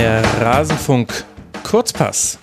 Der 0.00 0.22
Rasenfunk 0.40 1.26
Kurzpass. 1.62 2.38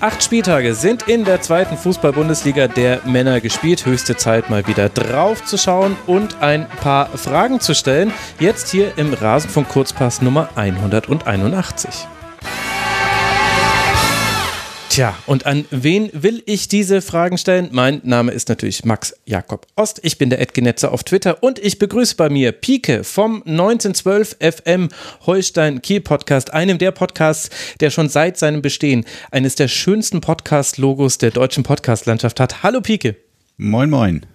Acht 0.00 0.24
Spieltage 0.24 0.72
sind 0.74 1.08
in 1.08 1.26
der 1.26 1.42
zweiten 1.42 1.76
Fußball-Bundesliga 1.76 2.68
der 2.68 3.00
Männer 3.04 3.42
gespielt. 3.42 3.84
Höchste 3.84 4.16
Zeit, 4.16 4.48
mal 4.48 4.66
wieder 4.66 4.88
drauf 4.88 5.44
zu 5.44 5.58
schauen 5.58 5.94
und 6.06 6.40
ein 6.40 6.66
paar 6.80 7.10
Fragen 7.10 7.60
zu 7.60 7.74
stellen. 7.74 8.14
Jetzt 8.40 8.70
hier 8.70 8.96
im 8.96 9.12
Rasenfunk 9.12 9.68
Kurzpass 9.68 10.22
Nummer 10.22 10.48
181. 10.54 12.08
Tja, 14.92 15.16
und 15.24 15.46
an 15.46 15.64
wen 15.70 16.10
will 16.12 16.42
ich 16.44 16.68
diese 16.68 17.00
Fragen 17.00 17.38
stellen? 17.38 17.70
Mein 17.72 18.02
Name 18.04 18.30
ist 18.30 18.50
natürlich 18.50 18.84
Max 18.84 19.14
Jakob 19.24 19.66
Ost. 19.74 20.00
Ich 20.02 20.18
bin 20.18 20.28
der 20.28 20.38
Edgenetzer 20.38 20.92
auf 20.92 21.02
Twitter 21.02 21.42
und 21.42 21.58
ich 21.58 21.78
begrüße 21.78 22.14
bei 22.14 22.28
mir 22.28 22.52
Pike 22.52 23.02
vom 23.02 23.36
1912 23.46 24.36
FM 24.40 24.90
Holstein 25.24 25.80
Kiel 25.80 26.02
Podcast, 26.02 26.52
einem 26.52 26.76
der 26.76 26.90
Podcasts, 26.90 27.48
der 27.80 27.88
schon 27.88 28.10
seit 28.10 28.36
seinem 28.36 28.60
Bestehen 28.60 29.06
eines 29.30 29.54
der 29.54 29.68
schönsten 29.68 30.20
Podcast-Logos 30.20 31.16
der 31.16 31.30
deutschen 31.30 31.62
Podcast-Landschaft 31.62 32.38
hat. 32.38 32.62
Hallo 32.62 32.82
Pike. 32.82 33.16
Moin, 33.56 33.88
moin. 33.88 34.26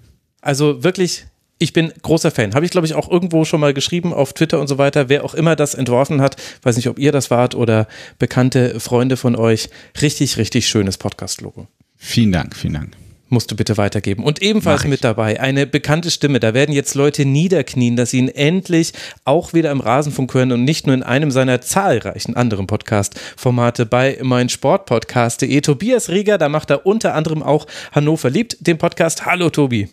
Also 0.42 0.84
wirklich 0.84 1.28
ich 1.60 1.74
bin 1.74 1.92
großer 2.02 2.32
Fan. 2.32 2.54
Habe 2.54 2.66
ich, 2.66 2.72
glaube 2.72 2.88
ich, 2.88 2.94
auch 2.94 3.10
irgendwo 3.10 3.46
schon 3.46 3.60
mal 3.60 3.74
geschrieben 3.74 4.14
auf 4.14 4.34
Twitter 4.34 4.60
und 4.60 4.68
so 4.68 4.78
weiter. 4.78 5.10
Wer 5.10 5.24
auch 5.24 5.34
immer 5.34 5.56
das 5.56 5.74
entworfen 5.74 6.22
hat, 6.22 6.36
weiß 6.62 6.76
nicht, 6.76 6.88
ob 6.88 7.00
ihr 7.00 7.12
das 7.12 7.32
wart 7.32 7.56
oder 7.56 7.88
bekannte 8.20 8.80
Freunde 8.80 9.18
von 9.18 9.36
euch. 9.36 9.70
Richtig, 10.02 10.38
richtig 10.38 10.68
schönes 10.68 10.98
Podcast-Logo. 10.98 11.68
Vielen 11.96 12.32
Dank, 12.32 12.56
vielen 12.56 12.74
Dank. 12.74 12.92
Musst 13.30 13.52
du 13.52 13.58
bitte 13.58 13.76
weitergeben. 13.76 14.24
Und 14.24 14.42
ebenfalls 14.42 14.86
mit 14.86 15.04
dabei 15.04 15.42
eine 15.42 15.68
bekannte 15.68 16.12
Stimme. 16.12 16.40
Da 16.40 16.54
werden 16.54 16.74
jetzt 16.74 16.96
Leute 16.96 17.26
niederknien, 17.26 17.98
dass 17.98 18.12
sie 18.12 18.20
ihn 18.20 18.30
endlich 18.30 18.94
auch 19.26 19.52
wieder 19.54 19.72
im 19.72 19.82
Rasenfunk 19.82 20.34
hören 20.34 20.54
und 20.54 20.64
nicht 20.64 20.88
nur 20.88 20.94
in 20.94 21.04
einem 21.04 21.32
seiner 21.32 21.60
zahlreichen 21.60 22.38
anderen 22.38 22.68
Podcast-Formate 22.68 23.86
bei 23.86 24.18
meinsportpodcast.de. 24.22 25.60
Tobias 25.60 26.08
Rieger, 26.10 26.38
da 26.38 26.48
macht 26.48 26.70
er 26.70 26.86
unter 26.86 27.16
anderem 27.16 27.44
auch 27.44 27.68
Hannover 27.92 28.30
liebt 28.30 28.66
den 28.66 28.78
Podcast. 28.78 29.26
Hallo 29.26 29.50
Tobi. 29.50 29.90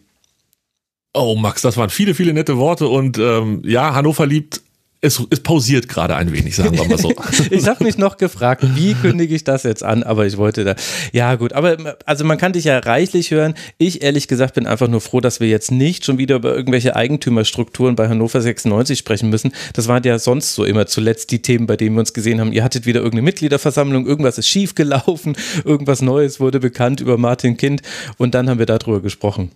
Oh, 1.16 1.36
Max, 1.36 1.62
das 1.62 1.76
waren 1.76 1.90
viele, 1.90 2.14
viele 2.14 2.34
nette 2.34 2.58
Worte 2.58 2.88
und 2.88 3.18
ähm, 3.18 3.62
ja, 3.64 3.94
Hannover 3.94 4.26
liebt 4.26 4.60
es, 5.04 5.22
es, 5.30 5.40
pausiert 5.40 5.88
gerade 5.88 6.16
ein 6.16 6.32
wenig, 6.32 6.56
sagen 6.56 6.76
wir 6.76 6.88
mal 6.88 6.98
so. 6.98 7.12
ich 7.50 7.68
habe 7.68 7.84
mich 7.84 7.98
noch 7.98 8.16
gefragt, 8.16 8.64
wie 8.74 8.94
kündige 8.94 9.34
ich 9.34 9.44
das 9.44 9.62
jetzt 9.62 9.84
an, 9.84 10.02
aber 10.02 10.26
ich 10.26 10.38
wollte 10.38 10.64
da. 10.64 10.74
Ja, 11.12 11.34
gut, 11.34 11.52
aber 11.52 11.98
also 12.06 12.24
man 12.24 12.38
kann 12.38 12.54
dich 12.54 12.64
ja 12.64 12.78
reichlich 12.78 13.30
hören. 13.30 13.54
Ich 13.76 14.02
ehrlich 14.02 14.28
gesagt 14.28 14.54
bin 14.54 14.66
einfach 14.66 14.88
nur 14.88 15.02
froh, 15.02 15.20
dass 15.20 15.40
wir 15.40 15.48
jetzt 15.48 15.70
nicht 15.70 16.06
schon 16.06 16.16
wieder 16.16 16.36
über 16.36 16.56
irgendwelche 16.56 16.96
Eigentümerstrukturen 16.96 17.96
bei 17.96 18.08
Hannover 18.08 18.40
96 18.40 18.98
sprechen 18.98 19.28
müssen. 19.28 19.52
Das 19.74 19.88
waren 19.88 20.02
ja 20.04 20.18
sonst 20.18 20.54
so 20.54 20.64
immer 20.64 20.86
zuletzt 20.86 21.30
die 21.30 21.42
Themen, 21.42 21.66
bei 21.66 21.76
denen 21.76 21.96
wir 21.96 22.00
uns 22.00 22.14
gesehen 22.14 22.40
haben. 22.40 22.52
Ihr 22.52 22.64
hattet 22.64 22.86
wieder 22.86 23.00
irgendeine 23.00 23.22
Mitgliederversammlung, 23.22 24.06
irgendwas 24.06 24.38
ist 24.38 24.48
schiefgelaufen, 24.48 25.36
irgendwas 25.64 26.00
Neues 26.00 26.40
wurde 26.40 26.60
bekannt 26.60 27.00
über 27.00 27.18
Martin 27.18 27.58
Kind 27.58 27.82
und 28.16 28.34
dann 28.34 28.48
haben 28.48 28.58
wir 28.58 28.66
darüber 28.66 29.00
gesprochen 29.00 29.50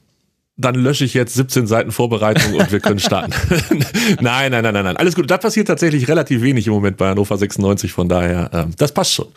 dann 0.59 0.75
lösche 0.75 1.05
ich 1.05 1.15
jetzt 1.15 1.35
17 1.35 1.67
Seiten 1.67 1.93
Vorbereitung 1.93 2.55
und 2.55 2.71
wir 2.73 2.81
können 2.81 2.99
starten. 2.99 3.33
nein, 4.21 4.51
nein, 4.51 4.65
nein, 4.65 4.75
nein, 4.75 4.85
nein. 4.85 4.97
Alles 4.97 5.15
gut. 5.15 5.31
Da 5.31 5.39
passiert 5.39 5.69
tatsächlich 5.69 6.09
relativ 6.09 6.43
wenig 6.43 6.67
im 6.67 6.73
Moment 6.73 6.97
bei 6.97 7.09
Hannover 7.09 7.39
96, 7.39 7.93
von 7.93 8.09
daher, 8.09 8.51
ähm, 8.53 8.73
das 8.77 8.93
passt 8.93 9.15
schon. 9.15 9.29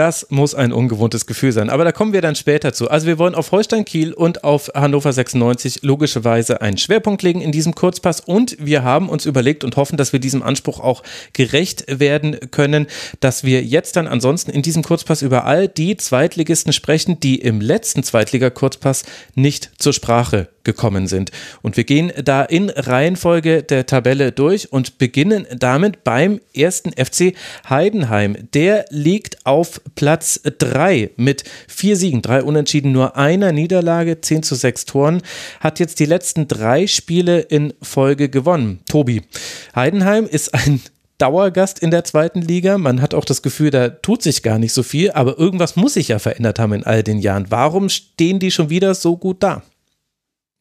Das 0.00 0.28
muss 0.30 0.54
ein 0.54 0.72
ungewohntes 0.72 1.26
Gefühl 1.26 1.52
sein. 1.52 1.68
Aber 1.68 1.84
da 1.84 1.92
kommen 1.92 2.14
wir 2.14 2.22
dann 2.22 2.34
später 2.34 2.72
zu. 2.72 2.88
Also 2.90 3.06
wir 3.06 3.18
wollen 3.18 3.34
auf 3.34 3.52
Holstein 3.52 3.84
Kiel 3.84 4.14
und 4.14 4.44
auf 4.44 4.70
Hannover 4.74 5.12
96 5.12 5.80
logischerweise 5.82 6.62
einen 6.62 6.78
Schwerpunkt 6.78 7.22
legen 7.22 7.42
in 7.42 7.52
diesem 7.52 7.74
Kurzpass. 7.74 8.20
Und 8.20 8.56
wir 8.58 8.82
haben 8.82 9.10
uns 9.10 9.26
überlegt 9.26 9.62
und 9.62 9.76
hoffen, 9.76 9.98
dass 9.98 10.14
wir 10.14 10.18
diesem 10.18 10.42
Anspruch 10.42 10.80
auch 10.80 11.02
gerecht 11.34 11.84
werden 12.00 12.50
können, 12.50 12.86
dass 13.20 13.44
wir 13.44 13.62
jetzt 13.62 13.96
dann 13.96 14.06
ansonsten 14.06 14.50
in 14.52 14.62
diesem 14.62 14.82
Kurzpass 14.82 15.20
über 15.20 15.44
all 15.44 15.68
die 15.68 15.98
Zweitligisten 15.98 16.72
sprechen, 16.72 17.20
die 17.20 17.34
im 17.34 17.60
letzten 17.60 18.02
Zweitliga-Kurzpass 18.02 19.04
nicht 19.34 19.70
zur 19.76 19.92
Sprache 19.92 20.48
gekommen 20.64 21.06
sind. 21.06 21.30
Und 21.62 21.76
wir 21.76 21.84
gehen 21.84 22.12
da 22.22 22.42
in 22.42 22.70
Reihenfolge 22.70 23.62
der 23.62 23.86
Tabelle 23.86 24.32
durch 24.32 24.72
und 24.72 24.98
beginnen 24.98 25.46
damit 25.56 26.04
beim 26.04 26.40
ersten 26.54 26.92
FC 26.92 27.34
Heidenheim. 27.68 28.36
Der 28.52 28.84
liegt 28.90 29.46
auf 29.46 29.80
Platz 29.94 30.40
3 30.44 31.10
mit 31.16 31.44
vier 31.68 31.96
Siegen, 31.96 32.22
drei 32.22 32.42
Unentschieden, 32.42 32.92
nur 32.92 33.16
einer 33.16 33.52
Niederlage, 33.52 34.20
10 34.20 34.42
zu 34.42 34.54
6 34.54 34.84
Toren, 34.86 35.22
hat 35.60 35.78
jetzt 35.78 36.00
die 36.00 36.06
letzten 36.06 36.48
drei 36.48 36.86
Spiele 36.86 37.40
in 37.40 37.74
Folge 37.82 38.28
gewonnen. 38.28 38.80
Tobi, 38.88 39.22
Heidenheim 39.74 40.26
ist 40.26 40.54
ein 40.54 40.80
Dauergast 41.20 41.80
in 41.80 41.90
der 41.90 42.04
zweiten 42.04 42.40
Liga. 42.40 42.78
Man 42.78 43.02
hat 43.02 43.14
auch 43.14 43.26
das 43.26 43.42
Gefühl, 43.42 43.70
da 43.70 43.90
tut 43.90 44.22
sich 44.22 44.42
gar 44.42 44.58
nicht 44.58 44.72
so 44.72 44.82
viel, 44.82 45.10
aber 45.10 45.38
irgendwas 45.38 45.76
muss 45.76 45.94
sich 45.94 46.08
ja 46.08 46.18
verändert 46.18 46.58
haben 46.58 46.72
in 46.72 46.84
all 46.84 47.02
den 47.02 47.18
Jahren. 47.18 47.46
Warum 47.50 47.90
stehen 47.90 48.38
die 48.38 48.50
schon 48.50 48.70
wieder 48.70 48.94
so 48.94 49.16
gut 49.18 49.42
da? 49.42 49.62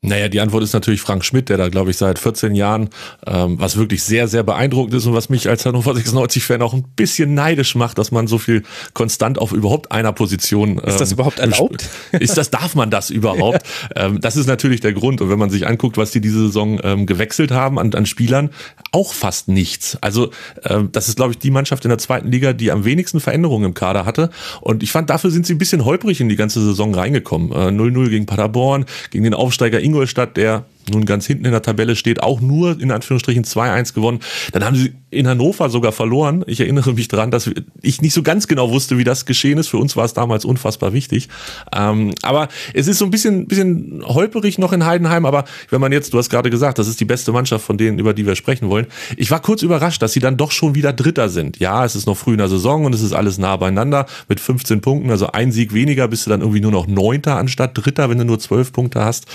Naja, 0.01 0.29
die 0.29 0.39
Antwort 0.39 0.63
ist 0.63 0.71
natürlich 0.71 1.01
Frank 1.01 1.25
Schmidt, 1.25 1.49
der 1.49 1.57
da, 1.57 1.67
glaube 1.67 1.91
ich, 1.91 1.97
seit 1.97 2.19
14 2.19 2.55
Jahren, 2.55 2.89
ähm, 3.27 3.59
was 3.59 3.75
wirklich 3.75 4.01
sehr, 4.01 4.29
sehr 4.29 4.43
beeindruckend 4.43 4.93
ist 4.93 5.05
und 5.05 5.13
was 5.13 5.27
mich 5.27 5.49
als 5.49 5.65
Hannover 5.65 5.91
96-Fan 5.95 6.61
auch 6.61 6.73
ein 6.73 6.85
bisschen 6.95 7.33
neidisch 7.33 7.75
macht, 7.75 7.97
dass 7.97 8.09
man 8.09 8.25
so 8.25 8.37
viel 8.37 8.63
konstant 8.93 9.37
auf 9.39 9.51
überhaupt 9.51 9.91
einer 9.91 10.13
Position. 10.13 10.79
Ähm, 10.81 10.87
ist 10.87 11.01
das 11.01 11.11
ähm, 11.11 11.15
überhaupt 11.15 11.39
erlaubt? 11.39 11.89
Ist 12.13 12.37
das, 12.37 12.49
darf 12.49 12.75
man 12.75 12.89
das 12.89 13.09
überhaupt? 13.09 13.63
Ja. 13.95 14.05
Ähm, 14.05 14.19
das 14.21 14.35
ist 14.35 14.47
natürlich 14.47 14.81
der 14.81 14.93
Grund. 14.93 15.21
Und 15.21 15.29
wenn 15.29 15.39
man 15.39 15.49
sich 15.49 15.65
anguckt, 15.65 15.97
was 15.97 16.11
die 16.11 16.21
diese 16.21 16.39
Saison 16.39 16.79
ähm, 16.83 17.05
gewechselt 17.05 17.51
haben 17.51 17.79
an, 17.79 17.93
an 17.93 18.05
Spielern, 18.05 18.49
auch 18.91 19.13
fast 19.13 19.47
nichts. 19.47 19.97
Also, 20.01 20.31
ähm, 20.63 20.89
das 20.91 21.07
ist, 21.07 21.15
glaube 21.15 21.31
ich, 21.31 21.39
die 21.39 21.51
Mannschaft 21.51 21.85
in 21.85 21.89
der 21.89 21.97
zweiten 21.97 22.31
Liga, 22.31 22.53
die 22.53 22.71
am 22.71 22.85
wenigsten 22.85 23.19
Veränderungen 23.19 23.65
im 23.65 23.73
Kader 23.73 24.05
hatte. 24.05 24.29
Und 24.61 24.83
ich 24.83 24.91
fand, 24.91 25.09
dafür 25.09 25.31
sind 25.31 25.45
sie 25.45 25.53
ein 25.53 25.57
bisschen 25.57 25.85
holprig 25.85 26.21
in 26.21 26.29
die 26.29 26.35
ganze 26.35 26.61
Saison 26.61 26.93
reingekommen. 26.93 27.51
0-0 27.51 28.05
äh, 28.05 28.09
gegen 28.09 28.25
Paderborn, 28.25 28.85
gegen 29.11 29.23
den 29.23 29.33
Aufsteiger 29.33 29.79
Ingolstadt, 29.89 30.37
der 30.37 30.65
nun 30.89 31.05
ganz 31.05 31.25
hinten 31.25 31.45
in 31.45 31.51
der 31.51 31.61
Tabelle 31.61 31.95
steht, 31.95 32.21
auch 32.21 32.41
nur 32.41 32.79
in 32.79 32.91
Anführungsstrichen 32.91 33.43
2-1 33.43 33.93
gewonnen. 33.93 34.19
Dann 34.51 34.63
haben 34.63 34.75
sie 34.75 34.93
in 35.11 35.27
Hannover 35.27 35.69
sogar 35.69 35.91
verloren. 35.91 36.43
Ich 36.47 36.59
erinnere 36.59 36.93
mich 36.93 37.07
daran, 37.07 37.31
dass 37.31 37.49
ich 37.81 38.01
nicht 38.01 38.13
so 38.13 38.21
ganz 38.21 38.47
genau 38.47 38.71
wusste, 38.71 38.97
wie 38.97 39.03
das 39.03 39.25
geschehen 39.25 39.57
ist. 39.57 39.67
Für 39.67 39.77
uns 39.77 39.95
war 39.95 40.05
es 40.05 40.13
damals 40.13 40.45
unfassbar 40.45 40.93
wichtig. 40.93 41.29
Ähm, 41.75 42.13
aber 42.21 42.47
es 42.73 42.87
ist 42.87 42.99
so 42.99 43.05
ein 43.05 43.11
bisschen, 43.11 43.47
bisschen 43.47 44.03
holperig 44.05 44.59
noch 44.59 44.71
in 44.71 44.85
Heidenheim. 44.85 45.25
Aber 45.25 45.45
wenn 45.69 45.81
man 45.81 45.91
jetzt, 45.91 46.13
du 46.13 46.17
hast 46.19 46.29
gerade 46.29 46.49
gesagt, 46.49 46.77
das 46.77 46.87
ist 46.87 46.99
die 46.99 47.05
beste 47.05 47.31
Mannschaft 47.31 47.65
von 47.65 47.77
denen, 47.77 47.97
über 47.97 48.13
die 48.13 48.25
wir 48.25 48.35
sprechen 48.35 48.69
wollen. 48.69 48.85
Ich 49.17 49.31
war 49.31 49.41
kurz 49.41 49.63
überrascht, 49.63 50.01
dass 50.01 50.13
sie 50.13 50.19
dann 50.19 50.37
doch 50.37 50.51
schon 50.51 50.75
wieder 50.75 50.93
Dritter 50.93 51.29
sind. 51.29 51.59
Ja, 51.59 51.85
es 51.85 51.95
ist 51.95 52.05
noch 52.05 52.17
früh 52.17 52.33
in 52.33 52.37
der 52.37 52.49
Saison 52.49 52.85
und 52.85 52.93
es 52.93 53.01
ist 53.01 53.13
alles 53.13 53.39
nah 53.39 53.57
beieinander 53.57 54.05
mit 54.27 54.39
15 54.39 54.81
Punkten. 54.81 55.09
Also 55.09 55.31
ein 55.31 55.51
Sieg 55.51 55.73
weniger 55.73 56.07
bist 56.07 56.25
du 56.25 56.29
dann 56.29 56.41
irgendwie 56.41 56.61
nur 56.61 56.71
noch 56.71 56.85
Neunter 56.85 57.37
anstatt 57.37 57.71
Dritter, 57.73 58.09
wenn 58.09 58.19
du 58.19 58.25
nur 58.25 58.39
12 58.39 58.71
Punkte 58.71 59.03
hast. 59.03 59.25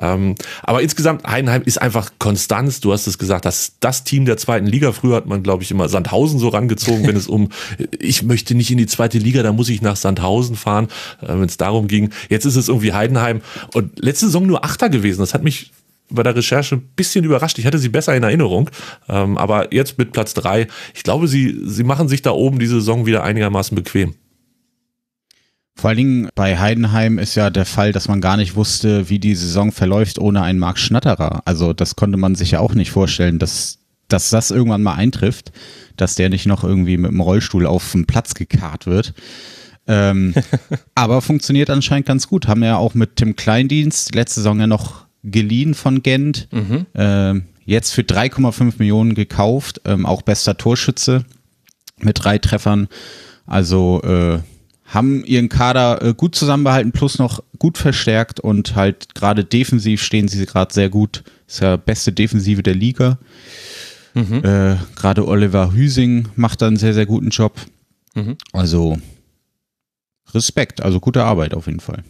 Ähm, 0.00 0.36
aber 0.62 0.82
insgesamt, 0.82 1.03
Heidenheim 1.04 1.62
ist 1.64 1.80
einfach 1.80 2.10
Konstanz. 2.18 2.80
Du 2.80 2.92
hast 2.92 3.06
es 3.06 3.18
gesagt, 3.18 3.44
das, 3.44 3.74
das 3.80 4.04
Team 4.04 4.24
der 4.24 4.36
zweiten 4.36 4.66
Liga. 4.66 4.92
Früher 4.92 5.16
hat 5.16 5.26
man, 5.26 5.42
glaube 5.42 5.62
ich, 5.62 5.70
immer 5.70 5.88
Sandhausen 5.88 6.38
so 6.38 6.48
rangezogen, 6.48 7.06
wenn 7.06 7.16
es 7.16 7.26
um, 7.26 7.48
ich 7.98 8.22
möchte 8.22 8.54
nicht 8.54 8.70
in 8.70 8.78
die 8.78 8.86
zweite 8.86 9.18
Liga, 9.18 9.42
da 9.42 9.52
muss 9.52 9.68
ich 9.68 9.82
nach 9.82 9.96
Sandhausen 9.96 10.56
fahren, 10.56 10.88
äh, 11.20 11.28
wenn 11.28 11.44
es 11.44 11.56
darum 11.56 11.88
ging. 11.88 12.10
Jetzt 12.28 12.44
ist 12.44 12.56
es 12.56 12.68
irgendwie 12.68 12.92
Heidenheim 12.92 13.40
und 13.74 13.98
letzte 13.98 14.26
Saison 14.26 14.46
nur 14.46 14.64
Achter 14.64 14.88
gewesen. 14.88 15.20
Das 15.20 15.34
hat 15.34 15.42
mich 15.42 15.72
bei 16.10 16.22
der 16.22 16.36
Recherche 16.36 16.76
ein 16.76 16.88
bisschen 16.96 17.24
überrascht. 17.24 17.58
Ich 17.58 17.66
hatte 17.66 17.78
sie 17.78 17.88
besser 17.88 18.14
in 18.14 18.22
Erinnerung, 18.22 18.70
ähm, 19.08 19.38
aber 19.38 19.72
jetzt 19.72 19.98
mit 19.98 20.12
Platz 20.12 20.34
drei, 20.34 20.68
ich 20.94 21.02
glaube, 21.02 21.28
sie, 21.28 21.60
sie 21.64 21.84
machen 21.84 22.08
sich 22.08 22.22
da 22.22 22.30
oben 22.30 22.58
diese 22.58 22.76
Saison 22.76 23.06
wieder 23.06 23.24
einigermaßen 23.24 23.74
bequem. 23.74 24.14
Vor 25.76 25.88
allen 25.90 25.96
Dingen 25.96 26.28
bei 26.34 26.58
Heidenheim 26.58 27.18
ist 27.18 27.34
ja 27.34 27.50
der 27.50 27.66
Fall, 27.66 27.92
dass 27.92 28.08
man 28.08 28.20
gar 28.20 28.36
nicht 28.36 28.54
wusste, 28.54 29.08
wie 29.10 29.18
die 29.18 29.34
Saison 29.34 29.72
verläuft 29.72 30.18
ohne 30.18 30.42
einen 30.42 30.58
Marc 30.58 30.78
Schnatterer. 30.78 31.42
Also 31.44 31.72
das 31.72 31.96
konnte 31.96 32.16
man 32.16 32.36
sich 32.36 32.52
ja 32.52 32.60
auch 32.60 32.74
nicht 32.74 32.92
vorstellen, 32.92 33.38
dass, 33.38 33.78
dass 34.08 34.30
das 34.30 34.50
irgendwann 34.50 34.82
mal 34.82 34.94
eintrifft, 34.94 35.52
dass 35.96 36.14
der 36.14 36.30
nicht 36.30 36.46
noch 36.46 36.62
irgendwie 36.62 36.96
mit 36.96 37.10
dem 37.10 37.20
Rollstuhl 37.20 37.66
auf 37.66 37.92
den 37.92 38.06
Platz 38.06 38.34
gekarrt 38.34 38.86
wird. 38.86 39.14
Ähm, 39.86 40.34
aber 40.94 41.20
funktioniert 41.20 41.70
anscheinend 41.70 42.06
ganz 42.06 42.28
gut. 42.28 42.46
Haben 42.46 42.62
ja 42.62 42.76
auch 42.76 42.94
mit 42.94 43.16
Tim 43.16 43.34
Kleindienst 43.34 44.14
letzte 44.14 44.40
Saison 44.40 44.60
ja 44.60 44.66
noch 44.68 45.06
geliehen 45.24 45.74
von 45.74 46.02
Gent. 46.02 46.48
Mhm. 46.52 46.86
Ähm, 46.94 47.44
jetzt 47.64 47.90
für 47.90 48.02
3,5 48.02 48.74
Millionen 48.78 49.14
gekauft. 49.14 49.80
Ähm, 49.84 50.06
auch 50.06 50.22
bester 50.22 50.56
Torschütze 50.56 51.24
mit 51.98 52.22
drei 52.22 52.38
Treffern. 52.38 52.88
Also 53.46 54.00
äh, 54.02 54.38
haben 54.94 55.24
ihren 55.24 55.48
Kader 55.48 56.02
äh, 56.02 56.14
gut 56.14 56.34
zusammenbehalten, 56.34 56.92
plus 56.92 57.18
noch 57.18 57.42
gut 57.58 57.78
verstärkt 57.78 58.40
und 58.40 58.76
halt 58.76 59.14
gerade 59.14 59.44
defensiv 59.44 60.02
stehen 60.02 60.28
sie 60.28 60.46
gerade 60.46 60.72
sehr 60.72 60.88
gut. 60.88 61.24
Ist 61.46 61.60
ja 61.60 61.76
beste 61.76 62.12
Defensive 62.12 62.62
der 62.62 62.74
Liga. 62.74 63.18
Mhm. 64.14 64.44
Äh, 64.44 64.76
gerade 64.94 65.26
Oliver 65.26 65.72
Hüsing 65.72 66.28
macht 66.36 66.62
da 66.62 66.68
einen 66.68 66.76
sehr, 66.76 66.94
sehr 66.94 67.06
guten 67.06 67.30
Job. 67.30 67.60
Mhm. 68.14 68.36
Also 68.52 68.98
Respekt, 70.32 70.82
also 70.82 71.00
gute 71.00 71.24
Arbeit 71.24 71.54
auf 71.54 71.66
jeden 71.66 71.80
Fall. 71.80 72.04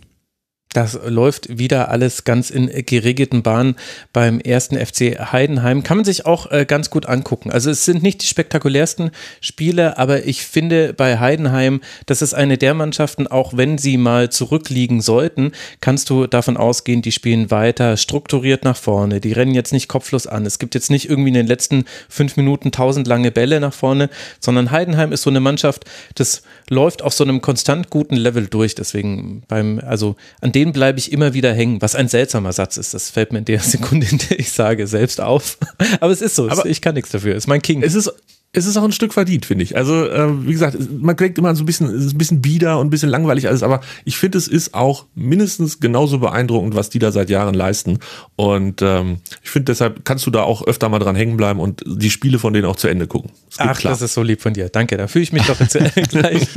Das 0.75 0.99
läuft 1.06 1.56
wieder 1.59 1.88
alles 1.88 2.25
ganz 2.25 2.50
in 2.50 2.67
geregelten 2.85 3.44
Bahnen 3.44 3.76
beim 4.12 4.41
ersten 4.41 4.76
FC 4.76 5.32
Heidenheim. 5.32 5.85
Kann 5.85 5.99
man 5.99 6.05
sich 6.05 6.26
auch 6.26 6.50
äh, 6.50 6.67
ganz 6.67 6.91
gut 6.91 7.06
angucken. 7.06 7.53
Also 7.53 7.71
es 7.71 7.85
sind 7.85 8.03
nicht 8.03 8.23
die 8.23 8.26
spektakulärsten 8.26 9.12
Spiele, 9.41 9.99
aber 9.99 10.26
ich 10.26 10.44
finde 10.44 10.93
bei 10.93 11.21
Heidenheim, 11.21 11.81
das 12.06 12.23
ist 12.23 12.35
eine 12.35 12.59
der 12.59 12.75
Mannschaften, 12.75 13.29
auch 13.29 13.56
wenn 13.56 13.79
sie 13.79 13.97
mal 13.97 14.31
zurückliegen 14.31 15.00
sollten, 15.00 15.53
kannst 15.81 16.11
du 16.11 16.26
davon 16.26 16.56
ausgehen, 16.56 17.03
die 17.03 17.12
spielen 17.12 17.53
weiter 17.53 17.97
strukturiert 17.97 18.65
nach 18.65 18.77
vorne. 18.77 19.20
Die 19.20 19.32
rennen 19.32 19.55
jetzt 19.55 19.73
nicht 19.73 19.87
kopflos 19.87 20.27
an. 20.27 20.44
Es 20.44 20.59
gibt 20.59 20.75
jetzt 20.75 20.91
nicht 20.91 21.09
irgendwie 21.09 21.29
in 21.29 21.35
den 21.35 21.47
letzten 21.47 21.85
fünf 22.09 22.37
Minuten 22.37 22.73
tausend 22.73 23.06
lange 23.06 23.31
Bälle 23.31 23.61
nach 23.61 23.75
vorne, 23.75 24.11
sondern 24.41 24.73
Heidenheim 24.73 25.12
ist 25.12 25.23
so 25.23 25.31
eine 25.31 25.41
Mannschaft, 25.41 25.85
das 26.17 26.43
läuft 26.69 27.02
auf 27.02 27.14
so 27.14 27.22
einem 27.22 27.40
konstant 27.40 27.90
guten 27.90 28.16
Level 28.16 28.49
durch. 28.49 28.75
Deswegen 28.75 29.44
beim, 29.46 29.78
also 29.78 30.16
an 30.40 30.50
dem 30.50 30.64
den 30.64 30.72
bleibe 30.72 30.99
ich 30.99 31.12
immer 31.12 31.34
wieder 31.34 31.52
hängen, 31.52 31.82
was 31.82 31.94
ein 31.94 32.08
seltsamer 32.08 32.52
Satz 32.52 32.78
ist. 32.78 32.94
Das 32.94 33.11
fällt 33.11 33.32
mir 33.32 33.40
in 33.40 33.44
der 33.44 33.61
Sekunde, 33.61 34.06
in 34.11 34.19
der 34.19 34.38
ich 34.40 34.50
sage, 34.50 34.87
selbst 34.87 35.20
auf. 35.20 35.58
Aber 36.00 36.12
es 36.12 36.22
ist 36.22 36.34
so, 36.34 36.49
Aber 36.49 36.66
ich 36.66 36.81
kann 36.81 36.94
nichts 36.94 37.11
dafür. 37.11 37.32
Es 37.32 37.44
ist 37.44 37.49
mein 37.49 37.62
King. 37.62 37.82
Es 37.82 37.94
ist, 37.94 38.12
es 38.55 38.67
ist 38.67 38.77
auch 38.77 38.85
ein 38.85 38.93
Stück 38.93 39.12
verdient, 39.12 39.47
finde 39.47 39.65
ich. 39.65 39.77
Also, 39.77 40.09
äh, 40.09 40.47
wie 40.47 40.53
gesagt, 40.53 40.79
man 40.91 41.17
kriegt 41.17 41.39
immer 41.39 41.55
so 41.56 41.65
ein 41.65 41.67
bisschen, 41.67 41.89
es 41.89 42.05
ist 42.05 42.15
ein 42.15 42.19
bisschen 42.19 42.41
bieder 42.41 42.79
und 42.79 42.87
ein 42.87 42.91
bisschen 42.91 43.09
langweilig 43.09 43.49
alles, 43.49 43.62
aber 43.62 43.81
ich 44.05 44.17
finde, 44.17 44.39
es 44.39 44.47
ist 44.49 44.75
auch 44.75 45.06
mindestens 45.15 45.81
genauso 45.81 46.19
beeindruckend, 46.19 46.75
was 46.77 46.89
die 46.89 47.01
da 47.01 47.11
seit 47.11 47.31
Jahren 47.31 47.55
leisten. 47.55 47.99
Und 48.37 48.81
ähm, 48.81 49.19
ich 49.43 49.51
finde, 49.51 49.73
deshalb 49.73 50.05
kannst 50.05 50.27
du 50.27 50.31
da 50.31 50.43
auch 50.43 50.67
öfter 50.67 50.89
mal 50.89 51.01
dran 51.01 51.17
hängen 51.17 51.37
bleiben 51.37 51.59
und 51.59 51.83
die 51.85 52.11
Spiele 52.11 52.39
von 52.39 52.53
denen 52.53 52.67
auch 52.67 52.77
zu 52.77 52.89
Ende 52.89 53.06
gucken. 53.06 53.31
Ach, 53.59 53.79
klar. 53.79 53.93
das 53.93 54.03
ist 54.03 54.15
so 54.15 54.23
lieb 54.23 54.41
von 54.41 54.55
dir. 54.55 54.69
Danke. 54.69 54.97
Da 54.97 55.09
fühle 55.09 55.25
ich 55.25 55.33
mich 55.33 55.47
doch 55.47 55.59
jetzt 55.59 55.77
gleich, 56.11 56.49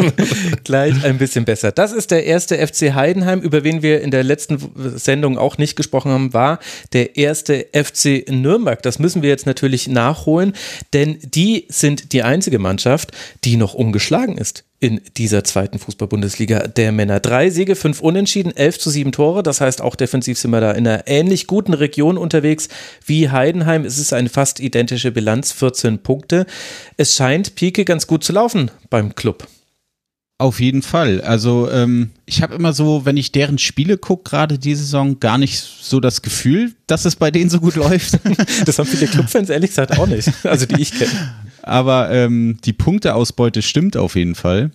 gleich 0.64 1.04
ein 1.04 1.18
bisschen 1.18 1.46
besser. 1.46 1.72
Das 1.72 1.92
ist 1.92 2.12
der 2.12 2.26
erste 2.26 2.56
FC 2.66 2.94
Heidenheim, 2.94 3.42
über 3.42 3.64
wen 3.64 3.82
wir 3.82 4.02
in 4.02 4.12
der 4.12 4.24
letzten 4.24 4.60
Sendung 4.98 5.38
auch 5.38 5.58
nicht 5.58 5.76
gesprochen 5.76 6.12
haben, 6.12 6.34
war 6.34 6.60
der 6.94 7.18
erste 7.18 7.68
FC 7.74 8.30
Nürnberg. 8.30 8.82
Das 8.84 9.00
müssen 9.00 9.22
wir 9.22 9.30
jetzt 9.30 9.46
natürlich 9.46 9.88
nachholen, 9.88 10.54
denn 10.94 11.18
die 11.22 11.66
sind 11.70 11.87
sind 11.88 12.12
die 12.12 12.24
einzige 12.24 12.60
Mannschaft, 12.60 13.14
die 13.46 13.56
noch 13.56 13.74
ungeschlagen 13.74 14.38
ist 14.38 14.66
in 14.80 15.00
dieser 15.16 15.46
zweiten 15.46 15.80
Fußball-Bundesliga 15.80 16.68
der 16.68 16.92
Männer. 16.92 17.22
Drei 17.22 17.50
Siege, 17.50 17.78
fünf 17.78 18.02
Unentschieden, 18.02 18.56
elf 18.56 18.78
zu 18.78 18.90
sieben 18.90 19.14
Tore. 19.14 19.42
Das 19.42 19.62
heißt, 19.62 19.82
auch 19.82 19.96
defensiv 19.96 20.38
sind 20.38 20.52
wir 20.52 20.60
da 20.60 20.72
in 20.74 20.86
einer 20.86 21.08
ähnlich 21.08 21.48
guten 21.48 21.74
Region 21.74 22.18
unterwegs 22.18 22.68
wie 23.06 23.30
Heidenheim. 23.30 23.86
Es 23.86 23.98
ist 23.98 24.12
eine 24.12 24.28
fast 24.28 24.60
identische 24.60 25.12
Bilanz, 25.12 25.54
14 25.54 26.00
Punkte. 26.00 26.46
Es 26.98 27.16
scheint 27.16 27.56
Pike 27.56 27.86
ganz 27.86 28.06
gut 28.06 28.26
zu 28.26 28.34
laufen 28.34 28.70
beim 28.90 29.16
Club. 29.16 29.48
Auf 30.40 30.60
jeden 30.60 30.84
Fall. 30.84 31.22
Also 31.22 31.72
ähm, 31.72 32.12
ich 32.28 32.44
habe 32.44 32.54
immer 32.54 32.72
so, 32.72 33.06
wenn 33.06 33.18
ich 33.18 33.32
deren 33.32 33.58
Spiele 33.58 33.98
gucke, 33.98 34.30
gerade 34.30 34.60
diese 34.60 34.84
Saison, 34.84 35.20
gar 35.20 35.40
nicht 35.40 35.58
so 35.58 36.00
das 36.00 36.22
Gefühl, 36.22 36.74
dass 36.86 37.06
es 37.06 37.16
bei 37.16 37.32
denen 37.32 37.50
so 37.50 37.60
gut 37.60 37.76
läuft. 37.78 38.20
das 38.66 38.78
haben 38.78 38.86
viele 38.86 39.08
Clubfans 39.08 39.50
ehrlich 39.50 39.72
gesagt 39.72 39.98
auch 39.98 40.06
nicht. 40.06 40.30
Also 40.44 40.68
die 40.68 40.80
ich 40.80 40.92
kenne. 40.92 41.12
Aber 41.68 42.12
ähm, 42.12 42.58
die 42.64 42.74
Punkteausbeute 42.74 43.62
stimmt 43.62 43.98
auf 43.98 44.16
jeden 44.16 44.36
Fall. 44.36 44.72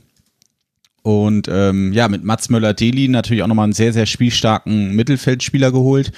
Und 1.02 1.48
ähm, 1.50 1.92
ja, 1.92 2.08
mit 2.08 2.22
Mats 2.22 2.48
Möller-Deli 2.48 3.08
natürlich 3.08 3.42
auch 3.42 3.48
nochmal 3.48 3.64
einen 3.64 3.72
sehr, 3.72 3.92
sehr 3.92 4.06
spielstarken 4.06 4.94
Mittelfeldspieler 4.94 5.72
geholt, 5.72 6.12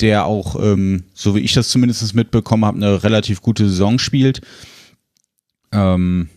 der 0.00 0.24
auch, 0.26 0.56
ähm, 0.62 1.04
so 1.14 1.34
wie 1.34 1.40
ich 1.40 1.52
das 1.52 1.68
zumindest 1.68 2.14
mitbekommen 2.14 2.64
habe, 2.64 2.76
eine 2.76 3.02
relativ 3.02 3.42
gute 3.42 3.68
Saison 3.68 3.98
spielt. 3.98 4.40
Ähm, 5.72 6.28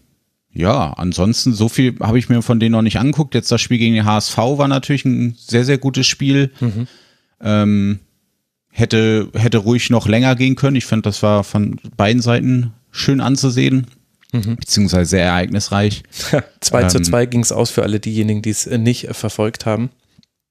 ja, 0.51 0.93
ansonsten 0.93 1.53
so 1.53 1.69
viel 1.69 1.95
habe 1.99 2.19
ich 2.19 2.29
mir 2.29 2.41
von 2.41 2.59
denen 2.59 2.73
noch 2.73 2.81
nicht 2.81 2.99
angeguckt. 2.99 3.35
Jetzt 3.35 3.51
das 3.51 3.61
Spiel 3.61 3.77
gegen 3.77 3.95
den 3.95 4.05
HSV 4.05 4.37
war 4.37 4.67
natürlich 4.67 5.05
ein 5.05 5.35
sehr, 5.37 5.65
sehr 5.65 5.77
gutes 5.77 6.07
Spiel. 6.07 6.51
Mhm. 6.59 6.87
Ähm, 7.41 7.99
hätte, 8.69 9.29
hätte 9.33 9.59
ruhig 9.59 9.89
noch 9.89 10.07
länger 10.07 10.35
gehen 10.35 10.55
können. 10.55 10.75
Ich 10.75 10.85
finde, 10.85 11.03
das 11.03 11.21
war 11.23 11.43
von 11.43 11.79
beiden 11.95 12.21
Seiten 12.21 12.73
schön 12.93 13.19
anzusehen. 13.19 13.87
Mhm. 14.31 14.55
Beziehungsweise 14.55 15.09
sehr 15.09 15.25
ereignisreich. 15.25 16.03
2 16.61 16.81
ähm, 16.81 16.89
zu 16.89 17.01
2 17.01 17.25
ging 17.25 17.41
es 17.41 17.51
aus 17.51 17.69
für 17.69 17.83
alle 17.83 17.99
diejenigen, 17.99 18.41
die 18.41 18.49
es 18.49 18.65
äh, 18.65 18.77
nicht 18.77 19.09
äh, 19.09 19.13
verfolgt 19.13 19.65
haben. 19.65 19.89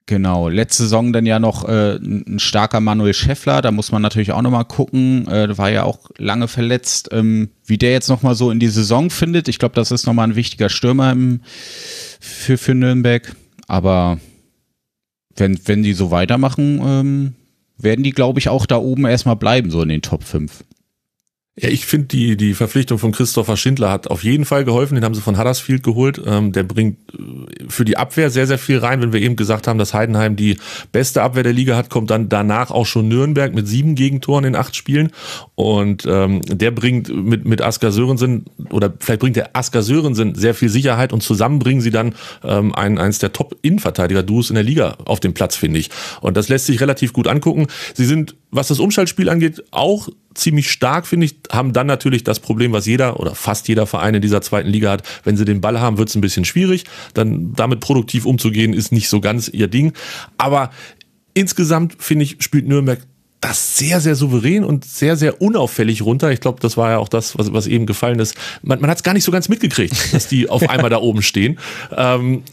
Genau, 0.07 0.49
letzte 0.49 0.83
Saison 0.83 1.13
dann 1.13 1.27
ja 1.27 1.39
noch 1.39 1.67
äh, 1.69 1.95
ein 1.95 2.41
starker 2.41 2.81
Manuel 2.81 3.15
Scheffler, 3.15 3.63
da 3.63 3.71
muss 3.71 3.93
man 3.93 4.03
natürlich 4.03 4.33
auch 4.33 4.43
nochmal 4.43 4.65
gucken, 4.65 5.29
äh, 5.29 5.57
war 5.57 5.71
ja 5.71 5.85
auch 5.85 6.11
lange 6.19 6.49
verletzt, 6.49 7.11
ähm, 7.13 7.51
wie 7.65 7.79
der 7.79 7.93
jetzt 7.93 8.09
nochmal 8.09 8.35
so 8.35 8.51
in 8.51 8.59
die 8.59 8.69
Saison 8.69 9.11
findet. 9.11 9.47
Ich 9.47 9.61
glaube, 9.61 9.77
das 9.77 9.93
ist 9.93 10.07
nochmal 10.07 10.29
ein 10.29 10.37
wichtiger 10.37 10.69
Stürmer 10.69 11.13
im, 11.13 11.41
für, 12.21 12.59
für 12.59 12.75
Nürnberg, 12.75 13.35
aber 13.69 14.19
wenn, 15.37 15.59
wenn 15.67 15.85
die 15.85 15.95
so 15.95 16.11
weitermachen, 16.11 16.81
ähm, 16.85 17.35
werden 17.79 18.03
die, 18.03 18.13
glaube 18.13 18.41
ich, 18.41 18.49
auch 18.49 18.67
da 18.67 18.79
oben 18.79 19.07
erstmal 19.07 19.37
bleiben, 19.37 19.71
so 19.71 19.83
in 19.83 19.89
den 19.89 20.03
Top 20.03 20.25
5. 20.25 20.65
Ja, 21.55 21.69
ich 21.69 21.85
finde 21.85 22.07
die, 22.07 22.39
die 22.39 22.55
Verpflichtung 22.55 22.99
von 22.99 23.13
Christopher 23.13 23.59
Schindler 23.59 23.91
hat 23.91 24.07
auf 24.07 24.25
jeden 24.25 24.47
Fall 24.47 24.65
geholfen. 24.65 24.95
Den 24.95 25.05
haben 25.05 25.15
sie 25.15 25.21
von 25.21 25.37
Huddersfield 25.39 25.83
geholt. 25.83 26.19
Ähm, 26.25 26.53
der 26.53 26.63
bringt 26.63 26.97
äh, 27.13 27.69
für 27.69 27.85
die 27.85 27.99
Abwehr 27.99 28.31
sehr, 28.31 28.47
sehr 28.47 28.57
viel 28.57 28.79
rein. 28.79 29.03
Wenn 29.03 29.13
wir 29.13 29.21
eben 29.21 29.37
gesagt 29.37 29.69
haben, 29.69 29.79
dass 29.79 29.93
Heidenheim 29.93 30.35
die 30.35 30.57
beste 30.93 31.21
Abwehr 31.21 31.43
der 31.43 31.53
Liga 31.53 31.77
hat, 31.77 31.91
kommt 31.91 32.09
dann 32.09 32.31
danach 32.31 32.71
auch 32.71 32.87
schon 32.87 33.09
Nürnberg 33.09 33.55
mit 33.55 33.69
sieben 33.69 33.97
Gegentoren 33.97 34.47
in 34.47 34.57
acht 34.57 34.75
Spielen. 34.75 35.11
Und 35.55 36.07
ähm, 36.07 36.41
der 36.41 36.71
bringt 36.71 37.15
mit, 37.15 37.45
mit 37.45 37.61
Asker 37.61 37.93
Sörensen, 37.93 38.47
oder 38.71 38.91
vielleicht 38.99 39.21
bringt 39.21 39.37
der 39.37 39.55
Asker 39.55 39.83
Sörensen 39.83 40.35
sehr 40.35 40.55
viel 40.55 40.71
Sicherheit 40.71 41.13
und 41.13 41.23
zusammen 41.23 41.59
bringen 41.59 41.83
sie 41.83 41.91
dann 41.91 42.15
ähm, 42.45 42.75
ein, 42.75 42.97
eines 42.97 43.19
der 43.19 43.35
Top-Innenverteidiger-Duos 43.35 44.49
in 44.49 44.55
der 44.55 44.65
Liga 44.65 44.97
auf 45.05 45.21
den 45.21 45.35
Platz, 45.35 45.57
finde 45.57 45.81
ich. 45.81 45.91
Und 46.23 46.39
das 46.39 46.49
lässt 46.49 46.65
sich 46.65 46.81
relativ 46.81 47.13
gut 47.13 47.29
angucken. 47.29 47.67
Sie 47.93 48.07
sind, 48.07 48.37
was 48.51 48.69
das 48.69 48.81
Umschaltspiel 48.81 49.29
angeht, 49.29 49.63
auch 49.71 50.09
ziemlich 50.35 50.71
stark, 50.71 51.07
finde 51.07 51.27
ich, 51.27 51.37
haben 51.51 51.73
dann 51.73 51.87
natürlich 51.87 52.25
das 52.25 52.41
Problem, 52.41 52.73
was 52.73 52.87
jeder 52.87 53.21
oder 53.21 53.35
fast 53.35 53.69
jeder 53.69 53.87
Verein 53.87 54.15
in 54.15 54.23
dieser 54.23 54.41
zweiten 54.41 54.69
Liga 54.69 54.91
hat. 54.91 55.03
Wenn 55.25 55.37
sie 55.37 55.45
den 55.45 55.61
Ball 55.61 55.81
haben, 55.81 55.99
wird 55.99 56.09
es 56.09 56.15
ein 56.15 56.21
bisschen 56.21 56.45
schwierig. 56.45 56.85
Dann 57.15 57.53
damit 57.55 57.81
produktiv 57.81 58.27
umzugehen, 58.27 58.73
ist 58.73 58.93
nicht 58.93 59.09
so 59.09 59.21
ganz 59.21 59.49
ihr 59.49 59.69
Ding. 59.69 59.93
Aber 60.39 60.71
insgesamt, 61.35 61.97
finde 61.99 62.25
ich, 62.25 62.37
spielt 62.41 62.67
Nürnberg 62.67 63.01
das 63.43 63.77
sehr, 63.77 64.01
sehr 64.01 64.15
souverän 64.15 64.65
und 64.65 64.85
sehr, 64.85 65.17
sehr 65.17 65.43
unauffällig 65.43 66.03
runter. 66.03 66.31
Ich 66.31 66.41
glaube, 66.41 66.61
das 66.61 66.77
war 66.77 66.91
ja 66.93 66.99
auch 66.99 67.09
das, 67.09 67.37
was, 67.37 67.53
was 67.53 67.67
eben 67.67 67.87
gefallen 67.87 68.21
ist. 68.21 68.37
Man, 68.63 68.81
man 68.81 68.89
hat 68.89 68.99
es 68.99 69.03
gar 69.03 69.15
nicht 69.15 69.25
so 69.25 69.33
ganz 69.33 69.49
mitgekriegt, 69.49 70.15
dass 70.15 70.29
die 70.29 70.49
auf 70.49 70.71
einmal 70.71 70.91
da 70.91 70.99
oben 70.99 71.23
stehen. 71.23 71.59
Ähm, 71.95 72.45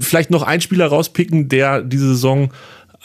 vielleicht 0.00 0.30
noch 0.30 0.42
einen 0.42 0.62
Spieler 0.62 0.86
rauspicken, 0.86 1.50
der 1.50 1.82
diese 1.82 2.08
Saison 2.08 2.50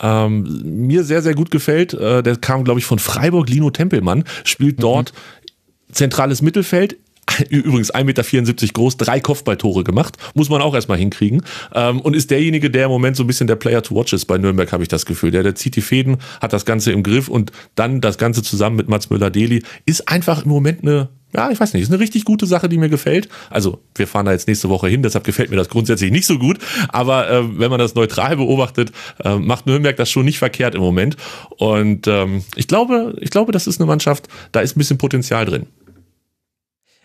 ähm, 0.01 0.61
mir 0.63 1.03
sehr, 1.03 1.21
sehr 1.21 1.35
gut 1.35 1.51
gefällt. 1.51 1.93
Äh, 1.93 2.23
der 2.23 2.35
kam, 2.37 2.63
glaube 2.63 2.79
ich, 2.79 2.85
von 2.85 2.99
Freiburg, 2.99 3.49
Lino 3.49 3.69
Tempelmann, 3.69 4.23
spielt 4.43 4.77
mhm. 4.77 4.81
dort 4.81 5.13
mhm. 5.13 5.93
zentrales 5.93 6.41
Mittelfeld, 6.41 6.97
übrigens 7.49 7.93
1,74 7.93 8.03
Meter 8.03 8.73
groß, 8.73 8.97
drei 8.97 9.19
Kopfballtore 9.19 9.83
gemacht, 9.83 10.17
muss 10.33 10.49
man 10.49 10.61
auch 10.61 10.73
erstmal 10.73 10.97
hinkriegen. 10.97 11.43
Ähm, 11.73 11.99
und 12.01 12.15
ist 12.15 12.31
derjenige, 12.31 12.69
der 12.69 12.85
im 12.85 12.91
Moment 12.91 13.15
so 13.17 13.23
ein 13.23 13.27
bisschen 13.27 13.47
der 13.47 13.55
Player 13.55 13.81
to 13.81 13.95
watch 13.95 14.13
ist 14.13 14.25
bei 14.25 14.37
Nürnberg, 14.37 14.71
habe 14.71 14.83
ich 14.83 14.89
das 14.89 15.05
Gefühl. 15.05 15.31
Der, 15.31 15.43
der 15.43 15.55
zieht 15.55 15.75
die 15.75 15.81
Fäden, 15.81 16.17
hat 16.41 16.53
das 16.53 16.65
Ganze 16.65 16.91
im 16.91 17.03
Griff 17.03 17.27
und 17.27 17.51
dann 17.75 18.01
das 18.01 18.17
Ganze 18.17 18.43
zusammen 18.43 18.75
mit 18.75 18.87
Mats 18.87 19.09
Müller-Deli 19.09 19.63
ist 19.85 20.07
einfach 20.07 20.43
im 20.43 20.49
Moment 20.49 20.83
eine 20.83 21.09
ja, 21.35 21.51
ich 21.51 21.59
weiß 21.59 21.73
nicht, 21.73 21.83
ist 21.83 21.91
eine 21.91 21.99
richtig 21.99 22.23
gute 22.25 22.45
Sache, 22.45 22.69
die 22.69 22.77
mir 22.77 22.89
gefällt. 22.89 23.27
Also, 23.49 23.81
wir 23.95 24.07
fahren 24.07 24.25
da 24.25 24.31
jetzt 24.31 24.47
nächste 24.47 24.69
Woche 24.69 24.87
hin, 24.87 25.03
deshalb 25.03 25.23
gefällt 25.23 25.49
mir 25.49 25.57
das 25.57 25.69
grundsätzlich 25.69 26.11
nicht 26.11 26.25
so 26.25 26.39
gut. 26.39 26.59
Aber 26.89 27.29
äh, 27.29 27.59
wenn 27.59 27.69
man 27.69 27.79
das 27.79 27.95
neutral 27.95 28.37
beobachtet, 28.37 28.91
äh, 29.23 29.35
macht 29.35 29.65
Nürnberg 29.65 29.95
das 29.97 30.09
schon 30.09 30.25
nicht 30.25 30.39
verkehrt 30.39 30.73
im 30.73 30.81
Moment. 30.81 31.17
Und 31.57 32.07
ähm, 32.07 32.43
ich 32.55 32.67
glaube, 32.67 33.15
ich 33.19 33.29
glaube, 33.29 33.51
das 33.51 33.67
ist 33.67 33.79
eine 33.79 33.87
Mannschaft, 33.87 34.27
da 34.51 34.61
ist 34.61 34.75
ein 34.75 34.79
bisschen 34.79 34.97
Potenzial 34.97 35.45
drin. 35.45 35.67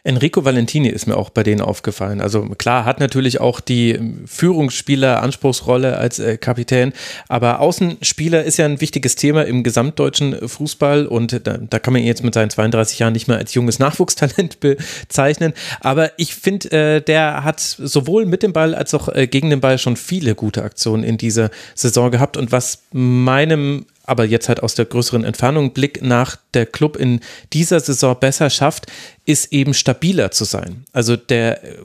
Enrico 0.04 0.44
Valentini 0.44 0.88
ist 0.88 1.06
mir 1.06 1.16
auch 1.16 1.30
bei 1.30 1.44
denen 1.44 1.60
aufgefallen. 1.60 2.20
Also 2.20 2.42
klar, 2.58 2.84
hat 2.84 2.98
natürlich 2.98 3.40
auch 3.40 3.60
die 3.60 4.00
Führungsspieler 4.26 5.22
Anspruchsrolle 5.22 5.96
als 5.96 6.18
äh, 6.18 6.38
Kapitän, 6.38 6.92
aber 7.28 7.60
Außenspieler 7.60 8.42
ist 8.42 8.56
ja 8.56 8.64
ein 8.64 8.80
wichtiges 8.80 9.14
Thema 9.14 9.46
im 9.46 9.62
gesamtdeutschen 9.62 10.48
Fußball 10.48 11.06
und 11.06 11.46
da, 11.46 11.58
da 11.58 11.78
kann 11.78 11.92
man 11.92 12.02
ihn 12.02 12.08
jetzt 12.08 12.24
mit 12.24 12.34
seinen 12.34 12.50
32 12.50 12.98
Jahren 12.98 13.12
nicht 13.12 13.28
mehr 13.28 13.38
als 13.38 13.54
junges 13.54 13.78
Nachwuchstalent 13.78 14.58
bezeichnen. 14.60 15.52
Aber 15.80 16.10
ich 16.16 16.34
finde, 16.34 16.72
äh, 16.72 17.00
der 17.00 17.44
hat 17.44 17.60
sowohl 17.60 18.26
mit 18.26 18.42
dem 18.42 18.52
Ball 18.52 18.74
als 18.74 18.94
auch 18.94 19.08
äh, 19.08 19.28
gegen 19.28 19.50
den 19.50 19.60
Ball 19.60 19.78
schon 19.78 19.96
viele 19.96 20.34
gute 20.34 20.64
Aktionen 20.64 21.04
in 21.04 21.16
dieser 21.16 21.50
Saison 21.76 22.10
gehabt 22.10 22.36
und 22.36 22.50
was 22.50 22.82
meinem 22.90 23.86
aber 24.04 24.24
jetzt 24.24 24.48
halt 24.48 24.62
aus 24.62 24.74
der 24.74 24.86
größeren 24.86 25.24
Entfernung 25.24 25.72
Blick 25.72 26.02
nach 26.02 26.36
der 26.54 26.66
Club 26.66 26.96
in 26.96 27.20
dieser 27.52 27.80
Saison 27.80 28.18
besser 28.18 28.50
schafft, 28.50 28.86
ist 29.24 29.52
eben 29.52 29.74
stabiler 29.74 30.30
zu 30.30 30.44
sein. 30.44 30.84
Also 30.92 31.16
der 31.16 31.62
äh, 31.64 31.76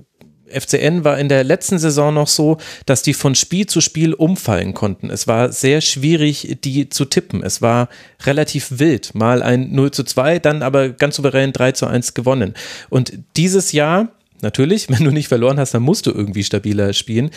FCN 0.49 1.03
war 1.03 1.19
in 1.19 1.29
der 1.29 1.43
letzten 1.43 1.77
Saison 1.77 2.13
noch 2.13 2.27
so, 2.27 2.57
dass 2.85 3.01
die 3.01 3.13
von 3.13 3.35
Spiel 3.35 3.67
zu 3.67 3.81
Spiel 3.81 4.13
umfallen 4.13 4.73
konnten. 4.73 5.09
Es 5.09 5.27
war 5.27 5.51
sehr 5.51 5.81
schwierig, 5.81 6.57
die 6.63 6.89
zu 6.89 7.05
tippen. 7.05 7.43
Es 7.43 7.61
war 7.61 7.89
relativ 8.23 8.79
wild. 8.79 9.13
Mal 9.13 9.43
ein 9.43 9.73
0 9.73 9.91
zu 9.91 10.03
2, 10.03 10.39
dann 10.39 10.63
aber 10.63 10.89
ganz 10.89 11.17
souverän 11.17 11.53
3 11.53 11.73
zu 11.73 11.87
1 11.87 12.13
gewonnen. 12.13 12.53
Und 12.89 13.13
dieses 13.35 13.71
Jahr, 13.71 14.09
natürlich, 14.41 14.89
wenn 14.89 15.03
du 15.03 15.11
nicht 15.11 15.27
verloren 15.27 15.59
hast, 15.59 15.73
dann 15.73 15.83
musst 15.83 16.05
du 16.05 16.11
irgendwie 16.11 16.43
stabiler 16.43 16.93
spielen, 16.93 17.31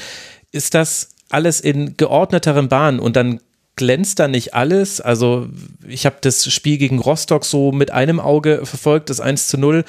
ist 0.53 0.75
das 0.75 1.11
alles 1.29 1.61
in 1.61 1.97
geordneteren 1.97 2.69
Bahnen 2.69 2.99
und 2.99 3.17
dann 3.17 3.41
glänzt 3.81 4.19
da 4.19 4.29
nicht 4.29 4.55
alles. 4.55 5.01
Also 5.01 5.49
ich 5.89 6.05
habe 6.05 6.17
das 6.21 6.53
Spiel 6.53 6.77
gegen 6.77 6.99
Rostock 6.99 7.47
so 7.47 7.73
mit 7.73 7.91
einem 7.91 8.21
Auge 8.21 8.61
verfolgt, 8.65 9.09
das 9.09 9.21
1 9.21 9.49
zu 9.49 9.57
0. 9.57 9.85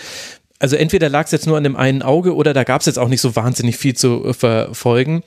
Also 0.59 0.77
entweder 0.77 1.09
lag 1.09 1.25
es 1.25 1.31
jetzt 1.31 1.45
nur 1.45 1.57
an 1.57 1.65
dem 1.65 1.75
einen 1.75 2.01
Auge 2.01 2.33
oder 2.33 2.53
da 2.53 2.63
gab 2.63 2.79
es 2.79 2.87
jetzt 2.87 2.97
auch 2.97 3.09
nicht 3.09 3.19
so 3.19 3.35
wahnsinnig 3.35 3.75
viel 3.77 3.95
zu 3.95 4.31
verfolgen. 4.33 5.23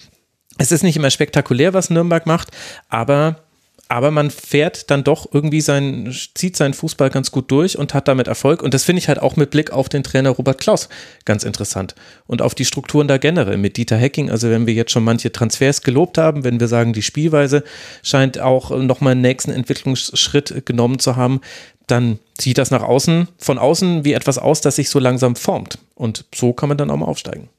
Es 0.56 0.72
ist 0.72 0.82
nicht 0.82 0.96
immer 0.96 1.10
spektakulär, 1.10 1.74
was 1.74 1.90
Nürnberg 1.90 2.24
macht, 2.24 2.48
aber 2.88 3.43
aber 3.88 4.10
man 4.10 4.30
fährt 4.30 4.90
dann 4.90 5.04
doch 5.04 5.28
irgendwie 5.32 5.60
sein, 5.60 6.14
zieht 6.34 6.56
seinen 6.56 6.74
Fußball 6.74 7.10
ganz 7.10 7.30
gut 7.30 7.50
durch 7.50 7.78
und 7.78 7.92
hat 7.92 8.08
damit 8.08 8.28
Erfolg. 8.28 8.62
Und 8.62 8.72
das 8.72 8.84
finde 8.84 9.00
ich 9.00 9.08
halt 9.08 9.20
auch 9.20 9.36
mit 9.36 9.50
Blick 9.50 9.72
auf 9.72 9.88
den 9.88 10.02
Trainer 10.02 10.30
Robert 10.30 10.58
Klaus 10.58 10.88
ganz 11.24 11.44
interessant. 11.44 11.94
Und 12.26 12.40
auf 12.40 12.54
die 12.54 12.64
Strukturen 12.64 13.08
da 13.08 13.18
generell 13.18 13.58
mit 13.58 13.76
Dieter 13.76 13.96
Hecking. 13.96 14.30
Also 14.30 14.48
wenn 14.48 14.66
wir 14.66 14.74
jetzt 14.74 14.90
schon 14.90 15.04
manche 15.04 15.32
Transfers 15.32 15.82
gelobt 15.82 16.16
haben, 16.16 16.44
wenn 16.44 16.60
wir 16.60 16.68
sagen, 16.68 16.92
die 16.92 17.02
Spielweise 17.02 17.62
scheint 18.02 18.38
auch 18.38 18.70
nochmal 18.70 19.12
einen 19.12 19.20
nächsten 19.20 19.50
Entwicklungsschritt 19.50 20.64
genommen 20.64 20.98
zu 20.98 21.16
haben, 21.16 21.40
dann 21.86 22.18
sieht 22.40 22.56
das 22.56 22.70
nach 22.70 22.82
außen, 22.82 23.28
von 23.38 23.58
außen 23.58 24.04
wie 24.04 24.14
etwas 24.14 24.38
aus, 24.38 24.62
das 24.62 24.76
sich 24.76 24.88
so 24.88 24.98
langsam 24.98 25.36
formt. 25.36 25.78
Und 25.94 26.24
so 26.34 26.54
kann 26.54 26.70
man 26.70 26.78
dann 26.78 26.90
auch 26.90 26.96
mal 26.96 27.06
aufsteigen. 27.06 27.50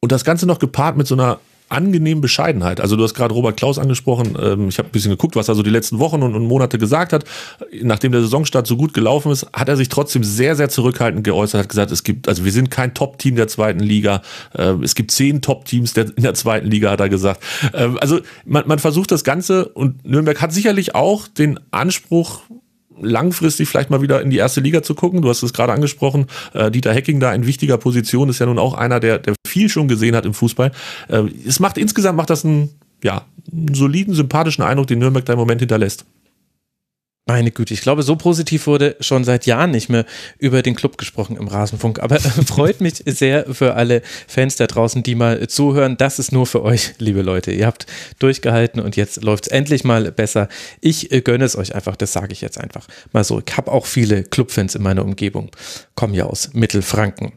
Und 0.00 0.12
das 0.12 0.24
Ganze 0.24 0.46
noch 0.46 0.58
gepaart 0.58 0.96
mit 0.96 1.06
so 1.06 1.14
einer 1.14 1.40
angenehmen 1.72 2.20
Bescheidenheit. 2.20 2.80
Also 2.80 2.96
du 2.96 3.02
hast 3.02 3.14
gerade 3.14 3.34
Robert 3.34 3.56
Klaus 3.56 3.78
angesprochen. 3.78 4.36
Ähm, 4.40 4.68
ich 4.68 4.78
habe 4.78 4.88
ein 4.88 4.92
bisschen 4.92 5.10
geguckt, 5.10 5.36
was 5.36 5.48
er 5.48 5.54
so 5.54 5.62
die 5.62 5.70
letzten 5.70 5.98
Wochen 5.98 6.22
und, 6.22 6.42
Monate 6.42 6.78
gesagt 6.78 7.12
hat. 7.12 7.24
Nachdem 7.82 8.12
der 8.12 8.20
Saisonstart 8.20 8.66
so 8.66 8.76
gut 8.76 8.94
gelaufen 8.94 9.32
ist, 9.32 9.46
hat 9.52 9.68
er 9.68 9.76
sich 9.76 9.88
trotzdem 9.88 10.22
sehr, 10.22 10.54
sehr 10.56 10.68
zurückhaltend 10.68 11.24
geäußert, 11.24 11.62
hat 11.62 11.68
gesagt, 11.68 11.90
es 11.90 12.02
gibt, 12.02 12.28
also 12.28 12.44
wir 12.44 12.52
sind 12.52 12.70
kein 12.70 12.94
Top-Team 12.94 13.36
der 13.36 13.48
zweiten 13.48 13.80
Liga. 13.80 14.22
Ähm, 14.56 14.82
es 14.82 14.94
gibt 14.94 15.10
zehn 15.10 15.40
Top-Teams 15.40 15.96
in 15.96 16.22
der 16.22 16.34
zweiten 16.34 16.68
Liga, 16.68 16.90
hat 16.90 17.00
er 17.00 17.08
gesagt. 17.08 17.42
Ähm, 17.72 17.98
also 18.00 18.20
man, 18.44 18.66
man 18.66 18.78
versucht 18.78 19.10
das 19.10 19.24
Ganze 19.24 19.66
und 19.68 20.04
Nürnberg 20.04 20.40
hat 20.40 20.52
sicherlich 20.52 20.94
auch 20.94 21.28
den 21.28 21.58
Anspruch, 21.70 22.42
langfristig 23.00 23.68
vielleicht 23.68 23.90
mal 23.90 24.02
wieder 24.02 24.22
in 24.22 24.30
die 24.30 24.36
erste 24.36 24.60
Liga 24.60 24.82
zu 24.82 24.94
gucken. 24.94 25.22
Du 25.22 25.28
hast 25.28 25.42
es 25.42 25.52
gerade 25.52 25.72
angesprochen, 25.72 26.26
äh, 26.54 26.70
Dieter 26.70 26.92
Hecking 26.92 27.20
da 27.20 27.32
in 27.34 27.46
wichtiger 27.46 27.78
Position 27.78 28.28
ist 28.28 28.38
ja 28.38 28.46
nun 28.46 28.58
auch 28.58 28.74
einer, 28.74 29.00
der, 29.00 29.18
der 29.18 29.34
viel 29.46 29.68
schon 29.68 29.88
gesehen 29.88 30.16
hat 30.16 30.26
im 30.26 30.34
Fußball. 30.34 30.72
Äh, 31.08 31.24
es 31.46 31.60
macht 31.60 31.78
insgesamt 31.78 32.16
macht 32.16 32.30
das 32.30 32.44
einen, 32.44 32.70
ja, 33.02 33.26
einen 33.50 33.74
soliden, 33.74 34.14
sympathischen 34.14 34.64
Eindruck, 34.64 34.86
den 34.86 34.98
Nürnberg 34.98 35.24
da 35.24 35.32
im 35.32 35.38
Moment 35.38 35.60
hinterlässt. 35.60 36.04
Meine 37.24 37.52
Güte, 37.52 37.72
ich 37.72 37.82
glaube, 37.82 38.02
so 38.02 38.16
positiv 38.16 38.66
wurde 38.66 38.96
schon 38.98 39.22
seit 39.22 39.46
Jahren 39.46 39.70
nicht 39.70 39.88
mehr 39.88 40.04
über 40.38 40.60
den 40.60 40.74
Club 40.74 40.98
gesprochen 40.98 41.36
im 41.36 41.46
Rasenfunk. 41.46 42.00
Aber 42.00 42.18
freut 42.46 42.80
mich 42.80 42.94
sehr 43.06 43.46
für 43.54 43.74
alle 43.74 44.02
Fans 44.26 44.56
da 44.56 44.66
draußen, 44.66 45.04
die 45.04 45.14
mal 45.14 45.46
zuhören. 45.46 45.96
Das 45.96 46.18
ist 46.18 46.32
nur 46.32 46.46
für 46.46 46.64
euch, 46.64 46.94
liebe 46.98 47.22
Leute. 47.22 47.52
Ihr 47.52 47.66
habt 47.66 47.86
durchgehalten 48.18 48.80
und 48.80 48.96
jetzt 48.96 49.22
läuft 49.22 49.46
es 49.46 49.52
endlich 49.52 49.84
mal 49.84 50.10
besser. 50.10 50.48
Ich 50.80 51.12
äh, 51.12 51.20
gönne 51.20 51.44
es 51.44 51.54
euch 51.56 51.76
einfach, 51.76 51.94
das 51.94 52.12
sage 52.12 52.32
ich 52.32 52.40
jetzt 52.40 52.58
einfach 52.58 52.88
mal 53.12 53.22
so. 53.22 53.40
Ich 53.46 53.56
habe 53.56 53.70
auch 53.70 53.86
viele 53.86 54.24
Clubfans 54.24 54.74
in 54.74 54.82
meiner 54.82 55.04
Umgebung. 55.04 55.52
Kommen 55.94 56.14
ja 56.14 56.24
aus 56.24 56.52
Mittelfranken. 56.54 57.34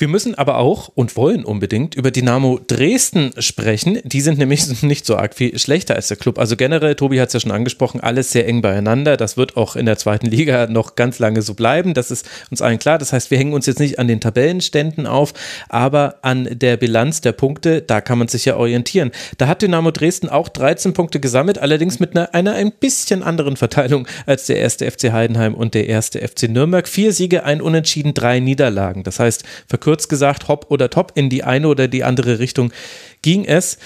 Wir 0.00 0.06
müssen 0.06 0.36
aber 0.36 0.58
auch 0.58 0.92
und 0.94 1.16
wollen 1.16 1.44
unbedingt 1.44 1.96
über 1.96 2.12
Dynamo 2.12 2.60
Dresden 2.64 3.32
sprechen. 3.38 3.98
Die 4.04 4.20
sind 4.20 4.38
nämlich 4.38 4.82
nicht 4.82 5.04
so 5.04 5.16
arg 5.16 5.34
viel 5.34 5.58
schlechter 5.58 5.96
als 5.96 6.06
der 6.06 6.16
Club. 6.16 6.38
Also 6.38 6.54
generell, 6.54 6.94
Tobi 6.94 7.20
hat 7.20 7.28
es 7.28 7.32
ja 7.32 7.40
schon 7.40 7.50
angesprochen, 7.50 8.00
alles 8.00 8.30
sehr 8.30 8.46
eng 8.46 8.62
beieinander. 8.62 9.16
Das 9.16 9.36
wird 9.36 9.56
auch 9.56 9.74
in 9.74 9.86
der 9.86 9.98
zweiten 9.98 10.26
Liga 10.26 10.66
noch 10.70 10.94
ganz 10.94 11.18
lange 11.18 11.42
so 11.42 11.54
bleiben. 11.54 11.94
Das 11.94 12.12
ist 12.12 12.30
uns 12.48 12.62
allen 12.62 12.78
klar. 12.78 12.98
Das 12.98 13.12
heißt, 13.12 13.32
wir 13.32 13.38
hängen 13.38 13.52
uns 13.52 13.66
jetzt 13.66 13.80
nicht 13.80 13.98
an 13.98 14.06
den 14.06 14.20
Tabellenständen 14.20 15.08
auf, 15.08 15.34
aber 15.68 16.18
an 16.22 16.48
der 16.48 16.76
Bilanz 16.76 17.20
der 17.20 17.32
Punkte, 17.32 17.82
da 17.82 18.00
kann 18.00 18.18
man 18.18 18.28
sich 18.28 18.44
ja 18.44 18.56
orientieren. 18.56 19.10
Da 19.36 19.48
hat 19.48 19.62
Dynamo 19.62 19.90
Dresden 19.90 20.28
auch 20.28 20.48
13 20.48 20.92
Punkte 20.92 21.18
gesammelt, 21.18 21.58
allerdings 21.58 21.98
mit 21.98 22.16
einer, 22.16 22.32
einer 22.36 22.52
ein 22.52 22.70
bisschen 22.70 23.24
anderen 23.24 23.56
Verteilung 23.56 24.06
als 24.26 24.46
der 24.46 24.58
erste 24.58 24.88
FC 24.88 25.10
Heidenheim 25.10 25.54
und 25.54 25.74
der 25.74 25.88
erste 25.88 26.20
FC 26.20 26.44
Nürnberg. 26.44 26.86
Vier 26.86 27.12
Siege, 27.12 27.42
ein 27.42 27.60
Unentschieden, 27.60 28.14
drei 28.14 28.38
Niederlagen. 28.38 29.02
Das 29.02 29.18
heißt, 29.18 29.42
verkürzt 29.66 29.87
kurz 29.88 30.06
gesagt, 30.06 30.48
hopp 30.48 30.66
oder 30.68 30.90
top, 30.90 31.12
in 31.14 31.30
die 31.30 31.44
eine 31.44 31.66
oder 31.66 31.88
die 31.88 32.04
andere 32.04 32.40
Richtung 32.40 32.74
ging 33.22 33.46
es. 33.46 33.78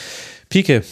Pike, 0.49 0.83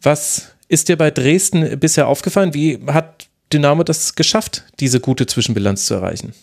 was 0.00 0.52
ist 0.68 0.88
dir 0.88 0.96
bei 0.96 1.10
Dresden 1.10 1.80
bisher 1.80 2.06
aufgefallen? 2.06 2.54
Wie 2.54 2.78
hat 2.86 3.26
Dynamo 3.52 3.82
das 3.82 4.14
geschafft, 4.14 4.62
diese 4.78 5.00
gute 5.00 5.26
Zwischenbilanz 5.26 5.86
zu 5.86 5.94
erreichen? 5.94 6.34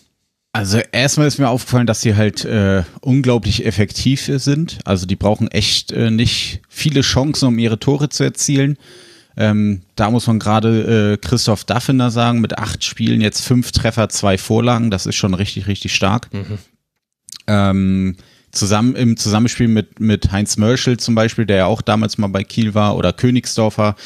Also 0.52 0.78
erstmal 0.92 1.26
ist 1.26 1.38
mir 1.38 1.48
aufgefallen, 1.48 1.86
dass 1.86 2.02
sie 2.02 2.16
halt 2.16 2.44
äh, 2.44 2.82
unglaublich 3.00 3.64
effektiv 3.64 4.30
sind. 4.30 4.78
Also 4.84 5.06
die 5.06 5.16
brauchen 5.16 5.50
echt 5.50 5.90
äh, 5.92 6.10
nicht 6.10 6.60
viele 6.68 7.00
Chancen, 7.00 7.48
um 7.48 7.58
ihre 7.58 7.78
Tore 7.78 8.10
zu 8.10 8.24
erzielen. 8.24 8.76
Ähm, 9.38 9.80
da 9.96 10.10
muss 10.10 10.26
man 10.26 10.38
gerade 10.38 11.14
äh, 11.14 11.16
Christoph 11.16 11.64
Daffiner 11.64 12.10
sagen, 12.10 12.42
mit 12.42 12.58
acht 12.58 12.84
Spielen 12.84 13.22
jetzt 13.22 13.40
fünf 13.40 13.72
Treffer, 13.72 14.10
zwei 14.10 14.36
Vorlagen. 14.36 14.90
Das 14.90 15.06
ist 15.06 15.16
schon 15.16 15.32
richtig, 15.32 15.66
richtig 15.66 15.94
stark. 15.94 16.28
Mhm 16.34 16.58
ähm, 17.48 18.16
zusammen 18.52 18.94
im 18.94 19.16
Zusammenspiel 19.16 19.68
mit, 19.68 20.00
mit 20.00 20.30
Heinz 20.32 20.56
Mörschel 20.56 20.98
zum 20.98 21.14
Beispiel, 21.14 21.46
der 21.46 21.56
ja 21.56 21.66
auch 21.66 21.82
damals 21.82 22.18
mal 22.18 22.28
bei 22.28 22.44
Kiel 22.44 22.74
war, 22.74 22.96
oder 22.96 23.12
Königsdorfer, 23.12 23.96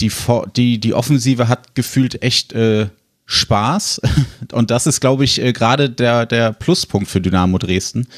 die, 0.00 0.10
die, 0.56 0.78
die 0.78 0.94
Offensive 0.94 1.48
hat 1.48 1.74
gefühlt 1.74 2.22
echt 2.22 2.52
äh, 2.52 2.88
Spaß. 3.24 4.00
Und 4.52 4.70
das 4.70 4.86
ist, 4.86 5.00
glaube 5.00 5.24
ich, 5.24 5.40
äh, 5.40 5.52
gerade 5.52 5.90
der, 5.90 6.26
der 6.26 6.52
Pluspunkt 6.52 7.08
für 7.08 7.20
Dynamo 7.20 7.58
Dresden, 7.58 8.08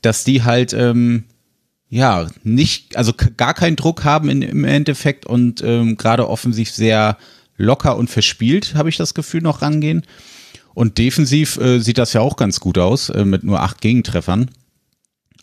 dass 0.00 0.24
die 0.24 0.42
halt 0.42 0.72
ähm, 0.72 1.24
ja 1.88 2.26
nicht, 2.42 2.96
also 2.96 3.12
gar 3.36 3.54
keinen 3.54 3.76
Druck 3.76 4.04
haben 4.04 4.28
in, 4.28 4.42
im 4.42 4.64
Endeffekt 4.64 5.26
und 5.26 5.62
ähm, 5.62 5.96
gerade 5.96 6.28
offensiv 6.28 6.70
sehr 6.70 7.18
locker 7.56 7.96
und 7.96 8.10
verspielt, 8.10 8.74
habe 8.74 8.88
ich 8.88 8.96
das 8.96 9.14
Gefühl, 9.14 9.42
noch 9.42 9.62
rangehen. 9.62 10.02
Und 10.74 10.98
defensiv 10.98 11.58
äh, 11.58 11.80
sieht 11.80 11.98
das 11.98 12.12
ja 12.12 12.20
auch 12.20 12.36
ganz 12.36 12.60
gut 12.60 12.78
aus, 12.78 13.10
äh, 13.10 13.24
mit 13.24 13.44
nur 13.44 13.60
acht 13.60 13.80
Gegentreffern. 13.80 14.50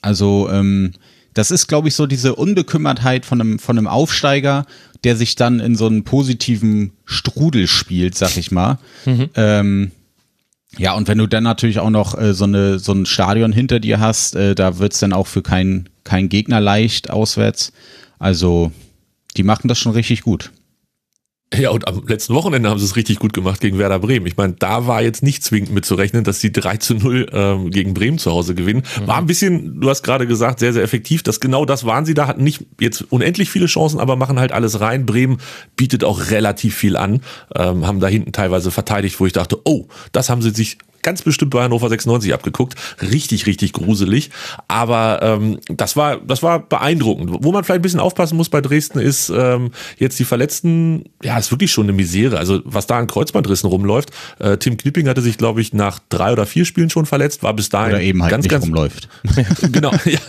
Also, 0.01 0.49
ähm, 0.51 0.93
das 1.33 1.51
ist, 1.51 1.67
glaube 1.67 1.87
ich, 1.87 1.95
so 1.95 2.07
diese 2.07 2.35
Unbekümmertheit 2.35 3.25
von 3.25 3.39
einem, 3.39 3.59
von 3.59 3.77
einem 3.77 3.87
Aufsteiger, 3.87 4.65
der 5.03 5.15
sich 5.15 5.35
dann 5.35 5.59
in 5.59 5.75
so 5.75 5.87
einen 5.87 6.03
positiven 6.03 6.91
Strudel 7.05 7.67
spielt, 7.67 8.15
sag 8.15 8.35
ich 8.37 8.51
mal. 8.51 8.79
Mhm. 9.05 9.29
Ähm, 9.35 9.91
ja, 10.77 10.93
und 10.93 11.07
wenn 11.07 11.17
du 11.17 11.27
dann 11.27 11.43
natürlich 11.43 11.79
auch 11.79 11.89
noch 11.89 12.17
äh, 12.19 12.33
so, 12.33 12.45
eine, 12.45 12.79
so 12.79 12.93
ein 12.93 13.05
Stadion 13.05 13.51
hinter 13.51 13.79
dir 13.79 13.99
hast, 13.99 14.35
äh, 14.35 14.55
da 14.55 14.79
wird's 14.79 14.99
dann 14.99 15.13
auch 15.13 15.27
für 15.27 15.41
keinen 15.41 15.89
kein 16.03 16.29
Gegner 16.29 16.59
leicht 16.59 17.09
auswärts. 17.09 17.71
Also, 18.17 18.71
die 19.37 19.43
machen 19.43 19.67
das 19.67 19.79
schon 19.79 19.93
richtig 19.93 20.21
gut. 20.21 20.51
Ja, 21.55 21.71
und 21.71 21.87
am 21.87 22.05
letzten 22.07 22.35
Wochenende 22.35 22.69
haben 22.69 22.77
sie 22.77 22.85
es 22.85 22.95
richtig 22.95 23.17
gut 23.17 23.33
gemacht 23.33 23.59
gegen 23.59 23.79
Werder 23.79 23.97
Bremen. 23.97 24.27
Ich 24.27 24.37
meine, 24.37 24.53
da 24.53 24.85
war 24.85 25.01
jetzt 25.01 25.23
nicht 25.23 25.43
zwingend 25.43 25.71
mitzurechnen, 25.71 26.23
dass 26.23 26.39
sie 26.39 26.51
3 26.51 26.77
zu 26.77 26.93
0 26.93 27.25
ähm, 27.33 27.71
gegen 27.71 27.95
Bremen 27.95 28.19
zu 28.19 28.31
Hause 28.31 28.53
gewinnen. 28.53 28.83
War 29.05 29.17
ein 29.17 29.25
bisschen, 29.25 29.81
du 29.81 29.89
hast 29.89 30.03
gerade 30.03 30.27
gesagt, 30.27 30.59
sehr, 30.59 30.73
sehr 30.73 30.83
effektiv. 30.83 31.23
Das 31.23 31.39
genau 31.39 31.65
das 31.65 31.85
waren 31.85 32.05
sie 32.05 32.13
da, 32.13 32.27
hatten 32.27 32.43
nicht 32.43 32.65
jetzt 32.79 33.01
unendlich 33.11 33.49
viele 33.49 33.65
Chancen, 33.65 33.99
aber 33.99 34.15
machen 34.15 34.39
halt 34.39 34.51
alles 34.51 34.79
rein. 34.79 35.07
Bremen 35.07 35.39
bietet 35.75 36.03
auch 36.03 36.29
relativ 36.29 36.75
viel 36.75 36.95
an, 36.95 37.21
ähm, 37.55 37.87
haben 37.87 37.99
da 37.99 38.07
hinten 38.07 38.31
teilweise 38.31 38.69
verteidigt, 38.69 39.19
wo 39.19 39.25
ich 39.25 39.33
dachte, 39.33 39.59
oh, 39.65 39.87
das 40.11 40.29
haben 40.29 40.43
sie 40.43 40.51
sich 40.51 40.77
ganz 41.01 41.21
bestimmt 41.21 41.51
bei 41.51 41.63
Hannover 41.63 41.89
96 41.89 42.33
abgeguckt. 42.33 42.75
Richtig, 43.01 43.45
richtig 43.45 43.73
gruselig. 43.73 44.29
Aber 44.67 45.19
ähm, 45.21 45.59
das 45.67 45.95
war, 45.95 46.17
das 46.17 46.43
war 46.43 46.59
beeindruckend. 46.59 47.31
Wo 47.41 47.51
man 47.51 47.63
vielleicht 47.63 47.79
ein 47.79 47.83
bisschen 47.83 47.99
aufpassen 47.99 48.37
muss 48.37 48.49
bei 48.49 48.61
Dresden 48.61 48.99
ist 48.99 49.29
ähm, 49.29 49.71
jetzt 49.97 50.19
die 50.19 50.25
Verletzten. 50.25 51.05
Ja, 51.23 51.37
ist 51.37 51.51
wirklich 51.51 51.71
schon 51.71 51.85
eine 51.85 51.93
Misere. 51.93 52.37
Also 52.37 52.61
was 52.65 52.87
da 52.87 52.97
an 52.97 53.07
Kreuzbandrissen 53.07 53.69
rumläuft. 53.69 54.11
Äh, 54.39 54.57
Tim 54.57 54.77
Knipping 54.77 55.07
hatte 55.07 55.21
sich, 55.21 55.37
glaube 55.37 55.61
ich, 55.61 55.73
nach 55.73 55.99
drei 56.09 56.31
oder 56.31 56.45
vier 56.45 56.65
Spielen 56.65 56.89
schon 56.89 57.05
verletzt. 57.05 57.43
War 57.43 57.53
bis 57.53 57.69
dahin 57.69 57.93
oder 57.93 58.01
eben 58.01 58.21
halt 58.21 58.31
ganz, 58.31 58.43
nicht 58.43 58.51
ganz 58.51 58.65
rumläuft. 58.65 59.09
genau, 59.71 59.91
ja, 60.05 60.19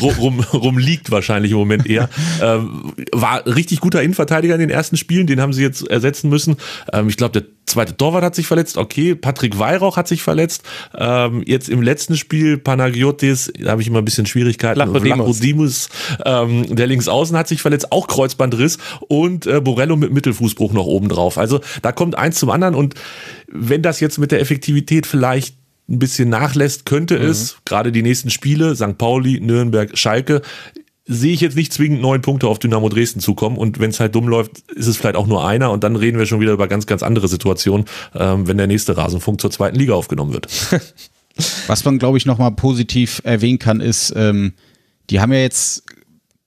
rum, 0.00 0.40
rum 0.40 0.78
liegt 0.78 1.10
wahrscheinlich 1.10 1.52
im 1.52 1.58
Moment 1.58 1.86
eher. 1.86 2.08
Ähm, 2.42 2.92
war 3.12 3.46
richtig 3.46 3.80
guter 3.80 4.02
Innenverteidiger 4.02 4.54
in 4.54 4.60
den 4.60 4.70
ersten 4.70 4.96
Spielen. 4.96 5.26
Den 5.26 5.40
haben 5.40 5.52
sie 5.52 5.62
jetzt 5.62 5.86
ersetzen 5.88 6.28
müssen. 6.28 6.56
Ähm, 6.92 7.08
ich 7.08 7.16
glaube, 7.16 7.40
der 7.40 7.57
zweite 7.68 7.96
Torwart 7.96 8.24
hat 8.24 8.34
sich 8.34 8.46
verletzt. 8.46 8.76
Okay, 8.76 9.14
Patrick 9.14 9.58
Weihrauch 9.58 9.96
hat 9.96 10.08
sich 10.08 10.22
verletzt. 10.22 10.62
Ähm, 10.96 11.42
jetzt 11.46 11.68
im 11.68 11.82
letzten 11.82 12.16
Spiel 12.16 12.58
Panagiotis, 12.58 13.52
da 13.58 13.70
habe 13.70 13.82
ich 13.82 13.88
immer 13.88 13.98
ein 13.98 14.04
bisschen 14.04 14.26
Schwierigkeiten. 14.26 14.78
Lachodimus, 14.78 15.88
ähm, 16.24 16.74
der 16.74 16.86
Linksaußen 16.86 17.36
hat 17.36 17.48
sich 17.48 17.62
verletzt, 17.62 17.92
auch 17.92 18.08
Kreuzbandriss 18.08 18.78
und 19.08 19.46
äh, 19.46 19.60
Borello 19.60 19.96
mit 19.96 20.12
Mittelfußbruch 20.12 20.72
noch 20.72 20.86
oben 20.86 21.08
drauf. 21.08 21.38
Also 21.38 21.60
da 21.82 21.92
kommt 21.92 22.16
eins 22.16 22.38
zum 22.38 22.50
anderen 22.50 22.74
und 22.74 22.94
wenn 23.50 23.82
das 23.82 24.00
jetzt 24.00 24.18
mit 24.18 24.32
der 24.32 24.40
Effektivität 24.40 25.06
vielleicht 25.06 25.56
ein 25.88 25.98
bisschen 25.98 26.28
nachlässt, 26.28 26.84
könnte 26.84 27.18
mhm. 27.18 27.26
es, 27.26 27.56
gerade 27.64 27.92
die 27.92 28.02
nächsten 28.02 28.30
Spiele, 28.30 28.76
St. 28.76 28.98
Pauli, 28.98 29.40
Nürnberg, 29.40 29.96
Schalke, 29.96 30.42
sehe 31.08 31.32
ich 31.32 31.40
jetzt 31.40 31.56
nicht 31.56 31.72
zwingend 31.72 32.02
neun 32.02 32.20
Punkte 32.20 32.46
auf 32.46 32.58
Dynamo 32.58 32.90
Dresden 32.90 33.20
zukommen. 33.20 33.56
Und 33.56 33.80
wenn 33.80 33.90
es 33.90 33.98
halt 33.98 34.14
dumm 34.14 34.28
läuft, 34.28 34.58
ist 34.74 34.86
es 34.86 34.98
vielleicht 34.98 35.16
auch 35.16 35.26
nur 35.26 35.46
einer. 35.46 35.70
Und 35.70 35.82
dann 35.82 35.96
reden 35.96 36.18
wir 36.18 36.26
schon 36.26 36.40
wieder 36.40 36.52
über 36.52 36.68
ganz, 36.68 36.86
ganz 36.86 37.02
andere 37.02 37.28
Situationen, 37.28 37.86
ähm, 38.14 38.46
wenn 38.46 38.58
der 38.58 38.66
nächste 38.66 38.96
Rasenfunk 38.96 39.40
zur 39.40 39.50
zweiten 39.50 39.76
Liga 39.76 39.94
aufgenommen 39.94 40.34
wird. 40.34 40.48
Was 41.66 41.84
man, 41.84 41.98
glaube 41.98 42.18
ich, 42.18 42.26
nochmal 42.26 42.52
positiv 42.52 43.22
erwähnen 43.24 43.58
kann, 43.58 43.80
ist, 43.80 44.12
ähm, 44.16 44.52
die 45.08 45.20
haben 45.20 45.32
ja 45.32 45.38
jetzt 45.38 45.84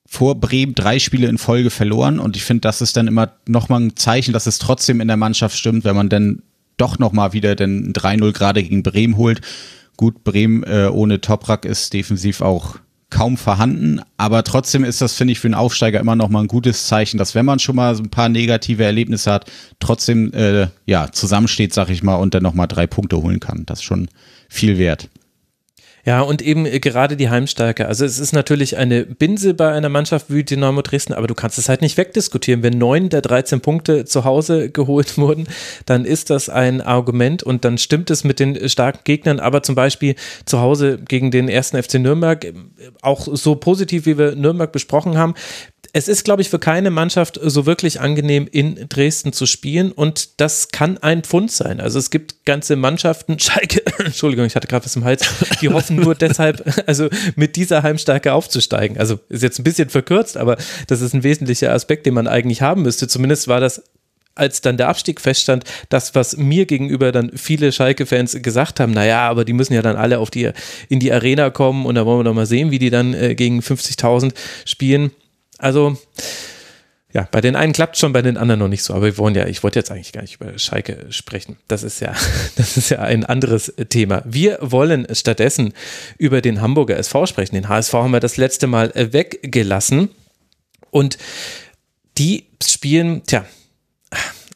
vor 0.06 0.36
Bremen 0.36 0.76
drei 0.76 1.00
Spiele 1.00 1.28
in 1.28 1.38
Folge 1.38 1.70
verloren 1.70 2.20
und 2.20 2.36
ich 2.36 2.44
finde, 2.44 2.62
das 2.62 2.82
ist 2.82 2.98
dann 2.98 3.08
immer 3.08 3.32
nochmal 3.48 3.80
ein 3.80 3.96
Zeichen, 3.96 4.34
dass 4.34 4.46
es 4.46 4.60
trotzdem 4.60 5.00
in 5.00 5.08
der 5.08 5.16
Mannschaft 5.16 5.58
stimmt, 5.58 5.86
wenn 5.86 5.96
man 5.96 6.10
dann 6.10 6.42
doch 6.76 7.00
nochmal 7.00 7.32
wieder 7.32 7.56
den 7.56 7.94
3-0 7.94 8.34
gerade 8.34 8.62
gegen 8.62 8.84
Bremen 8.84 9.16
holt. 9.16 9.40
Gut, 9.96 10.26
Bremen 10.26 10.64
äh, 10.64 10.90
ohne 10.92 11.22
Toprak 11.22 11.64
ist 11.64 11.94
defensiv 11.94 12.42
auch 12.42 12.76
kaum 13.12 13.38
vorhanden, 13.38 14.02
aber 14.18 14.44
trotzdem 14.44 14.84
ist 14.84 15.02
das, 15.02 15.14
finde 15.14 15.34
ich, 15.34 15.40
für 15.40 15.48
einen 15.48 15.54
Aufsteiger 15.54 16.00
immer 16.00 16.16
noch 16.16 16.30
mal 16.30 16.40
ein 16.40 16.48
gutes 16.48 16.88
Zeichen, 16.88 17.18
dass 17.20 17.36
wenn 17.36 17.46
man 17.46 17.60
schon 17.60 17.76
mal 17.76 17.94
so 17.94 18.02
ein 18.02 18.10
paar 18.10 18.30
negative 18.30 18.84
Erlebnisse 18.84 19.32
hat, 19.32 19.46
trotzdem 19.80 20.34
äh, 20.34 20.68
ja 20.88 21.12
zusammensteht, 21.12 21.74
sag 21.74 21.90
ich 21.90 22.02
mal, 22.02 22.16
und 22.16 22.34
dann 22.34 22.42
noch 22.42 22.56
mal 22.56 22.68
drei 22.68 22.88
Punkte 22.88 23.22
holen 23.22 23.40
kann. 23.40 23.66
Das 23.68 23.80
ist 23.80 23.84
schon 23.84 24.08
viel 24.50 24.80
wert. 24.80 25.10
Ja, 26.06 26.22
und 26.22 26.42
eben 26.42 26.66
äh, 26.66 26.80
gerade 26.80 27.16
die 27.16 27.30
Heimstärke. 27.30 27.88
Also 27.88 28.06
es 28.06 28.20
ist 28.20 28.34
natürlich 28.34 28.78
eine 28.78 29.06
Binse 29.06 29.54
bei 29.54 29.72
einer 29.72 29.90
Mannschaft 29.90 30.28
wie 30.30 30.44
Dynamo 30.44 30.82
Dresden, 30.82 31.14
aber 31.14 31.28
du 31.28 31.36
kannst 31.36 31.58
es 31.58 31.70
halt 31.70 31.82
nicht 31.82 31.98
wegdiskutieren. 31.98 32.64
Wenn 32.64 32.78
neun 32.78 33.10
der 33.10 33.22
13 33.22 33.62
Punkte 33.62 34.06
zu 34.06 34.24
Hause 34.24 34.70
geholt 34.72 35.18
wurden, 35.18 35.48
dann 35.86 36.06
ist 36.06 36.30
das 36.30 36.50
ein 36.50 36.82
Argument 36.82 37.44
und 37.44 37.66
dann 37.66 37.78
stimmt 37.78 38.10
es 38.10 38.24
mit 38.24 38.40
den 38.40 38.70
starken 38.70 39.02
Gegnern. 39.04 39.40
Aber 39.40 39.64
zum 39.64 39.76
Beispiel 39.76 40.16
zu 40.46 40.60
Hause 40.60 41.00
gegen 41.08 41.32
den 41.32 41.50
ersten 41.50 41.82
FC 41.82 41.96
Nürnberg, 41.96 42.46
äh, 42.46 42.54
auch 43.02 43.28
so 43.32 43.56
positiv, 43.56 44.06
wie 44.06 44.18
wir 44.18 44.36
Nürnberg 44.36 44.72
besprochen 44.72 45.18
haben, 45.18 45.36
es 45.94 46.08
ist, 46.08 46.24
glaube 46.24 46.42
ich, 46.42 46.50
für 46.50 46.60
keine 46.60 46.90
Mannschaft 46.90 47.40
so 47.42 47.66
wirklich 47.66 48.00
angenehm, 48.00 48.48
in 48.50 48.88
Dresden 48.88 49.34
zu 49.34 49.46
spielen 49.46 49.92
und 49.92 50.40
das 50.40 50.70
kann 50.70 50.98
ein 51.00 51.24
Pfund 51.24 51.52
sein. 51.52 51.82
Also 51.82 52.00
es 52.00 52.10
gibt 52.10 52.46
ganze 52.46 52.76
Mannschaften, 52.76 53.40
Schalke, 53.40 53.84
Entschuldigung, 54.00 54.46
ich 54.46 54.56
hatte 54.56 54.68
gerade 54.68 54.86
was 54.86 54.96
im 54.96 55.04
Hals, 55.04 55.26
die 55.62 55.70
hoffen 55.74 55.91
nur 55.96 56.16
deshalb, 56.16 56.64
also 56.88 57.10
mit 57.36 57.56
dieser 57.56 57.84
Heimstärke 57.84 58.34
aufzusteigen. 58.34 58.98
Also 58.98 59.20
ist 59.30 59.44
jetzt 59.44 59.60
ein 59.60 59.64
bisschen 59.64 59.90
verkürzt, 59.90 60.38
aber 60.38 60.58
das 60.88 61.02
ist 61.02 61.14
ein 61.14 61.24
wesentlicher 61.24 61.72
Aspekt, 61.74 62.06
den 62.06 62.14
man 62.14 62.28
eigentlich 62.28 62.62
haben 62.62 62.84
müsste. 62.84 63.08
Zumindest 63.08 63.48
war 63.48 63.60
das 63.60 63.84
als 64.36 64.62
dann 64.62 64.78
der 64.78 64.88
Abstieg 64.88 65.20
feststand, 65.20 65.66
das, 65.90 66.16
was 66.16 66.38
mir 66.38 66.66
gegenüber 66.66 67.12
dann 67.12 67.32
viele 67.36 67.72
Schalke-Fans 67.72 68.42
gesagt 68.42 68.80
haben, 68.80 68.94
naja, 68.94 69.30
aber 69.30 69.46
die 69.46 69.54
müssen 69.54 69.74
ja 69.74 69.82
dann 69.82 69.98
alle 69.98 70.20
auf 70.20 70.32
die, 70.32 70.52
in 70.90 71.00
die 71.00 71.12
Arena 71.12 71.50
kommen 71.50 71.86
und 71.86 71.96
da 71.96 72.06
wollen 72.06 72.20
wir 72.20 72.24
doch 72.24 72.34
mal 72.34 72.46
sehen, 72.46 72.72
wie 72.72 72.80
die 72.80 72.90
dann 72.90 73.14
äh, 73.14 73.36
gegen 73.36 73.60
50.000 73.60 74.34
spielen. 74.66 75.12
Also, 75.58 75.98
ja, 77.14 77.28
bei 77.30 77.42
den 77.42 77.56
einen 77.56 77.74
klappt 77.74 77.98
schon, 77.98 78.14
bei 78.14 78.22
den 78.22 78.38
anderen 78.38 78.60
noch 78.60 78.68
nicht 78.68 78.84
so. 78.84 78.94
Aber 78.94 79.06
wir 79.06 79.18
wollen 79.18 79.36
ja, 79.36 79.46
ich 79.48 79.64
wollte 79.64 79.80
jetzt 79.80 79.92
eigentlich 79.92 80.14
gar 80.14 80.22
nicht 80.22 80.36
über 80.40 80.58
Schalke 80.58 81.08
sprechen. 81.10 81.58
Das 81.68 81.84
ist 81.84 82.00
ja, 82.00 82.14
das 82.56 82.78
ist 82.78 82.90
ja 82.90 83.00
ein 83.00 83.26
anderes 83.26 83.74
Thema. 83.90 84.24
Wir 84.26 84.58
wollen 84.62 85.08
stattdessen 85.14 85.74
über 86.18 86.42
den 86.42 86.62
Hamburger 86.62 86.98
SV 86.98 87.26
sprechen. 87.26 87.56
Den 87.56 87.70
HSV 87.70 87.94
haben 87.94 88.12
wir 88.12 88.20
das 88.20 88.38
letzte 88.38 88.68
Mal 88.68 88.92
weggelassen. 88.96 90.10
Und 90.90 91.18
die 92.18 92.46
spielen, 92.64 93.24
tja, 93.26 93.46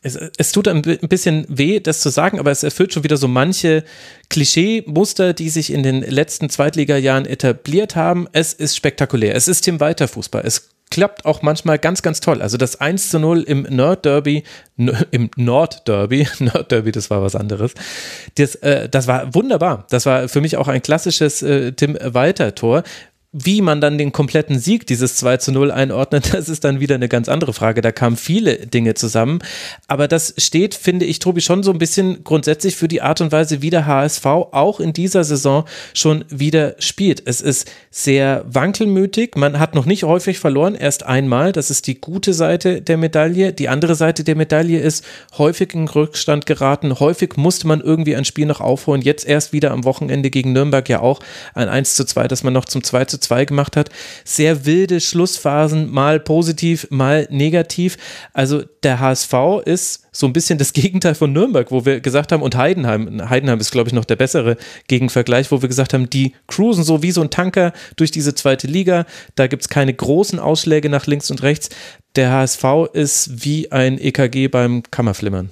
es, 0.02 0.16
es, 0.38 0.52
tut 0.52 0.68
ein 0.68 0.84
bisschen 0.84 1.46
weh, 1.50 1.80
das 1.80 2.00
zu 2.00 2.10
sagen, 2.10 2.40
aber 2.40 2.52
es 2.52 2.62
erfüllt 2.62 2.94
schon 2.94 3.04
wieder 3.04 3.18
so 3.18 3.28
manche 3.28 3.84
Klischee-Muster, 4.30 5.34
die 5.34 5.50
sich 5.50 5.74
in 5.74 5.82
den 5.82 6.02
letzten 6.02 6.50
Zweitliga-Jahren 6.50 7.26
etabliert 7.26 7.96
haben. 7.96 8.28
Es 8.32 8.54
ist 8.54 8.76
spektakulär. 8.76 9.34
Es 9.34 9.48
ist 9.48 9.62
Tim 9.62 9.80
Walter 9.80 10.08
Fußball. 10.08 10.44
Es 10.46 10.70
klappt 10.96 11.25
auch 11.25 11.42
manchmal 11.42 11.78
ganz, 11.78 12.02
ganz 12.02 12.22
toll. 12.22 12.42
Also 12.42 12.56
das 12.56 12.80
1 12.80 13.10
zu 13.10 13.20
0 13.20 13.42
im 13.42 13.68
Nord-Derby, 13.70 14.46
im 15.12 15.30
Nord-Derby, 15.36 16.25
Nord-Derby, 16.40 16.94
das 16.94 17.10
war 17.10 17.22
was 17.22 17.36
anderes. 17.36 17.74
Das, 18.36 18.56
äh, 18.56 18.88
das 18.88 19.06
war 19.06 19.36
wunderbar. 19.36 19.86
Das 19.90 20.06
war 20.06 20.30
für 20.30 20.40
mich 20.40 20.56
auch 20.56 20.70
ein 20.70 20.82
klassisches 20.82 21.42
äh, 21.42 21.74
Tim 21.74 21.98
Walter-Tor. 22.02 22.84
Wie 23.38 23.62
man 23.62 23.82
dann 23.82 23.98
den 23.98 24.13
kompletten 24.13 24.60
Sieg 24.60 24.88
dieses 24.88 25.18
2 25.18 25.36
zu 25.36 25.51
0 25.51 25.70
einordnet, 25.70 26.30
das 26.34 26.48
ist 26.48 26.63
dann 26.63 26.80
wieder 26.80 26.96
eine 26.96 27.10
ganz 27.10 27.27
andere 27.27 27.51
Frage. 27.51 27.82
Da 27.82 27.92
kamen 27.92 28.15
viele 28.15 28.65
Dinge 28.65 28.94
zusammen. 28.94 29.39
Aber 29.89 30.08
das 30.08 30.36
steht, 30.38 30.74
finde 30.74 31.04
ich, 31.04 31.20
Tobi, 31.20 31.42
schon 31.42 31.62
so 31.62 31.72
ein 31.72 31.77
bisschen 31.77 32.24
grundsätzlich 32.24 32.77
für 32.77 32.88
die 32.88 33.01
Art 33.01 33.20
und 33.20 33.34
Weise, 33.34 33.62
wie 33.62 33.70
der 33.70 33.88
HSV 33.88 34.25
auch 34.25 34.80
in 34.80 34.94
dieser 34.94 35.25
Saison 35.25 35.65
schon 35.93 36.24
wieder 36.30 36.76
spielt. 36.80 37.24
Es 37.26 37.41
ist 37.41 37.69
sehr 37.91 38.45
wankelmütig. 38.48 39.36
Man 39.36 39.60
hat 39.60 39.76
noch 39.76 39.86
nicht 39.86 40.06
häufig 40.06 40.39
verloren, 40.39 40.74
erst 40.74 41.06
einmal. 41.06 41.52
Das 41.52 41.69
ist 41.69 41.88
die 41.88 42.00
gute 42.00 42.34
Seite 42.34 42.82
der 42.82 42.95
Medaille. 42.95 43.52
Die 43.52 43.67
andere 43.67 43.95
Seite 43.95 44.24
der 44.24 44.38
Medaille 44.38 44.80
ist 44.80 45.04
häufig 45.38 45.74
in 45.74 45.89
Rückstand 45.89 46.45
geraten. 46.45 47.02
Häufig 47.02 47.36
musste 47.36 47.67
man 47.67 47.82
irgendwie 47.82 48.15
ein 48.15 48.24
Spiel 48.24 48.45
noch 48.45 48.62
aufholen. 48.62 49.02
Jetzt 49.02 49.28
erst 49.28 49.52
wieder 49.52 49.71
am 49.71 49.84
Wochenende 49.84 50.30
gegen 50.30 50.54
Nürnberg 50.54 50.88
ja 50.88 51.02
auch 51.02 51.19
ein 51.54 51.67
1 51.67 51.95
zu 51.95 52.06
2, 52.06 52.30
das 52.30 52.41
man 52.41 52.54
noch 52.54 52.63
zum 52.63 52.82
2 52.82 53.04
zu 53.04 53.19
2 53.26 53.46
gemacht 53.46 53.76
hat. 53.76 53.90
Sehr 54.24 54.66
wilde 54.66 55.00
Schlussphasen, 55.00 55.92
mal 55.92 56.20
positiv, 56.20 56.88
mal 56.90 57.28
negativ. 57.30 57.98
Also 58.34 58.64
der 58.84 59.00
HSV 59.00 59.34
ist 59.66 60.08
so 60.12 60.26
ein 60.26 60.34
bisschen 60.34 60.58
das 60.58 60.74
Gegenteil 60.74 61.16
von 61.16 61.34
Nürnberg, 61.34 61.72
wo 61.72 61.86
wir 61.86 62.00
gesagt 62.00 62.32
haben, 62.32 62.42
und 62.42 62.56
Heidenheim, 62.56 63.30
Heidenheim 63.30 63.60
ist, 63.60 63.72
glaube 63.72 63.90
ich, 63.90 63.94
noch 63.94 64.06
der 64.06 64.16
bessere 64.16 64.58
Gegenvergleich, 64.88 65.52
wo 65.52 65.62
wir 65.62 65.70
gesagt 65.70 65.94
haben, 65.94 66.10
die 66.10 66.34
cruisen 66.48 66.84
so 66.84 67.04
wie 67.04 67.12
so 67.12 67.22
ein 67.22 67.30
Tanker 67.30 67.74
durch 67.96 68.12
diese 68.12 68.36
zweite 68.36 68.68
Liga. 68.68 69.06
Da 69.36 69.48
gibt 69.48 69.64
es 69.64 69.70
keine 69.70 69.94
großen 69.94 70.40
Ausschläge 70.40 70.90
nach 70.90 71.08
links 71.08 71.30
und 71.32 71.44
rechts. 71.44 71.70
Der 72.16 72.32
HSV 72.32 72.64
ist 72.94 73.46
wie 73.46 73.72
ein 73.72 74.00
EKG 74.00 74.48
beim 74.48 74.84
Kammerflimmern. 74.90 75.50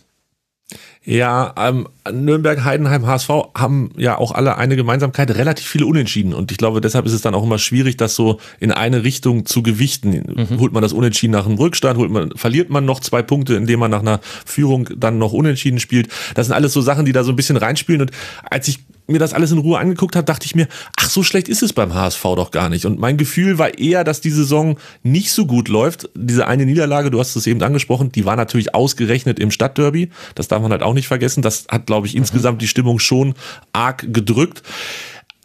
Ja, 1.06 1.54
ähm, 1.58 1.88
Nürnberg, 2.10 2.64
Heidenheim, 2.64 3.06
HSV 3.06 3.30
haben 3.56 3.92
ja 3.98 4.18
auch 4.18 4.32
alle 4.32 4.58
eine 4.58 4.78
Gemeinsamkeit, 4.78 5.32
relativ 5.32 5.68
viele 5.68 5.86
Unentschieden. 5.86 6.34
Und 6.34 6.52
ich 6.52 6.58
glaube, 6.58 6.80
deshalb 6.80 7.06
ist 7.06 7.12
es 7.12 7.22
dann 7.22 7.36
auch 7.36 7.44
immer 7.44 7.58
schwierig, 7.58 7.98
das 7.98 8.16
so 8.16 8.40
in 8.62 8.72
eine 8.72 9.04
Richtung 9.04 9.46
zu 9.46 9.64
gewichten. 9.64 10.12
Mhm. 10.50 10.60
Holt 10.60 10.72
man 10.72 10.82
das 10.82 10.94
Unentschieden 10.94 11.34
nach 11.34 11.46
einem 11.46 11.58
Rückstand, 11.58 11.98
holt 11.98 12.10
man, 12.10 12.32
verliert 12.36 12.70
man 12.70 12.86
noch 12.86 13.02
zwei 13.02 13.22
Punkte, 13.22 13.56
indem 13.56 13.82
man 13.82 13.92
nach 13.92 14.00
einer 14.00 14.22
Führung 14.46 14.90
dann 14.96 15.18
noch 15.18 15.34
Unentschieden 15.34 15.80
spielt. 15.80 16.08
Das 16.36 16.48
sind 16.48 16.56
alles 16.56 16.72
so 16.72 16.80
Sachen, 16.80 17.06
die 17.06 17.12
da 17.12 17.24
so 17.26 17.34
ein 17.34 17.36
bisschen 17.36 17.58
reinspielen. 17.58 18.02
Und 18.02 18.12
als 18.50 18.70
ich 18.70 18.80
mir 19.08 19.20
das 19.20 19.34
alles 19.34 19.52
in 19.52 19.58
Ruhe 19.58 19.80
angeguckt 19.80 20.16
habe, 20.16 20.26
dachte 20.26 20.46
ich 20.46 20.56
mir, 20.56 20.68
ach, 20.96 21.10
so 21.10 21.24
schlecht 21.24 21.50
ist 21.50 21.62
es 21.62 21.74
beim 21.74 21.94
HSV 21.94 22.22
doch 22.22 22.52
gar 22.52 22.70
nicht. 22.70 22.86
Und 22.86 23.00
mein 23.00 23.18
Gefühl 23.18 23.58
war 23.58 23.78
eher, 23.78 24.04
dass 24.04 24.22
die 24.22 24.30
Saison 24.30 24.78
nicht 25.04 25.32
so 25.32 25.46
gut 25.46 25.68
läuft. 25.68 26.10
Diese 26.16 26.48
eine 26.48 26.66
Niederlage, 26.66 27.12
du 27.12 27.20
hast 27.20 27.36
es 27.36 27.48
eben 27.48 27.62
angesprochen, 27.62 28.12
die 28.12 28.26
war 28.26 28.36
natürlich 28.36 28.74
ausgerechnet 28.74 29.40
im 29.40 29.52
Stadtderby. 29.52 30.10
Das 30.36 30.48
darf 30.48 30.62
man 30.62 30.72
halt 30.72 30.84
auch 30.84 30.93
nicht 30.94 31.08
vergessen. 31.08 31.42
Das 31.42 31.66
hat, 31.70 31.86
glaube 31.86 32.08
ich, 32.08 32.16
insgesamt 32.16 32.62
die 32.62 32.68
Stimmung 32.68 33.00
schon 33.00 33.34
arg 33.72 34.14
gedrückt 34.14 34.64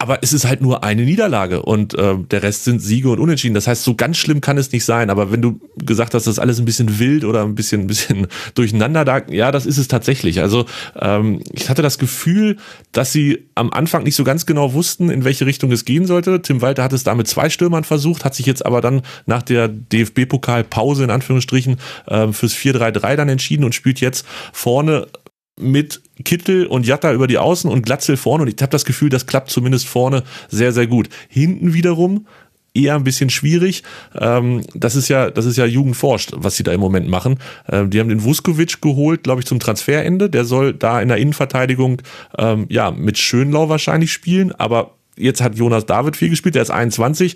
aber 0.01 0.19
es 0.21 0.31
ist 0.31 0.45
halt 0.45 0.61
nur 0.61 0.85
eine 0.85 1.03
Niederlage 1.03 1.61
und 1.61 1.93
äh, 1.93 2.15
der 2.31 2.41
Rest 2.41 2.63
sind 2.63 2.81
Siege 2.81 3.09
und 3.09 3.19
Unentschieden. 3.19 3.53
Das 3.53 3.67
heißt, 3.67 3.83
so 3.83 3.95
ganz 3.95 4.15
schlimm 4.15 4.39
kann 4.39 4.57
es 4.57 4.71
nicht 4.71 4.85
sein. 4.85 5.09
Aber 5.09 5.29
wenn 5.29 5.41
du 5.41 5.59
gesagt 5.75 6.13
hast, 6.13 6.25
das 6.25 6.35
ist 6.35 6.39
alles 6.39 6.57
ein 6.57 6.63
bisschen 6.63 6.99
wild 6.99 7.25
oder 7.25 7.43
ein 7.43 7.53
bisschen, 7.53 7.81
ein 7.83 7.87
bisschen 7.87 8.27
durcheinander, 8.55 9.03
da, 9.03 9.21
ja, 9.29 9.51
das 9.51 9.65
ist 9.65 9.77
es 9.77 9.89
tatsächlich. 9.89 10.39
Also 10.39 10.65
ähm, 10.97 11.41
ich 11.51 11.69
hatte 11.69 11.81
das 11.81 11.99
Gefühl, 11.99 12.55
dass 12.93 13.11
sie 13.11 13.49
am 13.55 13.71
Anfang 13.71 14.03
nicht 14.03 14.15
so 14.15 14.23
ganz 14.23 14.45
genau 14.45 14.73
wussten, 14.73 15.09
in 15.09 15.25
welche 15.25 15.45
Richtung 15.45 15.69
es 15.73 15.83
gehen 15.83 16.05
sollte. 16.05 16.41
Tim 16.41 16.61
Walter 16.61 16.83
hat 16.83 16.93
es 16.93 17.03
da 17.03 17.13
mit 17.13 17.27
zwei 17.27 17.49
Stürmern 17.49 17.83
versucht, 17.83 18.23
hat 18.23 18.35
sich 18.35 18.45
jetzt 18.45 18.65
aber 18.65 18.79
dann 18.79 19.01
nach 19.25 19.41
der 19.41 19.67
DFB-Pokal-Pause 19.67 21.03
in 21.03 21.11
Anführungsstrichen 21.11 21.75
äh, 22.07 22.31
fürs 22.31 22.53
4-3-3 22.53 23.17
dann 23.17 23.27
entschieden 23.27 23.65
und 23.65 23.75
spielt 23.75 23.99
jetzt 23.99 24.25
vorne 24.53 25.07
mit 25.59 26.01
Kittel 26.23 26.65
und 26.65 26.85
Jatta 26.85 27.13
über 27.13 27.27
die 27.27 27.37
Außen 27.37 27.69
und 27.69 27.85
Glatzel 27.85 28.17
vorne. 28.17 28.43
Und 28.43 28.49
ich 28.49 28.61
habe 28.61 28.71
das 28.71 28.85
Gefühl, 28.85 29.09
das 29.09 29.25
klappt 29.25 29.49
zumindest 29.49 29.87
vorne 29.87 30.23
sehr, 30.49 30.71
sehr 30.71 30.87
gut. 30.87 31.09
Hinten 31.27 31.73
wiederum 31.73 32.25
eher 32.73 32.95
ein 32.95 33.03
bisschen 33.03 33.29
schwierig. 33.29 33.83
Ähm, 34.19 34.63
das 34.73 34.95
ist 34.95 35.07
ja, 35.07 35.31
das 35.31 35.45
ist 35.45 35.57
ja 35.57 35.65
Jugendforscht, 35.65 36.33
was 36.35 36.55
sie 36.55 36.63
da 36.63 36.71
im 36.71 36.79
Moment 36.79 37.07
machen. 37.07 37.39
Ähm, 37.69 37.89
die 37.89 37.99
haben 37.99 38.09
den 38.09 38.23
Vuskovic 38.23 38.81
geholt, 38.81 39.23
glaube 39.23 39.41
ich, 39.41 39.47
zum 39.47 39.59
Transferende. 39.59 40.29
Der 40.29 40.45
soll 40.45 40.73
da 40.73 41.01
in 41.01 41.09
der 41.09 41.17
Innenverteidigung 41.17 42.01
ähm, 42.37 42.65
ja 42.69 42.91
mit 42.91 43.17
Schönlau 43.17 43.69
wahrscheinlich 43.69 44.11
spielen, 44.11 44.51
aber 44.51 44.95
Jetzt 45.19 45.41
hat 45.41 45.55
Jonas 45.55 45.85
David 45.85 46.15
viel 46.15 46.29
gespielt, 46.29 46.55
der 46.55 46.61
ist 46.61 46.71
21. 46.71 47.35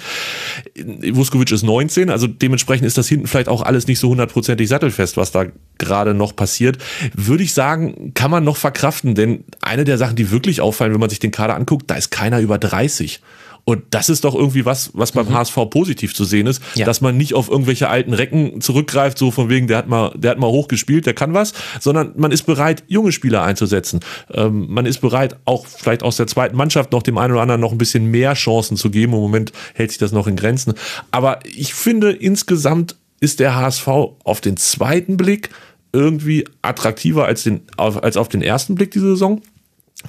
Vuskovic 1.11 1.51
ist 1.51 1.63
19, 1.63 2.09
also 2.09 2.27
dementsprechend 2.27 2.87
ist 2.87 2.97
das 2.97 3.07
hinten 3.07 3.27
vielleicht 3.27 3.49
auch 3.49 3.61
alles 3.61 3.87
nicht 3.87 3.99
so 3.99 4.09
hundertprozentig 4.09 4.69
sattelfest, 4.69 5.17
was 5.17 5.31
da 5.31 5.45
gerade 5.77 6.13
noch 6.13 6.35
passiert. 6.35 6.77
Würde 7.13 7.43
ich 7.43 7.53
sagen, 7.53 8.13
kann 8.13 8.31
man 8.31 8.43
noch 8.43 8.57
verkraften, 8.57 9.15
denn 9.15 9.43
eine 9.61 9.83
der 9.83 9.97
Sachen, 9.97 10.15
die 10.15 10.31
wirklich 10.31 10.61
auffallen, 10.61 10.93
wenn 10.93 10.99
man 10.99 11.09
sich 11.09 11.19
den 11.19 11.31
Kader 11.31 11.55
anguckt, 11.55 11.89
da 11.89 11.95
ist 11.95 12.09
keiner 12.09 12.39
über 12.39 12.57
30. 12.57 13.21
Und 13.65 13.83
das 13.91 14.09
ist 14.09 14.25
doch 14.25 14.35
irgendwie 14.35 14.65
was, 14.65 14.91
was 14.93 15.13
beim 15.13 15.27
mhm. 15.27 15.35
HSV 15.35 15.57
positiv 15.69 16.13
zu 16.13 16.25
sehen 16.25 16.47
ist, 16.47 16.61
ja. 16.75 16.85
dass 16.85 16.99
man 16.99 17.15
nicht 17.15 17.33
auf 17.33 17.49
irgendwelche 17.49 17.87
alten 17.89 18.13
Recken 18.13 18.59
zurückgreift, 18.59 19.17
so 19.17 19.31
von 19.31 19.47
wegen, 19.47 19.67
der 19.67 19.77
hat 19.77 19.87
mal, 19.87 20.11
der 20.15 20.31
hat 20.31 20.37
mal 20.37 20.49
hochgespielt, 20.49 21.05
der 21.05 21.13
kann 21.13 21.33
was, 21.33 21.53
sondern 21.79 22.11
man 22.17 22.31
ist 22.31 22.43
bereit, 22.43 22.83
junge 22.87 23.13
Spieler 23.13 23.43
einzusetzen. 23.43 24.01
Ähm, 24.33 24.67
man 24.69 24.85
ist 24.85 24.99
bereit, 24.99 25.37
auch 25.45 25.65
vielleicht 25.65 26.03
aus 26.03 26.17
der 26.17 26.27
zweiten 26.27 26.57
Mannschaft 26.57 26.91
noch 26.91 27.03
dem 27.03 27.17
einen 27.17 27.33
oder 27.33 27.41
anderen 27.41 27.61
noch 27.61 27.71
ein 27.71 27.77
bisschen 27.77 28.05
mehr 28.07 28.33
Chancen 28.33 28.75
zu 28.75 28.89
geben. 28.89 29.13
Im 29.13 29.19
Moment 29.19 29.53
hält 29.73 29.91
sich 29.91 29.99
das 29.99 30.11
noch 30.11 30.27
in 30.27 30.35
Grenzen. 30.35 30.73
Aber 31.11 31.39
ich 31.45 31.73
finde, 31.73 32.11
insgesamt 32.11 32.97
ist 33.21 33.39
der 33.39 33.55
HSV 33.55 33.87
auf 33.87 34.41
den 34.41 34.57
zweiten 34.57 35.15
Blick 35.15 35.49
irgendwie 35.93 36.45
attraktiver 36.61 37.25
als, 37.25 37.43
den, 37.43 37.61
als 37.77 38.17
auf 38.17 38.27
den 38.27 38.41
ersten 38.41 38.75
Blick 38.75 38.91
diese 38.91 39.11
Saison. 39.11 39.41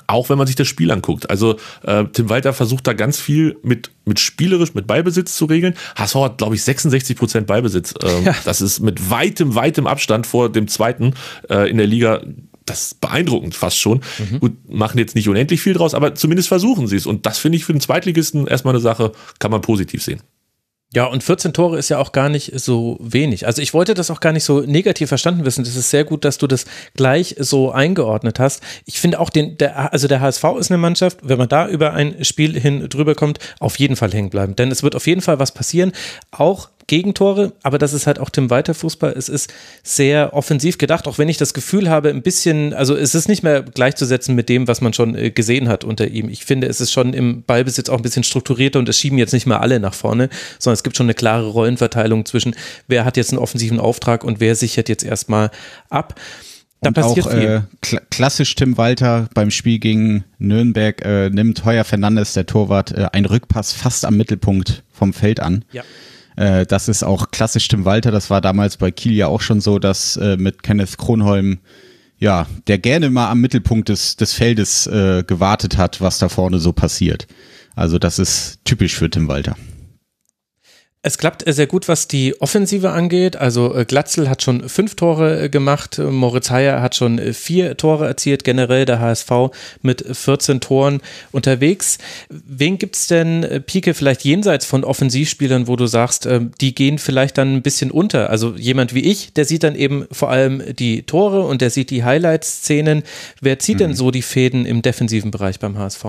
Auch 0.06 0.28
wenn 0.28 0.38
man 0.38 0.46
sich 0.46 0.56
das 0.56 0.68
Spiel 0.68 0.90
anguckt. 0.90 1.30
Also 1.30 1.56
äh, 1.82 2.04
Tim 2.12 2.28
Walter 2.28 2.52
versucht 2.52 2.86
da 2.86 2.92
ganz 2.92 3.20
viel 3.20 3.56
mit, 3.62 3.90
mit 4.04 4.18
spielerisch, 4.18 4.74
mit 4.74 4.86
Ballbesitz 4.86 5.36
zu 5.36 5.44
regeln. 5.44 5.74
HSV 5.96 6.14
hat, 6.16 6.38
glaube 6.38 6.54
ich, 6.54 6.62
66 6.62 7.16
Prozent 7.16 7.46
Ballbesitz. 7.46 7.94
Ähm, 8.02 8.24
ja. 8.24 8.34
Das 8.44 8.60
ist 8.60 8.80
mit 8.80 9.10
weitem, 9.10 9.54
weitem 9.54 9.86
Abstand 9.86 10.26
vor 10.26 10.50
dem 10.50 10.68
zweiten 10.68 11.14
äh, 11.48 11.70
in 11.70 11.78
der 11.78 11.86
Liga. 11.86 12.22
Das 12.66 12.82
ist 12.82 13.00
beeindruckend 13.00 13.54
fast 13.54 13.78
schon. 13.78 14.00
Mhm. 14.18 14.40
Gut, 14.40 14.52
machen 14.68 14.98
jetzt 14.98 15.14
nicht 15.14 15.28
unendlich 15.28 15.60
viel 15.60 15.74
draus, 15.74 15.94
aber 15.94 16.14
zumindest 16.14 16.48
versuchen 16.48 16.86
sie 16.86 16.96
es. 16.96 17.06
Und 17.06 17.26
das 17.26 17.38
finde 17.38 17.56
ich 17.56 17.64
für 17.64 17.72
den 17.72 17.80
Zweitligisten 17.80 18.46
erstmal 18.46 18.74
eine 18.74 18.80
Sache, 18.80 19.12
kann 19.38 19.50
man 19.50 19.60
positiv 19.60 20.02
sehen. 20.02 20.20
Ja, 20.94 21.06
und 21.06 21.24
14 21.24 21.52
Tore 21.52 21.78
ist 21.78 21.88
ja 21.88 21.98
auch 21.98 22.12
gar 22.12 22.28
nicht 22.28 22.52
so 22.58 22.98
wenig. 23.00 23.46
Also 23.46 23.60
ich 23.60 23.74
wollte 23.74 23.94
das 23.94 24.10
auch 24.10 24.20
gar 24.20 24.32
nicht 24.32 24.44
so 24.44 24.60
negativ 24.60 25.08
verstanden 25.08 25.44
wissen. 25.44 25.64
Das 25.64 25.74
ist 25.74 25.90
sehr 25.90 26.04
gut, 26.04 26.24
dass 26.24 26.38
du 26.38 26.46
das 26.46 26.66
gleich 26.94 27.34
so 27.38 27.72
eingeordnet 27.72 28.38
hast. 28.38 28.62
Ich 28.84 29.00
finde 29.00 29.18
auch 29.18 29.30
den, 29.30 29.58
der, 29.58 29.92
also 29.92 30.06
der 30.06 30.20
HSV 30.20 30.44
ist 30.58 30.70
eine 30.70 30.78
Mannschaft, 30.78 31.18
wenn 31.22 31.38
man 31.38 31.48
da 31.48 31.68
über 31.68 31.94
ein 31.94 32.24
Spiel 32.24 32.58
hin 32.58 32.88
drüber 32.88 33.14
kommt, 33.14 33.40
auf 33.58 33.78
jeden 33.78 33.96
Fall 33.96 34.12
hängen 34.12 34.30
bleiben. 34.30 34.54
Denn 34.54 34.70
es 34.70 34.82
wird 34.82 34.94
auf 34.94 35.06
jeden 35.06 35.20
Fall 35.20 35.40
was 35.40 35.52
passieren. 35.52 35.92
Auch 36.30 36.68
Gegentore, 36.86 37.52
aber 37.62 37.78
das 37.78 37.92
ist 37.92 38.06
halt 38.06 38.18
auch 38.18 38.30
Tim 38.30 38.50
Walter 38.50 38.74
Fußball. 38.74 39.12
Es 39.16 39.28
ist 39.28 39.52
sehr 39.82 40.34
offensiv 40.34 40.76
gedacht, 40.76 41.06
auch 41.06 41.18
wenn 41.18 41.28
ich 41.28 41.38
das 41.38 41.54
Gefühl 41.54 41.88
habe, 41.88 42.10
ein 42.10 42.22
bisschen, 42.22 42.74
also 42.74 42.94
es 42.94 43.14
ist 43.14 43.28
nicht 43.28 43.42
mehr 43.42 43.62
gleichzusetzen 43.62 44.34
mit 44.34 44.48
dem, 44.48 44.68
was 44.68 44.80
man 44.80 44.92
schon 44.92 45.14
äh, 45.14 45.30
gesehen 45.30 45.68
hat 45.68 45.84
unter 45.84 46.08
ihm. 46.08 46.28
Ich 46.28 46.44
finde, 46.44 46.66
es 46.66 46.80
ist 46.80 46.92
schon 46.92 47.14
im 47.14 47.42
Ballbesitz 47.42 47.88
auch 47.88 47.96
ein 47.96 48.02
bisschen 48.02 48.24
strukturierter 48.24 48.78
und 48.78 48.88
es 48.88 48.98
schieben 48.98 49.18
jetzt 49.18 49.32
nicht 49.32 49.46
mehr 49.46 49.60
alle 49.60 49.80
nach 49.80 49.94
vorne, 49.94 50.28
sondern 50.58 50.74
es 50.74 50.82
gibt 50.82 50.96
schon 50.96 51.06
eine 51.06 51.14
klare 51.14 51.46
Rollenverteilung 51.46 52.26
zwischen, 52.26 52.54
wer 52.86 53.04
hat 53.04 53.16
jetzt 53.16 53.30
einen 53.30 53.38
offensiven 53.38 53.80
Auftrag 53.80 54.24
und 54.24 54.40
wer 54.40 54.54
sichert 54.54 54.88
jetzt 54.88 55.04
erstmal 55.04 55.50
ab. 55.88 56.20
Da 56.82 56.88
und 56.88 56.94
passiert 56.94 57.26
auch 57.26 57.32
äh, 57.32 57.62
kl 57.80 58.00
klassisch 58.10 58.54
Tim 58.56 58.76
Walter 58.76 59.28
beim 59.32 59.50
Spiel 59.50 59.78
gegen 59.78 60.24
Nürnberg 60.38 61.02
äh, 61.02 61.30
nimmt 61.30 61.64
Heuer 61.64 61.84
Fernandes, 61.84 62.34
der 62.34 62.44
Torwart, 62.44 62.92
äh, 62.92 63.08
einen 63.12 63.24
Rückpass 63.24 63.72
fast 63.72 64.04
am 64.04 64.18
Mittelpunkt 64.18 64.82
vom 64.92 65.14
Feld 65.14 65.40
an. 65.40 65.64
Ja. 65.72 65.82
Äh, 66.36 66.66
das 66.66 66.88
ist 66.88 67.02
auch 67.02 67.30
klassisch 67.30 67.68
Tim 67.68 67.84
Walter. 67.84 68.10
Das 68.10 68.30
war 68.30 68.40
damals 68.40 68.76
bei 68.76 68.90
Kiel 68.90 69.12
ja 69.12 69.26
auch 69.26 69.40
schon 69.40 69.60
so, 69.60 69.78
dass 69.78 70.16
äh, 70.16 70.36
mit 70.36 70.62
Kenneth 70.62 70.98
Kronholm, 70.98 71.58
ja, 72.18 72.46
der 72.66 72.78
gerne 72.78 73.10
mal 73.10 73.30
am 73.30 73.40
Mittelpunkt 73.40 73.88
des, 73.88 74.16
des 74.16 74.32
Feldes 74.32 74.86
äh, 74.86 75.24
gewartet 75.26 75.76
hat, 75.76 76.00
was 76.00 76.18
da 76.18 76.28
vorne 76.28 76.58
so 76.58 76.72
passiert. 76.72 77.26
Also 77.76 77.98
das 77.98 78.18
ist 78.18 78.58
typisch 78.64 78.94
für 78.94 79.10
Tim 79.10 79.28
Walter. 79.28 79.56
Es 81.06 81.18
klappt 81.18 81.44
sehr 81.46 81.66
gut, 81.66 81.86
was 81.86 82.08
die 82.08 82.40
Offensive 82.40 82.90
angeht. 82.90 83.36
Also 83.36 83.74
äh, 83.74 83.84
Glatzel 83.84 84.30
hat 84.30 84.42
schon 84.42 84.70
fünf 84.70 84.94
Tore 84.94 85.38
äh, 85.38 85.48
gemacht, 85.50 85.98
Moritz 85.98 86.48
Heyer 86.48 86.80
hat 86.80 86.94
schon 86.94 87.18
äh, 87.18 87.34
vier 87.34 87.76
Tore 87.76 88.06
erzielt, 88.06 88.42
generell 88.42 88.86
der 88.86 89.00
HSV 89.00 89.30
mit 89.82 90.02
14 90.10 90.60
Toren 90.60 91.02
unterwegs. 91.30 91.98
Wen 92.30 92.78
gibt's 92.78 93.06
denn, 93.06 93.62
Pike, 93.66 93.92
vielleicht 93.92 94.24
jenseits 94.24 94.64
von 94.64 94.82
Offensivspielern, 94.82 95.68
wo 95.68 95.76
du 95.76 95.86
sagst, 95.86 96.26
die 96.60 96.74
gehen 96.74 96.98
vielleicht 96.98 97.36
dann 97.36 97.54
ein 97.54 97.62
bisschen 97.62 97.90
unter? 97.90 98.30
Also 98.30 98.54
jemand 98.56 98.94
wie 98.94 99.04
ich, 99.04 99.34
der 99.34 99.44
sieht 99.44 99.62
dann 99.62 99.74
eben 99.74 100.06
vor 100.10 100.30
allem 100.30 100.62
die 100.74 101.02
Tore 101.02 101.42
und 101.42 101.60
der 101.60 101.68
sieht 101.68 101.90
die 101.90 102.04
Highlight-Szenen. 102.04 103.02
Wer 103.42 103.58
zieht 103.58 103.76
mhm. 103.76 103.78
denn 103.78 103.94
so 103.94 104.10
die 104.10 104.22
Fäden 104.22 104.64
im 104.64 104.80
defensiven 104.80 105.30
Bereich 105.30 105.58
beim 105.58 105.76
HSV? 105.76 106.04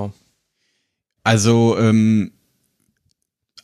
Also 1.24 1.76
ähm, 1.78 2.32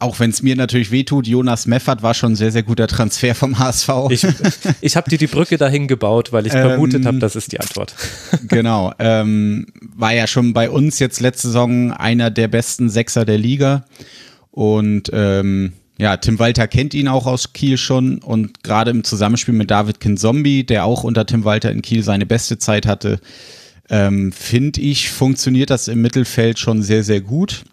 auch 0.02 0.20
wenn 0.20 0.32
es 0.32 0.42
mir 0.42 0.56
natürlich 0.56 0.92
wehtut, 0.92 1.28
Jonas 1.28 1.68
Meffert 1.68 2.02
war 2.02 2.14
schon 2.14 2.34
ein 2.34 2.36
sehr, 2.36 2.52
sehr 2.52 2.64
guter 2.64 2.88
Transfer 2.88 3.36
vom 3.36 3.60
HSV. 3.60 3.90
Ich, 4.10 4.26
ich 4.82 4.96
habe 4.96 5.10
dir 5.10 5.18
die 5.18 5.28
Brücke 5.28 5.58
dahin 5.58 5.88
gebaut, 5.88 6.32
weil 6.32 6.48
ich 6.48 6.54
ähm, 6.54 6.62
vermutet 6.62 7.06
habe, 7.06 7.20
das 7.20 7.36
ist 7.36 7.52
die 7.52 7.60
Antwort. 7.60 7.94
genau. 8.48 8.94
Ähm, 9.00 9.68
war 9.96 10.14
ja 10.14 10.28
schon 10.28 10.54
bei 10.54 10.70
uns 10.70 11.00
jetzt 11.00 11.20
letzte 11.20 11.48
Saison 11.48 11.92
einer 11.92 12.32
der 12.32 12.48
besten 12.48 12.90
Sechser 12.90 13.26
der 13.26 13.38
Liga. 13.38 13.86
Und 14.50 15.10
ähm, 15.14 15.74
ja, 15.98 16.18
Tim 16.18 16.40
Walter 16.40 16.68
kennt 16.68 16.94
ihn 16.94 17.08
auch 17.08 17.28
aus 17.28 17.54
Kiel 17.54 17.78
schon 17.78 18.18
und 18.18 18.64
gerade 18.64 18.92
im 18.92 19.04
Zusammenspiel 19.04 19.54
mit 19.54 19.70
David 19.70 20.00
Kinzombie, 20.00 20.64
der 20.64 20.86
auch 20.86 21.04
unter 21.04 21.26
Tim 21.28 21.46
Walter 21.46 21.72
in 21.72 21.84
Kiel 21.84 22.02
seine 22.02 22.26
beste 22.26 22.58
Zeit 22.58 22.88
hatte, 22.88 23.20
ähm, 23.90 24.32
finde 24.32 24.82
ich, 24.82 25.12
funktioniert 25.12 25.70
das 25.70 25.88
im 25.88 26.02
Mittelfeld 26.02 26.58
schon 26.58 26.82
sehr, 26.82 27.04
sehr 27.04 27.22
gut. 27.22 27.66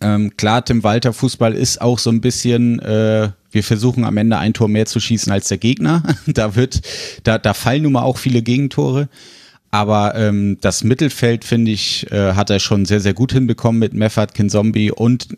Ähm, 0.00 0.36
klar, 0.36 0.64
Tim 0.64 0.84
Walter 0.84 1.12
Fußball 1.12 1.54
ist 1.54 1.80
auch 1.80 1.98
so 1.98 2.10
ein 2.10 2.20
bisschen, 2.20 2.78
äh, 2.80 3.30
wir 3.50 3.64
versuchen 3.64 4.04
am 4.04 4.16
Ende 4.16 4.38
ein 4.38 4.54
Tor 4.54 4.68
mehr 4.68 4.86
zu 4.86 5.00
schießen 5.00 5.32
als 5.32 5.48
der 5.48 5.58
Gegner. 5.58 6.02
da 6.26 6.54
wird, 6.54 6.80
da, 7.24 7.38
da 7.38 7.54
fallen 7.54 7.82
nun 7.82 7.92
mal 7.92 8.02
auch 8.02 8.18
viele 8.18 8.42
Gegentore. 8.42 9.08
Aber 9.70 10.14
ähm, 10.14 10.58
das 10.60 10.84
Mittelfeld, 10.84 11.44
finde 11.44 11.72
ich, 11.72 12.10
äh, 12.10 12.32
hat 12.34 12.48
er 12.50 12.58
schon 12.58 12.86
sehr, 12.86 13.00
sehr 13.00 13.12
gut 13.12 13.32
hinbekommen 13.32 13.78
mit 13.78 13.92
Meffert, 13.92 14.34
Kinzombie 14.34 14.90
und 14.90 15.28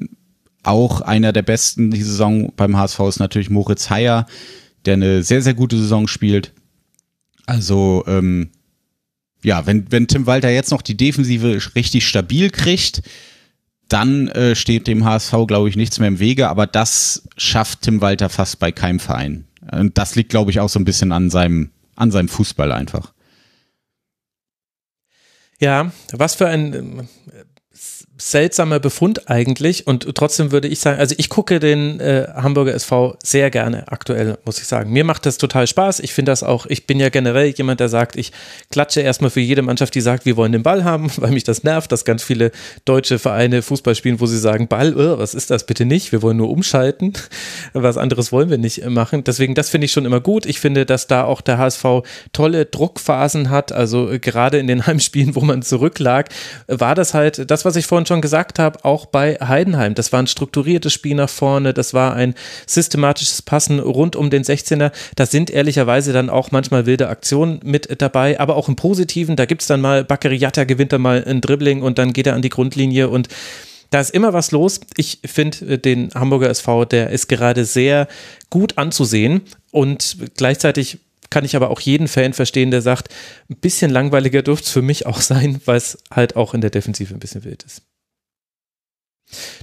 auch 0.63 1.01
einer 1.01 1.33
der 1.33 1.43
besten 1.43 1.91
die 1.91 2.03
Saison 2.03 2.53
beim 2.55 2.77
HSV 2.77 3.01
ist 3.01 3.19
natürlich 3.19 3.51
Moritz 3.51 3.91
Heyer, 3.91 4.27
der 4.85 4.95
eine 4.95 5.23
sehr, 5.23 5.43
sehr 5.43 5.55
gute 5.55 5.77
Saison 5.77 6.07
spielt. 6.07 6.53
Also, 7.47 8.05
ähm, 8.07 8.51
ja, 9.43 9.67
wenn, 9.67 9.91
wenn 9.91 10.07
Tim 10.07 10.27
Walter 10.27 10.51
jetzt 10.51 10.71
noch 10.71 10.83
die 10.83 10.97
Defensive 10.97 11.59
richtig 11.75 12.07
stabil 12.07 12.51
kriegt, 12.51 13.03
dann 13.93 14.29
äh, 14.29 14.55
steht 14.55 14.87
dem 14.87 15.05
HSV, 15.05 15.35
glaube 15.47 15.69
ich, 15.69 15.77
nichts 15.77 15.99
mehr 15.99 16.09
im 16.09 16.19
Wege. 16.19 16.49
Aber 16.49 16.67
das 16.67 17.29
schafft 17.37 17.83
Tim 17.83 18.01
Walter 18.01 18.29
fast 18.29 18.59
bei 18.59 18.73
keinem 18.73 19.01
Verein. 19.01 19.47
Und 19.73 19.99
das 19.99 20.15
liegt, 20.15 20.31
glaube 20.31 20.51
ich, 20.51 20.61
auch 20.61 20.69
so 20.69 20.79
ein 20.79 20.85
bisschen 20.85 21.13
an 21.13 21.31
seinem, 21.31 21.71
an 21.97 22.11
seinem 22.11 22.29
Fußball 22.29 22.73
einfach. 22.73 23.13
Ja, 25.59 25.93
was 26.13 26.37
für 26.37 26.49
ein 26.49 27.09
seltsamer 28.21 28.81
Befund 28.81 29.31
eigentlich 29.31 29.87
und 29.87 30.15
trotzdem 30.15 30.53
würde 30.53 30.69
ich 30.69 30.81
sagen, 30.81 30.99
also 31.01 31.15
ich 31.17 31.29
gucke 31.29 31.59
den 31.59 32.01
äh, 32.01 32.27
Hamburger 32.35 32.75
SV 32.75 33.17
sehr 33.23 33.51
gerne 33.51 33.89
aktuell, 33.89 34.39
muss 34.45 34.59
ich 34.59 34.67
sagen. 34.67 34.93
Mir 34.93 35.05
macht 35.05 35.25
das 35.25 35.39
total 35.39 35.67
Spaß. 35.67 36.01
Ich 36.01 36.13
finde 36.13 36.33
das 36.33 36.43
auch, 36.43 36.67
ich 36.67 36.87
bin 36.87 37.01
ja 37.01 37.09
generell 37.09 37.49
jemand, 37.49 37.81
der 37.81 37.89
sagt, 37.89 38.17
ich 38.17 38.33
klatsche 38.71 39.01
erstmal 39.01 39.31
für 39.31 39.41
jede 39.41 39.63
Mannschaft, 39.63 39.95
die 39.95 40.03
sagt, 40.03 40.27
wir 40.27 40.37
wollen 40.37 40.53
den 40.53 40.63
Ball 40.63 40.85
haben, 40.85 41.11
weil 41.17 41.31
mich 41.31 41.45
das 41.45 41.65
nervt, 41.65 41.91
dass 41.93 42.05
ganz 42.05 42.23
viele 42.23 42.53
deutsche 42.85 43.19
Vereine 43.19 43.63
Fußball 43.63 43.95
spielen, 43.95 44.21
wo 44.21 44.27
sie 44.27 44.39
sagen, 44.39 44.69
Ball, 44.69 44.95
oh, 44.95 45.19
was 45.19 45.35
ist 45.35 45.51
das 45.51 45.65
bitte 45.65 45.87
nicht? 45.87 46.13
Wir 46.13 46.21
wollen 46.21 46.37
nur 46.37 46.51
umschalten. 46.51 47.15
Was 47.73 47.97
anderes 47.97 48.33
wollen 48.33 48.51
wir 48.51 48.59
nicht 48.59 48.85
machen. 48.87 49.25
Deswegen, 49.25 49.55
das 49.55 49.71
finde 49.71 49.85
ich 49.85 49.93
schon 49.93 50.05
immer 50.05 50.21
gut. 50.21 50.45
Ich 50.45 50.61
finde, 50.61 50.87
dass 50.87 51.07
da 51.07 51.25
auch 51.25 51.41
der 51.41 51.59
HSV 51.59 51.85
tolle 52.33 52.67
Druckphasen 52.67 53.51
hat. 53.51 53.73
Also 53.73 54.11
äh, 54.11 54.19
gerade 54.19 54.59
in 54.59 54.67
den 54.67 54.87
Heimspielen, 54.87 55.35
wo 55.35 55.41
man 55.41 55.63
zurücklag, 55.63 56.29
war 56.67 56.95
das 56.95 57.15
halt 57.15 57.51
das, 57.51 57.65
was 57.65 57.77
ich 57.77 57.87
vorhin 57.87 58.07
schon 58.11 58.21
gesagt 58.21 58.59
habe, 58.59 58.85
auch 58.85 59.07
bei 59.07 59.37
Heidenheim. 59.37 59.95
Das 59.95 60.13
war 60.13 60.21
ein 60.21 60.27
strukturiertes 60.27 60.93
Spiel 60.93 61.15
nach 61.15 61.29
vorne, 61.29 61.73
das 61.73 61.95
war 61.95 62.15
ein 62.15 62.35
systematisches 62.67 63.43
Passen 63.43 63.79
rund 63.79 64.17
um 64.17 64.31
den 64.31 64.43
16er. 64.43 64.91
Da 65.15 65.27
sind 65.27 65.49
ehrlicherweise 65.49 66.13
dann 66.13 66.29
auch 66.29 66.51
manchmal 66.51 66.87
wilde 66.87 67.09
Aktionen 67.09 67.61
mit 67.63 68.03
dabei, 68.03 68.41
aber 68.41 68.57
auch 68.57 68.69
im 68.69 68.75
Positiven. 68.75 69.37
Da 69.37 69.47
gibt 69.47 69.61
es 69.61 69.69
dann 69.69 69.81
mal, 69.81 70.03
Bakariata 70.03 70.65
gewinnt 70.65 70.93
dann 70.93 71.03
mal 71.03 71.23
ein 71.25 71.41
Dribbling 71.41 71.83
und 71.83 71.99
dann 71.99 72.13
geht 72.13 72.27
er 72.27 72.35
an 72.35 72.43
die 72.43 72.49
Grundlinie 72.49 73.09
und 73.09 73.29
da 73.91 74.01
ist 74.01 74.11
immer 74.11 74.33
was 74.33 74.51
los. 74.51 74.81
Ich 74.97 75.21
finde 75.25 75.75
äh, 75.75 75.79
den 75.79 76.11
Hamburger 76.15 76.51
SV, 76.51 76.85
der 76.85 77.11
ist 77.11 77.29
gerade 77.29 77.65
sehr 77.65 78.09
gut 78.51 78.77
anzusehen 78.77 79.43
und 79.71 80.17
gleichzeitig 80.37 80.99
kann 81.31 81.45
ich 81.45 81.55
aber 81.55 81.71
auch 81.71 81.81
jeden 81.81 82.09
Fan 82.09 82.33
verstehen, 82.33 82.73
der 82.73 82.83
sagt, 82.83 83.09
ein 83.49 83.57
bisschen 83.57 83.91
langweiliger 83.91 84.43
dürfte 84.43 84.67
es 84.67 84.73
für 84.73 84.83
mich 84.83 85.07
auch 85.07 85.21
sein, 85.21 85.61
weil 85.65 85.77
es 85.77 85.99
halt 86.11 86.37
auch 86.37 86.55
in 86.55 86.61
der 86.61 86.71
Defensive 86.71 87.15
ein 87.15 87.21
bisschen 87.21 87.45
wild 87.45 87.63
ist. 87.63 87.83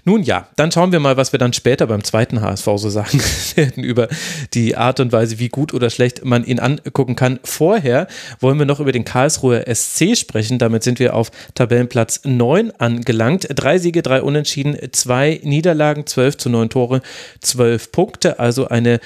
Nun 0.06 0.24
ja, 0.24 0.48
dann 0.56 0.72
schauen 0.72 0.92
wir 0.92 1.00
mal, 1.00 1.18
was 1.18 1.32
wir 1.32 1.40
dann 1.40 1.54
später 1.54 1.88
beim 1.88 2.04
zweiten 2.04 2.42
HSV 2.42 2.66
so 2.76 2.90
sagen 2.90 3.20
werden 3.56 3.84
über 3.84 4.08
die 4.54 4.78
Art 4.78 5.00
und 5.00 5.12
Weise, 5.12 5.40
wie 5.40 5.50
gut 5.50 5.74
oder 5.74 5.90
schlecht 5.90 6.24
man 6.24 6.46
ihn 6.46 6.60
angucken 6.60 7.16
kann. 7.16 7.40
Vorher 7.44 8.08
wollen 8.40 8.58
wir 8.60 8.66
noch 8.66 8.80
über 8.80 8.92
den 8.92 9.06
Karlsruher 9.06 9.66
SC 9.74 10.16
sprechen. 10.16 10.60
Damit 10.60 10.84
sind 10.84 11.00
wir 11.00 11.16
auf 11.16 11.32
Tabellenplatz 11.56 12.22
9 12.24 12.72
angelangt. 12.78 13.48
Drei 13.54 13.78
Siege, 13.78 14.02
drei 14.02 14.22
Unentschieden, 14.22 14.78
zwei 14.94 15.42
Niederlagen, 15.44 16.06
12 16.06 16.38
zu 16.38 16.50
9 16.50 16.70
Tore, 16.70 17.02
12 17.42 17.92
Punkte. 17.92 18.40
Also 18.40 18.70
eine 18.70 19.00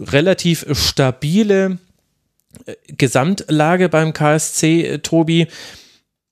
relativ 0.00 0.66
stabile 0.72 1.78
äh, 2.66 2.74
Gesamtlage 2.88 3.88
beim 3.88 4.12
KSC, 4.12 4.98
Tobi 5.02 5.48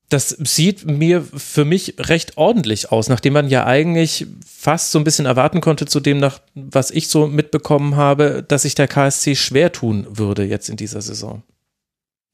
das 0.09 0.31
sieht 0.31 0.87
mir 0.87 1.23
für 1.23 1.65
mich 1.65 1.95
recht 1.99 2.39
ordentlich 2.39 2.91
aus, 2.91 3.09
nachdem 3.09 3.35
man 3.35 3.49
ja 3.49 3.67
eigentlich 3.67 4.27
fast 4.47 4.91
so 4.91 4.99
ein 4.99 5.05
bisschen 5.05 5.27
erwarten 5.27 5.61
konnte, 5.61 5.87
zu 5.87 6.01
dem, 6.01 6.19
nach, 6.19 6.41
was 6.55 6.91
ich 6.91 7.09
so 7.09 7.27
mitbekommen 7.27 7.97
habe, 7.97 8.45
dass 8.47 8.63
sich 8.63 8.75
der 8.75 8.89
KSC 8.89 9.37
schwer 9.37 9.71
tun 9.71 10.07
würde 10.11 10.45
jetzt 10.45 10.71
in 10.71 10.77
dieser 10.77 11.03
Saison. 11.03 11.43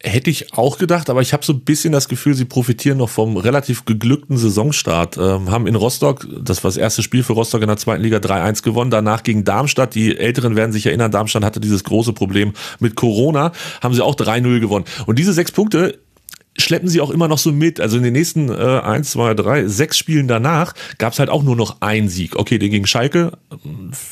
Hätte 0.06 0.28
ich 0.28 0.52
auch 0.52 0.76
gedacht, 0.76 1.08
aber 1.08 1.22
ich 1.22 1.32
habe 1.32 1.44
so 1.44 1.54
ein 1.54 1.60
bisschen 1.60 1.92
das 1.92 2.08
Gefühl, 2.08 2.34
sie 2.34 2.44
profitieren 2.44 2.98
noch 2.98 3.08
vom 3.08 3.38
relativ 3.38 3.87
geglückten 3.87 4.37
Saisonstart. 4.37 5.16
Ähm, 5.16 5.50
haben 5.50 5.66
in 5.66 5.76
Rostock, 5.76 6.28
das 6.42 6.62
war 6.62 6.68
das 6.68 6.76
erste 6.76 7.02
Spiel 7.02 7.22
für 7.22 7.32
Rostock 7.32 7.62
in 7.62 7.68
der 7.68 7.78
zweiten 7.78 8.02
Liga 8.02 8.18
3-1 8.18 8.62
gewonnen, 8.62 8.90
danach 8.90 9.22
gegen 9.22 9.44
Darmstadt. 9.44 9.94
Die 9.94 10.18
Älteren 10.18 10.56
werden 10.56 10.72
sich 10.72 10.84
erinnern, 10.84 11.10
Darmstadt 11.10 11.42
hatte 11.42 11.58
dieses 11.58 11.84
große 11.84 12.12
Problem 12.12 12.52
mit 12.80 12.96
Corona, 12.96 13.52
haben 13.80 13.94
sie 13.94 14.02
auch 14.02 14.14
3-0 14.14 14.60
gewonnen. 14.60 14.84
Und 15.06 15.18
diese 15.18 15.32
sechs 15.32 15.52
Punkte 15.52 15.98
schleppen 16.57 16.88
sie 16.88 17.01
auch 17.01 17.11
immer 17.11 17.29
noch 17.29 17.38
so 17.38 17.53
mit. 17.53 17.81
Also 17.81 17.97
in 17.97 18.03
den 18.03 18.12
nächsten 18.12 18.49
äh, 18.49 18.55
eins, 18.55 19.12
zwei, 19.12 19.35
drei, 19.35 19.67
sechs 19.67 19.99
Spielen 19.99 20.29
danach 20.29 20.75
gab 20.99 21.12
es 21.12 21.19
halt 21.19 21.31
auch 21.31 21.43
nur 21.43 21.57
noch 21.57 21.81
einen 21.81 22.09
Sieg. 22.09 22.37
Okay, 22.37 22.59
den 22.59 22.71
gegen 22.71 22.87
Schalke, 22.87 23.33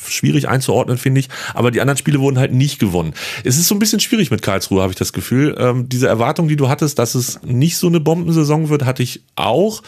schwierig 0.07 0.47
einzuordnen, 0.47 0.97
finde 0.97 1.21
ich, 1.21 1.29
aber 1.53 1.71
die 1.71 1.81
anderen 1.81 1.97
Spiele 1.97 2.19
wurden 2.19 2.39
halt 2.39 2.53
nicht 2.53 2.79
gewonnen. 2.79 3.13
Es 3.43 3.57
ist 3.57 3.67
so 3.67 3.75
ein 3.75 3.79
bisschen 3.79 3.99
schwierig 3.99 4.31
mit 4.31 4.41
Karlsruhe, 4.41 4.81
habe 4.81 4.91
ich 4.91 4.99
das 4.99 5.13
Gefühl. 5.13 5.55
Ähm, 5.57 5.87
diese 5.89 6.07
Erwartung, 6.07 6.47
die 6.47 6.55
du 6.55 6.69
hattest, 6.69 6.99
dass 6.99 7.15
es 7.15 7.41
nicht 7.43 7.77
so 7.77 7.87
eine 7.87 7.99
Bombensaison 7.99 8.69
wird, 8.69 8.85
hatte 8.85 9.03
ich 9.03 9.23
auch. 9.35 9.81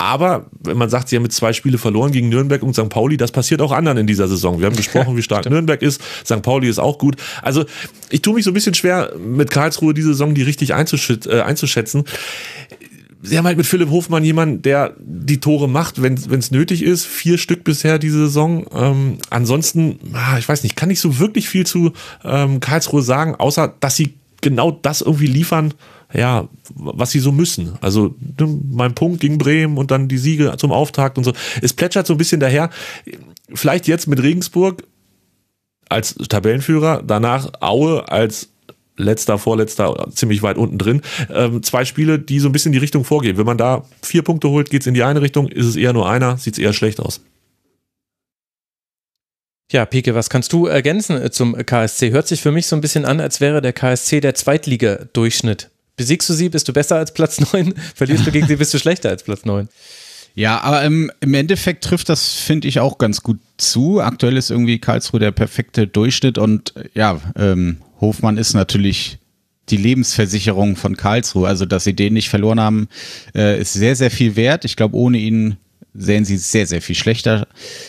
Aber 0.00 0.46
wenn 0.60 0.78
man 0.78 0.88
sagt, 0.88 1.10
sie 1.10 1.16
haben 1.16 1.24
mit 1.24 1.32
zwei 1.32 1.52
Spiele 1.52 1.76
verloren 1.76 2.10
gegen 2.10 2.30
Nürnberg 2.30 2.62
und 2.62 2.72
St. 2.72 2.88
Pauli, 2.88 3.18
das 3.18 3.32
passiert 3.32 3.60
auch 3.60 3.70
anderen 3.70 3.98
in 3.98 4.06
dieser 4.06 4.28
Saison. 4.28 4.58
Wir 4.58 4.64
haben 4.64 4.74
gesprochen, 4.74 5.14
wie 5.14 5.22
stark 5.22 5.44
Nürnberg 5.50 5.82
ist. 5.82 6.00
St. 6.24 6.40
Pauli 6.40 6.70
ist 6.70 6.78
auch 6.78 6.96
gut. 6.96 7.16
Also 7.42 7.66
ich 8.08 8.22
tue 8.22 8.32
mich 8.32 8.44
so 8.44 8.50
ein 8.50 8.54
bisschen 8.54 8.72
schwer, 8.72 9.12
mit 9.18 9.50
Karlsruhe 9.50 9.92
diese 9.92 10.08
Saison 10.08 10.34
die 10.34 10.40
richtig 10.40 10.72
einzuschätzen. 10.72 11.30
Äh, 11.30 11.42
einzuschätzen. 11.42 12.04
Sie 13.20 13.36
haben 13.36 13.44
halt 13.44 13.58
mit 13.58 13.66
Philipp 13.66 13.90
Hofmann 13.90 14.24
jemanden, 14.24 14.62
der 14.62 14.94
die 14.98 15.38
Tore 15.38 15.68
macht, 15.68 16.00
wenn 16.00 16.14
es 16.14 16.50
nötig 16.50 16.82
ist. 16.82 17.04
Vier 17.04 17.36
Stück 17.36 17.62
bisher 17.62 17.98
diese 17.98 18.20
Saison. 18.20 18.64
Ähm, 18.74 19.18
ansonsten, 19.28 19.98
ah, 20.14 20.38
ich 20.38 20.48
weiß 20.48 20.62
nicht, 20.62 20.76
kann 20.76 20.88
ich 20.88 21.00
so 21.00 21.18
wirklich 21.18 21.46
viel 21.46 21.66
zu 21.66 21.92
ähm, 22.24 22.60
Karlsruhe 22.60 23.02
sagen, 23.02 23.34
außer 23.34 23.74
dass 23.80 23.96
sie 23.96 24.14
genau 24.40 24.70
das 24.70 25.02
irgendwie 25.02 25.26
liefern, 25.26 25.74
ja, 26.12 26.48
was 26.74 27.10
sie 27.10 27.20
so 27.20 27.32
müssen. 27.32 27.78
Also 27.80 28.14
ne, 28.38 28.60
mein 28.70 28.94
Punkt 28.94 29.20
gegen 29.20 29.38
Bremen 29.38 29.78
und 29.78 29.90
dann 29.90 30.08
die 30.08 30.18
Siege 30.18 30.52
zum 30.56 30.72
Auftakt 30.72 31.18
und 31.18 31.24
so. 31.24 31.32
Es 31.62 31.72
plätschert 31.72 32.06
so 32.06 32.14
ein 32.14 32.18
bisschen 32.18 32.40
daher. 32.40 32.70
Vielleicht 33.52 33.86
jetzt 33.86 34.06
mit 34.06 34.22
Regensburg 34.22 34.84
als 35.88 36.14
Tabellenführer, 36.14 37.02
danach 37.04 37.50
Aue 37.60 38.08
als 38.08 38.50
letzter, 38.96 39.38
vorletzter, 39.38 40.08
ziemlich 40.14 40.42
weit 40.42 40.56
unten 40.56 40.78
drin. 40.78 41.02
Ähm, 41.30 41.62
zwei 41.62 41.84
Spiele, 41.84 42.18
die 42.18 42.38
so 42.38 42.48
ein 42.48 42.52
bisschen 42.52 42.72
die 42.72 42.78
Richtung 42.78 43.04
vorgehen. 43.04 43.36
Wenn 43.36 43.46
man 43.46 43.58
da 43.58 43.84
vier 44.02 44.22
Punkte 44.22 44.50
holt, 44.50 44.70
geht's 44.70 44.86
in 44.86 44.94
die 44.94 45.02
eine 45.02 45.22
Richtung, 45.22 45.48
ist 45.48 45.66
es 45.66 45.76
eher 45.76 45.92
nur 45.92 46.08
einer, 46.08 46.36
sieht's 46.36 46.58
eher 46.58 46.72
schlecht 46.72 47.00
aus. 47.00 47.20
Ja, 49.72 49.86
Pike, 49.86 50.14
was 50.16 50.30
kannst 50.30 50.52
du 50.52 50.66
ergänzen 50.66 51.30
zum 51.30 51.54
KSC? 51.54 52.10
Hört 52.10 52.26
sich 52.26 52.42
für 52.42 52.50
mich 52.50 52.66
so 52.66 52.74
ein 52.74 52.80
bisschen 52.80 53.04
an, 53.04 53.20
als 53.20 53.40
wäre 53.40 53.60
der 53.62 53.72
KSC 53.72 54.20
der 54.20 54.34
Zweitliga-Durchschnitt. 54.34 55.70
Besiegst 56.00 56.30
du 56.30 56.32
sie, 56.32 56.48
bist 56.48 56.66
du 56.66 56.72
besser 56.72 56.96
als 56.96 57.12
Platz 57.12 57.38
9, 57.52 57.74
verlierst 57.94 58.26
du 58.26 58.30
gegen 58.30 58.46
sie, 58.46 58.56
bist 58.56 58.72
du 58.72 58.78
schlechter 58.78 59.10
als 59.10 59.22
Platz 59.22 59.44
9. 59.44 59.68
Ja, 60.34 60.62
aber 60.62 60.82
im, 60.82 61.12
im 61.20 61.34
Endeffekt 61.34 61.84
trifft 61.84 62.08
das, 62.08 62.36
finde 62.36 62.68
ich, 62.68 62.80
auch 62.80 62.96
ganz 62.96 63.22
gut 63.22 63.38
zu. 63.58 64.00
Aktuell 64.00 64.38
ist 64.38 64.50
irgendwie 64.50 64.78
Karlsruhe 64.78 65.20
der 65.20 65.30
perfekte 65.30 65.86
Durchschnitt 65.86 66.38
und 66.38 66.72
ja, 66.94 67.20
ähm, 67.36 67.82
Hofmann 68.00 68.38
ist 68.38 68.54
natürlich 68.54 69.18
die 69.68 69.76
Lebensversicherung 69.76 70.76
von 70.76 70.96
Karlsruhe. 70.96 71.46
Also, 71.46 71.66
dass 71.66 71.84
sie 71.84 71.94
den 71.94 72.14
nicht 72.14 72.30
verloren 72.30 72.60
haben, 72.60 72.88
äh, 73.34 73.60
ist 73.60 73.74
sehr, 73.74 73.94
sehr 73.94 74.10
viel 74.10 74.36
wert. 74.36 74.64
Ich 74.64 74.76
glaube, 74.76 74.96
ohne 74.96 75.18
ihn 75.18 75.58
sehen 75.92 76.24
sie 76.24 76.38
sehr, 76.38 76.66
sehr 76.66 76.80
viel 76.80 76.96
schlechter, 76.96 77.46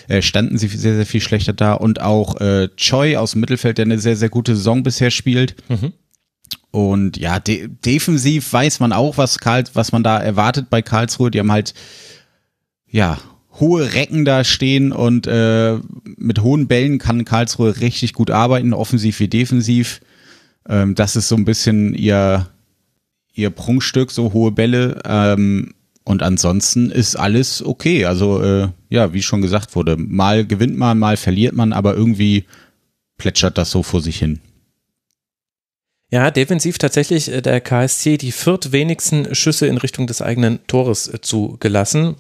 äh, 0.10 0.22
standen 0.22 0.58
sie 0.58 0.68
sehr, 0.68 0.96
sehr 0.96 1.06
viel 1.06 1.22
schlechter 1.22 1.54
da. 1.54 1.76
Und 1.76 2.02
auch 2.02 2.42
äh, 2.42 2.68
Choi 2.76 3.16
aus 3.16 3.32
dem 3.32 3.40
Mittelfeld, 3.40 3.78
der 3.78 3.86
eine 3.86 4.00
sehr, 4.00 4.18
sehr 4.18 4.28
gute 4.28 4.54
Saison 4.58 4.84
bisher 4.84 5.12
spielt. 5.12 5.56
Mhm. 5.70 5.94
Und 6.72 7.18
ja, 7.18 7.40
de 7.40 7.68
defensiv 7.86 8.52
weiß 8.52 8.80
man 8.80 8.94
auch, 8.94 9.18
was, 9.18 9.40
Karl, 9.40 9.64
was 9.74 9.92
man 9.92 10.04
da 10.04 10.18
erwartet 10.20 10.70
bei 10.70 10.82
Karlsruhe. 10.82 11.32
Die 11.32 11.40
haben 11.40 11.52
halt, 11.52 11.74
ja, 12.90 13.18
hohe 13.60 13.94
Recken 13.94 14.24
da 14.26 14.44
stehen 14.44 14.92
und 14.92 15.28
äh, 15.28 15.78
mit 16.18 16.42
hohen 16.42 16.68
Bällen 16.68 16.98
kann 16.98 17.26
Karlsruhe 17.26 17.80
richtig 17.82 18.14
gut 18.14 18.32
arbeiten, 18.32 18.74
offensiv 18.74 19.20
wie 19.20 19.28
defensiv. 19.28 20.02
Ähm, 20.68 20.96
das 20.96 21.16
ist 21.16 21.28
so 21.28 21.36
ein 21.36 21.46
bisschen 21.46 21.94
ihr, 21.94 22.48
ihr 23.34 23.50
Prunkstück, 23.50 24.12
so 24.12 24.34
hohe 24.34 24.52
Bälle. 24.52 25.02
Ähm, 25.06 25.74
und 26.04 26.24
ansonsten 26.24 26.90
ist 26.90 27.16
alles 27.16 27.64
okay. 27.64 28.06
Also, 28.06 28.42
äh, 28.42 28.70
ja, 28.90 29.14
wie 29.14 29.22
schon 29.22 29.42
gesagt 29.42 29.76
wurde, 29.76 29.98
mal 29.98 30.46
gewinnt 30.46 30.78
man, 30.78 30.98
mal 30.98 31.18
verliert 31.18 31.54
man, 31.54 31.74
aber 31.74 31.96
irgendwie 31.96 32.46
plätschert 33.18 33.58
das 33.58 33.72
so 33.72 33.84
vor 33.84 34.02
sich 34.02 34.18
hin. 34.18 34.40
Ja, 36.12 36.30
defensiv 36.30 36.78
tatsächlich 36.78 37.32
äh, 37.32 37.42
der 37.42 37.62
KSC 37.62 38.18
die 38.18 38.34
viertwenigsten 38.34 39.34
Schüsse 39.34 39.68
in 39.68 39.78
Richtung 39.78 40.08
des 40.08 40.22
eigenen 40.22 40.60
Tores 40.68 41.08
äh, 41.08 41.22
zugelassen. 41.22 42.16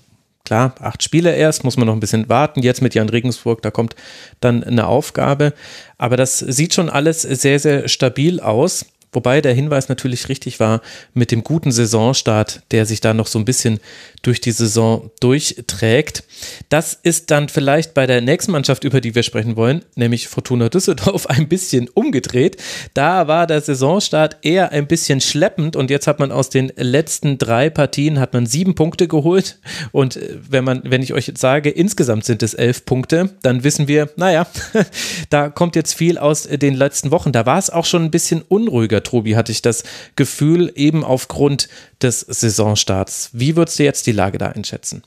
Klar, 0.46 0.76
acht 0.80 1.04
Spiele 1.04 1.36
erst, 1.36 1.66
muss 1.66 1.76
man 1.78 1.88
noch 1.88 1.94
ein 1.94 2.00
bisschen 2.00 2.30
warten. 2.30 2.64
Jetzt 2.64 2.82
mit 2.82 2.96
Jan 2.96 3.10
Regensburg, 3.10 3.62
da 3.62 3.70
kommt 3.70 3.96
dann 4.40 4.64
eine 4.64 4.88
Aufgabe. 4.88 5.54
Aber 5.98 6.16
das 6.18 6.40
sieht 6.40 6.74
schon 6.74 6.90
alles 6.90 7.22
sehr, 7.22 7.60
sehr 7.60 7.90
stabil 7.90 8.40
aus. 8.40 8.86
Wobei 9.14 9.42
der 9.42 9.54
Hinweis 9.54 9.90
natürlich 9.90 10.30
richtig 10.30 10.60
war 10.60 10.82
mit 11.14 11.32
dem 11.32 11.44
guten 11.44 11.72
Saisonstart, 11.72 12.64
der 12.72 12.86
sich 12.86 13.02
da 13.02 13.14
noch 13.14 13.28
so 13.28 13.40
ein 13.40 13.46
bisschen 13.46 13.80
durch 14.22 14.40
die 14.40 14.52
Saison 14.52 15.12
durchträgt. 15.20 16.24
Das 16.70 16.94
ist 16.94 17.30
dann 17.30 17.50
vielleicht 17.50 17.94
bei 17.94 18.08
der 18.08 18.22
nächsten 18.22 18.52
Mannschaft, 18.52 18.84
über 18.84 19.02
die 19.02 19.14
wir 19.14 19.24
sprechen 19.24 19.56
wollen, 19.56 19.84
nämlich 19.96 20.28
Fortuna 20.28 20.70
Düsseldorf, 20.70 21.26
ein 21.28 21.50
bisschen 21.50 21.90
umgedreht. 21.90 22.58
Da 22.94 23.28
war 23.28 23.48
der 23.48 23.62
Saisonstart 23.62 24.38
eher 24.44 24.72
ein 24.72 24.88
bisschen 24.88 25.20
schleppend 25.20 25.76
und 25.76 25.90
jetzt 25.90 26.08
hat 26.08 26.20
man 26.20 26.32
aus 26.32 26.50
den 26.50 26.72
letzten 26.78 27.38
drei 27.38 27.70
Partien 27.70 28.20
hat 28.20 28.34
man 28.34 28.46
sieben 28.46 28.76
Punkte 28.76 29.08
geholt 29.08 29.60
und 29.92 30.16
äh, 30.16 30.38
wenn 30.50 30.64
man, 30.64 30.82
wenn 30.86 31.02
ich 31.02 31.14
euch 31.14 31.28
jetzt 31.28 31.42
sage, 31.42 31.70
insgesamt 31.70 32.26
sind 32.26 32.44
es 32.44 32.54
elf 32.54 32.86
Punkte, 32.86 33.32
dann 33.42 33.64
wissen 33.64 33.88
wir, 33.88 34.10
naja, 34.16 34.48
da 35.30 35.50
kommt 35.50 35.76
jetzt 35.76 35.94
viel 35.94 36.18
aus 36.18 36.44
den 36.44 36.76
letzten 36.76 37.12
Wochen. 37.12 37.32
Da 37.32 37.46
war 37.46 37.58
es 37.58 37.70
auch 37.70 37.86
schon 37.86 38.04
ein 38.04 38.12
bisschen 38.12 38.42
unruhiger, 38.42 39.01
Tobi, 39.04 39.36
hatte 39.36 39.52
ich 39.52 39.62
das 39.62 39.84
Gefühl, 40.16 40.72
eben 40.76 41.04
aufgrund 41.04 41.70
des 42.02 42.22
Saisonstarts. 42.22 43.30
Wie 43.34 43.56
würdest 43.56 43.80
du 43.80 43.84
jetzt 43.84 44.08
die 44.08 44.12
Lage 44.12 44.38
da 44.38 44.48
einschätzen? 44.48 45.04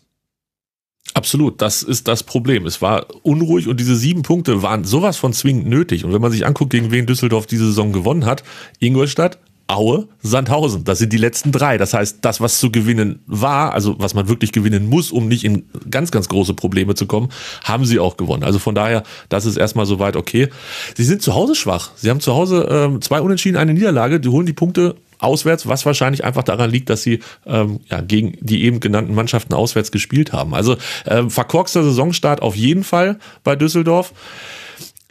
Absolut, 1.12 1.60
das 1.60 1.82
ist 1.82 2.08
das 2.08 2.22
Problem. 2.22 2.66
Es 2.66 2.80
war 2.80 3.06
unruhig 3.22 3.68
und 3.68 3.78
diese 3.78 3.94
sieben 3.94 4.22
Punkte 4.22 4.62
waren 4.62 4.84
sowas 4.84 5.16
von 5.16 5.32
zwingend 5.32 5.66
nötig. 5.66 6.04
Und 6.04 6.12
wenn 6.12 6.22
man 6.22 6.32
sich 6.32 6.46
anguckt, 6.46 6.70
gegen 6.70 6.90
wen 6.90 7.06
Düsseldorf 7.06 7.46
diese 7.46 7.66
Saison 7.66 7.92
gewonnen 7.92 8.24
hat, 8.24 8.42
Ingolstadt, 8.78 9.38
Aue, 9.66 10.08
Sandhausen. 10.22 10.84
Das 10.84 10.98
sind 10.98 11.12
die 11.12 11.18
letzten 11.18 11.50
drei. 11.50 11.78
Das 11.78 11.94
heißt, 11.94 12.18
das, 12.20 12.40
was 12.40 12.60
zu 12.60 12.70
gewinnen 12.70 13.20
war, 13.26 13.72
also 13.72 13.96
was 13.98 14.12
man 14.12 14.28
wirklich 14.28 14.52
gewinnen 14.52 14.88
muss, 14.88 15.10
um 15.10 15.26
nicht 15.26 15.42
in 15.42 15.64
ganz, 15.90 16.10
ganz 16.10 16.28
große 16.28 16.52
Probleme 16.52 16.94
zu 16.94 17.06
kommen, 17.06 17.30
haben 17.62 17.86
sie 17.86 17.98
auch 17.98 18.18
gewonnen. 18.18 18.44
Also 18.44 18.58
von 18.58 18.74
daher, 18.74 19.04
das 19.30 19.46
ist 19.46 19.56
erstmal 19.56 19.86
soweit 19.86 20.16
okay. 20.16 20.48
Sie 20.96 21.04
sind 21.04 21.22
zu 21.22 21.34
Hause 21.34 21.54
schwach. 21.54 21.92
Sie 21.96 22.10
haben 22.10 22.20
zu 22.20 22.34
Hause 22.34 22.68
ähm, 22.70 23.00
zwei 23.00 23.22
Unentschieden, 23.22 23.56
eine 23.56 23.72
Niederlage. 23.72 24.20
Die 24.20 24.28
holen 24.28 24.46
die 24.46 24.52
Punkte 24.52 24.96
auswärts, 25.18 25.66
was 25.66 25.86
wahrscheinlich 25.86 26.24
einfach 26.24 26.42
daran 26.42 26.70
liegt, 26.70 26.90
dass 26.90 27.02
sie 27.02 27.20
ähm, 27.46 27.80
ja, 27.90 28.02
gegen 28.02 28.36
die 28.40 28.64
eben 28.64 28.80
genannten 28.80 29.14
Mannschaften 29.14 29.54
auswärts 29.54 29.90
gespielt 29.90 30.32
haben. 30.32 30.54
Also 30.54 30.76
ähm, 31.06 31.30
verkorkster 31.30 31.82
Saisonstart 31.82 32.42
auf 32.42 32.54
jeden 32.54 32.84
Fall 32.84 33.18
bei 33.42 33.56
Düsseldorf. 33.56 34.12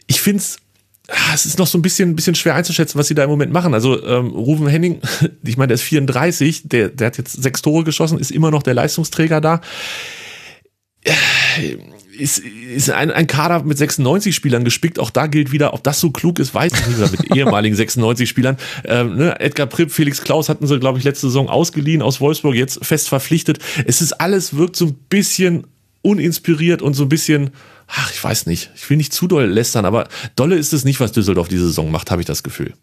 Ich 0.06 0.20
finde 0.20 0.38
es 0.38 0.58
es 1.34 1.44
ist 1.44 1.58
noch 1.58 1.66
so 1.66 1.76
ein 1.76 1.82
bisschen, 1.82 2.16
bisschen 2.16 2.34
schwer 2.34 2.54
einzuschätzen, 2.54 2.98
was 2.98 3.08
sie 3.08 3.14
da 3.14 3.24
im 3.24 3.30
Moment 3.30 3.52
machen. 3.52 3.74
Also 3.74 4.02
ähm, 4.04 4.28
Ruven 4.28 4.66
Henning, 4.66 5.00
ich 5.44 5.56
meine, 5.56 5.68
der 5.68 5.74
ist 5.74 5.82
34, 5.82 6.68
der, 6.68 6.88
der 6.88 7.08
hat 7.08 7.18
jetzt 7.18 7.42
sechs 7.42 7.62
Tore 7.62 7.84
geschossen, 7.84 8.18
ist 8.18 8.30
immer 8.30 8.50
noch 8.50 8.62
der 8.62 8.74
Leistungsträger 8.74 9.40
da 9.40 9.60
ist, 12.18 12.38
ist 12.38 12.90
ein, 12.90 13.10
ein 13.10 13.26
Kader 13.26 13.62
mit 13.64 13.78
96 13.78 14.34
Spielern 14.34 14.64
gespickt. 14.64 14.98
Auch 14.98 15.10
da 15.10 15.26
gilt 15.26 15.52
wieder, 15.52 15.74
ob 15.74 15.82
das 15.82 16.00
so 16.00 16.10
klug 16.10 16.38
ist, 16.38 16.54
weiß 16.54 16.72
ich 16.72 16.86
nicht, 16.86 17.12
mit 17.12 17.30
ehemaligen 17.36 17.74
96 17.74 18.28
Spielern. 18.28 18.56
Ähm, 18.84 19.16
ne? 19.16 19.40
Edgar 19.40 19.66
Pripp, 19.66 19.90
Felix 19.90 20.22
Klaus 20.22 20.48
hatten 20.48 20.66
sie, 20.66 20.78
glaube 20.78 20.98
ich, 20.98 21.04
letzte 21.04 21.26
Saison 21.26 21.48
ausgeliehen 21.48 22.02
aus 22.02 22.20
Wolfsburg, 22.20 22.54
jetzt 22.54 22.84
fest 22.84 23.08
verpflichtet. 23.08 23.58
Es 23.86 24.00
ist 24.00 24.12
alles, 24.14 24.56
wirkt 24.56 24.76
so 24.76 24.86
ein 24.86 24.94
bisschen 25.08 25.66
uninspiriert 26.02 26.82
und 26.82 26.94
so 26.94 27.04
ein 27.04 27.08
bisschen, 27.08 27.50
ach, 27.96 28.12
ich 28.12 28.22
weiß 28.22 28.46
nicht, 28.46 28.70
ich 28.74 28.88
will 28.90 28.96
nicht 28.96 29.12
zu 29.12 29.26
doll 29.26 29.46
lästern, 29.46 29.84
aber 29.84 30.08
dolle 30.36 30.56
ist 30.56 30.72
es 30.72 30.84
nicht, 30.84 31.00
was 31.00 31.12
Düsseldorf 31.12 31.48
diese 31.48 31.66
Saison 31.66 31.90
macht, 31.90 32.10
habe 32.10 32.22
ich 32.22 32.26
das 32.26 32.42
Gefühl. 32.42 32.74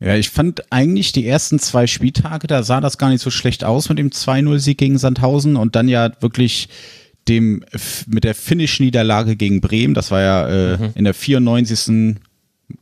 Ja, 0.00 0.16
ich 0.16 0.30
fand 0.30 0.72
eigentlich 0.72 1.12
die 1.12 1.26
ersten 1.26 1.58
zwei 1.58 1.86
Spieltage, 1.86 2.46
da 2.46 2.62
sah 2.62 2.80
das 2.80 2.98
gar 2.98 3.10
nicht 3.10 3.22
so 3.22 3.30
schlecht 3.30 3.64
aus 3.64 3.88
mit 3.88 3.98
dem 3.98 4.10
2-0-Sieg 4.10 4.76
gegen 4.76 4.98
Sandhausen 4.98 5.56
und 5.56 5.76
dann 5.76 5.88
ja 5.88 6.10
wirklich 6.20 6.68
dem 7.28 7.64
mit 8.06 8.24
der 8.24 8.34
Finish-Niederlage 8.34 9.36
gegen 9.36 9.60
Bremen, 9.60 9.94
das 9.94 10.10
war 10.10 10.20
ja 10.20 10.48
äh, 10.48 10.76
mhm. 10.76 10.90
in 10.94 11.04
der 11.04 11.14
94. 11.14 12.16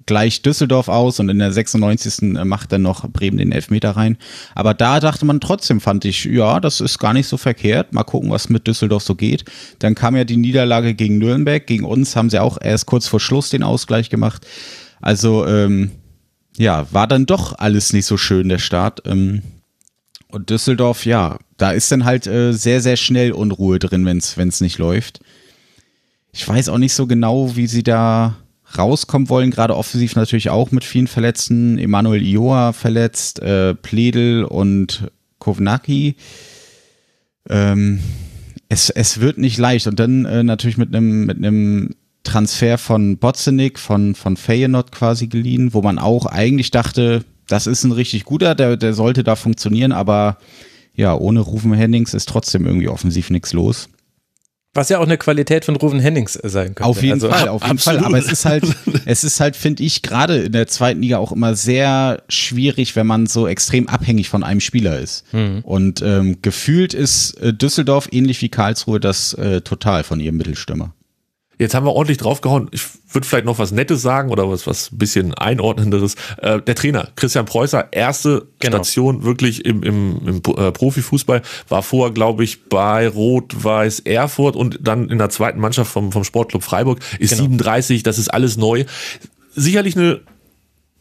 gleich 0.07 0.43
Düsseldorf 0.43 0.89
aus 0.89 1.21
und 1.21 1.29
in 1.29 1.39
der 1.39 1.53
96. 1.53 2.37
Äh, 2.37 2.45
macht 2.45 2.73
dann 2.73 2.83
noch 2.83 3.09
Bremen 3.09 3.39
den 3.39 3.53
Elfmeter 3.53 3.93
rein. 3.93 4.17
Aber 4.55 4.75
da 4.75 5.01
dachte 5.01 5.25
man 5.25 5.41
trotzdem, 5.41 5.81
fand 5.81 6.05
ich, 6.05 6.25
ja, 6.25 6.61
das 6.61 6.81
ist 6.81 6.99
gar 6.99 7.13
nicht 7.13 7.27
so 7.27 7.37
verkehrt. 7.37 7.93
Mal 7.93 8.05
gucken, 8.05 8.31
was 8.31 8.49
mit 8.49 8.67
Düsseldorf 8.67 9.03
so 9.03 9.15
geht. 9.15 9.45
Dann 9.79 9.95
kam 9.95 10.17
ja 10.17 10.25
die 10.25 10.37
Niederlage 10.37 10.95
gegen 10.95 11.19
Nürnberg. 11.19 11.67
Gegen 11.67 11.85
uns 11.85 12.17
haben 12.17 12.31
sie 12.31 12.41
auch 12.41 12.59
erst 12.61 12.87
kurz 12.87 13.07
vor 13.07 13.21
Schluss 13.21 13.51
den 13.51 13.63
Ausgleich 13.63 14.11
gemacht. 14.11 14.47
Also, 15.01 15.47
ähm, 15.47 15.91
ja, 16.57 16.87
war 16.93 17.07
dann 17.07 17.27
doch 17.27 17.59
alles 17.59 17.93
nicht 17.93 18.07
so 18.07 18.17
schön, 18.17 18.49
der 18.49 18.59
Start. 18.59 19.03
Ähm, 19.07 19.43
und 20.29 20.51
Düsseldorf, 20.51 21.05
ja, 21.05 21.39
da 21.57 21.73
ist 21.73 21.93
dann 21.93 22.05
halt 22.05 22.27
äh, 22.27 22.53
sehr, 22.53 22.81
sehr 22.81 22.97
schnell 22.97 23.33
Unruhe 23.33 23.79
drin, 23.79 24.07
wenn 24.07 24.19
es 24.19 24.61
nicht 24.61 24.79
läuft. 24.79 25.21
Ich 26.33 26.49
weiß 26.49 26.71
auch 26.71 26.79
nicht 26.79 26.95
so 26.95 27.07
genau, 27.07 27.57
wie 27.57 27.67
sie 27.67 27.83
da 27.83 28.37
rauskommen 28.79 29.29
wollen, 29.29 29.51
gerade 29.51 29.77
offensiv 29.77 30.17
natürlich 30.17 30.51
auch 30.51 30.71
mit 30.71 30.85
vielen 30.85 31.07
Verletzten. 31.07 31.79
Emanuel 31.79 32.23
Ioa 32.23 32.73
verletzt, 32.73 33.41
äh, 33.41 33.75
Pledel 33.75 34.45
und 34.45 35.11
Kovnacki. 35.39 36.17
Ähm, 37.49 38.01
es, 38.69 38.91
es 38.91 39.21
wird 39.21 39.39
nicht 39.39 39.59
leicht. 39.59 39.87
Und 39.87 39.99
dann 39.99 40.25
äh, 40.25 40.43
natürlich 40.43 40.79
mit 40.79 40.95
einem 40.95 41.27
mit 41.27 41.97
Transfer 42.25 42.79
von 42.79 43.19
Botzenik, 43.19 43.79
von, 43.79 44.15
von 44.15 44.37
Feyenoord 44.37 44.93
quasi 44.93 45.27
geliehen, 45.27 45.75
wo 45.75 45.83
man 45.83 45.99
auch 45.99 46.27
eigentlich 46.27 46.71
dachte, 46.71 47.25
das 47.49 47.67
ist 47.67 47.85
ein 47.85 47.93
richtig 47.93 48.25
guter, 48.25 48.55
der, 48.55 48.77
der 48.77 48.95
sollte 48.95 49.25
da 49.25 49.37
funktionieren, 49.37 49.93
aber 49.93 50.39
ja, 50.95 51.15
ohne 51.15 51.41
Rufen 51.41 51.73
Hennings 51.73 52.15
ist 52.15 52.29
trotzdem 52.29 52.67
irgendwie 52.67 52.89
offensiv 52.89 53.31
nichts 53.31 53.53
los. 53.53 53.89
Was 54.75 54.89
ja 54.89 54.99
auch 54.99 55.05
eine 55.05 55.19
Qualität 55.19 55.67
von 55.67 55.77
Ruven 55.77 56.01
Hennings 56.01 56.33
sein 56.33 56.75
könnte. 56.75 56.85
Auf 56.85 57.03
jeden 57.03 57.15
also, 57.15 57.29
Fall, 57.29 57.49
auf 57.49 57.63
jeden 57.63 57.73
absolut. 57.73 58.01
Fall. 58.01 58.09
Aber 58.09 58.19
es 58.19 58.33
ist 58.33 58.47
halt, 58.47 58.65
es 59.05 59.23
ist 59.23 59.39
halt, 59.39 59.55
finde 59.55 59.83
ich, 59.83 60.01
gerade 60.01 60.45
in 60.45 60.53
der 60.53 60.67
zweiten 60.67 61.03
Liga 61.03 61.19
auch 61.19 61.33
immer 61.33 61.55
sehr 61.55 62.23
schwierig, 62.29 62.97
wenn 62.97 63.07
man 63.07 63.27
so 63.27 63.47
extrem 63.47 63.89
abhängig 63.89 64.31
von 64.31 64.43
einem 64.43 64.61
Spieler 64.61 64.99
ist. 64.99 65.25
Mhm. 65.35 65.61
Und 65.63 66.01
ähm, 66.01 66.39
gefühlt 66.41 66.95
ist 66.95 67.35
äh, 67.35 67.53
Düsseldorf 67.53 68.09
ähnlich 68.13 68.41
wie 68.41 68.49
Karlsruhe 68.49 68.99
das 68.99 69.35
äh, 69.35 69.61
total 69.61 70.05
von 70.05 70.21
ihrem 70.21 70.39
Mittelstürmer. 70.39 70.95
Jetzt 71.59 71.75
haben 71.75 71.87
wir 71.87 71.93
ordentlich 71.93 72.19
draufgehauen. 72.19 72.69
Ich 72.73 72.83
würde 73.11 73.27
vielleicht 73.27 73.45
noch 73.45 73.59
was 73.59 73.73
Nettes 73.73 74.03
sagen 74.03 74.31
oder 74.31 74.51
was 74.51 74.67
was 74.67 74.91
bisschen 74.93 75.35
einordnenderes. 75.35 76.15
Äh, 76.39 76.61
der 76.61 76.75
Trainer 76.75 77.09
Christian 77.15 77.45
Preußer, 77.45 77.89
erste 77.93 78.49
genau. 78.59 78.79
Station 78.79 79.23
wirklich 79.23 79.65
im, 79.65 79.83
im, 79.83 80.21
im 80.27 80.37
äh, 80.57 80.73
Profifußball, 80.73 81.43
war 81.69 81.83
vorher, 81.83 82.13
glaube 82.13 82.45
ich, 82.45 82.65
bei 82.65 83.07
Rot-Weiß 83.09 84.01
Erfurt 84.01 84.57
und 84.57 84.79
dann 84.81 85.09
in 85.09 85.19
der 85.19 85.31
zweiten 85.31 85.61
Mannschaft 85.61 85.93
vom, 85.93 86.11
vom 86.11 86.25
Sportclub 86.25 86.63
Freiburg, 86.63 87.01
ist 87.19 87.31
genau. 87.31 87.43
37, 87.43 88.03
das 88.03 88.19
ist 88.19 88.29
alles 88.29 88.57
neu. 88.57 88.85
Sicherlich 89.55 89.97
eine 89.97 90.21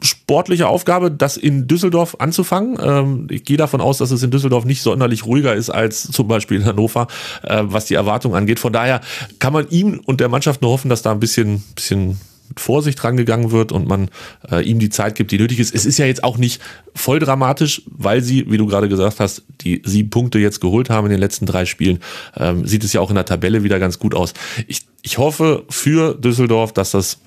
sportliche 0.02 0.68
Aufgabe, 0.68 1.10
das 1.10 1.36
in 1.36 1.66
Düsseldorf 1.66 2.16
anzufangen. 2.18 2.78
Ähm, 2.82 3.26
ich 3.30 3.44
gehe 3.44 3.56
davon 3.56 3.80
aus, 3.80 3.98
dass 3.98 4.10
es 4.10 4.22
in 4.22 4.30
Düsseldorf 4.30 4.64
nicht 4.64 4.82
sonderlich 4.82 5.24
ruhiger 5.24 5.54
ist 5.54 5.70
als 5.70 6.10
zum 6.10 6.28
Beispiel 6.28 6.58
in 6.58 6.66
Hannover, 6.66 7.06
äh, 7.42 7.62
was 7.62 7.86
die 7.86 7.94
Erwartung 7.94 8.34
angeht. 8.34 8.58
Von 8.58 8.72
daher 8.72 9.00
kann 9.38 9.52
man 9.52 9.68
ihm 9.68 10.00
und 10.04 10.20
der 10.20 10.28
Mannschaft 10.28 10.62
nur 10.62 10.70
hoffen, 10.70 10.88
dass 10.88 11.02
da 11.02 11.12
ein 11.12 11.20
bisschen, 11.20 11.62
bisschen 11.74 12.18
Vorsicht 12.56 13.02
rangegangen 13.02 13.50
wird 13.50 13.72
und 13.72 13.86
man 13.86 14.10
äh, 14.50 14.62
ihm 14.62 14.78
die 14.78 14.90
Zeit 14.90 15.14
gibt, 15.14 15.30
die 15.30 15.38
nötig 15.38 15.58
ist. 15.58 15.74
Es 15.74 15.86
ist 15.86 15.98
ja 15.98 16.06
jetzt 16.06 16.24
auch 16.24 16.38
nicht 16.38 16.60
voll 16.94 17.18
dramatisch, 17.18 17.82
weil 17.86 18.22
sie, 18.22 18.50
wie 18.50 18.58
du 18.58 18.66
gerade 18.66 18.88
gesagt 18.88 19.20
hast, 19.20 19.42
die 19.62 19.82
sieben 19.84 20.10
Punkte 20.10 20.38
jetzt 20.38 20.60
geholt 20.60 20.90
haben 20.90 21.06
in 21.06 21.12
den 21.12 21.20
letzten 21.20 21.46
drei 21.46 21.64
Spielen. 21.64 22.00
Ähm, 22.36 22.66
sieht 22.66 22.84
es 22.84 22.92
ja 22.92 23.00
auch 23.00 23.10
in 23.10 23.16
der 23.16 23.24
Tabelle 23.24 23.62
wieder 23.62 23.78
ganz 23.78 23.98
gut 23.98 24.14
aus. 24.14 24.34
Ich, 24.66 24.82
ich 25.02 25.18
hoffe 25.18 25.64
für 25.70 26.14
Düsseldorf, 26.14 26.72
dass 26.72 26.90
das 26.90 27.18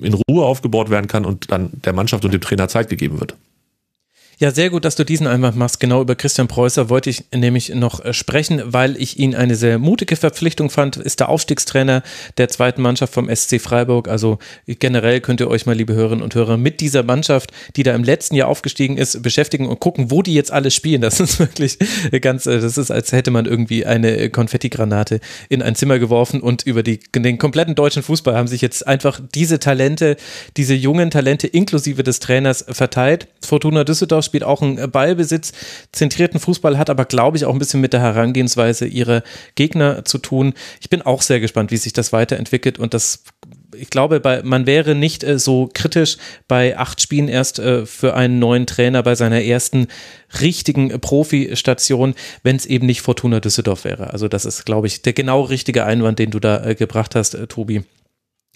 in 0.00 0.14
Ruhe 0.14 0.44
aufgebaut 0.44 0.90
werden 0.90 1.08
kann 1.08 1.24
und 1.24 1.50
dann 1.50 1.70
der 1.84 1.92
Mannschaft 1.92 2.24
und 2.24 2.32
dem 2.32 2.40
Trainer 2.40 2.68
Zeit 2.68 2.88
gegeben 2.88 3.20
wird. 3.20 3.36
Ja, 4.38 4.50
sehr 4.50 4.70
gut, 4.70 4.84
dass 4.84 4.96
du 4.96 5.04
diesen 5.04 5.28
Einwand 5.28 5.56
machst. 5.56 5.78
Genau 5.78 6.02
über 6.02 6.16
Christian 6.16 6.48
Preußer 6.48 6.90
wollte 6.90 7.08
ich 7.08 7.24
nämlich 7.32 7.68
noch 7.68 8.04
äh, 8.04 8.12
sprechen, 8.12 8.60
weil 8.64 9.00
ich 9.00 9.18
ihn 9.18 9.36
eine 9.36 9.54
sehr 9.54 9.78
mutige 9.78 10.16
Verpflichtung 10.16 10.70
fand. 10.70 10.96
Ist 10.96 11.20
der 11.20 11.28
Aufstiegstrainer 11.28 12.02
der 12.36 12.48
zweiten 12.48 12.82
Mannschaft 12.82 13.14
vom 13.14 13.34
SC 13.34 13.60
Freiburg. 13.60 14.08
Also 14.08 14.38
generell 14.66 15.20
könnt 15.20 15.40
ihr 15.40 15.48
euch 15.48 15.66
mal, 15.66 15.74
liebe 15.74 15.94
Hörerinnen 15.94 16.24
und 16.24 16.34
Hörer, 16.34 16.56
mit 16.56 16.80
dieser 16.80 17.04
Mannschaft, 17.04 17.52
die 17.76 17.84
da 17.84 17.94
im 17.94 18.02
letzten 18.02 18.34
Jahr 18.34 18.48
aufgestiegen 18.48 18.96
ist, 18.96 19.22
beschäftigen 19.22 19.68
und 19.68 19.78
gucken, 19.78 20.10
wo 20.10 20.20
die 20.20 20.34
jetzt 20.34 20.50
alle 20.50 20.72
spielen. 20.72 21.00
Das 21.00 21.20
ist 21.20 21.38
wirklich 21.38 21.78
ganz, 22.20 22.46
äh, 22.46 22.60
das 22.60 22.76
ist, 22.76 22.90
als 22.90 23.12
hätte 23.12 23.30
man 23.30 23.46
irgendwie 23.46 23.86
eine 23.86 24.30
Konfettigranate 24.30 25.20
in 25.48 25.62
ein 25.62 25.76
Zimmer 25.76 26.00
geworfen 26.00 26.40
und 26.40 26.62
über 26.64 26.82
die, 26.82 26.98
den 27.14 27.38
kompletten 27.38 27.76
deutschen 27.76 28.02
Fußball 28.02 28.34
haben 28.34 28.48
sich 28.48 28.62
jetzt 28.62 28.84
einfach 28.84 29.20
diese 29.32 29.60
Talente, 29.60 30.16
diese 30.56 30.74
jungen 30.74 31.12
Talente 31.12 31.46
inklusive 31.46 32.02
des 32.02 32.18
Trainers 32.18 32.64
verteilt. 32.68 33.28
Fortuna 33.40 33.84
Düsseldorf 33.84 34.23
spielt 34.24 34.44
auch 34.44 34.62
einen 34.62 34.90
Ballbesitz, 34.90 35.52
zentrierten 35.92 36.40
Fußball, 36.40 36.78
hat 36.78 36.90
aber, 36.90 37.04
glaube 37.04 37.36
ich, 37.36 37.44
auch 37.44 37.52
ein 37.52 37.58
bisschen 37.58 37.80
mit 37.80 37.92
der 37.92 38.00
Herangehensweise 38.00 38.86
ihrer 38.86 39.22
Gegner 39.54 40.04
zu 40.04 40.18
tun. 40.18 40.54
Ich 40.80 40.90
bin 40.90 41.02
auch 41.02 41.22
sehr 41.22 41.40
gespannt, 41.40 41.70
wie 41.70 41.76
sich 41.76 41.92
das 41.92 42.12
weiterentwickelt 42.12 42.78
und 42.78 42.94
das 42.94 43.24
ich 43.76 43.90
glaube, 43.90 44.20
bei, 44.20 44.42
man 44.42 44.66
wäre 44.66 44.94
nicht 44.94 45.24
äh, 45.24 45.38
so 45.38 45.68
kritisch 45.72 46.16
bei 46.48 46.78
acht 46.78 47.00
Spielen 47.00 47.28
erst 47.28 47.58
äh, 47.58 47.86
für 47.86 48.14
einen 48.14 48.38
neuen 48.38 48.66
Trainer 48.66 49.02
bei 49.02 49.14
seiner 49.14 49.42
ersten 49.42 49.88
richtigen 50.40 50.90
äh, 50.90 50.98
Profi-Station, 50.98 52.14
wenn 52.42 52.56
es 52.56 52.66
eben 52.66 52.86
nicht 52.86 53.02
Fortuna 53.02 53.40
Düsseldorf 53.40 53.84
wäre. 53.84 54.12
Also 54.12 54.28
das 54.28 54.44
ist, 54.44 54.64
glaube 54.64 54.86
ich, 54.86 55.02
der 55.02 55.12
genau 55.12 55.42
richtige 55.42 55.84
Einwand, 55.84 56.18
den 56.18 56.30
du 56.30 56.40
da 56.40 56.64
äh, 56.64 56.74
gebracht 56.74 57.14
hast, 57.14 57.34
äh, 57.34 57.46
Tobi. 57.46 57.82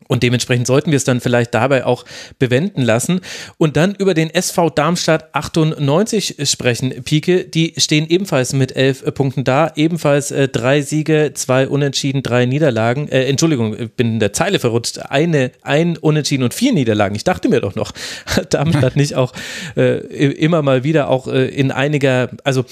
Und 0.06 0.22
dementsprechend 0.22 0.66
sollten 0.66 0.90
wir 0.90 0.96
es 0.96 1.04
dann 1.04 1.20
vielleicht 1.20 1.52
dabei 1.54 1.84
auch 1.84 2.04
bewenden 2.38 2.82
lassen 2.82 3.20
und 3.58 3.76
dann 3.76 3.94
über 3.94 4.14
den 4.14 4.30
SV 4.30 4.70
Darmstadt 4.70 5.34
98 5.34 6.36
sprechen. 6.44 7.02
Pike, 7.04 7.44
die 7.44 7.74
stehen 7.76 8.08
ebenfalls 8.08 8.54
mit 8.54 8.74
elf 8.74 9.04
Punkten 9.14 9.44
da, 9.44 9.70
ebenfalls 9.76 10.30
äh, 10.30 10.48
drei 10.48 10.80
Siege, 10.80 11.32
zwei 11.34 11.68
Unentschieden, 11.68 12.22
drei 12.22 12.46
Niederlagen. 12.46 13.08
Äh, 13.08 13.24
Entschuldigung, 13.24 13.76
bin 13.96 14.14
in 14.14 14.20
der 14.20 14.32
Zeile 14.32 14.58
verrutscht. 14.58 14.98
Eine, 14.98 15.50
ein 15.62 15.98
Unentschieden 15.98 16.42
und 16.44 16.54
vier 16.54 16.72
Niederlagen. 16.72 17.14
Ich 17.14 17.24
dachte 17.24 17.48
mir 17.48 17.60
doch 17.60 17.74
noch, 17.74 17.92
Darmstadt 18.50 18.96
nicht 18.96 19.14
auch 19.14 19.34
äh, 19.76 19.98
immer 19.98 20.62
mal 20.62 20.84
wieder 20.84 21.08
auch 21.08 21.28
äh, 21.28 21.48
in 21.48 21.70
einiger, 21.70 22.30
also 22.44 22.64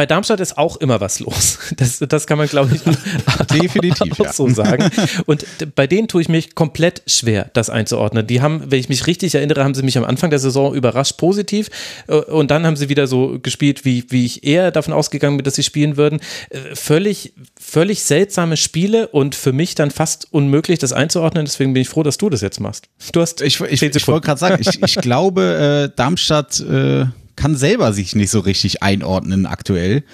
bei 0.00 0.06
Darmstadt 0.06 0.40
ist 0.40 0.56
auch 0.56 0.78
immer 0.78 1.02
was 1.02 1.20
los. 1.20 1.58
Das, 1.76 1.98
das 1.98 2.26
kann 2.26 2.38
man, 2.38 2.48
glaube 2.48 2.74
ich, 2.74 2.80
definitiv 3.60 4.18
auch 4.18 4.24
ja. 4.24 4.32
so 4.32 4.48
sagen. 4.48 4.90
Und 5.26 5.44
bei 5.74 5.86
denen 5.86 6.08
tue 6.08 6.22
ich 6.22 6.28
mich 6.28 6.54
komplett 6.54 7.02
schwer, 7.06 7.50
das 7.52 7.68
einzuordnen. 7.68 8.26
Die 8.26 8.40
haben, 8.40 8.70
wenn 8.70 8.80
ich 8.80 8.88
mich 8.88 9.06
richtig 9.06 9.34
erinnere, 9.34 9.62
haben 9.62 9.74
sie 9.74 9.82
mich 9.82 9.98
am 9.98 10.04
Anfang 10.04 10.30
der 10.30 10.38
Saison 10.38 10.74
überrascht 10.74 11.18
positiv 11.18 11.68
äh, 12.08 12.14
und 12.14 12.50
dann 12.50 12.64
haben 12.64 12.76
sie 12.76 12.88
wieder 12.88 13.06
so 13.06 13.38
gespielt, 13.42 13.84
wie, 13.84 14.04
wie 14.08 14.24
ich 14.24 14.42
eher 14.42 14.70
davon 14.70 14.94
ausgegangen 14.94 15.36
bin, 15.36 15.44
dass 15.44 15.54
sie 15.54 15.62
spielen 15.62 15.98
würden. 15.98 16.20
Äh, 16.48 16.74
völlig, 16.74 17.34
völlig 17.60 18.02
seltsame 18.02 18.56
Spiele 18.56 19.08
und 19.08 19.34
für 19.34 19.52
mich 19.52 19.74
dann 19.74 19.90
fast 19.90 20.28
unmöglich, 20.30 20.78
das 20.78 20.94
einzuordnen. 20.94 21.44
Deswegen 21.44 21.74
bin 21.74 21.82
ich 21.82 21.90
froh, 21.90 22.02
dass 22.02 22.16
du 22.16 22.30
das 22.30 22.40
jetzt 22.40 22.58
machst. 22.58 22.88
Du 23.12 23.20
hast 23.20 23.42
ich, 23.42 23.60
ich, 23.60 23.82
ich 23.82 24.08
wollte 24.08 24.26
gerade 24.26 24.40
sagen, 24.40 24.56
ich, 24.60 24.82
ich 24.82 24.94
glaube, 24.96 25.90
äh, 25.92 25.94
Darmstadt 25.94 26.60
äh 26.60 27.04
kann 27.40 27.56
selber 27.56 27.94
sich 27.94 28.14
nicht 28.14 28.30
so 28.30 28.40
richtig 28.40 28.82
einordnen 28.82 29.46
aktuell. 29.46 30.04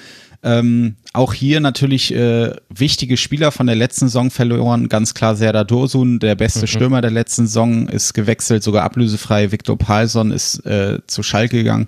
Ähm, 0.44 0.94
auch 1.12 1.32
hier 1.32 1.58
natürlich 1.58 2.14
äh, 2.14 2.54
wichtige 2.68 3.16
Spieler 3.16 3.50
von 3.50 3.66
der 3.66 3.74
letzten 3.74 4.06
Saison 4.06 4.30
verloren. 4.30 4.88
Ganz 4.88 5.12
klar 5.12 5.34
Serdar 5.34 5.64
Dursun, 5.64 6.20
der 6.20 6.36
beste 6.36 6.60
mhm. 6.60 6.66
Stürmer 6.68 7.00
der 7.00 7.10
letzten 7.10 7.48
Saison, 7.48 7.88
ist 7.88 8.14
gewechselt, 8.14 8.62
sogar 8.62 8.84
ablösefrei. 8.84 9.50
Viktor 9.50 9.76
Palsson 9.76 10.30
ist 10.30 10.64
äh, 10.66 11.00
zu 11.08 11.24
Schalke 11.24 11.56
gegangen. 11.56 11.86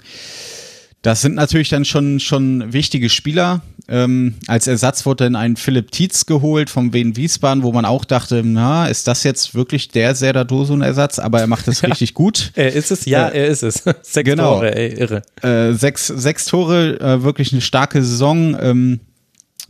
Das 1.03 1.21
sind 1.21 1.35
natürlich 1.35 1.69
dann 1.69 1.85
schon, 1.85 2.19
schon 2.19 2.73
wichtige 2.73 3.09
Spieler. 3.09 3.63
Ähm, 3.87 4.35
als 4.49 4.67
Ersatz 4.67 5.07
wurde 5.07 5.25
dann 5.25 5.37
ein 5.37 5.57
Philipp 5.57 5.93
Tietz 5.93 6.27
geholt 6.27 6.69
vom 6.69 6.93
Wien 6.93 7.17
Wiesbaden, 7.17 7.63
wo 7.63 7.73
man 7.73 7.85
auch 7.85 8.05
dachte, 8.05 8.43
na, 8.45 8.87
ist 8.89 9.07
das 9.07 9.23
jetzt 9.23 9.55
wirklich 9.55 9.89
der 9.89 10.15
Serdar 10.15 10.45
Dosun-Ersatz? 10.45 11.19
Aber 11.21 11.41
er 11.41 11.47
macht 11.47 11.69
es 11.69 11.81
ja, 11.83 11.89
richtig 11.89 12.15
gut. 12.15 12.53
Er 12.55 12.73
ist 12.73 12.91
es, 12.91 13.07
ja, 13.07 13.29
äh, 13.29 13.45
er 13.45 13.47
ist 13.47 13.63
es. 13.63 13.75
Sechs 14.03 14.25
genau. 14.29 14.57
Tore, 14.57 14.75
ey, 14.75 14.93
irre. 14.95 15.23
Äh, 15.43 15.73
sechs, 15.73 16.09
sechs 16.09 16.45
Tore, 16.47 17.01
äh, 17.01 17.23
wirklich 17.23 17.53
eine 17.53 17.63
starke 17.63 18.03
Saison. 18.03 18.57
Ähm, 18.61 19.01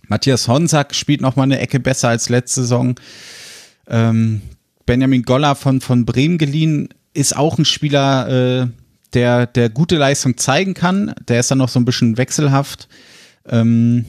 Matthias 0.09 0.49
Honsack 0.49 0.95
spielt 0.95 1.21
noch 1.21 1.37
mal 1.37 1.45
eine 1.45 1.61
Ecke 1.61 1.79
besser 1.79 2.09
als 2.09 2.29
letzte 2.31 2.63
Saison. 2.63 2.99
Ähm, 3.87 4.41
Benjamin 4.87 5.23
Goller 5.23 5.55
von, 5.55 5.81
von 5.83 6.07
Bremen 6.07 6.39
geliehen 6.39 6.89
ist 7.13 7.37
auch 7.37 7.59
ein 7.59 7.65
Spieler, 7.65 8.63
äh, 8.63 8.67
der, 9.15 9.47
der 9.47 9.69
gute 9.71 9.97
Leistung 9.97 10.37
zeigen 10.37 10.75
kann. 10.75 11.15
Der 11.29 11.41
ist 11.41 11.51
dann 11.51 11.59
noch 11.59 11.69
so 11.69 11.81
ein 11.81 11.85
bisschen 11.85 12.17
wechselhaft. 12.17 12.89
Ähm, 13.49 14.05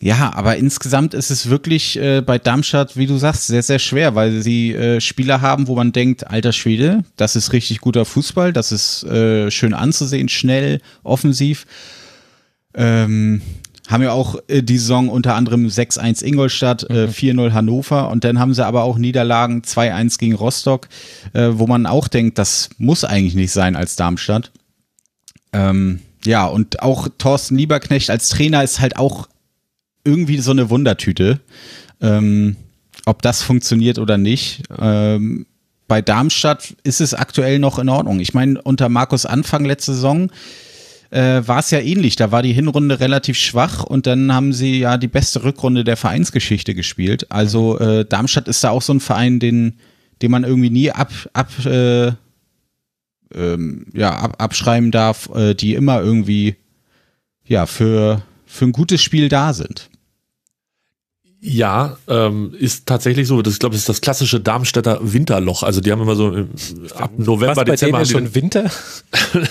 ja, 0.00 0.32
aber 0.34 0.56
insgesamt 0.56 1.12
ist 1.12 1.30
es 1.30 1.50
wirklich 1.50 1.98
äh, 1.98 2.20
bei 2.20 2.38
Darmstadt, 2.38 2.96
wie 2.96 3.06
du 3.06 3.16
sagst, 3.18 3.48
sehr, 3.48 3.64
sehr 3.64 3.80
schwer, 3.80 4.14
weil 4.14 4.42
sie 4.42 4.72
äh, 4.72 5.00
Spieler 5.00 5.40
haben, 5.40 5.66
wo 5.66 5.74
man 5.74 5.90
denkt, 5.90 6.28
alter 6.28 6.52
Schwede, 6.52 7.02
das 7.16 7.34
ist 7.34 7.52
richtig 7.52 7.80
guter 7.80 8.04
Fußball, 8.04 8.52
das 8.52 8.70
ist 8.70 9.02
äh, 9.04 9.50
schön 9.50 9.74
anzusehen, 9.74 10.28
schnell, 10.28 10.80
offensiv. 11.02 11.66
Ähm, 12.74 13.42
haben 13.88 14.02
ja 14.02 14.12
auch 14.12 14.36
äh, 14.46 14.62
die 14.62 14.78
Saison 14.78 15.08
unter 15.08 15.34
anderem 15.34 15.66
6-1 15.66 16.22
Ingolstadt, 16.22 16.88
äh, 16.90 17.08
4-0 17.08 17.32
mhm. 17.32 17.54
Hannover 17.54 18.10
und 18.10 18.22
dann 18.24 18.38
haben 18.38 18.54
sie 18.54 18.64
aber 18.64 18.84
auch 18.84 18.98
Niederlagen 18.98 19.62
2-1 19.62 20.18
gegen 20.18 20.34
Rostock, 20.34 20.88
äh, 21.32 21.48
wo 21.52 21.66
man 21.66 21.86
auch 21.86 22.06
denkt, 22.06 22.38
das 22.38 22.70
muss 22.78 23.04
eigentlich 23.04 23.34
nicht 23.34 23.52
sein 23.52 23.74
als 23.74 23.96
Darmstadt. 23.96 24.52
Ähm, 25.52 26.00
ja, 26.24 26.46
und 26.46 26.82
auch 26.82 27.08
Thorsten 27.18 27.56
Lieberknecht 27.56 28.10
als 28.10 28.28
Trainer 28.28 28.62
ist 28.62 28.80
halt 28.80 28.96
auch 28.96 29.28
irgendwie 30.04 30.38
so 30.38 30.50
eine 30.50 30.70
Wundertüte. 30.70 31.40
Ähm, 32.00 32.56
ob 33.06 33.22
das 33.22 33.42
funktioniert 33.42 33.98
oder 33.98 34.18
nicht. 34.18 34.62
Ähm, 34.78 35.46
bei 35.86 36.02
Darmstadt 36.02 36.74
ist 36.84 37.00
es 37.00 37.14
aktuell 37.14 37.58
noch 37.58 37.78
in 37.78 37.88
Ordnung. 37.88 38.20
Ich 38.20 38.34
meine, 38.34 38.60
unter 38.60 38.90
Markus 38.90 39.24
Anfang 39.24 39.64
letzte 39.64 39.94
Saison 39.94 40.30
äh, 41.10 41.42
war 41.46 41.60
es 41.60 41.70
ja 41.70 41.80
ähnlich. 41.80 42.16
Da 42.16 42.32
war 42.32 42.42
die 42.42 42.52
Hinrunde 42.52 43.00
relativ 43.00 43.36
schwach 43.38 43.84
und 43.84 44.06
dann 44.06 44.32
haben 44.32 44.52
sie 44.52 44.80
ja 44.80 44.96
die 44.96 45.08
beste 45.08 45.44
Rückrunde 45.44 45.84
der 45.84 45.96
Vereinsgeschichte 45.96 46.74
gespielt. 46.74 47.30
Also 47.30 47.78
äh, 47.78 48.04
Darmstadt 48.04 48.48
ist 48.48 48.62
da 48.62 48.70
auch 48.70 48.82
so 48.82 48.92
ein 48.92 49.00
Verein, 49.00 49.40
den, 49.40 49.78
den 50.22 50.30
man 50.30 50.44
irgendwie 50.44 50.70
nie 50.70 50.90
ab, 50.90 51.12
ab, 51.32 51.50
äh, 51.64 52.12
ähm, 53.34 53.86
ja, 53.94 54.16
ab, 54.16 54.36
abschreiben 54.38 54.90
darf, 54.90 55.30
äh, 55.34 55.54
die 55.54 55.74
immer 55.74 56.00
irgendwie 56.00 56.56
ja 57.46 57.66
für, 57.66 58.22
für 58.46 58.66
ein 58.66 58.72
gutes 58.72 59.02
Spiel 59.02 59.28
da 59.28 59.52
sind. 59.52 59.90
Ja, 61.40 61.96
ähm, 62.08 62.52
ist 62.58 62.86
tatsächlich 62.86 63.28
so. 63.28 63.42
Das, 63.42 63.54
ich 63.54 63.60
glaube, 63.60 63.74
das 63.74 63.82
ist 63.82 63.88
das 63.88 64.00
klassische 64.00 64.40
Darmstädter 64.40 64.98
Winterloch. 65.00 65.62
Also 65.62 65.80
die 65.80 65.92
haben 65.92 66.02
immer 66.02 66.16
so 66.16 66.32
im, 66.32 66.50
ab 66.96 67.12
November, 67.16 67.48
Was, 67.48 67.56
bei 67.56 67.64
Dezember. 67.64 67.98
Denen 67.98 68.02
ist 68.02 68.10
schon 68.10 68.34
Winter? 68.34 68.70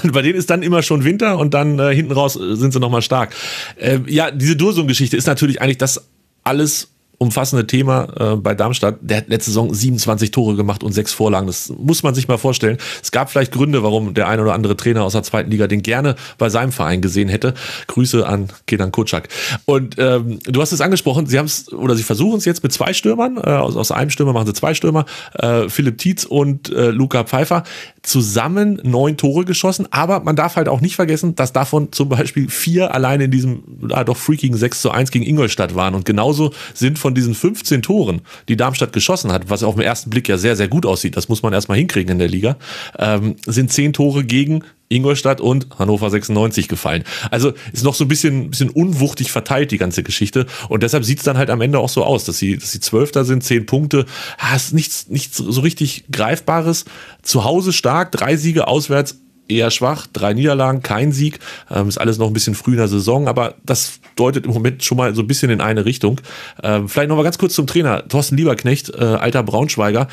bei 0.11 0.21
denen 0.21 0.37
ist 0.37 0.49
dann 0.49 0.63
immer 0.63 0.81
schon 0.81 1.05
Winter 1.05 1.37
und 1.37 1.53
dann 1.53 1.79
äh, 1.79 1.95
hinten 1.95 2.11
raus 2.11 2.33
sind 2.33 2.73
sie 2.73 2.79
nochmal 2.81 3.01
stark. 3.01 3.33
Äh, 3.77 3.99
ja, 4.07 4.31
diese 4.31 4.57
Dursum-Geschichte 4.57 5.15
ist 5.15 5.27
natürlich 5.27 5.61
eigentlich 5.61 5.77
das 5.77 6.03
alles 6.43 6.89
umfassende 7.19 7.65
Thema 7.65 8.33
äh, 8.33 8.35
bei 8.35 8.53
Darmstadt. 8.53 8.97
Der 9.01 9.17
hat 9.17 9.29
letzte 9.29 9.51
Saison 9.51 9.73
27 9.73 10.31
Tore 10.31 10.55
gemacht 10.55 10.83
und 10.83 10.93
sechs 10.93 11.13
Vorlagen. 11.13 11.47
Das 11.47 11.73
muss 11.77 12.03
man 12.03 12.13
sich 12.13 12.27
mal 12.27 12.37
vorstellen. 12.37 12.77
Es 13.01 13.11
gab 13.11 13.31
vielleicht 13.31 13.51
Gründe, 13.51 13.81
warum 13.83 14.13
der 14.13 14.27
ein 14.27 14.39
oder 14.39 14.53
andere 14.53 14.77
Trainer 14.77 15.03
aus 15.03 15.13
der 15.13 15.23
zweiten 15.23 15.49
Liga 15.49 15.67
den 15.67 15.81
gerne 15.81 16.15
bei 16.37 16.49
seinem 16.49 16.71
Verein 16.71 17.01
gesehen 17.01 17.29
hätte. 17.29 17.55
Grüße 17.87 18.25
an 18.27 18.49
Kenan 18.67 18.91
Kutschak. 18.91 19.29
Und 19.65 19.95
ähm, 19.97 20.39
du 20.43 20.61
hast 20.61 20.71
es 20.71 20.81
angesprochen, 20.81 21.25
sie 21.25 21.39
haben 21.39 21.47
es 21.47 21.71
oder 21.73 21.95
sie 21.95 22.03
versuchen 22.03 22.37
es 22.37 22.45
jetzt 22.45 22.61
mit 22.61 22.71
zwei 22.71 22.93
Stürmern. 22.93 23.37
Äh, 23.37 23.49
aus, 23.49 23.75
aus 23.75 23.91
einem 23.91 24.11
Stürmer 24.11 24.33
machen 24.33 24.47
sie 24.47 24.53
zwei 24.53 24.73
Stürmer. 24.73 25.05
Äh, 25.33 25.69
Philipp 25.69 25.97
Tietz 25.97 26.23
und 26.23 26.69
äh, 26.69 26.91
Luca 26.91 27.23
Pfeiffer 27.23 27.63
zusammen 28.03 28.79
neun 28.83 29.17
Tore 29.17 29.43
geschossen. 29.43 29.87
Aber 29.91 30.21
man 30.21 30.35
darf 30.35 30.55
halt 30.55 30.69
auch 30.69 30.81
nicht 30.81 30.95
vergessen, 30.95 31.35
dass 31.35 31.51
davon 31.51 31.91
zum 31.91 32.09
Beispiel 32.09 32.49
vier 32.49 32.93
alleine 32.93 33.25
in 33.25 33.31
diesem 33.31 33.63
ah, 33.91 34.03
doch 34.03 34.17
freakigen 34.17 34.55
6 34.55 34.81
zu 34.81 34.91
1 34.91 35.11
gegen 35.11 35.25
Ingolstadt 35.25 35.75
waren. 35.75 35.93
Und 35.93 36.05
genauso 36.05 36.53
sind 36.73 36.99
von 36.99 37.06
diesen 37.13 37.35
15 37.35 37.81
Toren, 37.81 38.21
die 38.47 38.57
Darmstadt 38.57 38.93
geschossen 38.93 39.31
hat, 39.31 39.49
was 39.49 39.63
auf 39.63 39.75
den 39.75 39.83
ersten 39.83 40.09
Blick 40.09 40.27
ja 40.27 40.37
sehr, 40.37 40.55
sehr 40.55 40.67
gut 40.67 40.85
aussieht, 40.85 41.17
das 41.17 41.29
muss 41.29 41.43
man 41.43 41.53
erstmal 41.53 41.77
hinkriegen 41.77 42.13
in 42.13 42.19
der 42.19 42.27
Liga, 42.27 42.57
ähm, 42.97 43.35
sind 43.45 43.71
zehn 43.71 43.93
Tore 43.93 44.23
gegen 44.23 44.63
Ingolstadt 44.89 45.41
und 45.41 45.67
Hannover 45.77 46.09
96 46.09 46.67
gefallen. 46.67 47.03
Also 47.29 47.53
ist 47.73 47.83
noch 47.83 47.93
so 47.93 48.05
ein 48.05 48.07
bisschen, 48.07 48.51
bisschen 48.51 48.69
unwuchtig 48.69 49.31
verteilt, 49.31 49.71
die 49.71 49.77
ganze 49.77 50.03
Geschichte. 50.03 50.45
Und 50.69 50.83
deshalb 50.83 51.03
sieht 51.03 51.17
es 51.17 51.25
dann 51.25 51.37
halt 51.37 51.49
am 51.49 51.61
Ende 51.61 51.79
auch 51.79 51.89
so 51.89 52.03
aus, 52.05 52.23
dass 52.23 52.37
sie, 52.37 52.57
dass 52.57 52.71
sie 52.71 52.79
Zwölfter 52.79 53.25
sind, 53.25 53.43
zehn 53.43 53.65
Punkte. 53.65 54.05
Ah, 54.37 54.55
ist 54.55 54.73
nichts, 54.73 55.09
nichts 55.09 55.37
so 55.37 55.61
richtig 55.61 56.05
Greifbares. 56.11 56.85
Zu 57.21 57.43
Hause 57.43 57.73
stark, 57.73 58.11
drei 58.13 58.37
Siege 58.37 58.67
auswärts 58.67 59.17
eher 59.47 59.71
schwach, 59.71 60.07
drei 60.11 60.33
Niederlagen, 60.33 60.81
kein 60.81 61.11
Sieg. 61.11 61.39
Ähm, 61.69 61.87
ist 61.87 61.97
alles 61.97 62.17
noch 62.17 62.27
ein 62.27 62.33
bisschen 62.33 62.55
früh 62.55 62.71
in 62.71 62.77
der 62.77 62.87
Saison, 62.87 63.27
aber 63.27 63.55
das 63.65 63.99
deutet 64.15 64.45
im 64.45 64.53
Moment 64.53 64.83
schon 64.83 64.97
mal 64.97 65.13
so 65.15 65.21
ein 65.21 65.27
bisschen 65.27 65.49
in 65.49 65.61
eine 65.61 65.85
Richtung. 65.85 66.21
Ähm, 66.63 66.89
vielleicht 66.89 67.09
noch 67.09 67.15
mal 67.15 67.23
ganz 67.23 67.37
kurz 67.37 67.53
zum 67.53 67.67
Trainer. 67.67 68.07
Thorsten 68.07 68.37
Lieberknecht, 68.37 68.89
äh, 68.89 69.03
alter 69.03 69.43
Braunschweiger 69.43 70.07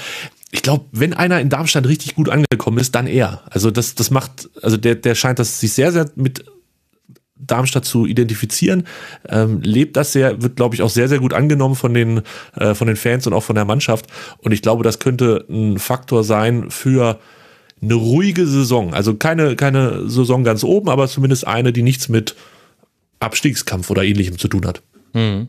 ich 0.54 0.62
glaube, 0.62 0.84
wenn 0.92 1.14
einer 1.14 1.40
in 1.40 1.48
Darmstadt 1.48 1.88
richtig 1.88 2.14
gut 2.14 2.28
angekommen 2.28 2.78
ist, 2.78 2.94
dann 2.94 3.08
er. 3.08 3.42
Also 3.50 3.72
das, 3.72 3.96
das 3.96 4.12
macht, 4.12 4.48
also 4.62 4.76
der, 4.76 4.94
der 4.94 5.16
scheint 5.16 5.40
das 5.40 5.58
sich 5.58 5.72
sehr, 5.72 5.90
sehr 5.90 6.08
mit 6.14 6.44
Darmstadt 7.36 7.84
zu 7.84 8.06
identifizieren, 8.06 8.86
ähm, 9.28 9.60
lebt 9.62 9.96
das 9.96 10.12
sehr, 10.12 10.42
wird, 10.42 10.54
glaube 10.54 10.76
ich, 10.76 10.82
auch 10.82 10.90
sehr, 10.90 11.08
sehr 11.08 11.18
gut 11.18 11.34
angenommen 11.34 11.74
von 11.74 11.92
den, 11.92 12.22
äh, 12.54 12.74
von 12.74 12.86
den 12.86 12.94
Fans 12.94 13.26
und 13.26 13.32
auch 13.32 13.42
von 13.42 13.56
der 13.56 13.64
Mannschaft. 13.64 14.06
Und 14.38 14.52
ich 14.52 14.62
glaube, 14.62 14.84
das 14.84 15.00
könnte 15.00 15.44
ein 15.50 15.78
Faktor 15.78 16.22
sein 16.22 16.70
für 16.70 17.18
eine 17.84 17.94
ruhige 17.94 18.46
Saison. 18.46 18.94
Also 18.94 19.14
keine, 19.14 19.56
keine 19.56 20.08
Saison 20.08 20.44
ganz 20.44 20.64
oben, 20.64 20.88
aber 20.88 21.08
zumindest 21.08 21.46
eine, 21.46 21.72
die 21.72 21.82
nichts 21.82 22.08
mit 22.08 22.34
Abstiegskampf 23.20 23.90
oder 23.90 24.02
ähnlichem 24.02 24.38
zu 24.38 24.48
tun 24.48 24.66
hat. 24.66 24.82
Mhm. 25.12 25.48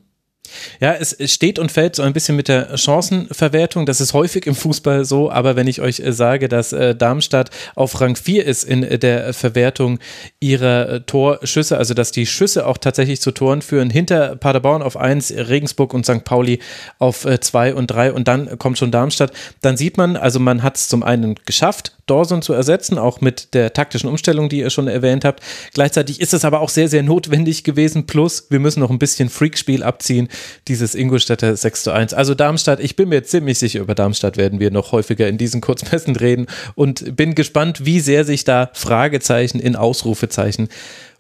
Ja, 0.80 0.94
es 0.94 1.16
steht 1.32 1.60
und 1.60 1.72
fällt 1.72 1.96
so 1.96 2.04
ein 2.04 2.14
bisschen 2.14 2.36
mit 2.36 2.48
der 2.48 2.78
Chancenverwertung. 2.78 3.86
Das 3.86 4.02
ist 4.02 4.14
häufig 4.14 4.46
im 4.46 4.56
Fußball 4.56 5.06
so, 5.06 5.32
aber 5.32 5.56
wenn 5.56 5.68
ich 5.68 5.82
euch 5.82 6.00
äh, 6.00 6.14
sage, 6.14 6.48
dass 6.48 6.74
äh, 6.74 6.96
Darmstadt 6.96 7.50
auf 7.76 8.00
Rang 8.00 8.16
4 8.16 8.46
ist 8.46 8.64
in 8.64 8.84
äh, 8.84 9.00
der 9.00 9.34
Verwertung 9.34 10.00
ihrer 10.40 11.06
Torschüsse, 11.06 11.78
also 11.78 11.94
dass 11.94 12.12
die 12.12 12.26
Schüsse 12.26 12.68
auch 12.68 12.78
tatsächlich 12.78 13.22
zu 13.22 13.32
Toren 13.32 13.62
führen, 13.62 13.90
hinter 13.90 14.36
Paderborn 14.36 14.82
auf 14.82 14.98
1, 14.98 15.34
Regensburg 15.36 15.94
und 15.94 16.06
St. 16.06 16.24
Pauli 16.24 16.60
auf 17.00 17.26
2 17.26 17.74
und 17.74 17.88
3 17.88 18.14
und 18.14 18.28
dann 18.28 18.58
kommt 18.60 18.78
schon 18.78 18.92
Darmstadt, 18.92 19.32
dann 19.62 19.78
sieht 19.78 19.98
man, 19.98 20.16
also 20.16 20.40
man 20.40 20.64
hat 20.64 20.78
es 20.78 20.88
zum 20.88 21.04
einen 21.04 21.36
geschafft, 21.46 21.95
Dawson 22.06 22.42
zu 22.42 22.54
ersetzen, 22.54 22.98
auch 22.98 23.22
mit 23.22 23.54
der 23.54 23.74
taktischen 23.74 24.10
Umstellung, 24.10 24.50
die 24.50 24.60
ihr 24.60 24.70
schon 24.70 24.88
erwähnt 24.88 25.26
habt. 25.26 25.42
Gleichzeitig 25.74 26.22
ist 26.22 26.34
es 26.34 26.46
aber 26.46 26.62
auch 26.62 26.70
sehr, 26.70 26.88
sehr 26.88 27.04
notwendig 27.04 27.64
gewesen. 27.64 28.06
Plus, 28.06 28.48
wir 28.50 28.60
müssen 28.60 28.80
noch 28.80 28.90
ein 28.90 29.00
bisschen 29.00 29.30
Freakspiel 29.30 29.84
abziehen, 29.84 30.30
dieses 30.68 30.96
Ingolstädter 30.96 31.56
6 31.56 31.84
zu 31.84 31.92
1. 31.92 32.14
Also 32.14 32.36
Darmstadt, 32.36 32.80
ich 32.80 32.96
bin 32.96 33.10
mir 33.10 33.24
ziemlich 33.24 33.58
sicher, 33.58 33.80
über 33.80 33.96
Darmstadt 33.96 34.38
werden 34.38 34.60
wir 34.60 34.72
noch 34.72 34.92
häufiger 34.92 35.28
in 35.28 35.38
diesen 35.38 35.62
Kurzmessen 35.62 36.16
reden 36.16 36.48
und 36.76 37.16
bin 37.16 37.36
gespannt, 37.36 37.86
wie 37.86 38.00
sehr 38.00 38.26
sich 38.26 38.44
da 38.44 38.70
Fragezeichen 38.74 39.60
in 39.60 39.76
Ausrufezeichen 39.76 40.70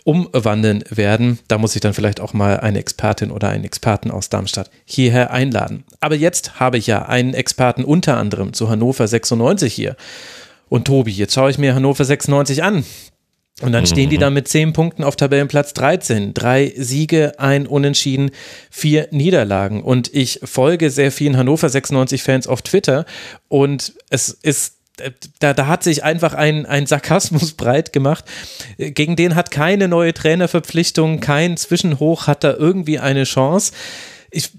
umwandeln 0.06 0.84
werden. 0.90 1.40
Da 1.48 1.58
muss 1.58 1.76
ich 1.76 1.82
dann 1.82 1.96
vielleicht 1.96 2.22
auch 2.22 2.34
mal 2.34 2.60
eine 2.60 2.80
Expertin 2.80 3.32
oder 3.32 3.50
einen 3.50 3.66
Experten 3.66 4.12
aus 4.12 4.30
Darmstadt 4.30 4.70
hierher 4.86 5.32
einladen. 5.32 5.84
Aber 6.00 6.16
jetzt 6.16 6.60
habe 6.60 6.78
ich 6.78 6.86
ja 6.86 7.08
einen 7.08 7.34
Experten 7.34 7.84
unter 7.84 8.18
anderem 8.18 8.54
zu 8.54 8.70
Hannover 8.70 9.08
96 9.08 9.74
hier. 9.74 9.98
Und 10.70 10.86
Tobi, 10.86 11.11
jetzt 11.11 11.34
schaue 11.34 11.49
ich 11.49 11.57
mir 11.57 11.76
Hannover 11.76 12.03
96 12.03 12.63
an. 12.63 12.84
Und 13.61 13.72
dann 13.72 13.86
stehen 13.86 14.09
die 14.09 14.18
mhm. 14.18 14.22
da 14.22 14.30
mit 14.30 14.49
zehn 14.49 14.74
Punkten 14.74 15.03
auf 15.03 15.16
Tabellenplatz 15.16 15.74
13. 15.74 16.34
Drei 16.34 16.74
Siege, 16.76 17.34
ein 17.38 17.68
Unentschieden, 17.68 18.32
vier 18.70 19.07
Niederlagen. 19.11 19.82
Und 19.82 20.13
ich 20.13 20.41
folge 20.43 20.89
sehr 20.89 21.11
vielen 21.11 21.38
Hannover 21.38 21.68
96-Fans 21.68 22.47
auf 22.47 22.61
Twitter. 22.63 23.05
Und 23.47 23.93
es 24.09 24.30
ist 24.30 24.76
da, 25.39 25.53
da 25.53 25.68
hat 25.68 25.84
sich 25.84 26.03
einfach 26.03 26.34
ein, 26.34 26.66
ein 26.66 26.86
Sarkasmus 26.86 27.53
breit 27.57 27.93
gemacht. 27.93 28.26
Gegen 28.78 29.16
den 29.16 29.36
hat 29.36 29.51
keine 29.51 29.88
neue 29.88 30.13
Trainerverpflichtung, 30.13 31.20
kein 31.20 31.57
Zwischenhoch 31.57 32.28
hat 32.28 32.43
da 32.43 32.53
irgendwie 32.53 32.99
eine 32.99 33.24
Chance. 33.24 33.74
Ich, 34.32 34.51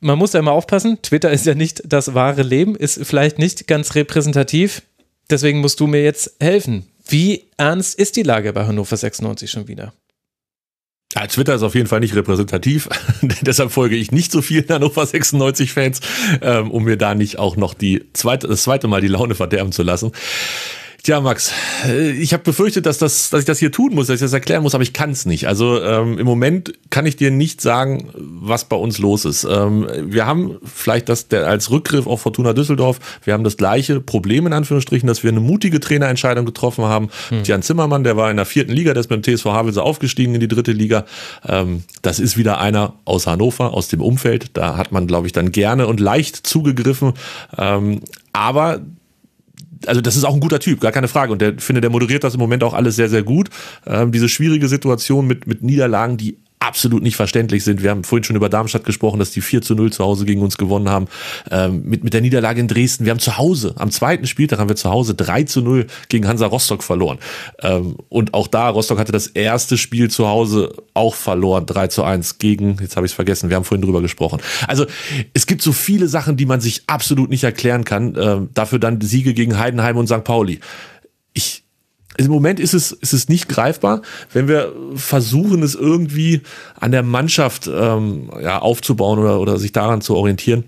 man 0.00 0.18
muss 0.18 0.32
da 0.32 0.38
immer 0.38 0.52
aufpassen. 0.52 0.98
Twitter 1.02 1.30
ist 1.30 1.46
ja 1.46 1.54
nicht 1.54 1.82
das 1.86 2.14
wahre 2.14 2.42
Leben, 2.42 2.74
ist 2.74 3.00
vielleicht 3.04 3.38
nicht 3.38 3.66
ganz 3.66 3.94
repräsentativ. 3.94 4.82
Deswegen 5.30 5.60
musst 5.60 5.80
du 5.80 5.86
mir 5.86 6.02
jetzt 6.02 6.36
helfen. 6.40 6.86
Wie 7.08 7.44
ernst 7.56 7.98
ist 7.98 8.16
die 8.16 8.22
Lage 8.22 8.52
bei 8.52 8.66
Hannover 8.66 8.96
96 8.96 9.50
schon 9.50 9.68
wieder? 9.68 9.92
Ja, 11.14 11.26
Twitter 11.26 11.54
ist 11.54 11.62
auf 11.62 11.74
jeden 11.74 11.88
Fall 11.88 12.00
nicht 12.00 12.14
repräsentativ. 12.14 12.88
Deshalb 13.42 13.70
folge 13.70 13.96
ich 13.96 14.12
nicht 14.12 14.32
so 14.32 14.40
vielen 14.40 14.68
Hannover 14.68 15.04
96 15.04 15.72
Fans, 15.72 16.00
ähm, 16.40 16.70
um 16.70 16.84
mir 16.84 16.96
da 16.96 17.14
nicht 17.14 17.38
auch 17.38 17.56
noch 17.56 17.74
die 17.74 18.04
zweite, 18.14 18.48
das 18.48 18.62
zweite 18.62 18.88
Mal 18.88 19.02
die 19.02 19.08
Laune 19.08 19.34
verderben 19.34 19.72
zu 19.72 19.82
lassen. 19.82 20.12
Tja, 21.04 21.20
Max, 21.20 21.50
äh, 21.84 22.12
ich 22.12 22.32
habe 22.32 22.44
befürchtet, 22.44 22.86
dass, 22.86 22.98
das, 22.98 23.30
dass 23.30 23.40
ich 23.40 23.46
das 23.46 23.58
hier 23.58 23.72
tun 23.72 23.92
muss, 23.92 24.06
dass 24.06 24.14
ich 24.14 24.20
das 24.20 24.32
erklären 24.32 24.62
muss, 24.62 24.76
aber 24.76 24.84
ich 24.84 24.92
kann 24.92 25.10
es 25.10 25.26
nicht. 25.26 25.48
Also 25.48 25.82
ähm, 25.82 26.16
im 26.16 26.24
Moment 26.24 26.74
kann 26.90 27.06
ich 27.06 27.16
dir 27.16 27.32
nicht 27.32 27.60
sagen, 27.60 28.08
was 28.14 28.66
bei 28.66 28.76
uns 28.76 28.98
los 28.98 29.24
ist. 29.24 29.42
Ähm, 29.42 29.88
wir 30.04 30.26
haben 30.26 30.58
vielleicht 30.62 31.08
das 31.08 31.26
der, 31.26 31.48
als 31.48 31.72
Rückgriff 31.72 32.06
auf 32.06 32.20
Fortuna 32.20 32.52
Düsseldorf, 32.52 33.00
wir 33.24 33.32
haben 33.32 33.42
das 33.42 33.56
gleiche 33.56 34.00
Problem 34.00 34.46
in 34.46 34.52
Anführungsstrichen, 34.52 35.08
dass 35.08 35.24
wir 35.24 35.30
eine 35.30 35.40
mutige 35.40 35.80
Trainerentscheidung 35.80 36.46
getroffen 36.46 36.84
haben. 36.84 37.08
Hm. 37.30 37.42
Jan 37.42 37.62
Zimmermann, 37.62 38.04
der 38.04 38.16
war 38.16 38.30
in 38.30 38.36
der 38.36 38.46
vierten 38.46 38.70
Liga, 38.70 38.94
der 38.94 39.00
ist 39.00 39.10
mit 39.10 39.26
dem 39.26 39.36
TSV 39.36 39.46
Havelse 39.46 39.82
aufgestiegen 39.82 40.36
in 40.36 40.40
die 40.40 40.46
dritte 40.46 40.70
Liga. 40.70 41.04
Ähm, 41.48 41.82
das 42.02 42.20
ist 42.20 42.36
wieder 42.38 42.60
einer 42.60 42.94
aus 43.06 43.26
Hannover, 43.26 43.74
aus 43.74 43.88
dem 43.88 44.02
Umfeld. 44.02 44.50
Da 44.52 44.76
hat 44.76 44.92
man, 44.92 45.08
glaube 45.08 45.26
ich, 45.26 45.32
dann 45.32 45.50
gerne 45.50 45.88
und 45.88 45.98
leicht 45.98 46.46
zugegriffen. 46.46 47.14
Ähm, 47.58 48.02
aber 48.32 48.82
also 49.86 50.00
das 50.00 50.16
ist 50.16 50.24
auch 50.24 50.34
ein 50.34 50.40
guter 50.40 50.60
Typ, 50.60 50.80
gar 50.80 50.92
keine 50.92 51.08
Frage. 51.08 51.32
Und 51.32 51.40
der 51.40 51.54
finde, 51.58 51.80
der 51.80 51.90
moderiert 51.90 52.24
das 52.24 52.34
im 52.34 52.40
Moment 52.40 52.64
auch 52.64 52.74
alles 52.74 52.96
sehr, 52.96 53.08
sehr 53.08 53.22
gut. 53.22 53.50
Ähm, 53.86 54.12
diese 54.12 54.28
schwierige 54.28 54.68
Situation 54.68 55.26
mit, 55.26 55.46
mit 55.46 55.62
Niederlagen, 55.62 56.16
die 56.16 56.38
absolut 56.62 57.02
nicht 57.02 57.16
verständlich 57.16 57.64
sind. 57.64 57.82
Wir 57.82 57.90
haben 57.90 58.04
vorhin 58.04 58.24
schon 58.24 58.36
über 58.36 58.48
Darmstadt 58.48 58.84
gesprochen, 58.84 59.18
dass 59.18 59.32
die 59.32 59.40
4 59.40 59.62
zu 59.62 59.74
0 59.74 59.92
zu 59.92 60.04
Hause 60.04 60.24
gegen 60.24 60.42
uns 60.42 60.56
gewonnen 60.56 60.88
haben. 60.88 61.08
Ähm, 61.50 61.82
mit, 61.84 62.04
mit 62.04 62.14
der 62.14 62.20
Niederlage 62.20 62.60
in 62.60 62.68
Dresden. 62.68 63.04
Wir 63.04 63.10
haben 63.10 63.18
zu 63.18 63.36
Hause, 63.36 63.74
am 63.76 63.90
zweiten 63.90 64.26
Spieltag 64.26 64.60
haben 64.60 64.68
wir 64.68 64.76
zu 64.76 64.88
Hause 64.88 65.14
3 65.14 65.42
zu 65.44 65.60
0 65.60 65.86
gegen 66.08 66.28
Hansa 66.28 66.46
Rostock 66.46 66.84
verloren. 66.84 67.18
Ähm, 67.60 67.96
und 68.08 68.32
auch 68.32 68.46
da, 68.46 68.68
Rostock 68.68 68.98
hatte 68.98 69.12
das 69.12 69.26
erste 69.26 69.76
Spiel 69.76 70.08
zu 70.08 70.28
Hause 70.28 70.72
auch 70.94 71.16
verloren, 71.16 71.66
3 71.66 71.88
zu 71.88 72.04
1 72.04 72.38
gegen, 72.38 72.76
jetzt 72.80 72.96
habe 72.96 73.06
ich 73.06 73.12
es 73.12 73.16
vergessen, 73.16 73.48
wir 73.48 73.56
haben 73.56 73.64
vorhin 73.64 73.82
drüber 73.82 74.00
gesprochen. 74.00 74.40
Also 74.68 74.86
es 75.34 75.46
gibt 75.46 75.62
so 75.62 75.72
viele 75.72 76.06
Sachen, 76.06 76.36
die 76.36 76.46
man 76.46 76.60
sich 76.60 76.84
absolut 76.86 77.28
nicht 77.28 77.42
erklären 77.42 77.84
kann. 77.84 78.16
Ähm, 78.16 78.50
dafür 78.54 78.78
dann 78.78 79.00
Siege 79.00 79.34
gegen 79.34 79.58
Heidenheim 79.58 79.96
und 79.96 80.06
St. 80.06 80.22
Pauli. 80.22 80.60
Ich, 81.32 81.64
im 82.16 82.28
Moment 82.28 82.60
ist 82.60 82.74
es, 82.74 82.92
ist 82.92 83.12
es 83.12 83.28
nicht 83.28 83.48
greifbar. 83.48 84.02
Wenn 84.32 84.48
wir 84.48 84.72
versuchen, 84.94 85.62
es 85.62 85.74
irgendwie 85.74 86.42
an 86.78 86.92
der 86.92 87.02
Mannschaft 87.02 87.68
ähm, 87.72 88.30
ja, 88.40 88.58
aufzubauen 88.58 89.18
oder, 89.18 89.40
oder 89.40 89.58
sich 89.58 89.72
daran 89.72 90.00
zu 90.00 90.14
orientieren, 90.14 90.64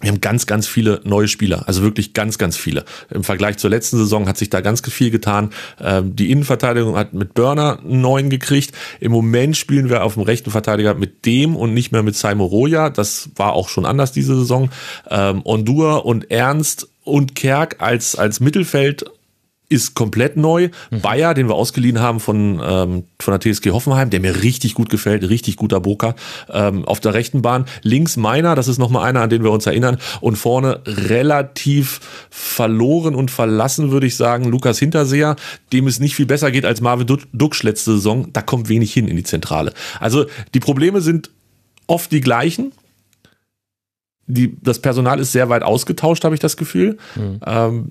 wir 0.00 0.10
haben 0.10 0.20
ganz, 0.20 0.46
ganz 0.46 0.68
viele 0.68 1.00
neue 1.02 1.26
Spieler, 1.26 1.64
also 1.66 1.82
wirklich 1.82 2.12
ganz, 2.12 2.38
ganz 2.38 2.56
viele. 2.56 2.84
Im 3.10 3.24
Vergleich 3.24 3.56
zur 3.56 3.70
letzten 3.70 3.96
Saison 3.96 4.28
hat 4.28 4.38
sich 4.38 4.48
da 4.48 4.60
ganz 4.60 4.80
viel 4.80 5.10
getan. 5.10 5.50
Ähm, 5.80 6.14
die 6.14 6.30
Innenverteidigung 6.30 6.96
hat 6.96 7.14
mit 7.14 7.34
Burner 7.34 7.80
einen 7.80 8.00
neuen 8.00 8.30
gekriegt. 8.30 8.72
Im 9.00 9.10
Moment 9.10 9.56
spielen 9.56 9.90
wir 9.90 10.04
auf 10.04 10.14
dem 10.14 10.22
rechten 10.22 10.52
Verteidiger 10.52 10.94
mit 10.94 11.26
dem 11.26 11.56
und 11.56 11.74
nicht 11.74 11.90
mehr 11.90 12.04
mit 12.04 12.14
Simon 12.14 12.46
Roja. 12.46 12.90
Das 12.90 13.30
war 13.34 13.54
auch 13.54 13.68
schon 13.68 13.86
anders 13.86 14.12
diese 14.12 14.36
Saison. 14.36 14.70
Ähm, 15.10 15.42
Ondur 15.44 16.06
und 16.06 16.30
Ernst 16.30 16.88
und 17.02 17.34
Kerk 17.34 17.76
als, 17.80 18.14
als 18.14 18.38
Mittelfeld 18.38 19.04
ist 19.68 19.94
komplett 19.94 20.36
neu. 20.36 20.70
Mhm. 20.90 21.00
Bayer, 21.00 21.34
den 21.34 21.48
wir 21.48 21.54
ausgeliehen 21.54 22.00
haben 22.00 22.20
von, 22.20 22.60
ähm, 22.64 23.04
von 23.20 23.38
der 23.38 23.40
TSG 23.40 23.70
Hoffenheim, 23.70 24.10
der 24.10 24.20
mir 24.20 24.42
richtig 24.42 24.74
gut 24.74 24.88
gefällt, 24.88 25.28
richtig 25.28 25.56
guter 25.56 25.80
Boker 25.80 26.14
ähm, 26.50 26.84
auf 26.86 27.00
der 27.00 27.14
rechten 27.14 27.42
Bahn. 27.42 27.66
Links 27.82 28.16
meiner, 28.16 28.54
das 28.54 28.68
ist 28.68 28.78
nochmal 28.78 29.06
einer, 29.06 29.20
an 29.20 29.30
den 29.30 29.42
wir 29.42 29.50
uns 29.50 29.66
erinnern. 29.66 29.98
Und 30.20 30.36
vorne 30.36 30.80
relativ 30.86 32.00
verloren 32.30 33.14
und 33.14 33.30
verlassen, 33.30 33.90
würde 33.90 34.06
ich 34.06 34.16
sagen, 34.16 34.44
Lukas 34.44 34.78
Hinterseher, 34.78 35.36
dem 35.72 35.86
es 35.86 36.00
nicht 36.00 36.14
viel 36.14 36.26
besser 36.26 36.50
geht 36.50 36.64
als 36.64 36.80
Marvin 36.80 37.06
Duksch 37.32 37.62
letzte 37.62 37.92
Saison. 37.92 38.32
Da 38.32 38.40
kommt 38.40 38.68
wenig 38.68 38.92
hin 38.92 39.06
in 39.06 39.16
die 39.16 39.24
Zentrale. 39.24 39.74
Also 40.00 40.26
die 40.54 40.60
Probleme 40.60 41.00
sind 41.02 41.30
oft 41.86 42.10
die 42.10 42.20
gleichen. 42.20 42.72
Die, 44.26 44.56
das 44.62 44.80
Personal 44.80 45.20
ist 45.20 45.32
sehr 45.32 45.48
weit 45.48 45.62
ausgetauscht, 45.62 46.24
habe 46.24 46.34
ich 46.34 46.40
das 46.40 46.56
Gefühl. 46.56 46.98
Mhm. 47.16 47.40
Ähm, 47.46 47.90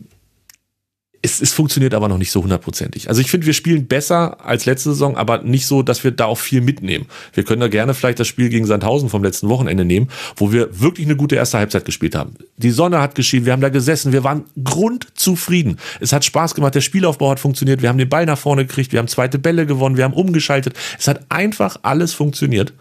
es, 1.22 1.42
es 1.42 1.54
funktioniert 1.54 1.94
aber 1.94 2.08
noch 2.08 2.18
nicht 2.18 2.32
so 2.32 2.44
hundertprozentig. 2.44 3.10
Also 3.10 3.22
ich 3.22 3.32
finde, 3.32 3.48
wir 3.48 3.54
spielen 3.54 3.88
besser 3.88 4.46
als 4.46 4.66
letzte 4.66 4.90
Saison, 4.90 5.18
aber 5.18 5.40
nicht 5.40 5.66
so, 5.66 5.82
dass 5.82 6.04
wir 6.04 6.12
da 6.12 6.26
auch 6.26 6.38
viel 6.38 6.62
mitnehmen. 6.62 7.08
Wir 7.34 7.44
können 7.44 7.62
da 7.62 7.68
gerne 7.68 7.94
vielleicht 7.94 8.20
das 8.20 8.28
Spiel 8.28 8.50
gegen 8.50 8.66
Sandhausen 8.66 9.10
vom 9.10 9.24
letzten 9.24 9.50
Wochenende 9.50 9.86
nehmen, 9.86 10.10
wo 10.36 10.52
wir 10.52 10.80
wirklich 10.80 11.08
eine 11.08 11.16
gute 11.16 11.36
erste 11.36 11.58
Halbzeit 11.58 11.86
gespielt 11.86 12.16
haben. 12.16 12.36
Die 12.58 12.72
Sonne 12.72 13.02
hat 13.02 13.16
geschienen, 13.16 13.46
wir 13.46 13.54
haben 13.54 13.62
da 13.62 13.70
gesessen, 13.70 14.14
wir 14.14 14.24
waren 14.24 14.46
grundzufrieden. 14.64 15.78
Es 16.00 16.14
hat 16.14 16.24
Spaß 16.24 16.56
gemacht, 16.56 16.76
der 16.76 16.82
Spielaufbau 16.82 17.32
hat 17.32 17.40
funktioniert, 17.40 17.82
wir 17.82 17.90
haben 17.90 17.98
den 17.98 18.10
Ball 18.10 18.26
nach 18.26 18.38
vorne 18.38 18.66
gekriegt, 18.66 18.92
wir 18.92 19.00
haben 19.00 19.08
zweite 19.08 19.40
Bälle 19.40 19.66
gewonnen, 19.66 19.98
wir 19.98 20.04
haben 20.04 20.14
umgeschaltet. 20.14 20.76
Es 21.00 21.08
hat 21.08 21.26
einfach 21.30 21.78
alles 21.84 22.14
funktioniert 22.14 22.74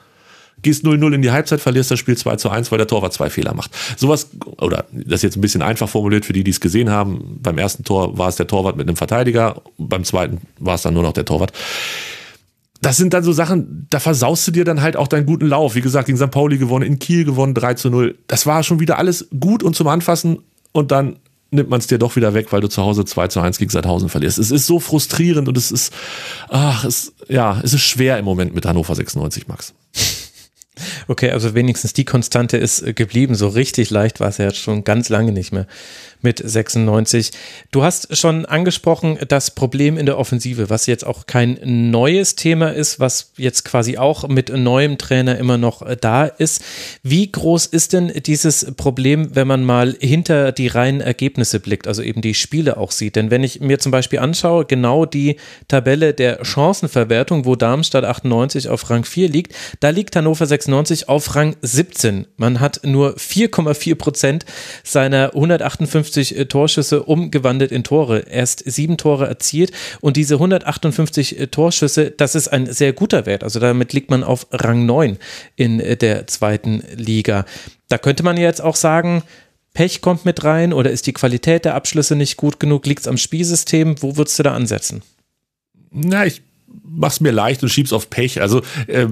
gehst 0.63 0.85
0-0 0.85 1.15
in 1.15 1.23
die 1.23 1.31
Halbzeit, 1.31 1.61
verlierst 1.61 1.91
das 1.91 1.99
Spiel 1.99 2.17
2 2.17 2.37
zu 2.37 2.51
1, 2.51 2.71
weil 2.71 2.79
der 2.79 2.87
Torwart 2.87 3.13
zwei 3.13 3.31
Fehler 3.31 3.55
macht. 3.55 3.71
Sowas, 3.97 4.31
oder 4.59 4.87
das 4.91 5.17
ist 5.17 5.23
jetzt 5.23 5.37
ein 5.37 5.41
bisschen 5.41 5.63
einfach 5.63 5.89
formuliert 5.89 6.25
für 6.25 6.33
die, 6.33 6.45
die 6.45 6.51
es 6.51 6.61
gesehen 6.61 6.91
haben. 6.91 7.39
Beim 7.43 7.59
ersten 7.59 7.85
Tor 7.85 8.19
war 8.19 8.29
es 8.29 8.37
der 8.37 8.47
Torwart 8.47 8.77
mit 8.77 8.89
einem 8.89 8.97
Verteidiger, 8.97 9.63
beim 9.79 10.05
zweiten 10.05 10.41
war 10.59 10.75
es 10.75 10.83
dann 10.83 10.95
nur 10.95 11.03
noch 11.03 11.13
der 11.13 11.25
Torwart. 11.25 11.53
Das 12.81 12.97
sind 12.97 13.15
dann 13.15 13.25
so 13.25 13.33
Sachen, 13.33 13.87
da 13.91 14.01
versaust 14.01 14.47
du 14.47 14.53
dir 14.53 14.65
dann 14.65 14.83
halt 14.83 14.97
auch 14.97 15.09
deinen 15.09 15.27
guten 15.27 15.47
Lauf. 15.47 15.75
Wie 15.75 15.81
gesagt, 15.81 16.07
gegen 16.07 16.19
St. 16.19 16.31
Pauli 16.31 16.59
gewonnen, 16.59 16.85
in 16.85 16.99
Kiel 16.99 17.25
gewonnen, 17.25 17.55
3 17.55 17.75
zu 17.75 17.91
0. 17.91 18.19
Das 18.27 18.47
war 18.47 18.63
schon 18.63 18.81
wieder 18.81 18.99
alles 18.99 19.29
gut 19.39 19.63
und 19.63 19.75
zum 19.75 19.89
Anfassen 19.89 20.41
und 20.73 20.91
dann 20.91 21.17
nimmt 21.51 21.71
man 21.71 21.81
es 21.81 21.87
dir 21.87 21.99
doch 21.99 22.17
wieder 22.17 22.35
weg, 22.35 22.53
weil 22.53 22.61
du 22.61 22.69
zu 22.69 22.83
Hause 22.83 23.05
2 23.05 23.29
zu 23.29 23.41
1 23.41 23.59
gegen 23.59 23.71
Sandhausen 23.71 24.09
verlierst. 24.09 24.39
Es 24.39 24.51
ist 24.51 24.67
so 24.67 24.81
frustrierend 24.81 25.49
und 25.49 25.57
es 25.57 25.71
ist, 25.71 25.93
ach, 26.49 26.85
es, 26.85 27.13
ja, 27.29 27.61
es 27.63 27.73
ist 27.73 27.83
schwer 27.83 28.19
im 28.19 28.25
Moment 28.25 28.55
mit 28.55 28.67
Hannover 28.67 28.95
96, 28.95 29.49
Max. 29.49 29.73
Okay, 31.09 31.31
also 31.31 31.55
wenigstens 31.55 31.93
die 31.93 32.05
Konstante 32.05 32.57
ist 32.57 32.97
geblieben. 32.97 33.35
So 33.35 33.49
richtig 33.49 33.91
leicht 33.91 34.21
war 34.21 34.29
es 34.29 34.39
ja 34.39 34.53
schon 34.53 34.85
ganz 34.85 35.09
lange 35.09 35.33
nicht 35.33 35.53
mehr 35.53 35.67
mit 36.27 36.43
96. 36.45 37.31
Du 37.71 37.85
hast 37.85 38.17
schon 38.17 38.47
angesprochen, 38.47 39.17
das 39.29 39.53
Problem 39.53 39.97
in 39.97 40.07
der 40.07 40.19
Offensive, 40.19 40.69
was 40.71 40.87
jetzt 40.87 41.07
auch 41.07 41.27
kein 41.27 41.57
neues 41.63 42.35
Thema 42.35 42.71
ist, 42.71 42.99
was 42.99 43.31
jetzt 43.37 43.65
quasi 43.65 43.97
auch 43.97 44.27
mit 44.27 44.49
neuem 44.49 44.99
Trainer 44.99 45.39
immer 45.39 45.57
noch 45.57 45.83
äh, 45.83 45.97
da 45.97 46.25
ist. 46.25 46.65
Wie 47.05 47.31
groß 47.31 47.67
ist 47.67 47.93
denn 47.93 48.13
dieses 48.27 48.75
Problem, 48.75 49.37
wenn 49.37 49.47
man 49.47 49.65
mal 49.65 49.95
hinter 50.01 50.51
die 50.51 50.67
reinen 50.67 51.01
Ergebnisse 51.01 51.61
blickt, 51.61 51.87
also 51.87 52.03
eben 52.03 52.23
die 52.23 52.35
Spiele 52.35 52.77
auch 52.77 52.91
sieht? 52.91 53.15
Denn 53.15 53.31
wenn 53.31 53.45
ich 53.45 53.61
mir 53.61 53.79
zum 53.79 53.93
Beispiel 53.93 54.19
anschaue, 54.19 54.65
genau 54.65 55.07
die 55.07 55.37
Tabelle 55.69 56.13
der 56.13 56.45
Chancenverwertung, 56.45 57.45
wo 57.45 57.55
Darmstadt 57.55 58.03
98 58.05 58.69
auf 58.69 58.91
Rang 58.91 59.05
4 59.05 59.29
liegt, 59.29 59.55
da 59.79 59.91
liegt 59.91 60.17
Hannover 60.17 60.45
96 60.45 61.09
auf 61.09 61.37
Rang 61.37 61.55
17. 61.63 62.27
Man 62.37 62.59
hat 62.59 62.81
nur 62.83 63.15
4,4 63.15 63.95
Prozent 63.95 64.45
seiner 64.83 65.33
158 65.33 66.16
158 66.17 66.39
äh, 66.39 66.47
Torschüsse 66.47 67.03
umgewandelt 67.03 67.73
in 67.73 67.85
Tore. 67.85 68.21
Erst 68.21 68.63
sieben 68.71 68.97
Tore 68.97 69.27
erzielt 69.27 69.73
und 70.01 70.17
diese 70.17 70.35
158 70.35 71.39
äh, 71.39 71.47
Torschüsse, 71.49 72.11
das 72.11 72.35
ist 72.35 72.49
ein 72.49 72.73
sehr 72.73 72.93
guter 72.93 73.27
Wert. 73.27 73.45
Also 73.45 73.61
damit 73.61 73.93
liegt 73.93 74.11
man 74.11 74.25
auf 74.25 74.47
Rang 74.51 74.87
9 74.87 75.19
in 75.57 75.81
äh, 75.81 75.97
der 75.97 76.27
zweiten 76.27 76.83
Liga. 76.95 77.45
Da 77.89 77.99
könnte 77.99 78.23
man 78.23 78.37
jetzt 78.37 78.63
auch 78.63 78.77
sagen, 78.77 79.23
Pech 79.75 80.01
kommt 80.01 80.25
mit 80.25 80.43
rein 80.43 80.73
oder 80.73 80.91
ist 80.91 81.07
die 81.07 81.13
Qualität 81.13 81.65
der 81.67 81.75
Abschlüsse 81.75 82.17
nicht 82.17 82.37
gut 82.37 82.59
genug? 82.59 82.87
Liegt 82.87 83.01
es 83.01 83.09
am 83.09 83.19
Spielsystem? 83.19 84.03
Wo 84.03 84.17
würdest 84.17 84.39
du 84.39 84.43
da 84.43 84.55
ansetzen? 84.55 85.03
Na, 85.91 86.27
ich 86.27 86.43
mach's 86.83 87.21
mir 87.21 87.31
leicht 87.31 87.63
und 87.63 87.69
schieb's 87.69 87.93
auf 87.93 88.09
Pech. 88.09 88.41
Also 88.41 88.63
äh, 88.87 89.07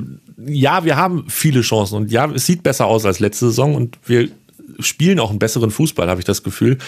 ja, 0.46 0.84
wir 0.84 0.96
haben 0.96 1.26
viele 1.28 1.60
Chancen 1.60 1.96
und 1.96 2.10
ja, 2.10 2.30
es 2.30 2.46
sieht 2.46 2.62
besser 2.62 2.86
aus 2.86 3.04
als 3.04 3.20
letzte 3.20 3.46
Saison 3.46 3.74
und 3.74 3.98
wir 4.06 4.30
spielen 4.78 5.20
auch 5.20 5.30
einen 5.30 5.38
besseren 5.38 5.70
Fußball, 5.70 6.08
habe 6.08 6.20
ich 6.20 6.24
das 6.24 6.42
Gefühl. 6.42 6.78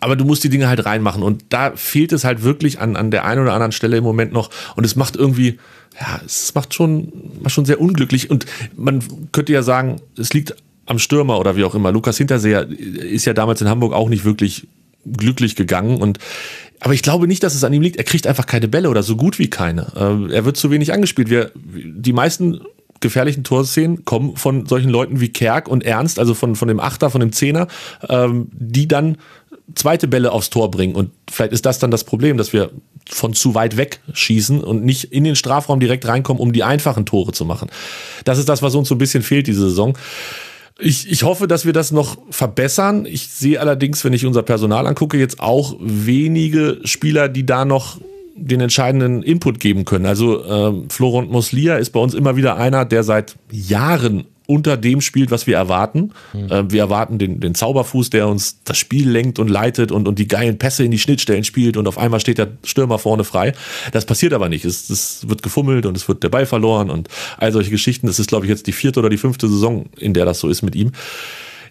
Aber 0.00 0.16
du 0.16 0.24
musst 0.24 0.44
die 0.44 0.50
Dinge 0.50 0.68
halt 0.68 0.84
reinmachen. 0.84 1.22
Und 1.22 1.44
da 1.48 1.72
fehlt 1.76 2.12
es 2.12 2.24
halt 2.24 2.42
wirklich 2.42 2.78
an, 2.80 2.96
an 2.96 3.10
der 3.10 3.24
einen 3.24 3.42
oder 3.42 3.54
anderen 3.54 3.72
Stelle 3.72 3.96
im 3.96 4.04
Moment 4.04 4.32
noch. 4.32 4.50
Und 4.76 4.84
es 4.84 4.96
macht 4.96 5.16
irgendwie, 5.16 5.58
ja, 5.98 6.20
es 6.24 6.54
macht 6.54 6.74
schon, 6.74 7.12
macht 7.42 7.54
schon 7.54 7.64
sehr 7.64 7.80
unglücklich. 7.80 8.30
Und 8.30 8.44
man 8.76 9.02
könnte 9.32 9.52
ja 9.52 9.62
sagen, 9.62 10.00
es 10.18 10.34
liegt 10.34 10.56
am 10.86 10.98
Stürmer 10.98 11.38
oder 11.38 11.56
wie 11.56 11.64
auch 11.64 11.74
immer. 11.74 11.92
Lukas 11.92 12.18
Hinterseher 12.18 12.68
ist 12.68 13.24
ja 13.24 13.32
damals 13.32 13.60
in 13.62 13.68
Hamburg 13.68 13.94
auch 13.94 14.08
nicht 14.08 14.24
wirklich 14.24 14.66
glücklich 15.06 15.54
gegangen 15.54 16.00
und 16.00 16.18
aber 16.80 16.92
ich 16.92 17.02
glaube 17.02 17.26
nicht, 17.26 17.42
dass 17.42 17.54
es 17.54 17.64
an 17.64 17.72
ihm 17.72 17.80
liegt. 17.80 17.96
Er 17.96 18.04
kriegt 18.04 18.26
einfach 18.26 18.44
keine 18.44 18.68
Bälle 18.68 18.90
oder 18.90 19.02
so 19.02 19.16
gut 19.16 19.38
wie 19.38 19.48
keine. 19.48 19.86
Äh, 19.96 20.34
er 20.34 20.44
wird 20.44 20.58
zu 20.58 20.70
wenig 20.70 20.92
angespielt. 20.92 21.30
Wir, 21.30 21.50
die 21.54 22.12
meisten 22.12 22.60
gefährlichen 23.04 23.44
Torszenen 23.44 24.04
kommen 24.04 24.36
von 24.36 24.66
solchen 24.66 24.88
Leuten 24.88 25.20
wie 25.20 25.28
Kerk 25.28 25.68
und 25.68 25.84
Ernst, 25.84 26.18
also 26.18 26.34
von, 26.34 26.56
von 26.56 26.66
dem 26.66 26.80
Achter, 26.80 27.10
von 27.10 27.20
dem 27.20 27.32
Zehner, 27.32 27.68
ähm, 28.08 28.48
die 28.52 28.88
dann 28.88 29.18
zweite 29.74 30.08
Bälle 30.08 30.32
aufs 30.32 30.50
Tor 30.50 30.70
bringen. 30.70 30.94
Und 30.94 31.10
vielleicht 31.30 31.52
ist 31.52 31.66
das 31.66 31.78
dann 31.78 31.90
das 31.90 32.04
Problem, 32.04 32.36
dass 32.36 32.52
wir 32.52 32.70
von 33.08 33.34
zu 33.34 33.54
weit 33.54 33.76
weg 33.76 34.00
schießen 34.12 34.64
und 34.64 34.84
nicht 34.84 35.12
in 35.12 35.24
den 35.24 35.36
Strafraum 35.36 35.80
direkt 35.80 36.08
reinkommen, 36.08 36.40
um 36.40 36.52
die 36.52 36.64
einfachen 36.64 37.06
Tore 37.06 37.32
zu 37.32 37.44
machen. 37.44 37.68
Das 38.24 38.38
ist 38.38 38.48
das, 38.48 38.62
was 38.62 38.74
uns 38.74 38.88
so 38.88 38.94
ein 38.94 38.98
bisschen 38.98 39.22
fehlt 39.22 39.46
diese 39.46 39.68
Saison. 39.68 39.96
Ich, 40.78 41.10
ich 41.10 41.22
hoffe, 41.22 41.46
dass 41.46 41.64
wir 41.66 41.72
das 41.72 41.92
noch 41.92 42.16
verbessern. 42.30 43.06
Ich 43.06 43.28
sehe 43.28 43.60
allerdings, 43.60 44.02
wenn 44.04 44.12
ich 44.12 44.26
unser 44.26 44.42
Personal 44.42 44.86
angucke, 44.86 45.18
jetzt 45.18 45.40
auch 45.40 45.76
wenige 45.78 46.80
Spieler, 46.84 47.28
die 47.28 47.46
da 47.46 47.64
noch 47.64 47.98
den 48.36 48.60
entscheidenden 48.60 49.22
Input 49.22 49.60
geben 49.60 49.84
können. 49.84 50.06
Also 50.06 50.44
ähm, 50.44 50.90
Florent 50.90 51.30
Muslia 51.30 51.76
ist 51.76 51.90
bei 51.90 52.00
uns 52.00 52.14
immer 52.14 52.36
wieder 52.36 52.56
einer, 52.56 52.84
der 52.84 53.04
seit 53.04 53.36
Jahren 53.50 54.26
unter 54.46 54.76
dem 54.76 55.00
spielt, 55.00 55.30
was 55.30 55.46
wir 55.46 55.56
erwarten. 55.56 56.10
Mhm. 56.32 56.50
Äh, 56.50 56.70
wir 56.70 56.80
erwarten 56.80 57.18
den, 57.18 57.40
den 57.40 57.54
Zauberfuß, 57.54 58.10
der 58.10 58.28
uns 58.28 58.62
das 58.64 58.76
Spiel 58.76 59.08
lenkt 59.08 59.38
und 59.38 59.48
leitet 59.48 59.90
und, 59.90 60.06
und 60.06 60.18
die 60.18 60.28
geilen 60.28 60.58
Pässe 60.58 60.84
in 60.84 60.90
die 60.90 60.98
Schnittstellen 60.98 61.44
spielt 61.44 61.76
und 61.76 61.88
auf 61.88 61.96
einmal 61.96 62.20
steht 62.20 62.38
der 62.38 62.48
Stürmer 62.62 62.98
vorne 62.98 63.24
frei. 63.24 63.52
Das 63.92 64.04
passiert 64.04 64.34
aber 64.34 64.48
nicht. 64.48 64.64
Es, 64.64 64.90
es 64.90 65.28
wird 65.28 65.42
gefummelt 65.42 65.86
und 65.86 65.96
es 65.96 66.08
wird 66.08 66.22
der 66.22 66.28
Ball 66.28 66.44
verloren 66.44 66.90
und 66.90 67.08
all 67.38 67.52
solche 67.52 67.70
Geschichten. 67.70 68.06
Das 68.06 68.18
ist, 68.18 68.28
glaube 68.28 68.44
ich, 68.44 68.50
jetzt 68.50 68.66
die 68.66 68.72
vierte 68.72 69.00
oder 69.00 69.08
die 69.08 69.16
fünfte 69.16 69.48
Saison, 69.48 69.86
in 69.98 70.12
der 70.12 70.26
das 70.26 70.40
so 70.40 70.48
ist 70.48 70.62
mit 70.62 70.74
ihm. 70.74 70.92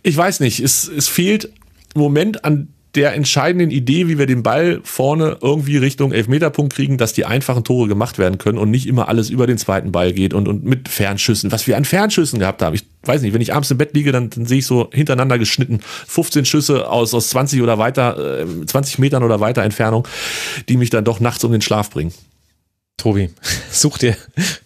Ich 0.01 0.17
weiß 0.17 0.39
nicht, 0.39 0.59
es, 0.59 0.87
es 0.87 1.07
fehlt 1.07 1.51
im 1.93 2.01
Moment 2.01 2.43
an 2.43 2.69
der 2.95 3.13
entscheidenden 3.13 3.71
Idee, 3.71 4.07
wie 4.07 4.19
wir 4.19 4.27
den 4.27 4.43
Ball 4.43 4.79
vorne 4.83 5.37
irgendwie 5.41 5.77
Richtung 5.77 6.11
Elfmeterpunkt 6.11 6.75
kriegen, 6.75 6.99
dass 6.99 7.13
die 7.13 7.25
einfachen 7.25 7.63
Tore 7.63 7.87
gemacht 7.87 8.19
werden 8.19 8.37
können 8.37 8.59
und 8.59 8.69
nicht 8.69 8.85
immer 8.85 9.07
alles 9.07 9.31
über 9.31 9.47
den 9.47 9.57
zweiten 9.57 9.91
Ball 9.91 10.13
geht 10.13 10.33
und, 10.33 10.47
und 10.47 10.63
mit 10.63 10.89
Fernschüssen, 10.89 11.51
was 11.51 11.65
wir 11.65 11.75
an 11.75 11.85
Fernschüssen 11.85 12.37
gehabt 12.37 12.61
haben. 12.61 12.75
Ich 12.75 12.85
weiß 13.03 13.23
nicht, 13.23 13.33
wenn 13.33 13.41
ich 13.41 13.53
abends 13.53 13.71
im 13.71 13.79
Bett 13.79 13.95
liege, 13.95 14.11
dann, 14.11 14.29
dann 14.29 14.45
sehe 14.45 14.59
ich 14.59 14.67
so 14.67 14.89
hintereinander 14.93 15.39
geschnitten 15.39 15.79
15 16.07 16.45
Schüsse 16.45 16.87
aus, 16.87 17.15
aus 17.15 17.29
20 17.29 17.63
oder 17.63 17.79
weiter, 17.79 18.41
äh, 18.41 18.65
20 18.65 18.99
Metern 18.99 19.23
oder 19.23 19.39
weiter 19.39 19.63
Entfernung, 19.63 20.07
die 20.69 20.77
mich 20.77 20.91
dann 20.91 21.03
doch 21.03 21.19
nachts 21.19 21.43
um 21.43 21.51
den 21.51 21.61
Schlaf 21.61 21.89
bringen. 21.89 22.13
Tobi, 22.97 23.31
such 23.71 23.97
dir, 23.97 24.15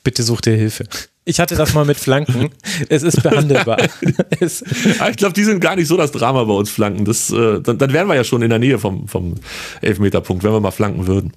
bitte 0.03 0.23
such 0.23 0.41
dir 0.41 0.55
Hilfe. 0.55 0.83
Ich 1.27 1.41
hatte 1.41 1.55
das 1.55 1.73
mal 1.73 1.83
mit 1.83 1.97
Flanken. 1.97 2.49
Es 2.89 3.03
ist 3.03 3.21
behandelbar. 3.21 3.77
es 4.39 4.61
ich 4.61 5.17
glaube, 5.17 5.33
die 5.33 5.43
sind 5.43 5.59
gar 5.59 5.75
nicht 5.75 5.87
so 5.87 5.97
das 5.97 6.11
Drama 6.11 6.43
bei 6.45 6.53
uns 6.53 6.69
Flanken. 6.69 7.03
Das, 7.03 7.31
äh, 7.31 7.59
dann, 7.59 7.77
dann 7.77 7.91
wären 7.91 8.07
wir 8.07 8.15
ja 8.15 8.23
schon 8.23 8.41
in 8.41 8.49
der 8.49 8.59
Nähe 8.59 8.79
vom, 8.79 9.07
vom 9.07 9.35
Elfmeterpunkt, 9.81 10.43
wenn 10.43 10.53
wir 10.53 10.61
mal 10.61 10.71
flanken 10.71 11.05
würden. 11.05 11.33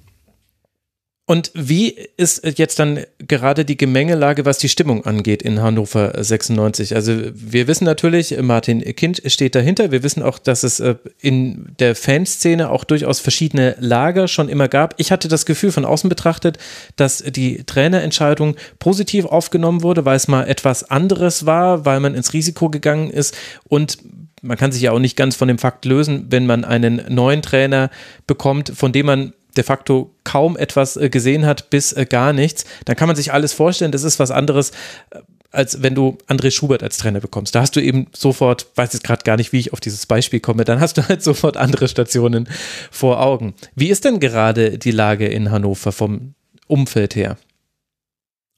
Und 1.31 1.49
wie 1.53 1.95
ist 2.17 2.45
jetzt 2.57 2.77
dann 2.77 3.05
gerade 3.19 3.63
die 3.63 3.77
Gemengelage, 3.77 4.43
was 4.43 4.57
die 4.57 4.67
Stimmung 4.67 5.05
angeht 5.05 5.41
in 5.41 5.61
Hannover 5.61 6.11
96? 6.21 6.93
Also 6.93 7.13
wir 7.33 7.69
wissen 7.69 7.85
natürlich, 7.85 8.37
Martin 8.41 8.81
Kind 8.97 9.21
steht 9.27 9.55
dahinter. 9.55 9.93
Wir 9.93 10.03
wissen 10.03 10.23
auch, 10.23 10.39
dass 10.39 10.63
es 10.63 10.81
äh, 10.81 10.95
in 11.21 11.73
der 11.79 11.95
Fanszene 11.95 12.69
auch 12.69 12.83
durchaus 12.83 13.21
verschiedene 13.21 13.77
Lager 13.79 14.27
schon 14.27 14.49
immer 14.49 14.67
gab. 14.67 14.93
Ich 14.97 15.13
hatte 15.13 15.29
das 15.29 15.45
Gefühl 15.45 15.71
von 15.71 15.85
außen 15.85 16.09
betrachtet, 16.09 16.57
dass 16.97 17.19
die 17.19 17.63
Trainerentscheidung 17.63 18.57
positiv 18.79 19.23
aufgenommen 19.23 19.83
wurde, 19.83 20.03
weil 20.03 20.17
es 20.17 20.27
mal 20.27 20.49
etwas 20.49 20.91
anderes 20.91 21.45
war, 21.45 21.85
weil 21.85 22.01
man 22.01 22.13
ins 22.13 22.33
Risiko 22.33 22.69
gegangen 22.69 23.09
ist 23.09 23.37
und 23.69 23.99
man 24.41 24.57
kann 24.57 24.71
sich 24.71 24.81
ja 24.81 24.91
auch 24.91 24.99
nicht 24.99 25.15
ganz 25.15 25.35
von 25.35 25.47
dem 25.47 25.59
Fakt 25.59 25.85
lösen, 25.85 26.25
wenn 26.29 26.47
man 26.47 26.65
einen 26.65 27.01
neuen 27.09 27.41
Trainer 27.41 27.89
bekommt, 28.27 28.71
von 28.75 28.91
dem 28.91 29.05
man 29.05 29.33
de 29.57 29.63
facto 29.63 30.13
kaum 30.23 30.57
etwas 30.57 30.97
äh, 30.97 31.09
gesehen 31.09 31.45
hat 31.45 31.69
bis 31.69 31.93
äh, 31.93 32.05
gar 32.05 32.33
nichts, 32.33 32.65
dann 32.85 32.95
kann 32.95 33.07
man 33.07 33.15
sich 33.15 33.33
alles 33.33 33.53
vorstellen. 33.53 33.91
Das 33.91 34.03
ist 34.03 34.19
was 34.19 34.31
anderes, 34.31 34.71
äh, 35.11 35.19
als 35.51 35.83
wenn 35.83 35.95
du 35.95 36.17
André 36.27 36.51
Schubert 36.51 36.83
als 36.83 36.97
Trainer 36.97 37.19
bekommst. 37.19 37.53
Da 37.55 37.61
hast 37.61 37.75
du 37.75 37.81
eben 37.81 38.07
sofort, 38.13 38.67
weiß 38.75 38.93
jetzt 38.93 39.03
gerade 39.03 39.23
gar 39.23 39.37
nicht, 39.37 39.51
wie 39.51 39.59
ich 39.59 39.73
auf 39.73 39.79
dieses 39.79 40.05
Beispiel 40.05 40.39
komme, 40.39 40.63
dann 40.63 40.79
hast 40.79 40.97
du 40.97 41.07
halt 41.07 41.23
sofort 41.23 41.57
andere 41.57 41.87
Stationen 41.87 42.47
vor 42.89 43.21
Augen. 43.21 43.53
Wie 43.75 43.89
ist 43.89 44.05
denn 44.05 44.19
gerade 44.19 44.77
die 44.77 44.91
Lage 44.91 45.27
in 45.27 45.51
Hannover 45.51 45.91
vom 45.91 46.33
Umfeld 46.67 47.15
her? 47.15 47.37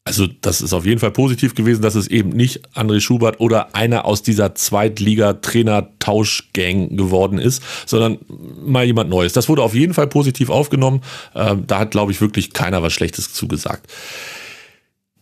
Also 0.06 0.28
das 0.28 0.62
ist 0.62 0.74
auf 0.74 0.86
jeden 0.86 1.00
Fall 1.00 1.12
positiv 1.12 1.56
gewesen, 1.56 1.82
dass 1.82 1.96
es 1.96 2.08
eben 2.08 2.28
nicht 2.30 2.60
André 2.76 3.00
Schubert 3.00 3.40
oder 3.40 3.74
einer 3.74 4.04
aus 4.04 4.22
dieser 4.22 4.54
Zweitliga-Trainer-Tauschgang 4.54 6.98
geworden 6.98 7.40
ist, 7.40 7.64
sondern 7.86 8.18
mal 8.66 8.84
jemand 8.84 9.10
Neues. 9.10 9.32
Das 9.32 9.48
wurde 9.48 9.62
auf 9.62 9.74
jeden 9.74 9.94
Fall 9.94 10.08
positiv 10.08 10.50
aufgenommen. 10.50 11.00
Ähm, 11.36 11.64
da 11.68 11.80
hat, 11.80 11.92
glaube 11.92 12.12
ich, 12.12 12.20
wirklich 12.20 12.52
keiner 12.52 12.84
was 12.84 12.92
Schlechtes 12.92 13.32
zugesagt. 13.32 13.90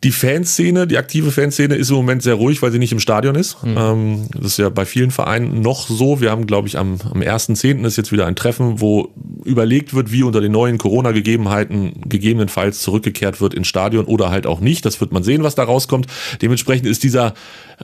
Die 0.03 0.11
Fanszene, 0.11 0.87
die 0.87 0.97
aktive 0.97 1.31
Fanszene 1.31 1.75
ist 1.75 1.91
im 1.91 1.95
Moment 1.95 2.23
sehr 2.23 2.33
ruhig, 2.33 2.63
weil 2.63 2.71
sie 2.71 2.79
nicht 2.79 2.91
im 2.91 2.99
Stadion 2.99 3.35
ist. 3.35 3.63
Mhm. 3.63 3.77
Ähm, 3.77 4.27
das 4.33 4.53
ist 4.53 4.57
ja 4.57 4.69
bei 4.69 4.85
vielen 4.85 5.11
Vereinen 5.11 5.61
noch 5.61 5.87
so. 5.87 6.19
Wir 6.19 6.31
haben, 6.31 6.47
glaube 6.47 6.67
ich, 6.67 6.79
am, 6.79 6.97
am 7.13 7.21
1.10. 7.21 7.85
ist 7.85 7.97
jetzt 7.97 8.11
wieder 8.11 8.25
ein 8.25 8.35
Treffen, 8.35 8.81
wo 8.81 9.09
überlegt 9.45 9.93
wird, 9.93 10.11
wie 10.11 10.23
unter 10.23 10.41
den 10.41 10.53
neuen 10.53 10.79
Corona-Gegebenheiten 10.79 12.01
gegebenenfalls 12.05 12.81
zurückgekehrt 12.81 13.41
wird 13.41 13.53
ins 13.53 13.67
Stadion 13.67 14.05
oder 14.05 14.31
halt 14.31 14.47
auch 14.47 14.59
nicht. 14.59 14.85
Das 14.85 14.99
wird 15.01 15.11
man 15.11 15.21
sehen, 15.21 15.43
was 15.43 15.53
da 15.53 15.63
rauskommt. 15.63 16.07
Dementsprechend 16.41 16.87
ist 16.87 17.03
dieser, 17.03 17.35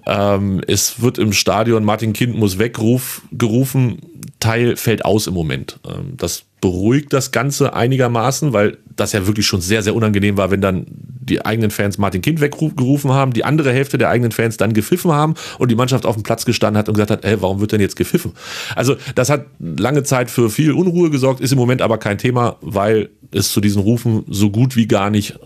ähm, 0.08 0.62
es 0.66 1.00
wird 1.02 1.20
im 1.20 1.34
Stadion, 1.34 1.84
Martin 1.84 2.14
Kind 2.14 2.36
muss 2.36 2.58
wegruf, 2.58 3.22
gerufen, 3.32 4.00
Teil 4.40 4.76
fällt 4.76 5.06
aus 5.06 5.28
im 5.28 5.36
Moment. 5.36 5.80
Ähm, 5.88 6.14
das 6.18 6.47
beruhigt 6.60 7.14
das 7.14 7.32
Ganze 7.32 7.74
einigermaßen, 7.74 8.52
weil 8.52 8.78
das 8.96 9.12
ja 9.12 9.28
wirklich 9.28 9.46
schon 9.46 9.62
sehr, 9.62 9.84
sehr 9.84 9.96
unangenehm 9.96 10.38
war, 10.38 10.50
wenn 10.50 10.62
dann 10.62 10.88
die 10.90 11.46
eigenen 11.46 11.72
Fans 11.72 11.98
Martin 11.98 12.22
Kind 12.22 12.42
weggerufen 12.42 13.12
haben, 13.12 13.34
die 13.34 13.44
andere 13.44 13.72
Hälfte 13.72 13.98
der 13.98 14.10
eigenen 14.10 14.32
Fans 14.32 14.58
dann 14.58 14.74
gepfiffen 14.74 15.12
haben 15.12 15.36
und 15.60 15.70
die 15.70 15.76
Mannschaft 15.76 16.06
auf 16.06 16.16
dem 16.16 16.24
Platz 16.24 16.46
gestanden 16.46 16.80
hat 16.80 16.90
und 16.90 16.96
gesagt 16.96 17.12
hat, 17.12 17.26
ey, 17.26 17.42
warum 17.42 17.60
wird 17.60 17.74
denn 17.74 17.82
jetzt 17.82 17.96
gepfiffen? 17.96 18.32
Also 18.76 18.96
das 19.14 19.30
hat 19.30 19.46
lange 19.60 20.04
Zeit 20.04 20.32
für 20.32 20.50
viel 20.50 20.72
Unruhe 20.72 21.10
gesorgt, 21.10 21.42
ist 21.42 21.52
im 21.52 21.58
Moment 21.58 21.82
aber 21.82 21.98
kein 21.98 22.18
Thema, 22.18 22.58
weil 22.62 23.10
es 23.32 23.52
zu 23.52 23.62
diesen 23.62 23.82
Rufen 23.82 24.24
so 24.28 24.50
gut 24.50 24.76
wie 24.76 24.88
gar 24.88 25.10
nicht 25.10 25.40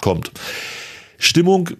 kommt. 0.00 0.30
Stimmung, 1.18 1.70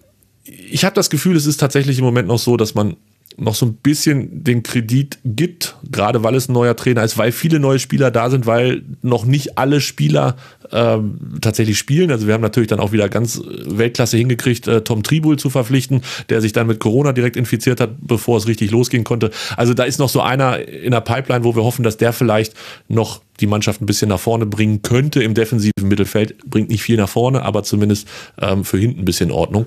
ich 0.43 0.83
habe 0.83 0.95
das 0.95 1.09
Gefühl, 1.09 1.37
es 1.37 1.45
ist 1.45 1.57
tatsächlich 1.57 1.99
im 1.99 2.05
Moment 2.05 2.27
noch 2.27 2.39
so, 2.39 2.57
dass 2.57 2.75
man 2.75 2.97
noch 3.37 3.55
so 3.55 3.65
ein 3.65 3.75
bisschen 3.75 4.43
den 4.43 4.63
Kredit 4.63 5.19
gibt, 5.23 5.75
gerade 5.89 6.23
weil 6.23 6.35
es 6.35 6.49
ein 6.49 6.53
neuer 6.53 6.75
Trainer 6.75 7.03
ist, 7.03 7.17
weil 7.17 7.31
viele 7.31 7.59
neue 7.59 7.79
Spieler 7.79 8.11
da 8.11 8.29
sind, 8.29 8.45
weil 8.45 8.83
noch 9.01 9.25
nicht 9.25 9.57
alle 9.57 9.81
Spieler 9.81 10.35
ähm, 10.71 11.19
tatsächlich 11.41 11.77
spielen. 11.77 12.11
Also 12.11 12.27
wir 12.27 12.33
haben 12.33 12.41
natürlich 12.41 12.69
dann 12.69 12.79
auch 12.79 12.91
wieder 12.91 13.09
ganz 13.09 13.41
Weltklasse 13.65 14.17
hingekriegt, 14.17 14.67
äh, 14.67 14.81
Tom 14.81 15.03
Tribul 15.03 15.37
zu 15.37 15.49
verpflichten, 15.49 16.01
der 16.29 16.41
sich 16.41 16.53
dann 16.53 16.67
mit 16.67 16.79
Corona 16.79 17.13
direkt 17.13 17.37
infiziert 17.37 17.79
hat, 17.79 17.91
bevor 18.01 18.37
es 18.37 18.47
richtig 18.47 18.71
losgehen 18.71 19.03
konnte. 19.03 19.31
Also 19.57 19.73
da 19.73 19.83
ist 19.83 19.99
noch 19.99 20.09
so 20.09 20.21
einer 20.21 20.59
in 20.67 20.91
der 20.91 21.01
Pipeline, 21.01 21.43
wo 21.43 21.55
wir 21.55 21.63
hoffen, 21.63 21.83
dass 21.83 21.97
der 21.97 22.13
vielleicht 22.13 22.53
noch 22.87 23.21
die 23.39 23.47
Mannschaft 23.47 23.81
ein 23.81 23.85
bisschen 23.85 24.09
nach 24.09 24.19
vorne 24.19 24.45
bringen 24.45 24.81
könnte 24.81 25.23
im 25.23 25.33
defensiven 25.33 25.87
Mittelfeld. 25.87 26.37
Bringt 26.45 26.69
nicht 26.69 26.83
viel 26.83 26.97
nach 26.97 27.09
vorne, 27.09 27.43
aber 27.43 27.63
zumindest 27.63 28.07
ähm, 28.39 28.63
für 28.63 28.77
hinten 28.77 29.01
ein 29.01 29.05
bisschen 29.05 29.31
Ordnung. 29.31 29.65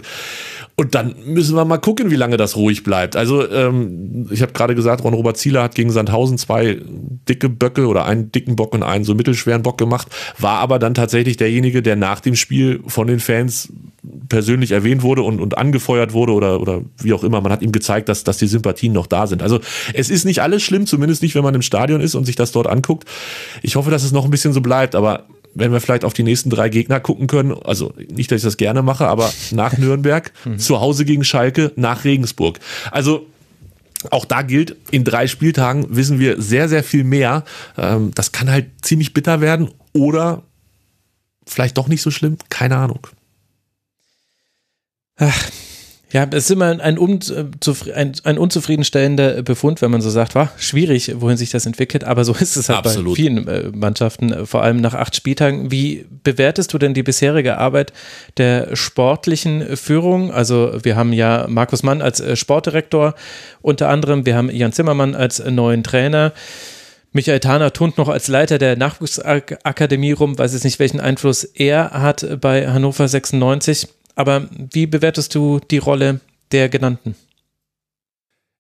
Und 0.77 0.95
dann 0.95 1.15
müssen 1.25 1.57
wir 1.57 1.65
mal 1.65 1.79
gucken, 1.79 2.11
wie 2.11 2.17
lange 2.17 2.37
das 2.37 2.57
ruhig 2.57 2.83
bleibt. 2.83 3.17
Also 3.17 3.51
ähm, 3.51 4.29
ich 4.31 4.43
habe 4.43 4.53
gerade 4.53 4.75
gesagt, 4.75 5.03
Ron-Robert 5.03 5.39
Zieler 5.39 5.63
hat 5.63 5.75
gegen 5.75 5.91
Sandhausen 5.91 6.37
zwei 6.39 6.79
dicke 7.29 7.49
Böcke 7.49 7.87
oder 7.87 8.05
einen 8.05 8.31
dicken 8.31 8.57
Bock 8.57 8.75
und 8.75 8.83
einen 8.83 9.05
so 9.05 9.15
mittelschweren 9.15 9.63
Bock 9.63 9.79
gemacht, 9.79 10.09
war 10.39 10.59
aber 10.59 10.79
dann 10.79 10.95
tatsächlich 10.95 11.39
derjenige, 11.39 11.83
der 11.83 11.97
nach 11.97 12.21
dem 12.21 12.37
Spiel 12.37 12.81
von 12.87 13.07
den 13.07 13.21
Fans 13.21 13.73
persönlich 14.29 14.73
erwähnt 14.73 15.03
wurde 15.03 15.23
und, 15.23 15.41
und 15.41 15.59
angefeuert 15.59 16.13
wurde 16.13 16.33
oder, 16.33 16.61
oder 16.61 16.83
wie 16.99 17.13
auch 17.13 17.25
immer. 17.25 17.41
Man 17.41 17.53
hat 17.53 17.63
ihm 17.63 17.73
gezeigt, 17.73 18.09
dass, 18.09 18.25
dass 18.25 18.39
die 18.39 18.47
Sympathien 18.47 18.93
noch 18.93 19.07
da 19.07 19.27
sind. 19.27 19.43
Also 19.43 19.61
es 19.95 20.11
ist 20.11 20.25
nicht 20.25 20.41
alles 20.41 20.63
schlimm, 20.63 20.87
zumindest 20.87 21.23
nicht, 21.23 21.35
wenn 21.35 21.43
man 21.43 21.55
im 21.55 21.63
Stadion 21.63 22.01
ist 22.01 22.15
und 22.15 22.25
sich 22.25 22.37
das 22.37 22.53
dort 22.53 22.67
anguckt. 22.67 23.09
Ich 23.63 23.77
hoffe, 23.77 23.91
dass 23.91 24.05
es 24.05 24.13
noch 24.13 24.25
ein 24.25 24.31
bisschen 24.31 24.53
so 24.53 24.61
bleibt, 24.61 24.95
aber 24.95 25.27
wenn 25.55 25.73
wir 25.73 25.81
vielleicht 25.81 26.05
auf 26.05 26.13
die 26.13 26.23
nächsten 26.23 26.51
drei 26.51 26.69
Gegner 26.69 27.01
gucken 27.01 27.27
können, 27.27 27.55
also 27.65 27.95
nicht, 28.11 28.31
dass 28.31 28.39
ich 28.39 28.45
das 28.45 28.59
gerne 28.59 28.83
mache, 28.83 29.07
aber 29.07 29.33
nach 29.53 29.79
Nürnberg, 29.79 30.33
mhm. 30.45 30.59
zu 30.59 30.81
Hause 30.81 31.05
gegen 31.05 31.25
Schalke, 31.25 31.73
nach 31.77 32.05
Regensburg. 32.05 32.61
Also 32.91 33.27
auch 34.11 34.27
da 34.27 34.43
gilt, 34.43 34.77
in 34.91 35.05
drei 35.05 35.27
Spieltagen 35.27 35.87
wissen 35.89 36.19
wir 36.19 36.41
sehr, 36.41 36.69
sehr 36.69 36.85
viel 36.85 37.05
mehr. 37.05 37.45
Ähm, 37.79 38.11
das 38.15 38.33
kann 38.33 38.51
halt 38.51 38.67
ziemlich 38.83 39.15
bitter 39.15 39.41
werden 39.41 39.71
oder 39.93 40.43
vielleicht 41.47 41.79
doch 41.79 41.89
nicht 41.89 42.03
so 42.03 42.11
schlimm, 42.11 42.37
keine 42.51 42.77
Ahnung. 42.77 43.07
Ach, 45.17 45.51
ja, 46.13 46.25
es 46.31 46.45
ist 46.45 46.51
immer 46.51 46.67
ein, 46.67 46.81
ein, 46.81 46.99
ein, 48.25 48.39
unzufriedenstellender 48.39 49.43
Befund, 49.43 49.83
wenn 49.83 49.91
man 49.91 50.01
so 50.01 50.09
sagt, 50.09 50.37
war 50.37 50.53
schwierig, 50.57 51.13
wohin 51.21 51.37
sich 51.37 51.51
das 51.51 51.67
entwickelt, 51.67 52.05
aber 52.05 52.25
so 52.25 52.33
ist 52.41 52.57
es 52.57 52.69
halt 52.69 52.79
Absolut. 52.79 53.13
bei 53.13 53.17
vielen 53.17 53.49
äh, 53.49 53.71
Mannschaften, 53.75 54.33
äh, 54.33 54.47
vor 54.47 54.63
allem 54.63 54.81
nach 54.81 54.95
acht 54.95 55.17
Spieltagen. 55.17 55.73
Wie 55.73 56.07
bewertest 56.23 56.73
du 56.73 56.79
denn 56.79 56.95
die 56.95 57.03
bisherige 57.03 57.59
Arbeit 57.59 57.93
der 58.37 58.77
sportlichen 58.77 59.77
Führung? 59.77 60.31
Also 60.31 60.79
wir 60.83 60.95
haben 60.95 61.13
ja 61.13 61.47
Markus 61.49 61.83
Mann 61.83 62.03
als 62.03 62.21
äh, 62.21 62.37
Sportdirektor 62.37 63.15
unter 63.61 63.89
anderem, 63.89 64.27
wir 64.27 64.37
haben 64.37 64.49
Jan 64.49 64.73
Zimmermann 64.73 65.17
als 65.17 65.45
neuen 65.45 65.83
Trainer. 65.83 66.33
Michael 67.13 67.41
Tahner 67.41 67.73
turnt 67.73 67.99
noch 67.99 68.09
als 68.09 68.29
Leiter 68.29 68.59
der 68.59 68.77
Nachwuchsakademie 68.77 70.13
rum, 70.13 70.39
weiß 70.39 70.53
jetzt 70.53 70.65
nicht, 70.65 70.79
welchen 70.79 71.01
Einfluss 71.01 71.45
er 71.45 71.91
hat 71.91 72.41
bei 72.41 72.69
Hannover 72.69 73.09
96. 73.09 73.89
Aber 74.17 74.49
wie 74.51 74.87
bewertest 74.87 75.35
du 75.35 75.61
die 75.71 75.79
Rolle 75.79 76.21
der 76.51 76.69
genannten? 76.69 77.15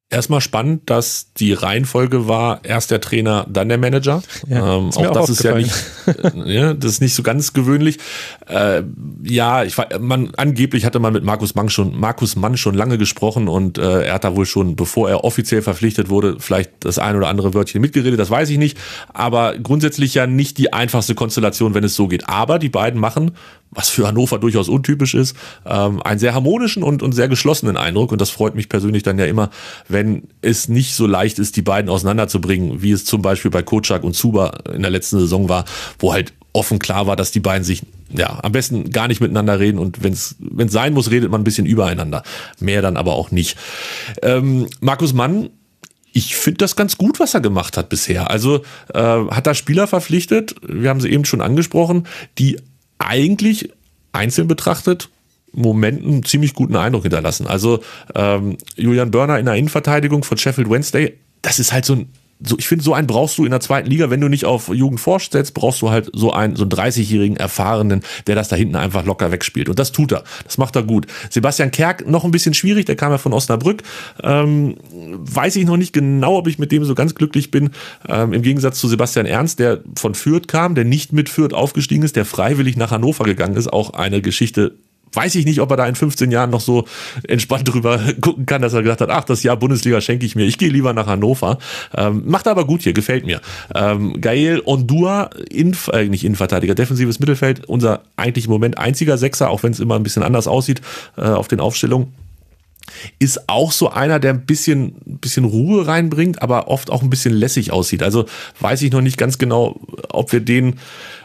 Erstmal 0.08 0.40
spannend, 0.40 0.88
dass 0.88 1.32
die 1.32 1.52
Reihenfolge 1.52 2.28
war, 2.28 2.60
erst 2.62 2.92
der 2.92 3.00
Trainer, 3.00 3.44
dann 3.50 3.68
der 3.68 3.76
Manager. 3.76 4.22
Ja, 4.46 4.76
ähm, 4.76 4.90
auch 4.94 5.10
das 5.10 5.30
ist 5.30 5.42
ja 5.42 5.56
nicht, 5.56 5.74
ja, 6.44 6.74
das 6.74 6.92
ist 6.92 7.00
nicht 7.00 7.14
so 7.14 7.24
ganz 7.24 7.52
gewöhnlich. 7.52 7.98
Äh, 8.46 8.84
ja, 9.24 9.64
ich 9.64 9.76
war, 9.76 9.98
man, 9.98 10.30
angeblich 10.36 10.84
hatte 10.84 11.00
man 11.00 11.12
mit 11.12 11.24
Markus 11.24 11.56
Mann 11.56 11.70
schon, 11.70 11.98
Markus 11.98 12.36
Mann 12.36 12.56
schon 12.56 12.76
lange 12.76 12.98
gesprochen 12.98 13.48
und 13.48 13.78
äh, 13.78 14.02
er 14.04 14.14
hat 14.14 14.22
da 14.22 14.36
wohl 14.36 14.46
schon, 14.46 14.76
bevor 14.76 15.10
er 15.10 15.24
offiziell 15.24 15.60
verpflichtet 15.60 16.08
wurde, 16.08 16.36
vielleicht 16.38 16.70
das 16.84 17.00
ein 17.00 17.16
oder 17.16 17.26
andere 17.26 17.52
Wörtchen 17.52 17.80
mitgeredet, 17.80 18.20
das 18.20 18.30
weiß 18.30 18.48
ich 18.50 18.58
nicht. 18.58 18.78
Aber 19.12 19.58
grundsätzlich 19.58 20.14
ja 20.14 20.28
nicht 20.28 20.56
die 20.58 20.72
einfachste 20.72 21.16
Konstellation, 21.16 21.74
wenn 21.74 21.82
es 21.82 21.96
so 21.96 22.06
geht. 22.06 22.28
Aber 22.28 22.60
die 22.60 22.68
beiden 22.68 23.00
machen 23.00 23.32
was 23.70 23.90
für 23.90 24.06
Hannover 24.06 24.38
durchaus 24.38 24.68
untypisch 24.68 25.14
ist, 25.14 25.36
ähm, 25.66 26.02
einen 26.02 26.18
sehr 26.18 26.34
harmonischen 26.34 26.82
und, 26.82 27.02
und 27.02 27.12
sehr 27.12 27.28
geschlossenen 27.28 27.76
Eindruck. 27.76 28.12
Und 28.12 28.20
das 28.20 28.30
freut 28.30 28.54
mich 28.54 28.68
persönlich 28.68 29.02
dann 29.02 29.18
ja 29.18 29.26
immer, 29.26 29.50
wenn 29.96 30.24
es 30.42 30.68
nicht 30.68 30.94
so 30.94 31.06
leicht 31.06 31.38
ist, 31.38 31.56
die 31.56 31.62
beiden 31.62 31.90
auseinanderzubringen, 31.90 32.82
wie 32.82 32.90
es 32.90 33.06
zum 33.06 33.22
Beispiel 33.22 33.50
bei 33.50 33.62
Kotschak 33.62 34.04
und 34.04 34.14
Zuba 34.14 34.58
in 34.74 34.82
der 34.82 34.90
letzten 34.90 35.18
Saison 35.18 35.48
war, 35.48 35.64
wo 35.98 36.12
halt 36.12 36.34
offen 36.52 36.78
klar 36.78 37.06
war, 37.06 37.16
dass 37.16 37.30
die 37.30 37.40
beiden 37.40 37.64
sich 37.64 37.82
ja 38.10 38.40
am 38.42 38.52
besten 38.52 38.90
gar 38.90 39.08
nicht 39.08 39.22
miteinander 39.22 39.58
reden 39.58 39.78
und 39.78 40.04
wenn 40.04 40.12
es 40.12 40.36
sein 40.68 40.92
muss, 40.92 41.10
redet 41.10 41.30
man 41.30 41.40
ein 41.40 41.44
bisschen 41.44 41.64
übereinander. 41.64 42.24
Mehr 42.60 42.82
dann 42.82 42.98
aber 42.98 43.14
auch 43.14 43.30
nicht. 43.30 43.56
Ähm, 44.20 44.66
Markus 44.80 45.14
Mann 45.14 45.48
ich 46.12 46.34
finde 46.34 46.58
das 46.58 46.76
ganz 46.76 46.96
gut, 46.96 47.20
was 47.20 47.34
er 47.34 47.40
gemacht 47.40 47.76
hat 47.76 47.90
bisher. 47.90 48.30
Also 48.30 48.62
äh, 48.94 49.00
hat 49.00 49.46
da 49.46 49.54
Spieler 49.54 49.86
verpflichtet, 49.86 50.54
wir 50.62 50.88
haben 50.88 51.00
sie 51.02 51.10
eben 51.10 51.26
schon 51.26 51.42
angesprochen, 51.42 52.06
die 52.38 52.58
eigentlich 52.98 53.70
einzeln 54.12 54.48
betrachtet 54.48 55.10
Momenten 55.56 56.24
ziemlich 56.24 56.54
guten 56.54 56.76
Eindruck 56.76 57.02
hinterlassen. 57.02 57.46
Also 57.46 57.80
ähm, 58.14 58.56
Julian 58.76 59.10
Börner 59.10 59.38
in 59.38 59.46
der 59.46 59.54
Innenverteidigung 59.54 60.22
von 60.22 60.38
Sheffield 60.38 60.70
Wednesday, 60.70 61.14
das 61.42 61.58
ist 61.58 61.72
halt 61.72 61.84
so 61.84 61.94
ein 61.94 62.08
so, 62.44 62.56
ich 62.58 62.68
finde, 62.68 62.84
so 62.84 62.92
einen 62.92 63.06
brauchst 63.06 63.38
du 63.38 63.44
in 63.44 63.50
der 63.50 63.60
zweiten 63.60 63.88
Liga, 63.88 64.10
wenn 64.10 64.20
du 64.20 64.28
nicht 64.28 64.44
auf 64.44 64.68
Jugend 64.68 65.00
setzt, 65.00 65.54
brauchst 65.54 65.80
du 65.80 65.90
halt 65.90 66.10
so 66.12 66.32
einen, 66.32 66.56
so 66.56 66.64
einen 66.64 66.70
30-jährigen 66.70 67.36
Erfahrenen, 67.36 68.02
der 68.26 68.34
das 68.34 68.48
da 68.48 68.56
hinten 68.56 68.76
einfach 68.76 69.04
locker 69.04 69.32
wegspielt. 69.32 69.68
Und 69.68 69.78
das 69.78 69.92
tut 69.92 70.12
er. 70.12 70.24
Das 70.44 70.58
macht 70.58 70.76
er 70.76 70.82
gut. 70.82 71.06
Sebastian 71.30 71.70
Kerk 71.70 72.06
noch 72.06 72.24
ein 72.24 72.30
bisschen 72.30 72.52
schwierig, 72.52 72.84
der 72.84 72.96
kam 72.96 73.10
ja 73.10 73.18
von 73.18 73.32
Osnabrück. 73.32 73.82
Ähm, 74.22 74.76
weiß 74.92 75.56
ich 75.56 75.64
noch 75.64 75.78
nicht 75.78 75.92
genau, 75.92 76.36
ob 76.36 76.46
ich 76.46 76.58
mit 76.58 76.72
dem 76.72 76.84
so 76.84 76.94
ganz 76.94 77.14
glücklich 77.14 77.50
bin. 77.50 77.70
Ähm, 78.06 78.32
Im 78.34 78.42
Gegensatz 78.42 78.78
zu 78.78 78.88
Sebastian 78.88 79.26
Ernst, 79.26 79.58
der 79.58 79.80
von 79.96 80.14
Fürth 80.14 80.46
kam, 80.46 80.74
der 80.74 80.84
nicht 80.84 81.12
mit 81.12 81.28
Fürth 81.30 81.54
aufgestiegen 81.54 82.02
ist, 82.02 82.16
der 82.16 82.26
freiwillig 82.26 82.76
nach 82.76 82.90
Hannover 82.90 83.24
gegangen 83.24 83.56
ist. 83.56 83.72
Auch 83.72 83.94
eine 83.94 84.20
Geschichte, 84.20 84.74
weiß 85.12 85.34
ich 85.36 85.46
nicht, 85.46 85.60
ob 85.60 85.70
er 85.70 85.76
da 85.76 85.86
in 85.86 85.94
15 85.94 86.30
Jahren 86.30 86.50
noch 86.50 86.60
so 86.60 86.84
entspannt 87.26 87.68
drüber 87.72 88.00
gucken 88.20 88.46
kann, 88.46 88.62
dass 88.62 88.72
er 88.72 88.82
gesagt 88.82 89.00
hat, 89.00 89.10
ach, 89.10 89.24
das 89.24 89.42
Jahr 89.42 89.56
Bundesliga 89.56 90.00
schenke 90.00 90.26
ich 90.26 90.36
mir, 90.36 90.44
ich 90.44 90.58
gehe 90.58 90.68
lieber 90.68 90.92
nach 90.92 91.06
Hannover. 91.06 91.58
Ähm, 91.96 92.22
macht 92.26 92.48
aber 92.48 92.66
gut 92.66 92.82
hier, 92.82 92.92
gefällt 92.92 93.26
mir. 93.26 93.40
Ähm, 93.74 94.20
Gael 94.20 94.62
Ondua, 94.64 95.30
Inf 95.50 95.88
äh, 95.88 96.08
nicht 96.08 96.24
Innenverteidiger, 96.24 96.74
defensives 96.74 97.20
Mittelfeld, 97.20 97.66
unser 97.66 98.02
eigentlich 98.16 98.46
im 98.46 98.50
Moment 98.52 98.78
einziger 98.78 99.18
Sechser, 99.18 99.50
auch 99.50 99.62
wenn 99.62 99.72
es 99.72 99.80
immer 99.80 99.96
ein 99.96 100.02
bisschen 100.02 100.22
anders 100.22 100.46
aussieht 100.46 100.80
äh, 101.16 101.22
auf 101.22 101.48
den 101.48 101.60
Aufstellungen. 101.60 102.12
Ist 103.18 103.48
auch 103.48 103.72
so 103.72 103.90
einer, 103.90 104.18
der 104.18 104.32
ein 104.32 104.46
bisschen, 104.46 104.94
bisschen 105.04 105.44
Ruhe 105.44 105.86
reinbringt, 105.86 106.42
aber 106.42 106.68
oft 106.68 106.90
auch 106.90 107.02
ein 107.02 107.10
bisschen 107.10 107.32
lässig 107.32 107.72
aussieht. 107.72 108.02
Also 108.02 108.26
weiß 108.60 108.82
ich 108.82 108.92
noch 108.92 109.00
nicht 109.00 109.18
ganz 109.18 109.38
genau, 109.38 109.80
ob 110.10 110.32
wir 110.32 110.40
den, 110.40 110.76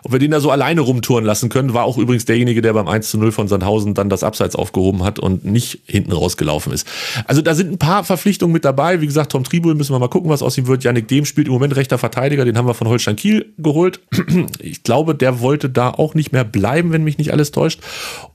ob 0.03 0.11
wir 0.11 0.19
den 0.19 0.31
da 0.31 0.39
so 0.39 0.51
alleine 0.51 0.81
rumtouren 0.81 1.25
lassen 1.25 1.49
können. 1.49 1.73
War 1.73 1.83
auch 1.83 1.97
übrigens 1.97 2.25
derjenige, 2.25 2.61
der 2.61 2.73
beim 2.73 2.87
1 2.87 3.09
zu 3.09 3.17
0 3.17 3.31
von 3.31 3.47
Sandhausen 3.47 3.93
dann 3.93 4.09
das 4.09 4.23
Abseits 4.23 4.55
aufgehoben 4.55 5.03
hat 5.03 5.19
und 5.19 5.45
nicht 5.45 5.79
hinten 5.85 6.11
rausgelaufen 6.11 6.73
ist. 6.73 6.87
Also 7.25 7.41
da 7.41 7.55
sind 7.55 7.71
ein 7.71 7.77
paar 7.77 8.03
Verpflichtungen 8.03 8.53
mit 8.53 8.65
dabei. 8.65 9.01
Wie 9.01 9.07
gesagt, 9.07 9.31
Tom 9.31 9.43
Tribul 9.43 9.75
müssen 9.75 9.93
wir 9.93 9.99
mal 9.99 10.09
gucken, 10.09 10.29
was 10.29 10.41
aus 10.41 10.57
ihm 10.57 10.67
wird. 10.67 10.83
Yannick 10.83 11.07
Dehm 11.07 11.25
spielt 11.25 11.47
im 11.47 11.53
Moment 11.53 11.75
rechter 11.75 11.97
Verteidiger, 11.97 12.45
den 12.45 12.57
haben 12.57 12.67
wir 12.67 12.73
von 12.73 12.87
Holstein 12.87 13.15
Kiel 13.15 13.53
geholt. 13.57 13.99
Ich 14.59 14.83
glaube, 14.83 15.15
der 15.15 15.39
wollte 15.39 15.69
da 15.69 15.89
auch 15.89 16.13
nicht 16.13 16.31
mehr 16.31 16.43
bleiben, 16.43 16.91
wenn 16.91 17.03
mich 17.03 17.17
nicht 17.17 17.31
alles 17.31 17.51
täuscht. 17.51 17.79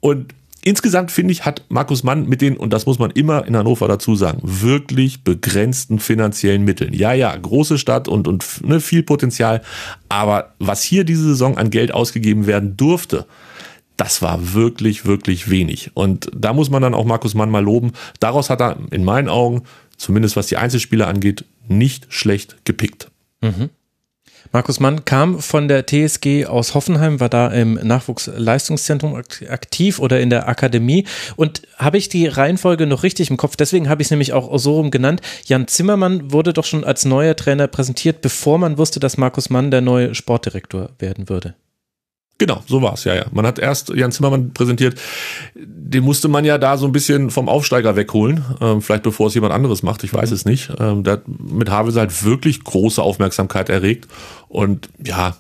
Und 0.01 0.33
Insgesamt 0.67 1.13
finde 1.13 1.31
ich, 1.31 1.45
hat 1.45 1.63
Markus 1.69 2.03
Mann 2.03 2.29
mit 2.29 2.41
den, 2.41 2.57
und 2.57 2.73
das 2.73 2.87
muss 2.87 2.99
man 2.99 3.13
immer 3.13 3.47
in 3.47 3.57
Hannover 3.57 3.87
dazu 3.87 4.17
sagen, 4.17 4.41
wirklich 4.43 5.23
begrenzten 5.23 6.01
finanziellen 6.01 6.65
Mitteln. 6.65 6.93
Ja, 6.93 7.13
ja, 7.13 7.37
große 7.37 7.79
Stadt 7.79 8.09
und, 8.09 8.27
und 8.27 8.45
ne, 8.65 8.81
viel 8.81 9.05
Potenzial. 9.05 9.63
Aber 10.09 10.55
was 10.59 10.83
hier 10.83 11.05
diese 11.05 11.23
Saison 11.23 11.57
an 11.57 11.71
Geld 11.71 11.95
ausgegeben 11.95 12.49
werden 12.49 12.77
durfte, 12.77 13.27
das 13.97 14.23
war 14.23 14.55
wirklich, 14.55 15.07
wirklich 15.07 15.49
wenig. 15.49 15.93
Und 15.95 16.33
da 16.35 16.53
muss 16.53 16.69
man 16.69 16.83
dann 16.83 16.95
auch 16.95 17.05
Markus 17.05 17.35
Mann 17.35 17.49
mal 17.49 17.63
loben. 17.63 17.93
Daraus 18.19 18.51
hat 18.51 18.61
er 18.61 18.77
in 18.91 19.05
meinen 19.05 19.29
Augen, 19.29 19.63
zumindest 19.97 20.35
was 20.35 20.49
die 20.49 20.57
Einzelspieler 20.57 21.07
angeht, 21.07 21.45
nicht 21.69 22.09
schlecht 22.09 22.57
gepickt. 22.65 23.13
Mhm. 23.41 23.71
Markus 24.53 24.81
Mann 24.81 25.05
kam 25.05 25.41
von 25.41 25.69
der 25.69 25.87
TSG 25.87 26.47
aus 26.47 26.75
Hoffenheim, 26.75 27.21
war 27.21 27.29
da 27.29 27.49
im 27.49 27.75
Nachwuchsleistungszentrum 27.75 29.15
aktiv 29.15 29.99
oder 29.99 30.21
in 30.21 30.31
der 30.31 30.49
Akademie. 30.49 31.07
Und 31.37 31.63
habe 31.77 31.99
ich 31.99 32.09
die 32.09 32.27
Reihenfolge 32.27 32.87
noch 32.87 33.03
richtig 33.03 33.31
im 33.31 33.37
Kopf? 33.37 33.57
Deswegen 33.57 33.89
habe 33.89 34.03
ich 34.03 34.07
es 34.07 34.11
nämlich 34.11 34.33
auch 34.33 34.57
so 34.59 34.75
rum 34.75 34.91
genannt. 34.91 35.21
Jan 35.45 35.69
Zimmermann 35.69 36.33
wurde 36.33 36.53
doch 36.53 36.65
schon 36.65 36.85
als 36.85 37.05
neuer 37.05 37.37
Trainer 37.37 37.67
präsentiert, 37.67 38.23
bevor 38.23 38.59
man 38.59 38.79
wusste, 38.79 39.01
dass 39.01 39.17
Markus 39.17 39.51
Mann 39.51 39.71
der 39.71 39.81
neue 39.81 40.15
Sportdirektor 40.15 40.91
werden 40.99 41.29
würde. 41.29 41.55
Genau, 42.39 42.63
so 42.67 42.83
war's 42.83 43.05
ja, 43.05 43.15
ja. 43.15 43.25
Man 43.33 43.47
hat 43.47 43.59
erst 43.59 43.89
Jan 43.89 44.13
Zimmermann 44.13 44.53
präsentiert, 44.53 45.01
den 45.55 46.05
musste 46.05 46.29
man 46.29 46.45
ja 46.45 46.59
da 46.59 46.77
so 46.77 46.85
ein 46.85 46.93
bisschen 46.93 47.31
vom 47.31 47.49
Aufsteiger 47.49 47.97
wegholen, 47.97 48.45
ähm, 48.61 48.83
vielleicht 48.83 49.05
bevor 49.05 49.29
es 49.29 49.35
jemand 49.35 49.55
anderes 49.55 49.83
macht, 49.83 50.05
ich 50.05 50.13
weiß 50.13 50.33
es 50.33 50.45
nicht. 50.45 50.71
Ähm, 50.79 51.03
der 51.03 51.15
hat 51.15 51.23
mit 51.27 51.71
Havels 51.71 51.97
halt 51.97 52.25
wirklich 52.25 52.63
große 52.63 53.03
Aufmerksamkeit 53.03 53.71
erregt 53.71 54.07
und 54.49 54.89
ja, 55.05 55.37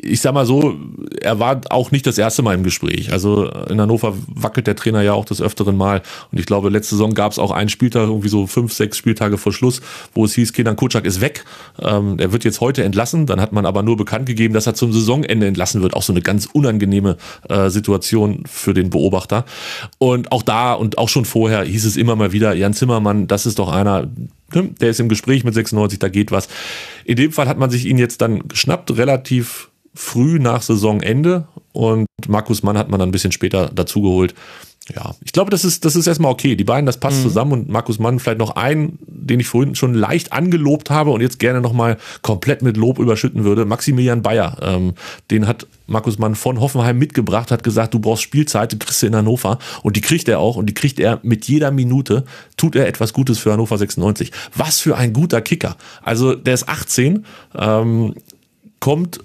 ich 0.00 0.20
sag 0.20 0.32
mal 0.32 0.46
so, 0.46 0.76
er 1.20 1.40
war 1.40 1.60
auch 1.70 1.90
nicht 1.90 2.06
das 2.06 2.18
erste 2.18 2.42
Mal 2.42 2.54
im 2.54 2.62
Gespräch. 2.62 3.12
Also 3.12 3.46
in 3.68 3.80
Hannover 3.80 4.14
wackelt 4.28 4.66
der 4.66 4.76
Trainer 4.76 5.02
ja 5.02 5.12
auch 5.12 5.24
des 5.24 5.42
Öfteren 5.42 5.76
mal. 5.76 6.02
Und 6.30 6.38
ich 6.38 6.46
glaube, 6.46 6.70
letzte 6.70 6.94
Saison 6.94 7.14
gab 7.14 7.32
es 7.32 7.38
auch 7.38 7.50
einen 7.50 7.68
Spieltag, 7.68 8.08
irgendwie 8.08 8.28
so 8.28 8.46
fünf, 8.46 8.72
sechs 8.72 8.96
Spieltage 8.96 9.38
vor 9.38 9.52
Schluss, 9.52 9.80
wo 10.14 10.24
es 10.24 10.34
hieß, 10.34 10.52
Kenan 10.52 10.76
Kutschak 10.76 11.04
ist 11.04 11.20
weg. 11.20 11.44
Ähm, 11.80 12.16
er 12.18 12.32
wird 12.32 12.44
jetzt 12.44 12.60
heute 12.60 12.84
entlassen. 12.84 13.26
Dann 13.26 13.40
hat 13.40 13.52
man 13.52 13.66
aber 13.66 13.82
nur 13.82 13.96
bekannt 13.96 14.26
gegeben, 14.26 14.54
dass 14.54 14.66
er 14.66 14.74
zum 14.74 14.92
Saisonende 14.92 15.46
entlassen 15.46 15.82
wird. 15.82 15.94
Auch 15.94 16.02
so 16.02 16.12
eine 16.12 16.22
ganz 16.22 16.46
unangenehme 16.46 17.16
äh, 17.48 17.70
Situation 17.70 18.44
für 18.46 18.72
den 18.72 18.90
Beobachter. 18.90 19.44
Und 19.98 20.30
auch 20.30 20.42
da 20.42 20.74
und 20.74 20.96
auch 20.98 21.08
schon 21.08 21.24
vorher 21.24 21.64
hieß 21.64 21.84
es 21.84 21.96
immer 21.96 22.14
mal 22.14 22.32
wieder, 22.32 22.54
Jan 22.54 22.72
Zimmermann, 22.72 23.26
das 23.26 23.46
ist 23.46 23.58
doch 23.58 23.70
einer, 23.70 24.06
Ne, 24.06 24.28
der 24.52 24.90
ist 24.90 25.00
im 25.00 25.08
Gespräch 25.08 25.44
mit 25.44 25.54
96, 25.54 25.98
da 25.98 26.08
geht 26.08 26.30
was. 26.30 26.48
In 27.04 27.16
dem 27.16 27.32
Fall 27.32 27.48
hat 27.48 27.58
man 27.58 27.70
sich 27.70 27.86
ihn 27.86 27.98
jetzt 27.98 28.20
dann 28.20 28.48
geschnappt, 28.48 28.96
relativ 28.96 29.70
früh 29.94 30.38
nach 30.38 30.62
Saisonende 30.62 31.48
und 31.72 32.06
Markus 32.28 32.62
Mann 32.62 32.78
hat 32.78 32.88
man 32.90 33.00
dann 33.00 33.08
ein 33.08 33.12
bisschen 33.12 33.32
später 33.32 33.70
dazugeholt 33.74 34.34
ja, 34.94 35.14
ich 35.22 35.32
glaube, 35.32 35.50
das 35.50 35.64
ist, 35.64 35.84
das 35.84 35.96
ist 35.96 36.06
erstmal 36.06 36.32
okay. 36.32 36.56
Die 36.56 36.64
beiden, 36.64 36.86
das 36.86 36.98
passt 36.98 37.18
mhm. 37.18 37.22
zusammen 37.22 37.52
und 37.52 37.68
Markus 37.68 37.98
Mann 37.98 38.18
vielleicht 38.18 38.38
noch 38.38 38.56
einen, 38.56 38.98
den 39.06 39.40
ich 39.40 39.46
vorhin 39.46 39.74
schon 39.74 39.92
leicht 39.92 40.32
angelobt 40.32 40.90
habe 40.90 41.10
und 41.10 41.20
jetzt 41.20 41.38
gerne 41.38 41.60
nochmal 41.60 41.98
komplett 42.22 42.62
mit 42.62 42.76
Lob 42.76 42.98
überschütten 42.98 43.44
würde. 43.44 43.66
Maximilian 43.66 44.22
Bayer, 44.22 44.56
ähm, 44.62 44.94
den 45.30 45.46
hat 45.46 45.66
Markus 45.86 46.18
Mann 46.18 46.34
von 46.34 46.60
Hoffenheim 46.60 46.98
mitgebracht, 46.98 47.50
hat 47.50 47.62
gesagt, 47.62 47.94
du 47.94 47.98
brauchst 47.98 48.22
Spielzeit, 48.22 48.72
du 48.72 48.78
kriegst 48.78 49.00
sie 49.00 49.06
in 49.06 49.16
Hannover 49.16 49.58
und 49.82 49.96
die 49.96 50.00
kriegt 50.00 50.28
er 50.28 50.38
auch 50.38 50.56
und 50.56 50.66
die 50.66 50.74
kriegt 50.74 50.98
er 50.98 51.20
mit 51.22 51.46
jeder 51.46 51.70
Minute, 51.70 52.24
tut 52.56 52.74
er 52.74 52.88
etwas 52.88 53.12
Gutes 53.12 53.38
für 53.38 53.52
Hannover 53.52 53.76
96. 53.76 54.32
Was 54.54 54.80
für 54.80 54.96
ein 54.96 55.12
guter 55.12 55.42
Kicker. 55.42 55.76
Also 56.02 56.34
der 56.34 56.54
ist 56.54 56.68
18, 56.68 57.24
ähm, 57.56 58.14
kommt 58.80 59.20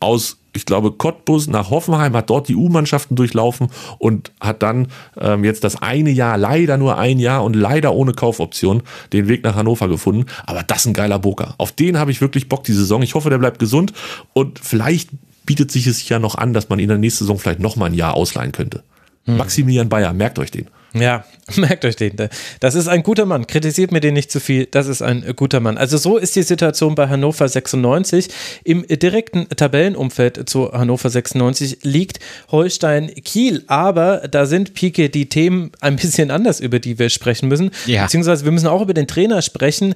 aus 0.00 0.37
ich 0.54 0.66
glaube, 0.66 0.92
Cottbus 0.92 1.46
nach 1.46 1.70
Hoffenheim, 1.70 2.16
hat 2.16 2.30
dort 2.30 2.48
die 2.48 2.56
U-Mannschaften 2.56 3.16
durchlaufen 3.16 3.68
und 3.98 4.32
hat 4.40 4.62
dann 4.62 4.88
ähm, 5.20 5.44
jetzt 5.44 5.64
das 5.64 5.80
eine 5.82 6.10
Jahr, 6.10 6.38
leider 6.38 6.76
nur 6.76 6.98
ein 6.98 7.18
Jahr 7.18 7.44
und 7.44 7.54
leider 7.54 7.94
ohne 7.94 8.12
Kaufoption, 8.12 8.82
den 9.12 9.28
Weg 9.28 9.44
nach 9.44 9.54
Hannover 9.54 9.88
gefunden. 9.88 10.26
Aber 10.46 10.62
das 10.62 10.78
ist 10.78 10.86
ein 10.86 10.94
geiler 10.94 11.18
Boker. 11.18 11.54
Auf 11.58 11.72
den 11.72 11.98
habe 11.98 12.10
ich 12.10 12.20
wirklich 12.20 12.48
Bock 12.48 12.64
die 12.64 12.72
Saison. 12.72 13.02
Ich 13.02 13.14
hoffe, 13.14 13.30
der 13.30 13.38
bleibt 13.38 13.58
gesund 13.58 13.92
und 14.32 14.58
vielleicht 14.58 15.10
bietet 15.44 15.70
sich 15.70 15.86
es 15.86 16.06
ja 16.08 16.18
noch 16.18 16.34
an, 16.34 16.52
dass 16.52 16.68
man 16.68 16.78
ihn 16.78 16.84
in 16.84 16.88
der 16.88 16.98
nächsten 16.98 17.24
Saison 17.24 17.38
vielleicht 17.38 17.60
noch 17.60 17.76
mal 17.76 17.86
ein 17.86 17.94
Jahr 17.94 18.14
ausleihen 18.14 18.52
könnte. 18.52 18.82
Hm. 19.24 19.36
Maximilian 19.36 19.88
Bayer, 19.88 20.12
merkt 20.12 20.38
euch 20.38 20.50
den. 20.50 20.66
Ja, 20.94 21.24
merkt 21.56 21.84
euch 21.84 21.96
den. 21.96 22.16
Das 22.60 22.74
ist 22.74 22.88
ein 22.88 23.02
guter 23.02 23.26
Mann. 23.26 23.46
Kritisiert 23.46 23.92
mir 23.92 24.00
den 24.00 24.14
nicht 24.14 24.30
zu 24.30 24.40
viel. 24.40 24.66
Das 24.66 24.86
ist 24.86 25.02
ein 25.02 25.24
guter 25.36 25.60
Mann. 25.60 25.76
Also 25.76 25.96
so 25.98 26.16
ist 26.16 26.36
die 26.36 26.42
Situation 26.42 26.94
bei 26.94 27.08
Hannover 27.08 27.48
96. 27.48 28.28
Im 28.64 28.86
direkten 28.86 29.48
Tabellenumfeld 29.48 30.48
zu 30.48 30.72
Hannover 30.72 31.10
96 31.10 31.78
liegt 31.82 32.20
Holstein 32.50 33.12
Kiel. 33.24 33.64
Aber 33.66 34.28
da 34.28 34.46
sind, 34.46 34.74
Pike, 34.74 35.10
die 35.10 35.28
Themen 35.28 35.72
ein 35.80 35.96
bisschen 35.96 36.30
anders, 36.30 36.60
über 36.60 36.78
die 36.78 36.98
wir 36.98 37.10
sprechen 37.10 37.48
müssen. 37.48 37.70
Ja. 37.86 38.04
Beziehungsweise 38.04 38.44
wir 38.44 38.52
müssen 38.52 38.68
auch 38.68 38.82
über 38.82 38.94
den 38.94 39.06
Trainer 39.06 39.42
sprechen. 39.42 39.94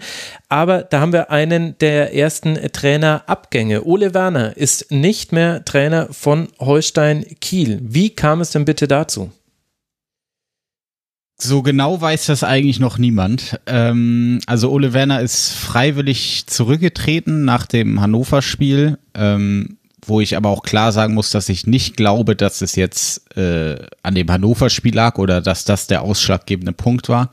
Aber 0.49 0.82
da 0.82 1.01
haben 1.01 1.12
wir 1.12 1.30
einen 1.30 1.76
der 1.78 2.14
ersten 2.14 2.55
Trainerabgänge. 2.72 3.84
Ole 3.84 4.14
Werner 4.14 4.57
ist 4.57 4.90
nicht 4.90 5.32
mehr 5.32 5.64
Trainer 5.64 6.09
von 6.11 6.49
Holstein 6.59 7.24
Kiel. 7.40 7.78
Wie 7.82 8.11
kam 8.11 8.40
es 8.40 8.51
denn 8.51 8.64
bitte 8.64 8.86
dazu? 8.86 9.30
So 11.45 11.62
genau 11.62 12.01
weiß 12.01 12.26
das 12.26 12.45
eigentlich 12.45 12.78
noch 12.78 12.99
niemand. 12.99 13.59
Ähm, 13.66 14.40
also 14.47 14.70
Ole 14.70 14.93
Werner 14.93 15.20
ist 15.20 15.51
freiwillig 15.51 16.47
zurückgetreten 16.47 17.45
nach 17.45 17.66
dem 17.66 18.01
Hannover-Spiel, 18.01 18.97
ähm, 19.14 19.76
wo 20.07 20.20
ich 20.20 20.36
aber 20.36 20.51
auch 20.51 20.62
klar 20.62 20.93
sagen 20.93 21.14
muss, 21.14 21.30
dass 21.30 21.49
ich 21.49 21.66
nicht 21.66 21.97
glaube, 21.97 22.36
dass 22.36 22.62
es 22.62 22.76
jetzt 22.76 23.36
äh, 23.36 23.74
an 24.05 24.14
dem 24.14 24.30
Hannover-Spiel 24.30 24.95
lag 24.95 25.18
oder 25.18 25.40
dass 25.40 25.64
das 25.64 25.88
der 25.88 26.03
ausschlaggebende 26.03 26.72
Punkt 26.72 27.09
war. 27.09 27.32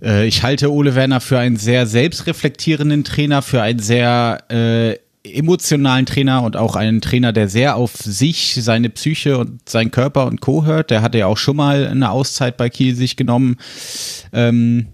Äh, 0.00 0.28
ich 0.28 0.44
halte 0.44 0.72
Ole 0.72 0.94
Werner 0.94 1.20
für 1.20 1.40
einen 1.40 1.56
sehr 1.56 1.88
selbstreflektierenden 1.88 3.02
Trainer, 3.02 3.42
für 3.42 3.62
einen 3.62 3.80
sehr 3.80 4.44
äh, 4.48 4.96
emotionalen 5.34 6.06
Trainer 6.06 6.42
und 6.42 6.56
auch 6.56 6.76
einen 6.76 7.00
Trainer, 7.00 7.32
der 7.32 7.48
sehr 7.48 7.76
auf 7.76 7.96
sich, 7.96 8.58
seine 8.60 8.90
Psyche 8.90 9.38
und 9.38 9.68
seinen 9.68 9.90
Körper 9.90 10.26
und 10.26 10.40
Co. 10.40 10.64
hört. 10.64 10.90
Der 10.90 11.02
hatte 11.02 11.18
ja 11.18 11.26
auch 11.26 11.36
schon 11.36 11.56
mal 11.56 11.86
eine 11.86 12.10
Auszeit 12.10 12.56
bei 12.56 12.68
Kiel 12.70 12.94
sich 12.94 13.16
genommen, 13.16 13.56
ähm, 14.32 14.88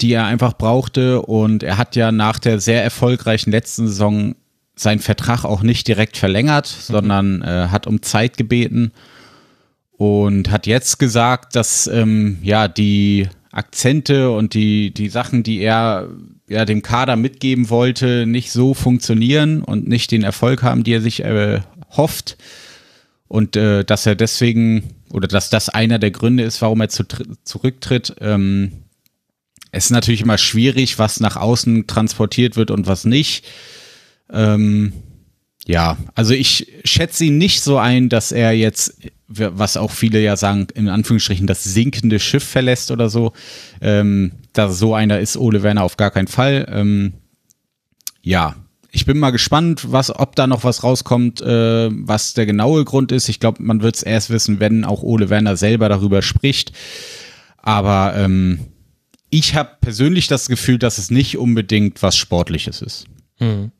die 0.00 0.12
er 0.12 0.26
einfach 0.26 0.54
brauchte. 0.54 1.22
Und 1.22 1.62
er 1.62 1.78
hat 1.78 1.96
ja 1.96 2.12
nach 2.12 2.38
der 2.38 2.60
sehr 2.60 2.82
erfolgreichen 2.82 3.50
letzten 3.50 3.86
Saison 3.86 4.34
seinen 4.74 5.00
Vertrag 5.00 5.44
auch 5.44 5.62
nicht 5.62 5.86
direkt 5.88 6.16
verlängert, 6.16 6.74
mhm. 6.76 6.92
sondern 6.92 7.42
äh, 7.42 7.68
hat 7.68 7.86
um 7.86 8.02
Zeit 8.02 8.36
gebeten 8.36 8.92
und 9.92 10.50
hat 10.50 10.66
jetzt 10.66 10.98
gesagt, 10.98 11.54
dass 11.54 11.86
ähm, 11.86 12.38
ja 12.42 12.68
die 12.68 13.28
Akzente 13.52 14.30
und 14.30 14.54
die, 14.54 14.92
die 14.92 15.10
Sachen, 15.10 15.42
die 15.42 15.60
er 15.60 16.08
ja, 16.48 16.64
dem 16.64 16.82
Kader 16.82 17.16
mitgeben 17.16 17.68
wollte, 17.68 18.26
nicht 18.26 18.50
so 18.50 18.72
funktionieren 18.72 19.62
und 19.62 19.86
nicht 19.86 20.10
den 20.10 20.24
Erfolg 20.24 20.62
haben, 20.62 20.84
die 20.84 20.94
er 20.94 21.02
sich 21.02 21.22
äh, 21.22 21.60
hofft. 21.90 22.38
Und 23.28 23.56
äh, 23.56 23.84
dass 23.84 24.06
er 24.06 24.14
deswegen, 24.14 24.94
oder 25.10 25.28
dass 25.28 25.50
das 25.50 25.68
einer 25.68 25.98
der 25.98 26.10
Gründe 26.10 26.44
ist, 26.44 26.60
warum 26.62 26.80
er 26.80 26.88
zu, 26.88 27.04
zurücktritt. 27.44 28.16
Ähm, 28.20 28.84
es 29.70 29.86
ist 29.86 29.90
natürlich 29.90 30.22
immer 30.22 30.38
schwierig, 30.38 30.98
was 30.98 31.20
nach 31.20 31.36
außen 31.36 31.86
transportiert 31.86 32.56
wird 32.56 32.70
und 32.70 32.86
was 32.86 33.04
nicht. 33.04 33.46
Ähm, 34.30 34.94
ja, 35.66 35.96
also 36.14 36.34
ich 36.34 36.72
schätze 36.84 37.24
ihn 37.24 37.38
nicht 37.38 37.62
so 37.62 37.78
ein, 37.78 38.08
dass 38.08 38.32
er 38.32 38.52
jetzt, 38.52 38.98
was 39.28 39.76
auch 39.76 39.92
viele 39.92 40.20
ja 40.20 40.36
sagen, 40.36 40.66
in 40.74 40.88
Anführungsstrichen 40.88 41.46
das 41.46 41.62
sinkende 41.62 42.18
Schiff 42.18 42.44
verlässt 42.44 42.90
oder 42.90 43.08
so. 43.08 43.32
Ähm, 43.80 44.32
da 44.52 44.68
so 44.68 44.94
einer 44.94 45.20
ist 45.20 45.36
Ole 45.36 45.62
Werner 45.62 45.84
auf 45.84 45.96
gar 45.96 46.10
keinen 46.10 46.26
Fall. 46.26 46.66
Ähm, 46.70 47.14
ja, 48.22 48.56
ich 48.90 49.06
bin 49.06 49.18
mal 49.18 49.30
gespannt, 49.30 49.90
was, 49.90 50.14
ob 50.14 50.36
da 50.36 50.46
noch 50.46 50.64
was 50.64 50.82
rauskommt, 50.82 51.40
äh, 51.40 51.88
was 51.90 52.34
der 52.34 52.44
genaue 52.44 52.84
Grund 52.84 53.12
ist. 53.12 53.28
Ich 53.28 53.40
glaube, 53.40 53.62
man 53.62 53.82
wird 53.82 53.96
es 53.96 54.02
erst 54.02 54.30
wissen, 54.30 54.60
wenn 54.60 54.84
auch 54.84 55.02
Ole 55.02 55.30
Werner 55.30 55.56
selber 55.56 55.88
darüber 55.88 56.22
spricht. 56.22 56.72
Aber 57.56 58.14
ähm, 58.16 58.58
ich 59.30 59.54
habe 59.54 59.70
persönlich 59.80 60.26
das 60.26 60.48
Gefühl, 60.48 60.78
dass 60.78 60.98
es 60.98 61.10
nicht 61.10 61.38
unbedingt 61.38 62.02
was 62.02 62.16
Sportliches 62.16 62.82
ist. 62.82 63.06
Hm. 63.38 63.70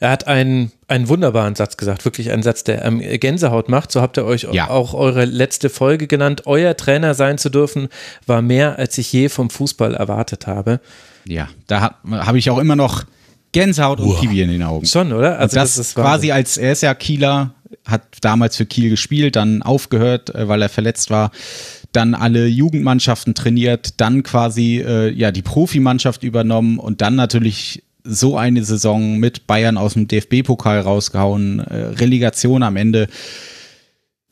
Er 0.00 0.10
hat 0.10 0.26
einen, 0.26 0.72
einen 0.88 1.08
wunderbaren 1.08 1.54
Satz 1.54 1.76
gesagt, 1.76 2.04
wirklich 2.04 2.30
einen 2.30 2.42
Satz, 2.42 2.64
der 2.64 2.84
ähm, 2.84 3.00
Gänsehaut 3.00 3.68
macht. 3.68 3.92
So 3.92 4.00
habt 4.00 4.16
ihr 4.16 4.24
euch 4.24 4.46
ja. 4.52 4.70
auch 4.70 4.94
eure 4.94 5.24
letzte 5.24 5.70
Folge 5.70 6.06
genannt. 6.06 6.42
Euer 6.46 6.76
Trainer 6.76 7.14
sein 7.14 7.38
zu 7.38 7.50
dürfen, 7.50 7.88
war 8.26 8.42
mehr, 8.42 8.78
als 8.78 8.98
ich 8.98 9.12
je 9.12 9.28
vom 9.28 9.50
Fußball 9.50 9.94
erwartet 9.94 10.46
habe. 10.46 10.80
Ja, 11.26 11.48
da 11.66 11.94
habe 12.04 12.38
ich 12.38 12.50
auch 12.50 12.58
immer 12.58 12.76
noch 12.76 13.04
Gänsehaut 13.52 14.00
und 14.00 14.18
Kiwi 14.18 14.42
in 14.42 14.50
den 14.50 14.62
Augen. 14.62 14.84
Schon, 14.84 15.12
oder? 15.12 15.38
Also 15.38 15.54
das, 15.56 15.76
das 15.76 15.88
ist 15.88 15.94
quasi 15.94 16.32
als, 16.32 16.56
er 16.56 16.72
ist 16.72 16.82
ja 16.82 16.92
Kieler, 16.94 17.54
hat 17.86 18.02
damals 18.20 18.56
für 18.56 18.66
Kiel 18.66 18.90
gespielt, 18.90 19.36
dann 19.36 19.62
aufgehört, 19.62 20.34
äh, 20.34 20.48
weil 20.48 20.60
er 20.62 20.68
verletzt 20.68 21.10
war 21.10 21.30
dann 21.94 22.14
alle 22.14 22.46
Jugendmannschaften 22.46 23.34
trainiert, 23.34 24.00
dann 24.00 24.22
quasi 24.22 24.84
äh, 24.84 25.10
ja 25.10 25.30
die 25.30 25.42
Profimannschaft 25.42 26.22
übernommen 26.22 26.78
und 26.78 27.00
dann 27.00 27.14
natürlich 27.14 27.82
so 28.04 28.36
eine 28.36 28.64
Saison 28.64 29.18
mit 29.18 29.46
Bayern 29.46 29.78
aus 29.78 29.94
dem 29.94 30.06
DFB-Pokal 30.06 30.80
rausgehauen, 30.80 31.60
äh, 31.60 31.76
Relegation 31.96 32.62
am 32.62 32.76
Ende. 32.76 33.08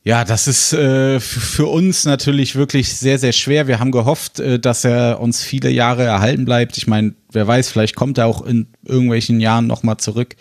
Ja, 0.05 0.25
das 0.25 0.47
ist 0.47 0.73
äh, 0.73 1.19
für 1.19 1.67
uns 1.67 2.05
natürlich 2.05 2.55
wirklich 2.55 2.93
sehr, 2.93 3.17
sehr 3.17 3.31
schwer. 3.31 3.67
Wir 3.67 3.79
haben 3.79 3.91
gehofft, 3.91 4.39
äh, 4.39 4.59
dass 4.59 4.83
er 4.83 5.19
uns 5.21 5.41
viele 5.41 5.69
Jahre 5.69 6.03
erhalten 6.03 6.45
bleibt. 6.45 6.77
Ich 6.77 6.87
meine, 6.87 7.15
wer 7.31 7.47
weiß, 7.47 7.69
vielleicht 7.69 7.95
kommt 7.95 8.17
er 8.17 8.27
auch 8.27 8.45
in 8.45 8.67
irgendwelchen 8.83 9.39
Jahren 9.39 9.65
nochmal 9.65 9.97
zurück. 9.97 10.35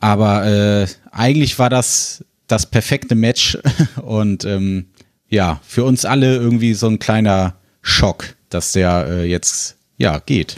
Aber 0.00 0.46
äh, 0.46 0.86
eigentlich 1.12 1.58
war 1.58 1.70
das 1.70 2.24
das 2.46 2.66
perfekte 2.66 3.14
Match 3.14 3.58
und 4.02 4.44
ähm, 4.44 4.86
ja, 5.28 5.60
für 5.66 5.84
uns 5.84 6.04
alle 6.04 6.36
irgendwie 6.36 6.74
so 6.74 6.86
ein 6.86 6.98
kleiner 6.98 7.56
Schock, 7.82 8.36
dass 8.48 8.72
der 8.72 9.06
äh, 9.08 9.24
jetzt 9.24 9.76
ja 9.98 10.20
geht. 10.20 10.56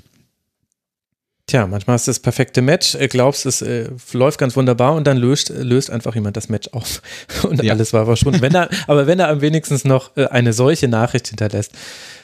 Tja, 1.48 1.66
manchmal 1.66 1.96
ist 1.96 2.06
das 2.06 2.20
perfekte 2.20 2.60
Match, 2.60 2.94
äh, 2.94 3.08
glaubst, 3.08 3.46
es 3.46 3.62
äh, 3.62 3.88
läuft 4.12 4.38
ganz 4.38 4.54
wunderbar 4.54 4.94
und 4.94 5.06
dann 5.06 5.16
löst, 5.16 5.48
löst 5.48 5.90
einfach 5.90 6.14
jemand 6.14 6.36
das 6.36 6.50
Match 6.50 6.68
auf 6.72 7.00
und 7.42 7.62
ja. 7.64 7.72
alles 7.72 7.94
war 7.94 8.04
verschwunden. 8.04 8.42
Wenn 8.42 8.54
er, 8.54 8.68
aber 8.86 9.06
wenn 9.06 9.18
er 9.18 9.28
am 9.28 9.40
wenigstens 9.40 9.86
noch 9.86 10.14
äh, 10.18 10.26
eine 10.26 10.52
solche 10.52 10.88
Nachricht 10.88 11.28
hinterlässt, 11.28 11.72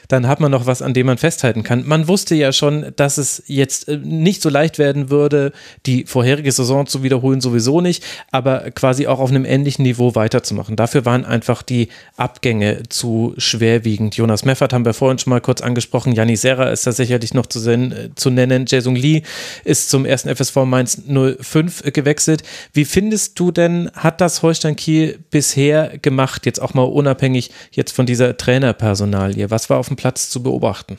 dann 0.07 0.27
hat 0.27 0.39
man 0.39 0.51
noch 0.51 0.65
was, 0.65 0.81
an 0.81 0.93
dem 0.93 1.07
man 1.07 1.17
festhalten 1.17 1.63
kann. 1.63 1.85
Man 1.85 2.07
wusste 2.07 2.35
ja 2.35 2.51
schon, 2.51 2.93
dass 2.95 3.17
es 3.17 3.43
jetzt 3.47 3.87
äh, 3.87 3.97
nicht 3.97 4.41
so 4.41 4.49
leicht 4.49 4.77
werden 4.79 5.09
würde, 5.09 5.51
die 5.85 6.05
vorherige 6.05 6.51
Saison 6.51 6.87
zu 6.87 7.03
wiederholen, 7.03 7.41
sowieso 7.41 7.81
nicht, 7.81 8.03
aber 8.31 8.71
quasi 8.71 9.07
auch 9.07 9.19
auf 9.19 9.29
einem 9.29 9.45
ähnlichen 9.45 9.83
Niveau 9.83 10.15
weiterzumachen. 10.15 10.75
Dafür 10.75 11.05
waren 11.05 11.25
einfach 11.25 11.63
die 11.63 11.89
Abgänge 12.17 12.83
zu 12.89 13.33
schwerwiegend. 13.37 14.15
Jonas 14.15 14.45
Meffert 14.45 14.73
haben 14.73 14.85
wir 14.85 14.93
vorhin 14.93 15.19
schon 15.19 15.31
mal 15.31 15.41
kurz 15.41 15.61
angesprochen. 15.61 16.13
Janni 16.13 16.35
Serra 16.35 16.69
ist 16.69 16.85
da 16.87 16.91
sicherlich 16.91 17.33
noch 17.33 17.45
zu, 17.45 17.59
äh, 17.69 18.09
zu 18.15 18.29
nennen. 18.29 18.65
Jason 18.67 18.95
Lee 18.95 19.23
ist 19.63 19.89
zum 19.89 20.05
ersten 20.05 20.29
FSV 20.29 20.55
Mainz 20.65 21.01
05 21.07 21.83
gewechselt. 21.93 22.43
Wie 22.73 22.85
findest 22.85 23.39
du 23.39 23.51
denn, 23.51 23.91
hat 23.93 24.21
das 24.21 24.41
Holstein 24.41 24.75
Kiel 24.75 25.19
bisher 25.31 25.97
gemacht, 26.01 26.45
jetzt 26.45 26.61
auch 26.61 26.73
mal 26.73 26.83
unabhängig 26.83 27.51
jetzt 27.71 27.91
von 27.91 28.05
dieser 28.05 28.37
Trainerpersonalie? 28.37 29.49
Was 29.49 29.69
war 29.69 29.77
auf 29.77 29.87
dem 29.87 29.94
dem 29.95 29.97
Platz 29.97 30.29
zu 30.29 30.43
beobachten? 30.43 30.97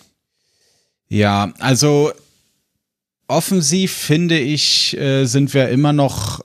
Ja, 1.08 1.52
also 1.58 2.12
offensiv 3.28 3.92
finde 3.92 4.38
ich, 4.38 4.96
äh, 4.98 5.24
sind 5.24 5.54
wir 5.54 5.68
immer 5.68 5.92
noch, 5.92 6.44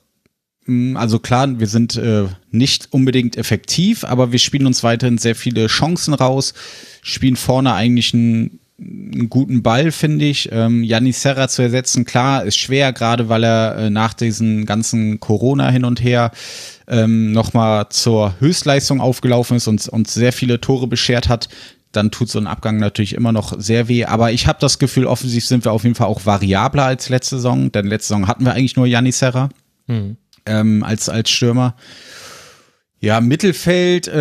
mm, 0.65 0.97
also 0.97 1.19
klar, 1.19 1.59
wir 1.59 1.67
sind 1.67 1.95
äh, 1.95 2.25
nicht 2.51 2.89
unbedingt 2.91 3.37
effektiv, 3.37 4.03
aber 4.03 4.31
wir 4.31 4.39
spielen 4.39 4.67
uns 4.67 4.83
weiterhin 4.83 5.17
sehr 5.17 5.35
viele 5.35 5.67
Chancen 5.67 6.13
raus, 6.13 6.53
spielen 7.01 7.35
vorne 7.35 7.73
eigentlich 7.73 8.13
einen, 8.13 8.59
einen 8.79 9.29
guten 9.29 9.61
Ball, 9.61 9.91
finde 9.91 10.25
ich. 10.25 10.49
Ähm, 10.51 10.83
Janis 10.83 11.21
Serra 11.21 11.47
zu 11.47 11.61
ersetzen, 11.61 12.05
klar, 12.05 12.43
ist 12.43 12.57
schwer, 12.57 12.93
gerade 12.93 13.29
weil 13.29 13.43
er 13.43 13.77
äh, 13.77 13.89
nach 13.89 14.13
diesen 14.13 14.65
ganzen 14.65 15.19
Corona 15.19 15.69
hin 15.69 15.85
und 15.85 16.03
her 16.03 16.31
ähm, 16.87 17.31
nochmal 17.31 17.89
zur 17.89 18.35
Höchstleistung 18.39 18.99
aufgelaufen 18.99 19.57
ist 19.57 19.67
und, 19.67 19.87
und 19.87 20.07
sehr 20.07 20.33
viele 20.33 20.59
Tore 20.61 20.87
beschert 20.87 21.29
hat 21.29 21.47
dann 21.91 22.11
tut 22.11 22.29
so 22.29 22.39
ein 22.39 22.47
Abgang 22.47 22.77
natürlich 22.77 23.15
immer 23.15 23.31
noch 23.31 23.53
sehr 23.59 23.87
weh. 23.87 24.05
Aber 24.05 24.31
ich 24.31 24.47
habe 24.47 24.59
das 24.59 24.79
Gefühl, 24.79 25.05
offensiv 25.05 25.45
sind 25.45 25.65
wir 25.65 25.71
auf 25.71 25.83
jeden 25.83 25.95
Fall 25.95 26.07
auch 26.07 26.25
variabler 26.25 26.85
als 26.85 27.09
letzte 27.09 27.35
Saison, 27.35 27.71
denn 27.71 27.87
letzte 27.87 28.09
Saison 28.09 28.27
hatten 28.27 28.45
wir 28.45 28.53
eigentlich 28.53 28.75
nur 28.75 28.85
Janis 28.85 29.19
Serra 29.19 29.49
mhm. 29.87 30.17
ähm, 30.45 30.83
als, 30.83 31.09
als 31.09 31.29
Stürmer. 31.29 31.75
Ja, 33.03 33.19
Mittelfeld 33.19 34.07
äh, 34.07 34.13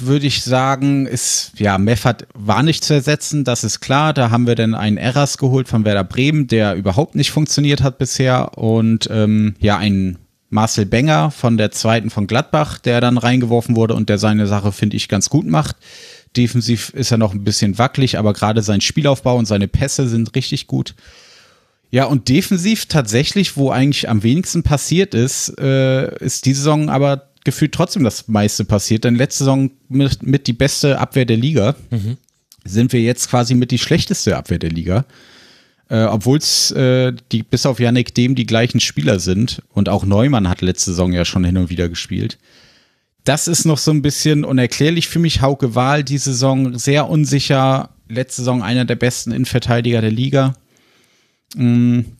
würde 0.00 0.26
ich 0.26 0.42
sagen, 0.42 1.06
ist, 1.06 1.52
ja, 1.56 1.78
Meffert 1.78 2.26
war 2.34 2.64
nicht 2.64 2.82
zu 2.82 2.92
ersetzen, 2.92 3.44
das 3.44 3.62
ist 3.62 3.78
klar. 3.78 4.12
Da 4.12 4.30
haben 4.30 4.48
wir 4.48 4.56
dann 4.56 4.74
einen 4.74 4.96
Eras 4.96 5.38
geholt 5.38 5.68
von 5.68 5.84
Werder 5.84 6.02
Bremen, 6.02 6.48
der 6.48 6.74
überhaupt 6.74 7.14
nicht 7.14 7.30
funktioniert 7.30 7.80
hat 7.80 7.98
bisher. 7.98 8.58
Und 8.58 9.08
ähm, 9.12 9.54
ja, 9.60 9.78
einen 9.78 10.18
Marcel 10.50 10.84
Benger 10.84 11.30
von 11.30 11.56
der 11.58 11.70
zweiten 11.70 12.10
von 12.10 12.26
Gladbach, 12.26 12.80
der 12.80 13.00
dann 13.00 13.18
reingeworfen 13.18 13.76
wurde 13.76 13.94
und 13.94 14.08
der 14.08 14.18
seine 14.18 14.48
Sache, 14.48 14.72
finde 14.72 14.96
ich, 14.96 15.08
ganz 15.08 15.30
gut 15.30 15.46
macht. 15.46 15.76
Defensiv 16.36 16.90
ist 16.90 17.10
er 17.10 17.18
noch 17.18 17.34
ein 17.34 17.44
bisschen 17.44 17.78
wackelig, 17.78 18.18
aber 18.18 18.32
gerade 18.32 18.62
sein 18.62 18.80
Spielaufbau 18.80 19.36
und 19.36 19.46
seine 19.46 19.68
Pässe 19.68 20.08
sind 20.08 20.34
richtig 20.34 20.66
gut. 20.66 20.94
Ja, 21.90 22.04
und 22.04 22.28
defensiv 22.28 22.86
tatsächlich, 22.86 23.56
wo 23.56 23.70
eigentlich 23.70 24.08
am 24.08 24.22
wenigsten 24.22 24.62
passiert 24.62 25.14
ist, 25.14 25.58
äh, 25.58 26.14
ist 26.22 26.44
diese 26.44 26.60
Saison 26.60 26.90
aber 26.90 27.28
gefühlt 27.44 27.72
trotzdem 27.72 28.04
das 28.04 28.28
meiste 28.28 28.64
passiert. 28.64 29.04
Denn 29.04 29.14
letzte 29.14 29.44
Saison 29.44 29.70
mit, 29.88 30.22
mit 30.22 30.46
die 30.46 30.52
beste 30.52 30.98
Abwehr 30.98 31.24
der 31.24 31.38
Liga 31.38 31.76
mhm. 31.90 32.18
sind 32.64 32.92
wir 32.92 33.00
jetzt 33.00 33.30
quasi 33.30 33.54
mit 33.54 33.70
die 33.70 33.78
schlechteste 33.78 34.36
Abwehr 34.36 34.58
der 34.58 34.70
Liga. 34.70 35.06
Äh, 35.88 36.04
Obwohl 36.04 36.36
es 36.36 36.70
äh, 36.72 37.14
die 37.32 37.42
bis 37.42 37.64
auf 37.64 37.80
Yannick 37.80 38.14
Dem 38.14 38.34
die 38.34 38.44
gleichen 38.44 38.80
Spieler 38.80 39.18
sind 39.18 39.62
und 39.72 39.88
auch 39.88 40.04
Neumann 40.04 40.48
hat 40.50 40.60
letzte 40.60 40.90
Saison 40.90 41.12
ja 41.12 41.24
schon 41.24 41.44
hin 41.44 41.56
und 41.56 41.70
wieder 41.70 41.88
gespielt 41.88 42.36
das 43.24 43.48
ist 43.48 43.64
noch 43.64 43.78
so 43.78 43.90
ein 43.90 44.02
bisschen 44.02 44.44
unerklärlich 44.44 45.08
für 45.08 45.18
mich. 45.18 45.42
Hauke 45.42 45.74
Wahl 45.74 46.04
die 46.04 46.18
Saison 46.18 46.78
sehr 46.78 47.08
unsicher. 47.08 47.90
Letzte 48.08 48.42
Saison 48.42 48.62
einer 48.62 48.84
der 48.84 48.96
besten 48.96 49.32
Innenverteidiger 49.32 50.00
der 50.00 50.10
Liga. 50.10 50.54
Mhm. 51.54 52.16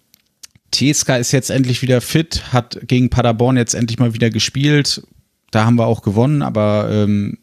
Tieska 0.71 1.17
ist 1.17 1.33
jetzt 1.33 1.51
endlich 1.51 1.81
wieder 1.81 2.03
fit, 2.03 2.53
hat 2.53 2.79
gegen 2.83 3.09
Paderborn 3.09 3.57
jetzt 3.57 3.75
endlich 3.75 3.99
mal 3.99 4.13
wieder 4.13 4.29
gespielt. 4.29 5.03
Da 5.51 5.65
haben 5.65 5.77
wir 5.77 5.87
auch 5.87 6.03
gewonnen, 6.03 6.43
aber 6.43 6.91
ähm, 6.93 7.39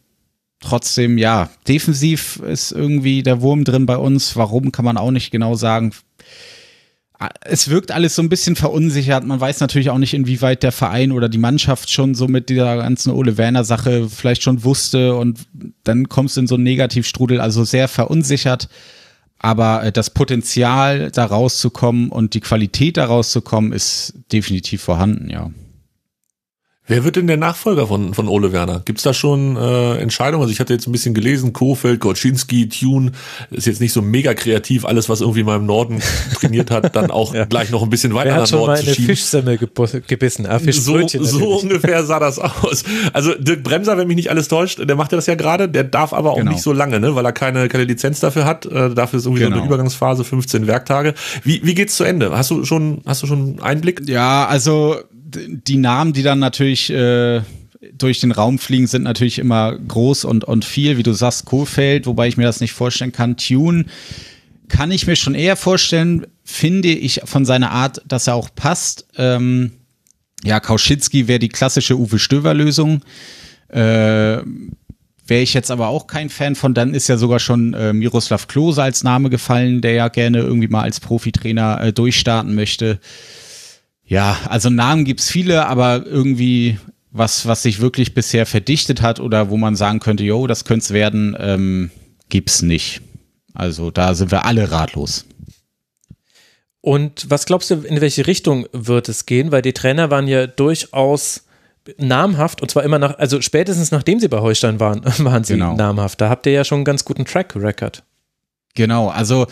trotzdem, 0.60 1.18
ja, 1.18 1.50
defensiv 1.66 2.36
ist 2.36 2.70
irgendwie 2.70 3.24
der 3.24 3.40
Wurm 3.40 3.64
drin 3.64 3.84
bei 3.84 3.96
uns. 3.96 4.36
Warum 4.36 4.70
kann 4.70 4.84
man 4.84 4.96
auch 4.96 5.10
nicht 5.10 5.32
genau 5.32 5.56
sagen 5.56 5.92
es 7.40 7.68
wirkt 7.68 7.92
alles 7.92 8.14
so 8.14 8.22
ein 8.22 8.28
bisschen 8.28 8.56
verunsichert. 8.56 9.24
Man 9.24 9.40
weiß 9.40 9.60
natürlich 9.60 9.90
auch 9.90 9.98
nicht, 9.98 10.14
inwieweit 10.14 10.62
der 10.62 10.72
Verein 10.72 11.12
oder 11.12 11.28
die 11.28 11.38
Mannschaft 11.38 11.90
schon 11.90 12.14
so 12.14 12.28
mit 12.28 12.50
dieser 12.50 12.76
ganzen 12.76 13.10
Ole 13.10 13.38
Werner 13.38 13.64
Sache 13.64 14.08
vielleicht 14.08 14.42
schon 14.42 14.64
wusste 14.64 15.14
und 15.16 15.46
dann 15.84 16.08
kommst 16.08 16.36
du 16.36 16.42
in 16.42 16.46
so 16.46 16.56
einen 16.56 16.64
Negativstrudel, 16.64 17.40
also 17.40 17.64
sehr 17.64 17.88
verunsichert. 17.88 18.68
Aber 19.38 19.84
äh, 19.84 19.92
das 19.92 20.10
Potenzial, 20.10 21.10
da 21.10 21.24
rauszukommen 21.26 22.10
und 22.10 22.34
die 22.34 22.40
Qualität 22.40 22.96
da 22.96 23.06
rauszukommen, 23.06 23.72
ist 23.72 24.14
definitiv 24.32 24.82
vorhanden, 24.82 25.30
ja. 25.30 25.50
Wer 26.88 27.02
wird 27.02 27.16
denn 27.16 27.26
der 27.26 27.36
Nachfolger 27.36 27.88
von, 27.88 28.14
von 28.14 28.28
Ole 28.28 28.52
Werner? 28.52 28.80
Gibt's 28.84 29.02
da 29.02 29.12
schon 29.12 29.56
äh, 29.56 29.96
Entscheidungen? 29.96 30.42
Also 30.42 30.52
ich 30.52 30.60
hatte 30.60 30.72
jetzt 30.72 30.86
ein 30.86 30.92
bisschen 30.92 31.14
gelesen, 31.14 31.52
Kofeld, 31.52 31.98
Gorczynski, 31.98 32.68
Tune, 32.68 33.10
ist 33.50 33.66
jetzt 33.66 33.80
nicht 33.80 33.92
so 33.92 34.02
mega 34.02 34.34
kreativ, 34.34 34.84
alles, 34.84 35.08
was 35.08 35.20
irgendwie 35.20 35.42
mal 35.42 35.56
im 35.56 35.66
Norden 35.66 36.00
trainiert 36.34 36.70
hat, 36.70 36.94
dann 36.94 37.10
auch 37.10 37.34
ja. 37.34 37.44
gleich 37.44 37.70
noch 37.70 37.82
ein 37.82 37.90
bisschen 37.90 38.14
weiter 38.14 38.30
Wer 38.30 38.40
nach 38.42 38.50
Norden 38.52 38.66
mal 38.72 38.78
zu 38.78 38.94
schieben. 38.94 39.06
Fischsemmel 39.06 39.58
gebissen, 40.06 40.46
ah, 40.46 40.60
so, 40.60 41.08
so 41.08 41.58
ungefähr 41.58 42.04
sah 42.04 42.20
das 42.20 42.38
aus. 42.38 42.84
Also 43.12 43.34
Dirk 43.34 43.64
Bremser, 43.64 43.98
wenn 43.98 44.06
mich 44.06 44.16
nicht 44.16 44.30
alles 44.30 44.46
täuscht, 44.46 44.78
der 44.78 44.94
macht 44.94 45.10
ja 45.10 45.16
das 45.16 45.26
ja 45.26 45.34
gerade, 45.34 45.68
der 45.68 45.82
darf 45.82 46.12
aber 46.12 46.30
auch 46.30 46.36
genau. 46.36 46.52
nicht 46.52 46.62
so 46.62 46.72
lange, 46.72 47.00
ne, 47.00 47.16
weil 47.16 47.24
er 47.24 47.32
keine, 47.32 47.66
keine 47.68 47.84
Lizenz 47.84 48.20
dafür 48.20 48.44
hat. 48.44 48.64
Äh, 48.64 48.94
dafür 48.94 49.18
ist 49.18 49.26
irgendwie 49.26 49.42
genau. 49.42 49.48
so 49.48 49.54
eine 49.54 49.62
genau. 49.62 49.66
Übergangsphase, 49.66 50.22
15 50.22 50.68
Werktage. 50.68 51.14
Wie, 51.42 51.62
wie 51.64 51.74
geht's 51.74 51.96
zu 51.96 52.04
Ende? 52.04 52.30
Hast 52.30 52.52
du 52.52 52.64
schon, 52.64 53.00
hast 53.06 53.24
du 53.24 53.26
schon 53.26 53.60
Einblick? 53.60 54.02
Ja, 54.06 54.46
also 54.46 54.96
die 55.46 55.76
Namen, 55.76 56.12
die 56.12 56.22
dann 56.22 56.38
natürlich 56.38 56.90
äh, 56.90 57.42
durch 57.92 58.20
den 58.20 58.32
Raum 58.32 58.58
fliegen, 58.58 58.86
sind 58.86 59.02
natürlich 59.02 59.38
immer 59.38 59.76
groß 59.76 60.24
und, 60.24 60.44
und 60.44 60.64
viel, 60.64 60.96
wie 60.98 61.02
du 61.02 61.12
sagst, 61.12 61.44
Kohlfeld, 61.44 62.06
wobei 62.06 62.28
ich 62.28 62.36
mir 62.36 62.44
das 62.44 62.60
nicht 62.60 62.72
vorstellen 62.72 63.12
kann. 63.12 63.36
Tune 63.36 63.86
kann 64.68 64.90
ich 64.90 65.06
mir 65.06 65.16
schon 65.16 65.34
eher 65.34 65.56
vorstellen, 65.56 66.26
finde 66.42 66.88
ich 66.88 67.20
von 67.24 67.44
seiner 67.44 67.70
Art, 67.70 68.02
dass 68.06 68.26
er 68.26 68.34
auch 68.34 68.48
passt. 68.54 69.06
Ähm, 69.16 69.72
ja, 70.44 70.60
Kauschitski 70.60 71.28
wäre 71.28 71.38
die 71.38 71.48
klassische 71.48 71.96
Uwe 71.96 72.18
Stöver-Lösung. 72.18 73.02
Äh, 73.68 74.42
Wäre 75.28 75.42
ich 75.42 75.54
jetzt 75.54 75.72
aber 75.72 75.88
auch 75.88 76.06
kein 76.06 76.30
Fan 76.30 76.54
von, 76.54 76.72
dann 76.72 76.94
ist 76.94 77.08
ja 77.08 77.16
sogar 77.16 77.40
schon 77.40 77.74
äh, 77.74 77.92
Miroslav 77.92 78.46
Klose 78.46 78.82
als 78.82 79.02
Name 79.02 79.28
gefallen, 79.28 79.80
der 79.80 79.92
ja 79.92 80.08
gerne 80.08 80.38
irgendwie 80.38 80.68
mal 80.68 80.82
als 80.82 81.00
Profitrainer 81.00 81.80
äh, 81.80 81.92
durchstarten 81.92 82.54
möchte. 82.54 83.00
Ja, 84.06 84.38
also 84.48 84.70
Namen 84.70 85.04
gibt's 85.04 85.30
viele, 85.30 85.66
aber 85.66 86.06
irgendwie 86.06 86.78
was, 87.10 87.46
was 87.46 87.62
sich 87.62 87.80
wirklich 87.80 88.14
bisher 88.14 88.46
verdichtet 88.46 89.02
hat 89.02 89.20
oder 89.20 89.50
wo 89.50 89.56
man 89.56 89.74
sagen 89.74 90.00
könnte, 90.00 90.22
jo, 90.22 90.46
das 90.46 90.64
könnte 90.64 90.84
es 90.84 90.92
werden, 90.92 91.36
ähm, 91.38 91.90
gibt's 92.28 92.62
nicht. 92.62 93.00
Also 93.54 93.90
da 93.90 94.14
sind 94.14 94.30
wir 94.30 94.44
alle 94.44 94.70
ratlos. 94.70 95.24
Und 96.82 97.28
was 97.30 97.46
glaubst 97.46 97.70
du, 97.70 97.76
in 97.76 98.00
welche 98.00 98.26
Richtung 98.26 98.66
wird 98.72 99.08
es 99.08 99.26
gehen? 99.26 99.50
Weil 99.50 99.62
die 99.62 99.72
Trainer 99.72 100.10
waren 100.10 100.28
ja 100.28 100.46
durchaus 100.46 101.44
namhaft 101.98 102.62
und 102.62 102.70
zwar 102.70 102.84
immer 102.84 102.98
nach, 102.98 103.18
also 103.18 103.40
spätestens 103.40 103.90
nachdem 103.90 104.20
sie 104.20 104.28
bei 104.28 104.40
Holstein 104.40 104.78
waren, 104.78 105.02
waren 105.24 105.42
sie 105.42 105.54
genau. 105.54 105.74
namhaft. 105.74 106.20
Da 106.20 106.28
habt 106.28 106.46
ihr 106.46 106.52
ja 106.52 106.64
schon 106.64 106.78
einen 106.78 106.84
ganz 106.84 107.04
guten 107.04 107.24
Track 107.24 107.54
Record. 107.56 108.04
Genau, 108.76 109.08
also 109.08 109.46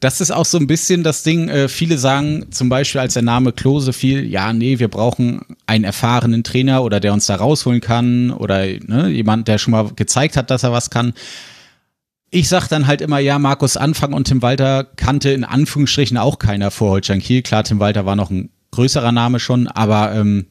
das 0.00 0.22
ist 0.22 0.30
auch 0.30 0.46
so 0.46 0.58
ein 0.58 0.66
bisschen 0.66 1.04
das 1.04 1.22
Ding. 1.22 1.48
Äh, 1.48 1.68
viele 1.68 1.98
sagen 1.98 2.46
zum 2.50 2.70
Beispiel, 2.70 3.02
als 3.02 3.12
der 3.12 3.22
Name 3.22 3.52
Klose 3.52 3.92
fiel, 3.92 4.26
ja, 4.26 4.52
nee, 4.54 4.78
wir 4.78 4.88
brauchen 4.88 5.42
einen 5.66 5.84
erfahrenen 5.84 6.42
Trainer 6.42 6.82
oder 6.82 6.98
der 6.98 7.12
uns 7.12 7.26
da 7.26 7.36
rausholen 7.36 7.82
kann 7.82 8.30
oder 8.30 8.66
ne, 8.66 9.08
jemand, 9.08 9.48
der 9.48 9.58
schon 9.58 9.72
mal 9.72 9.90
gezeigt 9.94 10.36
hat, 10.36 10.50
dass 10.50 10.62
er 10.62 10.72
was 10.72 10.88
kann. 10.88 11.12
Ich 12.30 12.48
sag 12.48 12.68
dann 12.68 12.86
halt 12.86 13.02
immer, 13.02 13.18
ja, 13.18 13.38
Markus 13.38 13.76
Anfang 13.76 14.14
und 14.14 14.28
Tim 14.28 14.40
Walter 14.40 14.84
kannte 14.96 15.30
in 15.30 15.44
Anführungsstrichen 15.44 16.16
auch 16.16 16.38
keiner 16.38 16.70
vor 16.70 16.90
Holstein 16.90 17.20
Kiel. 17.20 17.42
Klar, 17.42 17.64
Tim 17.64 17.80
Walter 17.80 18.06
war 18.06 18.16
noch 18.16 18.30
ein 18.30 18.48
größerer 18.70 19.12
Name 19.12 19.40
schon, 19.40 19.68
aber 19.68 20.14
ähm, 20.14 20.46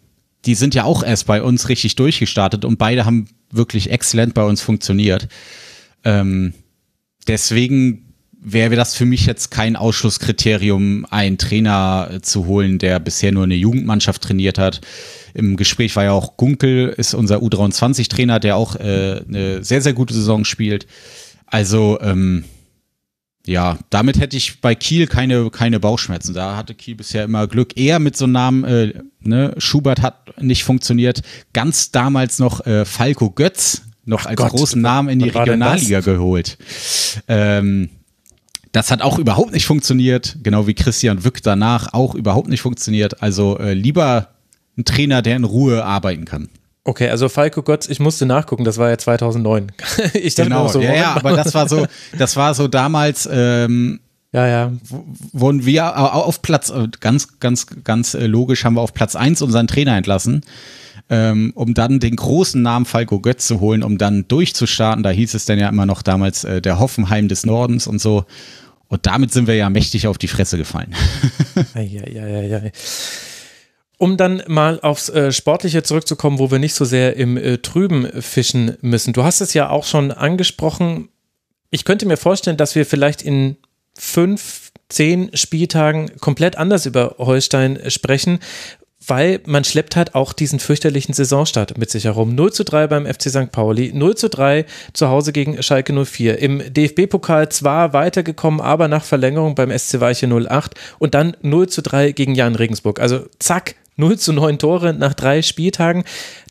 die 0.46 0.56
sind 0.56 0.76
ja 0.76 0.84
auch 0.84 1.04
erst 1.04 1.26
bei 1.26 1.42
uns 1.42 1.68
richtig 1.68 1.96
durchgestartet 1.96 2.64
und 2.64 2.78
beide 2.78 3.06
haben 3.06 3.28
wirklich 3.50 3.90
exzellent 3.90 4.36
bei 4.36 4.44
uns 4.44 4.62
funktioniert. 4.62 5.30
Ähm, 6.04 6.54
deswegen 7.28 8.09
wäre 8.42 8.76
das 8.76 8.96
für 8.96 9.06
mich 9.06 9.26
jetzt 9.26 9.52
kein 9.52 9.76
Ausschlusskriterium, 9.76 11.06
einen 11.10 11.38
Trainer 11.38 12.10
äh, 12.12 12.22
zu 12.22 12.46
holen, 12.46 12.80
der 12.80 13.00
bisher 13.00 13.32
nur 13.32 13.44
eine 13.44 13.56
Jugendmannschaft 13.56 14.22
trainiert 14.22 14.58
hat. 14.58 14.82
Im 15.34 15.58
Gespräch 15.58 15.96
war 15.96 16.06
ja 16.06 16.12
auch 16.12 16.38
Gunkel, 16.38 16.90
ist 16.90 17.14
unser 17.14 17.38
U23-Trainer, 17.38 18.40
der 18.40 18.56
auch 18.56 18.76
äh, 18.76 19.22
eine 19.28 19.64
sehr, 19.64 19.82
sehr 19.82 19.94
gute 19.94 20.14
Saison 20.14 20.46
spielt. 20.46 20.88
Also, 21.46 22.00
ähm, 22.02 22.46
ja, 23.46 23.78
damit 23.90 24.20
hätte 24.20 24.38
ich 24.38 24.62
bei 24.62 24.76
Kiel 24.76 25.08
keine, 25.08 25.50
keine 25.50 25.80
Bauchschmerzen. 25.80 26.34
Da 26.34 26.56
hatte 26.56 26.76
Kiel 26.76 26.96
bisher 26.96 27.24
immer 27.24 27.48
Glück. 27.48 27.78
Eher 27.78 28.00
mit 28.00 28.16
so 28.16 28.26
einem 28.26 28.34
Namen, 28.34 28.64
äh, 28.64 28.94
ne, 29.22 29.56
Schubert 29.58 30.02
hat 30.02 30.42
nicht 30.42 30.64
funktioniert. 30.64 31.22
Ganz 31.54 31.92
damals 31.92 32.40
noch 32.40 32.66
äh, 32.66 32.86
Falco 32.86 33.32
Götz, 33.32 33.84
noch 34.06 34.22
Ach 34.22 34.28
als 34.28 34.38
Gott, 34.38 34.52
großen 34.52 34.82
Namen 34.82 35.10
in 35.10 35.20
die 35.20 35.30
Regionalliga 35.30 36.02
geholt. 36.02 36.58
Ähm, 37.28 37.90
das 38.72 38.92
hat 38.92 39.02
auch 39.02 39.18
überhaupt 39.18 39.52
nicht 39.52 39.66
funktioniert, 39.66 40.38
genau 40.44 40.68
wie 40.68 40.74
Christian 40.74 41.24
Wück 41.24 41.42
danach 41.42 41.94
auch 41.94 42.16
überhaupt 42.16 42.50
nicht 42.50 42.62
funktioniert. 42.62 43.22
Also 43.22 43.58
äh, 43.58 43.74
lieber 43.74 44.30
ein 44.78 44.86
Trainer, 44.86 45.22
der 45.22 45.36
in 45.36 45.44
Ruhe 45.44 45.84
arbeiten 45.84 46.26
kann. 46.26 46.50
Okay, 46.84 47.10
also 47.10 47.30
Falco 47.30 47.62
Götz, 47.62 47.88
ich 47.88 48.00
musste 48.00 48.26
nachgucken, 48.26 48.64
das 48.64 48.78
war 48.78 48.90
ja 48.90 48.98
2009. 48.98 49.72
ich 50.14 50.36
dachte 50.36 50.50
genau, 50.50 50.68
so, 50.68 50.82
ja, 50.82 50.94
ja, 50.94 51.14
aber 51.16 51.36
das 51.36 51.54
war 51.54 51.68
so, 51.68 51.86
das 52.18 52.36
war 52.36 52.54
so 52.54 52.68
damals, 52.68 53.30
ähm, 53.32 54.00
ja, 54.32 54.48
ja. 54.48 54.72
Wurden 55.34 55.66
wir 55.66 55.98
auf 55.98 56.42
Platz, 56.42 56.70
äh, 56.70 56.88
ganz, 57.00 57.40
ganz, 57.40 57.66
ganz 57.84 58.14
äh, 58.14 58.28
logisch 58.28 58.64
haben 58.64 58.76
wir 58.76 58.82
auf 58.82 58.94
Platz 58.94 59.16
eins 59.16 59.42
unseren 59.42 59.68
Trainer 59.68 59.98
entlassen, 59.98 60.42
ähm, 61.10 61.52
um 61.56 61.74
dann 61.74 62.00
den 62.00 62.16
großen 62.16 62.62
Namen 62.62 62.86
Falco 62.86 63.20
Götz 63.20 63.48
zu 63.48 63.60
holen, 63.60 63.84
um 63.84 63.98
dann 63.98 64.28
durchzustarten. 64.28 65.04
Da 65.04 65.10
hieß 65.10 65.34
es 65.34 65.46
dann 65.46 65.60
ja 65.60 65.68
immer 65.70 65.86
noch 65.86 66.02
damals 66.02 66.44
äh, 66.44 66.62
der 66.62 66.80
Hoffenheim 66.80 67.28
des 67.28 67.46
Nordens 67.46 67.88
und 67.88 68.00
so. 68.00 68.26
Und 68.88 69.06
damit 69.06 69.32
sind 69.32 69.48
wir 69.48 69.56
ja 69.56 69.70
mächtig 69.70 70.08
auf 70.08 70.18
die 70.18 70.28
Fresse 70.28 70.58
gefallen. 70.58 70.96
ja, 71.76 72.08
ja, 72.08 72.28
ja, 72.28 72.42
ja. 72.42 72.62
Um 73.98 74.18
dann 74.18 74.44
mal 74.48 74.80
aufs 74.82 75.10
äh, 75.10 75.32
Sportliche 75.32 75.84
zurückzukommen, 75.84 76.40
wo 76.40 76.52
wir 76.52 76.60
nicht 76.60 76.74
so 76.74 76.86
sehr 76.86 77.16
im 77.16 77.38
äh, 77.38 77.58
Trüben 77.58 78.08
fischen 78.22 78.78
müssen. 78.82 79.14
Du 79.14 79.24
hast 79.24 79.42
es 79.42 79.54
ja 79.54 79.70
auch 79.70 79.86
schon 79.86 80.12
angesprochen. 80.12 81.10
Ich 81.70 81.86
könnte 81.86 82.06
mir 82.06 82.18
vorstellen, 82.18 82.58
dass 82.58 82.76
wir 82.76 82.86
vielleicht 82.86 83.22
in 83.22 83.58
fünf, 83.94 84.72
zehn 84.88 85.30
Spieltagen 85.36 86.18
komplett 86.20 86.56
anders 86.56 86.86
über 86.86 87.16
Holstein 87.20 87.80
sprechen, 87.90 88.40
weil 89.06 89.40
man 89.46 89.64
schleppt 89.64 89.96
halt 89.96 90.14
auch 90.16 90.34
diesen 90.34 90.60
fürchterlichen 90.60 91.14
Saisonstart 91.14 91.78
mit 91.78 91.90
sich 91.90 92.06
herum. 92.06 92.36
0 92.36 92.52
zu 92.52 92.64
3 92.64 92.88
beim 92.88 93.06
FC 93.06 93.30
St. 93.30 93.52
Pauli, 93.52 93.92
0 93.94 94.16
zu 94.16 94.30
3 94.30 94.66
zu 94.94 95.10
Hause 95.10 95.32
gegen 95.32 95.62
Schalke 95.64 95.94
04. 95.94 96.40
Im 96.40 96.62
DFB-Pokal 96.74 97.50
zwar 97.50 97.94
weitergekommen, 97.94 98.60
aber 98.60 98.88
nach 98.88 99.04
Verlängerung 99.04 99.56
beim 99.56 99.78
SC 99.78 100.00
Weiche 100.00 100.28
08 100.28 100.76
und 101.00 101.14
dann 101.14 101.36
0 101.42 101.70
zu 101.70 101.82
3 101.82 102.12
gegen 102.12 102.36
Jan 102.36 102.56
Regensburg. 102.56 103.00
Also 103.00 103.26
zack, 103.40 103.76
0 104.00 104.18
zu 104.18 104.34
9 104.34 104.58
Tore 104.58 104.94
nach 104.94 105.14
drei 105.14 105.42
Spieltagen. 105.42 106.04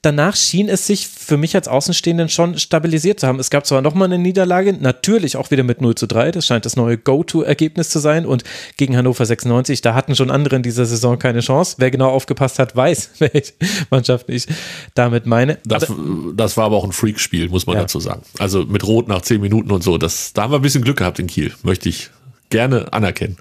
Danach 0.02 0.36
schien 0.36 0.68
es 0.68 0.86
sich 0.86 1.08
für 1.08 1.36
mich 1.36 1.56
als 1.56 1.66
Außenstehenden 1.66 2.28
schon 2.28 2.58
stabilisiert 2.58 3.18
zu 3.18 3.26
haben. 3.26 3.40
Es 3.40 3.50
gab 3.50 3.66
zwar 3.66 3.82
nochmal 3.82 4.06
eine 4.06 4.18
Niederlage, 4.18 4.72
natürlich 4.72 5.36
auch 5.36 5.50
wieder 5.50 5.64
mit 5.64 5.80
0 5.80 5.96
zu 5.96 6.06
3. 6.06 6.30
Das 6.30 6.46
scheint 6.46 6.66
das 6.66 6.76
neue 6.76 6.98
Go-To-Ergebnis 6.98 7.90
zu 7.90 7.98
sein. 7.98 8.24
Und 8.26 8.44
gegen 8.76 8.96
Hannover 8.96 9.26
96, 9.26 9.80
da 9.80 9.94
hatten 9.94 10.14
schon 10.14 10.30
andere 10.30 10.56
in 10.56 10.62
dieser 10.62 10.86
Saison 10.86 11.18
keine 11.18 11.40
Chance. 11.40 11.76
Wer 11.78 11.90
genau 11.90 12.10
aufgepasst 12.10 12.58
hat, 12.58 12.76
weiß, 12.76 13.10
welche 13.18 13.54
Mannschaft 13.90 14.28
ich 14.28 14.46
damit 14.94 15.26
meine. 15.26 15.58
Das, 15.64 15.90
das 16.36 16.56
war 16.56 16.66
aber 16.66 16.76
auch 16.76 16.84
ein 16.84 16.92
Freak-Spiel, 16.92 17.48
muss 17.48 17.66
man 17.66 17.76
ja. 17.76 17.82
dazu 17.82 17.98
sagen. 17.98 18.22
Also 18.38 18.64
mit 18.64 18.86
Rot 18.86 19.08
nach 19.08 19.22
10 19.22 19.40
Minuten 19.40 19.72
und 19.72 19.82
so. 19.82 19.98
Das, 19.98 20.32
da 20.32 20.42
haben 20.42 20.52
wir 20.52 20.58
ein 20.58 20.62
bisschen 20.62 20.84
Glück 20.84 20.98
gehabt 20.98 21.18
in 21.18 21.26
Kiel, 21.26 21.52
möchte 21.62 21.88
ich 21.88 22.10
gerne 22.50 22.92
anerkennen. 22.92 23.36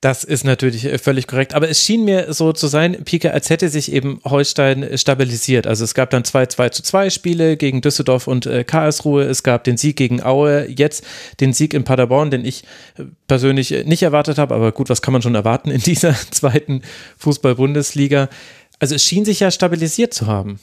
Das 0.00 0.22
ist 0.22 0.44
natürlich 0.44 0.84
äh, 0.84 0.98
völlig 0.98 1.26
korrekt. 1.26 1.54
Aber 1.54 1.68
es 1.68 1.82
schien 1.82 2.04
mir 2.04 2.32
so 2.32 2.52
zu 2.52 2.68
sein, 2.68 3.04
Pike, 3.04 3.32
als 3.32 3.50
hätte 3.50 3.68
sich 3.68 3.90
eben 3.90 4.20
Holstein 4.24 4.96
stabilisiert. 4.96 5.66
Also 5.66 5.82
es 5.82 5.94
gab 5.94 6.10
dann 6.10 6.24
zwei 6.24 6.46
2 6.46 6.68
zu 6.68 6.82
2 6.82 7.10
Spiele 7.10 7.56
gegen 7.56 7.80
Düsseldorf 7.80 8.28
und 8.28 8.46
äh, 8.46 8.62
Karlsruhe. 8.62 9.24
Es 9.24 9.42
gab 9.42 9.64
den 9.64 9.76
Sieg 9.76 9.96
gegen 9.96 10.22
Aue, 10.22 10.68
jetzt 10.68 11.04
den 11.40 11.52
Sieg 11.52 11.74
in 11.74 11.82
Paderborn, 11.82 12.30
den 12.30 12.44
ich 12.44 12.62
äh, 12.96 13.04
persönlich 13.26 13.72
äh, 13.72 13.84
nicht 13.84 14.04
erwartet 14.04 14.38
habe. 14.38 14.54
Aber 14.54 14.70
gut, 14.70 14.88
was 14.88 15.02
kann 15.02 15.12
man 15.12 15.22
schon 15.22 15.34
erwarten 15.34 15.70
in 15.70 15.80
dieser 15.82 16.14
zweiten 16.30 16.82
Fußball-Bundesliga? 17.18 18.28
Also 18.78 18.94
es 18.94 19.02
schien 19.02 19.24
sich 19.24 19.40
ja 19.40 19.50
stabilisiert 19.50 20.14
zu 20.14 20.28
haben. 20.28 20.60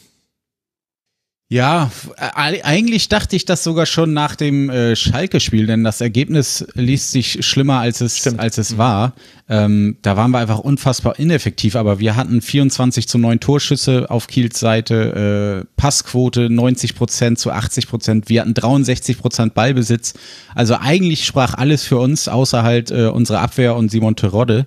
Ja, 1.48 1.92
eigentlich 2.18 3.08
dachte 3.08 3.36
ich 3.36 3.46
das 3.46 3.64
sogar 3.64 3.86
schon 3.86 4.14
nach 4.14 4.36
dem 4.36 4.72
äh, 4.72 4.96
Schalke-Spiel, 4.96 5.68
denn 5.68 5.84
das 5.84 6.02
Ergebnis 6.02 6.66
liest 6.74 7.12
sich 7.12 7.46
schlimmer, 7.46 7.82
als 7.82 8.02
es, 8.02 8.26
als 8.40 8.58
es 8.58 8.80
war. 8.80 9.14
Ähm, 9.48 9.98
da 10.02 10.18
waren 10.18 10.32
wir 10.32 10.40
einfach 10.40 10.58
unfassbar 10.58 11.20
ineffektiv, 11.20 11.76
aber 11.76 12.00
wir 12.00 12.16
hatten 12.16 12.42
24 12.42 13.08
zu 13.08 13.20
9 13.20 13.40
Torschüsse 13.40 14.10
auf 14.10 14.26
Kiels 14.26 14.60
Seite, 14.60 15.64
äh, 15.64 15.68
Passquote 15.78 16.50
90 16.50 16.96
Prozent 16.96 17.38
zu 17.38 17.52
80 17.52 17.90
Prozent, 17.90 18.28
wir 18.28 18.42
hatten 18.42 18.56
63 18.56 19.20
Prozent 19.20 19.54
Ballbesitz. 19.54 20.16
Also 20.56 20.78
eigentlich 20.78 21.26
sprach 21.26 21.54
alles 21.54 21.84
für 21.84 22.00
uns, 22.00 22.28
außer 22.28 22.64
halt 22.64 22.90
äh, 22.90 23.06
unsere 23.06 23.38
Abwehr 23.38 23.76
und 23.76 23.92
Simon 23.92 24.16
Terodde, 24.16 24.66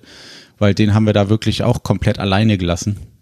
weil 0.59 0.73
den 0.73 0.93
haben 0.93 1.05
wir 1.05 1.13
da 1.13 1.27
wirklich 1.27 1.61
auch 1.61 1.83
komplett 1.83 2.19
alleine 2.19 2.57
gelassen. 2.57 3.18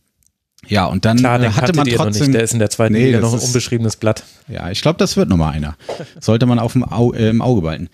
Ja, 0.68 0.86
und 0.86 1.06
dann 1.06 1.18
Klar, 1.18 1.40
den 1.40 1.56
hatte 1.56 1.74
man 1.74 1.88
trotzdem. 1.88 2.28
Nicht. 2.28 2.36
Der 2.36 2.44
ist 2.44 2.54
in 2.54 2.60
der 2.60 2.70
zweiten 2.70 2.94
nee, 2.94 3.06
Liga 3.06 3.20
noch 3.20 3.34
ein 3.34 3.40
unbeschriebenes 3.40 3.96
Blatt. 3.96 4.24
Ja, 4.48 4.70
ich 4.70 4.82
glaube, 4.82 4.98
das 4.98 5.18
wird 5.18 5.30
nochmal 5.30 5.54
einer. 5.54 5.78
Sollte 6.20 6.46
man 6.46 6.60
auf 6.60 6.74
dem 6.74 6.84
Au 6.84 7.14
äh, 7.14 7.30
im 7.30 7.42
Auge 7.42 7.62
behalten. 7.62 7.90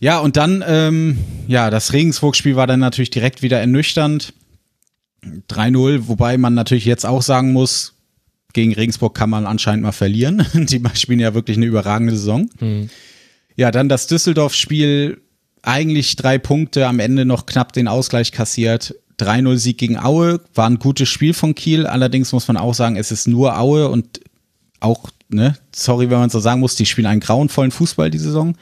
Ja, 0.00 0.18
und 0.18 0.36
dann, 0.36 0.64
ähm, 0.66 1.18
ja, 1.46 1.70
das 1.70 1.92
Regensburg-Spiel 1.92 2.56
war 2.56 2.66
dann 2.66 2.80
natürlich 2.80 3.10
direkt 3.10 3.42
wieder 3.42 3.60
ernüchternd. 3.60 4.32
3-0, 5.50 6.02
wobei 6.06 6.38
man 6.38 6.54
natürlich 6.54 6.84
jetzt 6.84 7.04
auch 7.04 7.22
sagen 7.22 7.52
muss, 7.52 7.94
gegen 8.52 8.72
Regensburg 8.72 9.14
kann 9.14 9.30
man 9.30 9.46
anscheinend 9.46 9.82
mal 9.82 9.92
verlieren. 9.92 10.46
Die 10.54 10.82
spielen 10.94 11.20
ja 11.20 11.34
wirklich 11.34 11.56
eine 11.56 11.66
überragende 11.66 12.14
Saison. 12.14 12.48
Mhm. 12.60 12.90
Ja, 13.56 13.70
dann 13.70 13.88
das 13.88 14.06
Düsseldorf-Spiel, 14.06 15.20
eigentlich 15.62 16.16
drei 16.16 16.38
Punkte, 16.38 16.86
am 16.86 17.00
Ende 17.00 17.24
noch 17.24 17.46
knapp 17.46 17.72
den 17.72 17.88
Ausgleich 17.88 18.30
kassiert 18.30 18.94
3-0-Sieg 19.18 19.78
gegen 19.78 19.98
Aue 19.98 20.40
war 20.54 20.68
ein 20.68 20.78
gutes 20.78 21.08
Spiel 21.08 21.34
von 21.34 21.54
Kiel. 21.54 21.86
Allerdings 21.86 22.32
muss 22.32 22.48
man 22.48 22.56
auch 22.56 22.74
sagen, 22.74 22.96
es 22.96 23.10
ist 23.10 23.26
nur 23.26 23.58
Aue 23.58 23.88
und 23.88 24.20
auch, 24.80 25.10
ne, 25.28 25.56
sorry, 25.74 26.10
wenn 26.10 26.18
man 26.18 26.30
so 26.30 26.40
sagen 26.40 26.60
muss, 26.60 26.76
die 26.76 26.86
spielen 26.86 27.06
einen 27.06 27.20
grauenvollen 27.20 27.70
Fußball 27.72 28.10
die 28.10 28.18
Saison. 28.18 28.56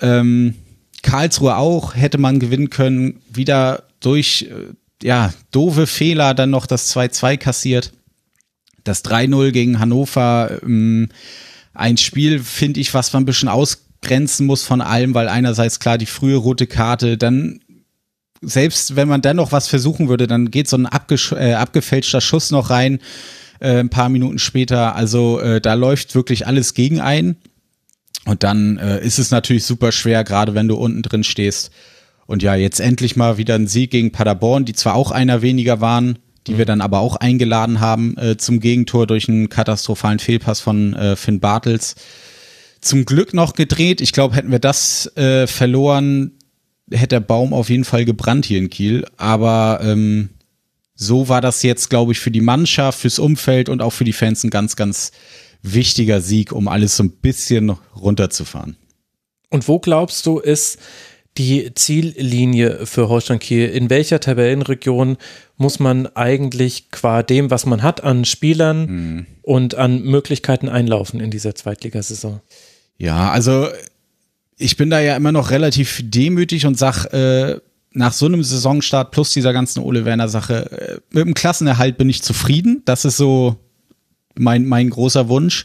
Ähm, 0.00 0.54
Karlsruhe 1.02 1.56
auch, 1.56 1.94
hätte 1.94 2.18
man 2.18 2.40
gewinnen 2.40 2.70
können. 2.70 3.20
Wieder 3.30 3.84
durch, 4.00 4.50
äh, 4.50 4.74
ja, 5.06 5.32
doofe 5.52 5.86
Fehler 5.86 6.34
dann 6.34 6.50
noch 6.50 6.66
das 6.66 6.94
2-2 6.94 7.36
kassiert. 7.36 7.92
Das 8.84 9.04
3-0 9.04 9.52
gegen 9.52 9.78
Hannover, 9.78 10.58
ähm, 10.62 11.08
ein 11.74 11.96
Spiel, 11.96 12.40
finde 12.40 12.80
ich, 12.80 12.94
was 12.94 13.12
man 13.12 13.22
ein 13.22 13.26
bisschen 13.26 13.48
ausgrenzen 13.48 14.46
muss 14.46 14.64
von 14.64 14.80
allem, 14.80 15.14
weil 15.14 15.28
einerseits 15.28 15.78
klar 15.78 15.98
die 15.98 16.06
frühe 16.06 16.36
rote 16.36 16.66
Karte, 16.66 17.16
dann 17.16 17.60
selbst 18.40 18.96
wenn 18.96 19.08
man 19.08 19.22
dann 19.22 19.36
noch 19.36 19.52
was 19.52 19.68
versuchen 19.68 20.08
würde, 20.08 20.26
dann 20.26 20.50
geht 20.50 20.68
so 20.68 20.76
ein 20.76 20.88
äh, 21.32 21.54
abgefälschter 21.54 22.20
Schuss 22.20 22.50
noch 22.50 22.70
rein, 22.70 23.00
äh, 23.60 23.78
ein 23.78 23.90
paar 23.90 24.08
Minuten 24.08 24.38
später. 24.38 24.94
Also 24.94 25.40
äh, 25.40 25.60
da 25.60 25.74
läuft 25.74 26.14
wirklich 26.14 26.46
alles 26.46 26.74
gegen 26.74 27.00
ein. 27.00 27.36
Und 28.24 28.42
dann 28.42 28.78
äh, 28.78 29.04
ist 29.04 29.18
es 29.18 29.30
natürlich 29.30 29.64
super 29.64 29.90
schwer, 29.90 30.22
gerade 30.22 30.54
wenn 30.54 30.68
du 30.68 30.76
unten 30.76 31.02
drin 31.02 31.24
stehst. 31.24 31.70
Und 32.26 32.42
ja, 32.42 32.54
jetzt 32.54 32.78
endlich 32.78 33.16
mal 33.16 33.38
wieder 33.38 33.54
ein 33.54 33.66
Sieg 33.66 33.90
gegen 33.90 34.12
Paderborn, 34.12 34.66
die 34.66 34.74
zwar 34.74 34.94
auch 34.94 35.10
einer 35.10 35.40
weniger 35.40 35.80
waren, 35.80 36.18
die 36.46 36.52
mhm. 36.52 36.58
wir 36.58 36.64
dann 36.66 36.80
aber 36.82 37.00
auch 37.00 37.16
eingeladen 37.16 37.80
haben 37.80 38.16
äh, 38.18 38.36
zum 38.36 38.60
Gegentor 38.60 39.06
durch 39.06 39.28
einen 39.28 39.48
katastrophalen 39.48 40.18
Fehlpass 40.18 40.60
von 40.60 40.94
äh, 40.94 41.16
Finn 41.16 41.40
Bartels. 41.40 41.94
Zum 42.80 43.06
Glück 43.06 43.34
noch 43.34 43.54
gedreht. 43.54 44.00
Ich 44.00 44.12
glaube, 44.12 44.36
hätten 44.36 44.52
wir 44.52 44.60
das 44.60 45.10
verloren, 45.16 46.37
hätte 46.90 47.16
der 47.16 47.20
Baum 47.20 47.52
auf 47.52 47.70
jeden 47.70 47.84
Fall 47.84 48.04
gebrannt 48.04 48.46
hier 48.46 48.58
in 48.58 48.70
Kiel. 48.70 49.04
Aber 49.16 49.80
ähm, 49.82 50.30
so 50.94 51.28
war 51.28 51.40
das 51.40 51.62
jetzt, 51.62 51.90
glaube 51.90 52.12
ich, 52.12 52.18
für 52.18 52.30
die 52.30 52.40
Mannschaft, 52.40 53.00
fürs 53.00 53.18
Umfeld 53.18 53.68
und 53.68 53.82
auch 53.82 53.92
für 53.92 54.04
die 54.04 54.12
Fans 54.12 54.44
ein 54.44 54.50
ganz, 54.50 54.76
ganz 54.76 55.12
wichtiger 55.62 56.20
Sieg, 56.20 56.52
um 56.52 56.68
alles 56.68 56.96
so 56.96 57.04
ein 57.04 57.10
bisschen 57.10 57.70
runterzufahren. 57.96 58.76
Und 59.50 59.66
wo 59.68 59.78
glaubst 59.78 60.26
du, 60.26 60.38
ist 60.38 60.78
die 61.36 61.72
Ziellinie 61.74 62.84
für 62.84 63.08
Holstein 63.08 63.38
Kiel? 63.38 63.68
In 63.68 63.90
welcher 63.90 64.20
Tabellenregion 64.20 65.16
muss 65.56 65.78
man 65.78 66.06
eigentlich 66.08 66.90
qua 66.90 67.22
dem, 67.22 67.50
was 67.50 67.64
man 67.64 67.82
hat 67.82 68.02
an 68.02 68.24
Spielern 68.24 68.86
mhm. 68.86 69.26
und 69.42 69.74
an 69.76 70.02
Möglichkeiten 70.02 70.68
einlaufen 70.68 71.20
in 71.20 71.30
dieser 71.30 71.54
Zweitligasaison? 71.54 72.40
Ja, 72.98 73.30
also 73.30 73.68
ich 74.58 74.76
bin 74.76 74.90
da 74.90 75.00
ja 75.00 75.16
immer 75.16 75.32
noch 75.32 75.50
relativ 75.50 76.02
demütig 76.04 76.66
und 76.66 76.76
sag, 76.78 77.06
äh, 77.06 77.60
nach 77.92 78.12
so 78.12 78.26
einem 78.26 78.42
Saisonstart 78.42 79.10
plus 79.10 79.30
dieser 79.30 79.52
ganzen 79.52 79.80
Ole 79.80 80.04
Werner 80.04 80.28
Sache, 80.28 80.70
äh, 80.70 81.00
mit 81.10 81.24
dem 81.24 81.34
Klassenerhalt 81.34 81.96
bin 81.96 82.08
ich 82.08 82.22
zufrieden. 82.22 82.82
Das 82.84 83.04
ist 83.04 83.16
so 83.16 83.56
mein, 84.34 84.66
mein 84.66 84.90
großer 84.90 85.28
Wunsch. 85.28 85.64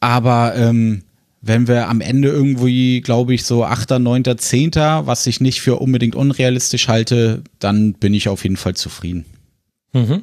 Aber 0.00 0.54
ähm, 0.56 1.02
wenn 1.40 1.68
wir 1.68 1.88
am 1.88 2.00
Ende 2.00 2.28
irgendwie, 2.28 3.00
glaube 3.00 3.34
ich, 3.34 3.44
so 3.44 3.64
8., 3.64 3.98
9., 3.98 4.24
10., 4.36 4.72
was 4.74 5.26
ich 5.26 5.40
nicht 5.40 5.60
für 5.60 5.76
unbedingt 5.76 6.14
unrealistisch 6.14 6.88
halte, 6.88 7.42
dann 7.58 7.94
bin 7.94 8.14
ich 8.14 8.28
auf 8.28 8.42
jeden 8.42 8.56
Fall 8.56 8.74
zufrieden. 8.74 9.24
Mhm. 9.92 10.22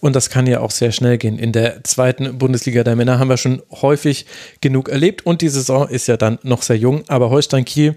Und 0.00 0.14
das 0.14 0.30
kann 0.30 0.46
ja 0.46 0.60
auch 0.60 0.70
sehr 0.70 0.92
schnell 0.92 1.18
gehen. 1.18 1.38
In 1.38 1.52
der 1.52 1.82
zweiten 1.84 2.38
Bundesliga 2.38 2.84
der 2.84 2.96
Männer 2.96 3.18
haben 3.18 3.28
wir 3.28 3.36
schon 3.36 3.62
häufig 3.70 4.26
genug 4.60 4.88
erlebt 4.88 5.26
und 5.26 5.42
die 5.42 5.48
Saison 5.48 5.88
ist 5.88 6.06
ja 6.06 6.16
dann 6.16 6.38
noch 6.42 6.62
sehr 6.62 6.76
jung. 6.76 7.02
Aber 7.08 7.30
Holstein 7.30 7.64
Kiel, 7.64 7.94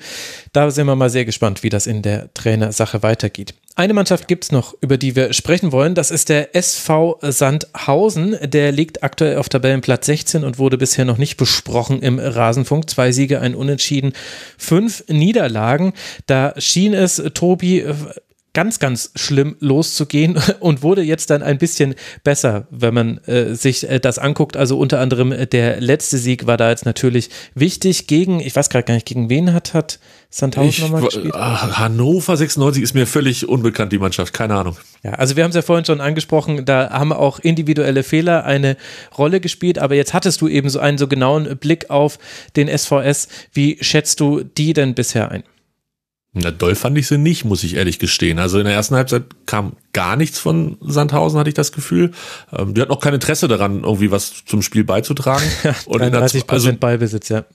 da 0.53 0.71
sind 0.71 0.87
wir 0.87 0.95
mal 0.95 1.09
sehr 1.09 1.25
gespannt, 1.25 1.63
wie 1.63 1.69
das 1.69 1.87
in 1.87 2.01
der 2.01 2.33
Trainersache 2.33 3.03
weitergeht. 3.03 3.53
Eine 3.75 3.93
Mannschaft 3.93 4.27
gibt 4.27 4.43
es 4.43 4.51
noch, 4.51 4.75
über 4.81 4.97
die 4.97 5.15
wir 5.15 5.31
sprechen 5.33 5.71
wollen. 5.71 5.95
Das 5.95 6.11
ist 6.11 6.29
der 6.29 6.55
SV 6.55 7.19
Sandhausen. 7.21 8.37
Der 8.43 8.71
liegt 8.71 9.01
aktuell 9.01 9.37
auf 9.37 9.47
Tabellenplatz 9.47 10.07
16 10.07 10.43
und 10.43 10.59
wurde 10.59 10.77
bisher 10.77 11.05
noch 11.05 11.17
nicht 11.17 11.37
besprochen 11.37 12.01
im 12.01 12.19
Rasenfunk. 12.19 12.89
Zwei 12.89 13.11
Siege, 13.11 13.39
ein 13.39 13.55
Unentschieden, 13.55 14.13
fünf 14.57 15.05
Niederlagen. 15.07 15.93
Da 16.27 16.53
schien 16.57 16.93
es 16.93 17.23
Tobi 17.33 17.85
ganz, 18.53 18.79
ganz 18.79 19.11
schlimm 19.15 19.55
loszugehen 19.59 20.37
und 20.59 20.83
wurde 20.83 21.01
jetzt 21.01 21.29
dann 21.29 21.41
ein 21.43 21.57
bisschen 21.57 21.95
besser, 22.23 22.67
wenn 22.69 22.93
man 22.93 23.17
äh, 23.19 23.55
sich 23.55 23.89
äh, 23.89 23.99
das 23.99 24.19
anguckt. 24.19 24.57
Also 24.57 24.77
unter 24.77 24.99
anderem 24.99 25.31
äh, 25.31 25.47
der 25.47 25.79
letzte 25.79 26.17
Sieg 26.17 26.47
war 26.47 26.57
da 26.57 26.69
jetzt 26.69 26.85
natürlich 26.85 27.29
wichtig 27.55 28.07
gegen, 28.07 28.39
ich 28.39 28.55
weiß 28.55 28.69
gerade 28.69 28.85
gar 28.85 28.93
nicht, 28.93 29.07
gegen 29.07 29.29
wen 29.29 29.53
hat, 29.53 29.73
hat 29.73 29.99
Sandhausen 30.29 30.85
nochmal 30.85 31.03
gespielt? 31.03 31.33
Ah, 31.33 31.79
Hannover 31.79 32.35
96 32.35 32.83
ist 32.83 32.93
mir 32.93 33.07
völlig 33.07 33.47
unbekannt, 33.47 33.91
die 33.91 33.99
Mannschaft, 33.99 34.33
keine 34.33 34.55
Ahnung. 34.55 34.77
Ja, 35.03 35.13
also 35.13 35.35
wir 35.35 35.43
haben 35.43 35.49
es 35.49 35.55
ja 35.55 35.61
vorhin 35.61 35.85
schon 35.85 36.01
angesprochen, 36.01 36.65
da 36.65 36.89
haben 36.89 37.11
auch 37.11 37.39
individuelle 37.39 38.03
Fehler 38.03 38.45
eine 38.45 38.77
Rolle 39.17 39.39
gespielt, 39.39 39.79
aber 39.79 39.95
jetzt 39.95 40.13
hattest 40.13 40.41
du 40.41 40.47
eben 40.47 40.69
so 40.69 40.79
einen 40.79 40.97
so 40.97 41.07
genauen 41.07 41.57
Blick 41.57 41.89
auf 41.89 42.19
den 42.55 42.67
SVS. 42.67 43.27
Wie 43.53 43.77
schätzt 43.81 44.19
du 44.19 44.43
die 44.43 44.73
denn 44.73 44.93
bisher 44.93 45.31
ein? 45.31 45.43
Na, 46.33 46.49
doll 46.49 46.75
fand 46.75 46.97
ich 46.97 47.07
sie 47.07 47.17
nicht, 47.17 47.43
muss 47.43 47.63
ich 47.63 47.75
ehrlich 47.75 47.99
gestehen. 47.99 48.39
Also 48.39 48.57
in 48.57 48.65
der 48.65 48.73
ersten 48.73 48.95
Halbzeit 48.95 49.23
kam 49.45 49.73
gar 49.91 50.15
nichts 50.15 50.39
von 50.39 50.77
Sandhausen, 50.79 51.37
hatte 51.37 51.49
ich 51.49 51.55
das 51.55 51.73
Gefühl. 51.73 52.11
Ähm, 52.57 52.73
die 52.73 52.81
hat 52.81 52.89
auch 52.89 53.01
kein 53.01 53.13
Interesse 53.13 53.49
daran, 53.49 53.83
irgendwie 53.83 54.11
was 54.11 54.45
zum 54.45 54.61
Spiel 54.61 54.83
beizutragen. 54.83 55.43
Ja, 55.63 55.75
und 55.85 55.99
33 55.99 56.47
Prozent 56.47 56.67
also, 56.67 56.79
Ballbesitz, 56.79 57.29
ja. 57.29 57.45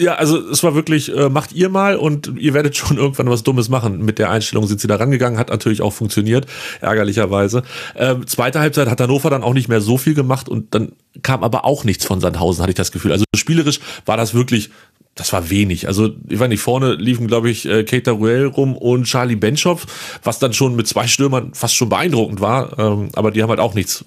Ja, 0.00 0.14
also 0.14 0.38
es 0.48 0.62
war 0.62 0.74
wirklich, 0.74 1.14
äh, 1.14 1.28
macht 1.28 1.52
ihr 1.52 1.68
mal 1.68 1.96
und 1.96 2.32
ihr 2.38 2.54
werdet 2.54 2.76
schon 2.76 2.96
irgendwann 2.96 3.30
was 3.30 3.42
Dummes 3.42 3.68
machen. 3.68 4.04
Mit 4.04 4.18
der 4.18 4.30
Einstellung 4.30 4.66
sind 4.66 4.80
sie 4.80 4.88
da 4.88 4.96
rangegangen, 4.96 5.38
hat 5.38 5.50
natürlich 5.50 5.82
auch 5.82 5.92
funktioniert, 5.92 6.46
ärgerlicherweise. 6.80 7.62
Ähm, 7.96 8.26
zweite 8.26 8.60
Halbzeit 8.60 8.88
hat 8.88 9.00
Hannover 9.00 9.30
dann 9.30 9.42
auch 9.42 9.54
nicht 9.54 9.68
mehr 9.68 9.80
so 9.80 9.98
viel 9.98 10.14
gemacht 10.14 10.48
und 10.48 10.74
dann 10.74 10.92
kam 11.22 11.44
aber 11.44 11.64
auch 11.64 11.84
nichts 11.84 12.04
von 12.04 12.20
Sandhausen, 12.20 12.62
hatte 12.62 12.70
ich 12.70 12.76
das 12.76 12.92
Gefühl. 12.92 13.12
Also 13.12 13.24
spielerisch 13.36 13.80
war 14.06 14.16
das 14.16 14.34
wirklich 14.34 14.70
das 15.20 15.34
war 15.34 15.50
wenig. 15.50 15.86
Also, 15.86 16.08
ich 16.30 16.40
weiß 16.40 16.48
nicht, 16.48 16.62
vorne 16.62 16.94
liefen, 16.94 17.26
glaube 17.26 17.50
ich, 17.50 17.68
äh, 17.68 17.84
Keita 17.84 18.12
Ruel 18.12 18.46
rum 18.46 18.74
und 18.74 19.04
Charlie 19.04 19.36
Benchop, 19.36 19.82
was 20.24 20.38
dann 20.38 20.54
schon 20.54 20.74
mit 20.74 20.88
zwei 20.88 21.06
Stürmern 21.06 21.52
fast 21.52 21.76
schon 21.76 21.90
beeindruckend 21.90 22.40
war. 22.40 22.78
Ähm, 22.78 23.10
aber 23.12 23.30
die 23.30 23.42
haben 23.42 23.50
halt 23.50 23.60
auch 23.60 23.74
nichts 23.74 24.02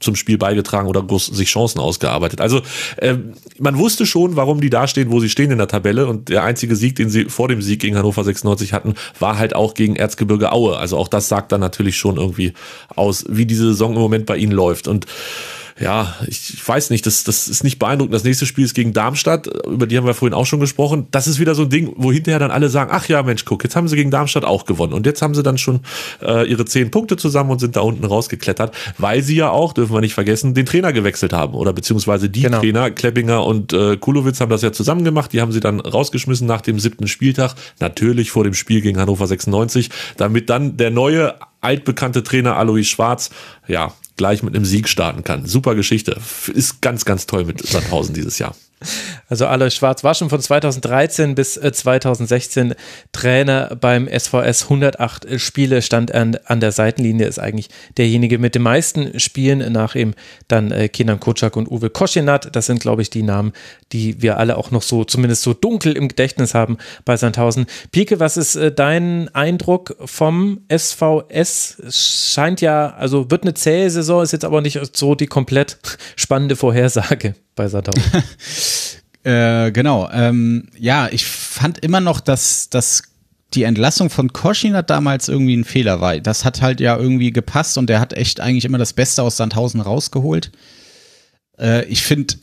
zum 0.00 0.16
Spiel 0.16 0.38
beigetragen 0.38 0.88
oder 0.88 1.04
sich 1.18 1.48
Chancen 1.48 1.78
ausgearbeitet. 1.78 2.40
Also, 2.40 2.62
ähm, 3.00 3.34
man 3.60 3.78
wusste 3.78 4.06
schon, 4.06 4.34
warum 4.34 4.60
die 4.60 4.68
da 4.68 4.88
stehen, 4.88 5.12
wo 5.12 5.20
sie 5.20 5.28
stehen 5.30 5.52
in 5.52 5.58
der 5.58 5.68
Tabelle. 5.68 6.08
Und 6.08 6.30
der 6.30 6.42
einzige 6.42 6.74
Sieg, 6.74 6.96
den 6.96 7.10
sie 7.10 7.26
vor 7.26 7.46
dem 7.46 7.62
Sieg 7.62 7.80
gegen 7.80 7.96
Hannover 7.96 8.24
96 8.24 8.72
hatten, 8.72 8.94
war 9.20 9.38
halt 9.38 9.54
auch 9.54 9.74
gegen 9.74 9.94
Erzgebirge 9.94 10.50
Aue. 10.50 10.76
Also 10.76 10.96
auch 10.96 11.06
das 11.06 11.28
sagt 11.28 11.52
dann 11.52 11.60
natürlich 11.60 11.96
schon 11.96 12.16
irgendwie 12.16 12.54
aus, 12.96 13.24
wie 13.28 13.46
diese 13.46 13.68
Saison 13.68 13.94
im 13.94 14.00
Moment 14.00 14.26
bei 14.26 14.36
ihnen 14.36 14.50
läuft. 14.50 14.88
Und 14.88 15.06
ja, 15.78 16.14
ich, 16.26 16.54
ich 16.54 16.66
weiß 16.66 16.88
nicht, 16.88 17.04
das, 17.04 17.22
das 17.24 17.48
ist 17.48 17.62
nicht 17.62 17.78
beeindruckend. 17.78 18.14
Das 18.14 18.24
nächste 18.24 18.46
Spiel 18.46 18.64
ist 18.64 18.74
gegen 18.74 18.94
Darmstadt, 18.94 19.46
über 19.66 19.86
die 19.86 19.98
haben 19.98 20.06
wir 20.06 20.14
vorhin 20.14 20.32
auch 20.32 20.46
schon 20.46 20.58
gesprochen. 20.58 21.06
Das 21.10 21.26
ist 21.26 21.38
wieder 21.38 21.54
so 21.54 21.64
ein 21.64 21.68
Ding, 21.68 21.92
wo 21.96 22.10
hinterher 22.10 22.38
dann 22.38 22.50
alle 22.50 22.70
sagen, 22.70 22.90
ach 22.94 23.08
ja, 23.08 23.22
Mensch, 23.22 23.44
guck, 23.44 23.62
jetzt 23.62 23.76
haben 23.76 23.86
sie 23.86 23.96
gegen 23.96 24.10
Darmstadt 24.10 24.44
auch 24.44 24.64
gewonnen. 24.64 24.94
Und 24.94 25.04
jetzt 25.04 25.20
haben 25.20 25.34
sie 25.34 25.42
dann 25.42 25.58
schon 25.58 25.80
äh, 26.22 26.48
ihre 26.48 26.64
zehn 26.64 26.90
Punkte 26.90 27.18
zusammen 27.18 27.50
und 27.50 27.58
sind 27.58 27.76
da 27.76 27.80
unten 27.82 28.06
rausgeklettert, 28.06 28.74
weil 28.96 29.22
sie 29.22 29.36
ja 29.36 29.50
auch, 29.50 29.74
dürfen 29.74 29.92
wir 29.92 30.00
nicht 30.00 30.14
vergessen, 30.14 30.54
den 30.54 30.64
Trainer 30.64 30.94
gewechselt 30.94 31.34
haben. 31.34 31.52
Oder 31.52 31.74
beziehungsweise 31.74 32.30
die 32.30 32.42
genau. 32.42 32.60
Trainer, 32.60 32.90
Kleppinger 32.90 33.44
und 33.44 33.74
äh, 33.74 33.98
Kulowitz 33.98 34.40
haben 34.40 34.50
das 34.50 34.62
ja 34.62 34.72
zusammen 34.72 35.04
gemacht. 35.04 35.34
Die 35.34 35.42
haben 35.42 35.52
sie 35.52 35.60
dann 35.60 35.80
rausgeschmissen 35.80 36.46
nach 36.46 36.62
dem 36.62 36.78
siebten 36.78 37.06
Spieltag. 37.06 37.54
Natürlich 37.80 38.30
vor 38.30 38.44
dem 38.44 38.54
Spiel 38.54 38.80
gegen 38.80 38.98
Hannover 38.98 39.26
96, 39.26 39.90
damit 40.16 40.48
dann 40.48 40.78
der 40.78 40.90
neue 40.90 41.34
altbekannte 41.60 42.22
Trainer 42.22 42.56
Alois 42.56 42.84
Schwarz, 42.84 43.30
ja, 43.66 43.92
gleich 44.16 44.42
mit 44.42 44.54
einem 44.54 44.64
Sieg 44.64 44.88
starten 44.88 45.24
kann. 45.24 45.46
Super 45.46 45.74
Geschichte. 45.74 46.20
Ist 46.52 46.80
ganz, 46.80 47.04
ganz 47.04 47.26
toll 47.26 47.44
mit 47.44 47.66
Sandhausen 47.66 48.14
dieses 48.14 48.38
Jahr. 48.38 48.54
Also 49.28 49.46
Alois 49.46 49.70
Schwarz 49.70 50.04
war 50.04 50.14
schon 50.14 50.28
von 50.28 50.40
2013 50.40 51.34
bis 51.34 51.54
2016 51.54 52.72
äh, 52.72 52.74
Trainer 53.10 53.74
beim 53.80 54.06
SVS. 54.06 54.64
108 54.64 55.40
Spiele 55.40 55.80
stand 55.82 56.14
an, 56.14 56.36
an 56.44 56.60
der 56.60 56.72
Seitenlinie, 56.72 57.26
ist 57.26 57.38
eigentlich 57.38 57.68
derjenige 57.96 58.38
mit 58.38 58.54
den 58.54 58.62
meisten 58.62 59.18
Spielen 59.18 59.72
nach 59.72 59.94
ihm 59.94 60.14
dann 60.46 60.70
äh, 60.70 60.88
Kenan 60.88 61.20
Kutschak 61.20 61.56
und 61.56 61.70
Uwe 61.70 61.88
Koschinat. 61.88 62.54
Das 62.54 62.66
sind, 62.66 62.80
glaube 62.80 63.02
ich, 63.02 63.08
die 63.08 63.22
Namen, 63.22 63.52
die 63.92 64.20
wir 64.20 64.38
alle 64.38 64.58
auch 64.58 64.70
noch 64.70 64.82
so, 64.82 65.04
zumindest 65.04 65.42
so 65.42 65.54
dunkel 65.54 65.96
im 65.96 66.08
Gedächtnis 66.08 66.54
haben 66.54 66.76
bei 67.04 67.16
Sandhausen. 67.16 67.66
Pike, 67.92 68.20
was 68.20 68.36
ist 68.36 68.56
äh, 68.56 68.70
dein 68.70 69.34
Eindruck 69.34 69.96
vom 70.04 70.60
SVS? 70.70 71.82
Scheint 72.34 72.60
ja, 72.60 72.94
also 72.94 73.30
wird 73.30 73.42
eine 73.42 73.54
zähe 73.54 73.90
Saison, 73.90 74.22
ist 74.22 74.32
jetzt 74.32 74.44
aber 74.44 74.60
nicht 74.60 74.78
so 74.94 75.14
die 75.14 75.26
komplett 75.26 75.78
spannende 76.16 76.56
Vorhersage 76.56 77.34
bei 77.56 77.66
Sandhausen. 77.68 78.22
äh, 79.24 79.72
genau. 79.72 80.08
Ähm, 80.12 80.68
ja, 80.78 81.08
ich 81.10 81.24
fand 81.26 81.78
immer 81.80 82.00
noch, 82.00 82.20
dass, 82.20 82.70
dass 82.70 83.02
die 83.54 83.64
Entlassung 83.64 84.10
von 84.10 84.32
Koschinat 84.32 84.90
damals 84.90 85.28
irgendwie 85.28 85.56
ein 85.56 85.64
Fehler 85.64 86.00
war. 86.00 86.18
Das 86.20 86.44
hat 86.44 86.62
halt 86.62 86.80
ja 86.80 86.96
irgendwie 86.96 87.32
gepasst 87.32 87.78
und 87.78 87.88
der 87.88 88.00
hat 88.00 88.12
echt 88.12 88.40
eigentlich 88.40 88.64
immer 88.64 88.78
das 88.78 88.92
Beste 88.92 89.22
aus 89.22 89.36
Sandhausen 89.36 89.80
rausgeholt. 89.80 90.52
Äh, 91.58 91.84
ich 91.86 92.02
finde 92.02 92.34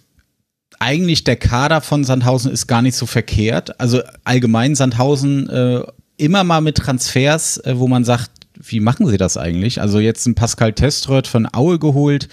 eigentlich 0.79 1.23
der 1.23 1.35
Kader 1.35 1.81
von 1.81 2.03
Sandhausen 2.03 2.51
ist 2.51 2.67
gar 2.67 2.81
nicht 2.81 2.95
so 2.95 3.05
verkehrt. 3.05 3.79
Also 3.79 4.01
allgemein 4.23 4.75
Sandhausen 4.75 5.49
äh, 5.49 5.83
immer 6.17 6.43
mal 6.43 6.61
mit 6.61 6.77
Transfers, 6.77 7.57
äh, 7.59 7.77
wo 7.77 7.87
man 7.87 8.03
sagt, 8.03 8.31
wie 8.55 8.79
machen 8.79 9.07
sie 9.07 9.17
das 9.17 9.37
eigentlich? 9.37 9.81
Also 9.81 9.99
jetzt 9.99 10.25
ein 10.25 10.35
Pascal 10.35 10.73
Teströth 10.73 11.27
von 11.27 11.47
Aue 11.51 11.79
geholt, 11.79 12.29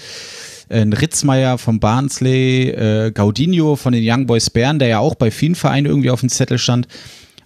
ein 0.70 0.92
Ritzmeier 0.92 1.58
vom 1.58 1.80
Barnsley, 1.80 2.68
äh, 2.70 3.10
Gaudinho 3.12 3.76
von 3.76 3.92
den 3.92 4.02
Young 4.06 4.26
Boys 4.26 4.50
Bern, 4.50 4.78
der 4.78 4.88
ja 4.88 4.98
auch 5.00 5.14
bei 5.14 5.30
vielen 5.30 5.54
Vereinen 5.54 5.86
irgendwie 5.86 6.10
auf 6.10 6.20
dem 6.20 6.28
Zettel 6.28 6.58
stand. 6.58 6.86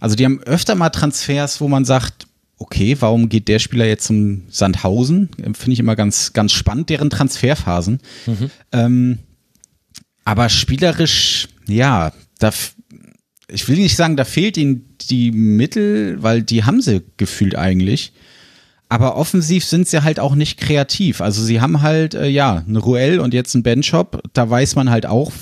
Also 0.01 0.16
die 0.16 0.25
haben 0.25 0.43
öfter 0.43 0.75
mal 0.75 0.91
Transfers, 0.91 1.61
wo 1.61 1.68
man 1.68 1.84
sagt, 1.84 2.26
okay, 2.59 2.96
warum 3.01 3.29
geht 3.29 3.49
der 3.49 3.59
Spieler 3.59 3.87
jetzt 3.87 4.07
zum 4.07 4.42
Sandhausen? 4.49 5.30
Finde 5.37 5.72
ich 5.72 5.80
immer 5.80 5.96
ganz, 5.96 6.33
ganz 6.33 6.53
spannend, 6.53 6.91
deren 6.91 7.11
Transferphasen. 7.11 8.01
Mhm. 8.26 8.51
Ähm, 8.72 9.18
aber 10.25 10.49
spielerisch, 10.49 11.49
ja, 11.67 12.13
da, 12.38 12.51
ich 13.49 13.68
will 13.68 13.76
nicht 13.76 13.96
sagen, 13.96 14.17
da 14.17 14.25
fehlt 14.25 14.57
ihnen 14.57 14.96
die 15.11 15.30
Mittel, 15.30 16.22
weil 16.22 16.42
die 16.42 16.64
haben 16.64 16.80
sie 16.80 17.03
gefühlt 17.17 17.57
eigentlich. 17.57 18.13
Aber 18.95 19.16
offensiv 19.16 19.64
sind 19.64 19.88
sie 19.88 20.04
halt 20.04 20.21
auch 20.21 20.37
nicht 20.37 20.57
kreativ. 20.57 21.21
Also 21.21 21.42
sie 21.42 21.61
haben 21.61 21.83
halt, 21.83 22.14
äh, 22.14 22.29
ja, 22.29 22.62
eine 22.64 22.79
Ruel 22.79 23.18
und 23.18 23.34
jetzt 23.34 23.53
ein 23.57 23.64
Benchop. 23.64 24.22
Da 24.34 24.49
weiß 24.49 24.76
man 24.76 24.88
halt 24.88 25.04
auch, 25.04 25.33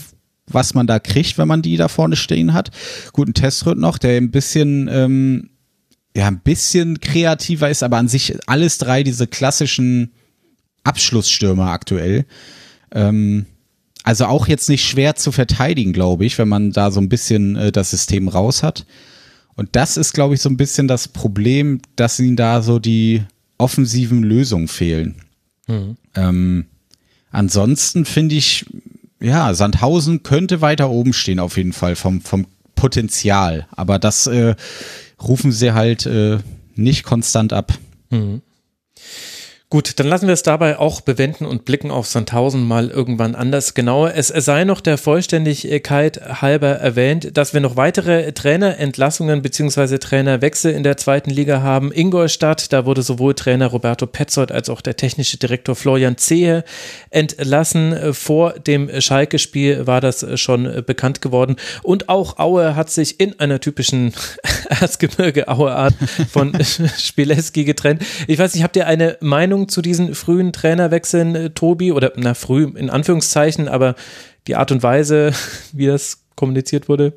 was 0.47 0.73
man 0.73 0.87
da 0.87 0.99
kriegt, 0.99 1.37
wenn 1.37 1.49
man 1.49 1.61
die 1.61 1.77
da 1.77 1.89
vorne 1.89 2.17
stehen 2.17 2.55
hat. 2.55 2.71
Guten 3.13 3.35
Testrut 3.35 3.77
noch, 3.77 3.99
der 3.99 4.17
ein 4.17 4.31
bisschen, 4.31 4.89
ähm, 4.91 5.51
ja, 6.17 6.29
ein 6.29 6.41
bisschen 6.41 7.01
kreativer 7.01 7.69
ist, 7.69 7.83
aber 7.83 7.99
an 7.99 8.09
sich 8.09 8.35
alles 8.47 8.79
drei 8.79 9.03
diese 9.03 9.27
klassischen 9.27 10.13
Abschlussstürmer 10.85 11.73
aktuell. 11.73 12.25
Ähm, 12.91 13.45
also 14.03 14.25
auch 14.25 14.49
jetzt 14.49 14.71
nicht 14.71 14.87
schwer 14.87 15.15
zu 15.15 15.31
verteidigen, 15.31 15.93
glaube 15.93 16.25
ich, 16.25 16.39
wenn 16.39 16.49
man 16.49 16.73
da 16.73 16.91
so 16.91 17.03
ein 17.03 17.11
bisschen 17.11 17.57
äh, 17.57 17.71
das 17.71 17.91
System 17.91 18.29
raus 18.29 18.63
hat. 18.63 18.87
Und 19.57 19.77
das 19.77 19.99
ist, 19.99 20.15
glaube 20.15 20.37
ich, 20.37 20.41
so 20.41 20.49
ein 20.49 20.57
bisschen 20.57 20.89
das 20.89 21.09
Problem, 21.09 21.83
dass 21.97 22.19
ihnen 22.19 22.37
da 22.37 22.63
so 22.63 22.79
die 22.79 23.25
offensiven 23.59 24.23
Lösungen 24.23 24.69
fehlen. 24.69 25.17
Mhm. 25.67 25.97
Ähm, 26.15 26.67
ansonsten 27.31 28.05
finde 28.05 28.35
ich, 28.35 28.67
ja, 29.21 29.55
Sandhausen 29.55 30.23
könnte 30.23 30.61
weiter 30.61 30.91
oben 30.91 31.13
stehen 31.13 31.39
auf 31.39 31.57
jeden 31.57 31.73
Fall 31.73 31.97
vom, 31.97 32.21
vom 32.21 32.47
Potenzial. 32.75 33.67
Aber 33.71 33.99
das 33.99 34.27
äh, 34.27 34.57
rufen 35.23 35.53
sie 35.53 35.73
halt 35.73 36.07
äh, 36.07 36.39
nicht 36.75 37.05
konstant 37.05 37.53
ab. 37.53 37.73
Mhm. 38.11 38.43
Gut, 39.73 39.99
dann 39.99 40.07
lassen 40.07 40.27
wir 40.27 40.35
es 40.35 40.43
dabei 40.43 40.79
auch 40.79 41.01
bewenden 41.01 41.47
und 41.47 41.65
blicken 41.65 41.91
auf 41.91 42.07
Sandhausen 42.07 42.63
mal 42.63 42.91
irgendwann 42.91 43.35
anders 43.35 43.73
genauer. 43.73 44.13
Es 44.15 44.29
sei 44.29 44.65
noch 44.65 44.83
der 44.83 44.99
Vollständigkeit 44.99 46.43
halber 46.43 46.73
erwähnt, 46.73 47.39
dass 47.39 47.55
wir 47.55 47.63
noch 47.63 47.77
weitere 47.77 48.33
Trainerentlassungen 48.33 49.41
bzw. 49.41 49.97
Trainerwechsel 49.97 50.75
in 50.75 50.83
der 50.83 50.99
zweiten 50.99 51.31
Liga 51.31 51.63
haben. 51.63 51.91
Ingolstadt, 51.91 52.71
da 52.75 52.85
wurde 52.85 53.01
sowohl 53.01 53.33
Trainer 53.33 53.69
Roberto 53.69 54.07
Petzold 54.07 54.53
als 54.53 54.69
auch 54.69 54.83
der 54.83 54.97
technische 54.97 55.39
Direktor 55.39 55.75
Florian 55.75 56.19
Zehe 56.19 56.65
entlassen. 57.09 58.13
Vor 58.13 58.53
dem 58.53 58.91
Schalke-Spiel 59.01 59.87
war 59.87 60.03
das 60.03 60.39
schon 60.39 60.83
bekannt 60.85 61.23
geworden. 61.23 61.57
Und 61.83 62.11
auch 62.11 62.39
Aue 62.39 62.77
hat 62.77 62.91
sich 62.91 63.21
in 63.21 63.41
einer 63.41 63.59
typischen 63.59 64.13
Erzgebirge-Aue-Art 64.69 65.95
von 66.31 66.59
Spieleski 66.99 67.65
getrennt. 67.65 68.03
Ich 68.27 68.39
weiß 68.39 68.53
nicht, 68.53 68.65
habt 68.65 68.77
ihr 68.77 68.87
eine 68.87 69.17
Meinung 69.21 69.62
Meinung 69.63 69.69
zu 69.69 69.83
diesen 69.83 70.15
frühen 70.15 70.53
Trainerwechseln, 70.53 71.35
äh, 71.35 71.51
Tobi? 71.51 71.93
Oder 71.93 72.13
na, 72.17 72.35
früh 72.35 72.65
in 72.65 72.91
Anführungszeichen, 72.91 73.69
aber 73.69 73.95
die 74.47 74.57
Art 74.57 74.73
und 74.73 74.83
Weise, 74.83 75.33
wie 75.73 75.87
das 75.87 76.25
kommuniziert 76.35 76.89
wurde? 76.89 77.15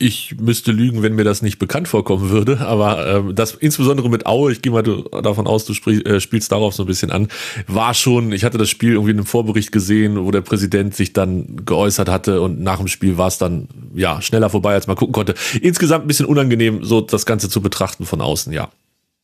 Ich 0.00 0.36
müsste 0.40 0.70
lügen, 0.70 1.02
wenn 1.02 1.16
mir 1.16 1.24
das 1.24 1.42
nicht 1.42 1.58
bekannt 1.58 1.88
vorkommen 1.88 2.30
würde, 2.30 2.60
aber 2.60 3.04
ähm, 3.04 3.34
das 3.34 3.54
insbesondere 3.54 4.08
mit 4.08 4.26
Aue, 4.26 4.52
ich 4.52 4.62
gehe 4.62 4.70
mal 4.70 4.84
davon 4.84 5.48
aus, 5.48 5.64
du 5.64 5.74
sprich, 5.74 6.06
äh, 6.06 6.20
spielst 6.20 6.52
darauf 6.52 6.72
so 6.72 6.84
ein 6.84 6.86
bisschen 6.86 7.10
an, 7.10 7.26
war 7.66 7.94
schon, 7.94 8.30
ich 8.30 8.44
hatte 8.44 8.58
das 8.58 8.70
Spiel 8.70 8.92
irgendwie 8.92 9.10
in 9.10 9.16
einem 9.16 9.26
Vorbericht 9.26 9.72
gesehen, 9.72 10.24
wo 10.24 10.30
der 10.30 10.42
Präsident 10.42 10.94
sich 10.94 11.14
dann 11.14 11.66
geäußert 11.66 12.08
hatte 12.08 12.40
und 12.40 12.60
nach 12.60 12.78
dem 12.78 12.86
Spiel 12.86 13.18
war 13.18 13.26
es 13.26 13.38
dann 13.38 13.66
ja 13.92 14.22
schneller 14.22 14.50
vorbei, 14.50 14.74
als 14.74 14.86
man 14.86 14.94
gucken 14.94 15.12
konnte. 15.12 15.34
Insgesamt 15.60 16.04
ein 16.04 16.08
bisschen 16.08 16.26
unangenehm, 16.26 16.84
so 16.84 17.00
das 17.00 17.26
Ganze 17.26 17.48
zu 17.48 17.60
betrachten 17.60 18.06
von 18.06 18.20
außen, 18.20 18.52
ja. 18.52 18.70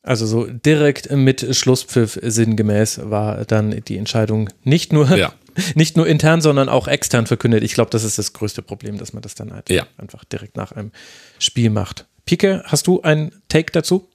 Also 0.05 0.27
so 0.27 0.45
direkt 0.45 1.11
mit 1.11 1.57
Schlusspfiff 1.57 2.19
sinngemäß 2.23 3.01
war 3.05 3.47
dann 3.47 3.83
die 3.89 3.97
Entscheidung 3.97 4.51
nicht 4.63 4.93
nur, 4.93 5.11
ja. 5.17 5.33
nicht 5.75 5.97
nur 5.97 6.07
intern, 6.07 6.43
sondern 6.43 6.69
auch 6.69 6.89
extern 6.89 7.27
verkündet. 7.27 7.65
Ich 7.65 7.73
glaube, 7.73 7.91
das 7.91 8.05
ist 8.05 8.19
das 8.19 8.35
größte 8.35 8.61
Problem, 8.61 8.99
dass 8.99 9.15
man 9.15 9.23
das 9.23 9.35
dann 9.35 9.55
halt 9.55 9.71
ja. 9.71 9.87
einfach 9.97 10.25
direkt 10.25 10.59
nach 10.59 10.73
einem 10.73 10.93
Spiel 11.39 11.71
macht. 11.71 12.07
Pike, 12.27 12.63
hast 12.67 12.87
du 12.87 13.01
einen 13.01 13.33
Take 13.49 13.73
dazu? 13.73 14.07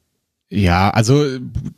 Ja, 0.49 0.91
also 0.91 1.25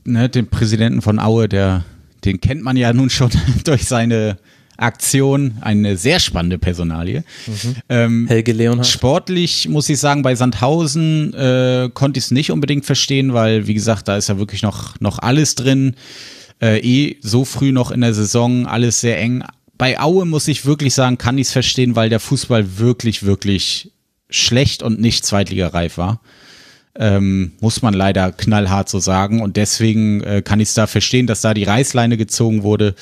ne, 0.03 0.27
den 0.27 0.47
Präsidenten 0.47 1.01
von 1.01 1.17
Aue, 1.17 1.47
der, 1.47 1.85
den 2.25 2.41
kennt 2.41 2.63
man 2.63 2.75
ja 2.75 2.91
nun 2.91 3.09
schon 3.09 3.31
durch 3.63 3.85
seine 3.85 4.38
Aktion, 4.81 5.57
eine 5.61 5.97
sehr 5.97 6.19
spannende 6.19 6.57
Personalie. 6.57 7.23
Mhm. 7.47 7.75
Ähm, 7.89 8.27
Helge 8.27 8.53
Leonhardt. 8.53 8.87
Sportlich 8.87 9.69
muss 9.69 9.89
ich 9.89 9.99
sagen, 9.99 10.21
bei 10.21 10.35
Sandhausen 10.35 11.33
äh, 11.33 11.89
konnte 11.93 12.17
ich 12.17 12.25
es 12.25 12.31
nicht 12.31 12.51
unbedingt 12.51 12.85
verstehen, 12.85 13.33
weil, 13.33 13.67
wie 13.67 13.73
gesagt, 13.73 14.07
da 14.07 14.17
ist 14.17 14.29
ja 14.29 14.37
wirklich 14.37 14.61
noch, 14.61 14.99
noch 14.99 15.19
alles 15.19 15.55
drin. 15.55 15.95
Äh, 16.61 16.79
eh 16.79 17.17
so 17.21 17.45
früh 17.45 17.71
noch 17.71 17.91
in 17.91 18.01
der 18.01 18.13
Saison, 18.13 18.67
alles 18.67 19.01
sehr 19.01 19.19
eng. 19.19 19.43
Bei 19.77 19.99
Aue 19.99 20.25
muss 20.25 20.47
ich 20.47 20.65
wirklich 20.65 20.93
sagen, 20.93 21.17
kann 21.17 21.37
ich 21.37 21.47
es 21.47 21.53
verstehen, 21.53 21.95
weil 21.95 22.09
der 22.09 22.19
Fußball 22.19 22.77
wirklich, 22.77 23.23
wirklich 23.23 23.91
schlecht 24.29 24.83
und 24.83 24.99
nicht 24.99 25.25
zweitligareif 25.25 25.97
war. 25.97 26.21
Ähm, 26.95 27.53
muss 27.61 27.81
man 27.81 27.93
leider 27.93 28.31
knallhart 28.31 28.89
so 28.89 28.99
sagen. 28.99 29.41
Und 29.41 29.57
deswegen 29.57 30.21
äh, 30.21 30.41
kann 30.41 30.59
ich 30.59 30.69
es 30.69 30.73
da 30.73 30.87
verstehen, 30.87 31.25
dass 31.25 31.41
da 31.41 31.53
die 31.53 31.63
Reißleine 31.63 32.17
gezogen 32.17 32.63
wurde 32.63 32.95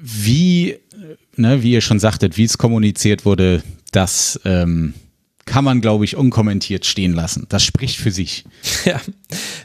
wie, 0.00 0.76
ne, 1.36 1.62
wie 1.62 1.72
ihr 1.72 1.80
schon 1.80 1.98
sagtet, 1.98 2.36
wie 2.36 2.44
es 2.44 2.58
kommuniziert 2.58 3.24
wurde, 3.24 3.62
das 3.92 4.40
ähm, 4.44 4.94
kann 5.50 5.64
man, 5.64 5.80
glaube 5.80 6.04
ich, 6.04 6.16
unkommentiert 6.16 6.86
stehen 6.86 7.12
lassen. 7.12 7.46
Das 7.48 7.64
spricht 7.64 7.96
für 7.96 8.10
sich. 8.10 8.44
Ja, 8.84 8.98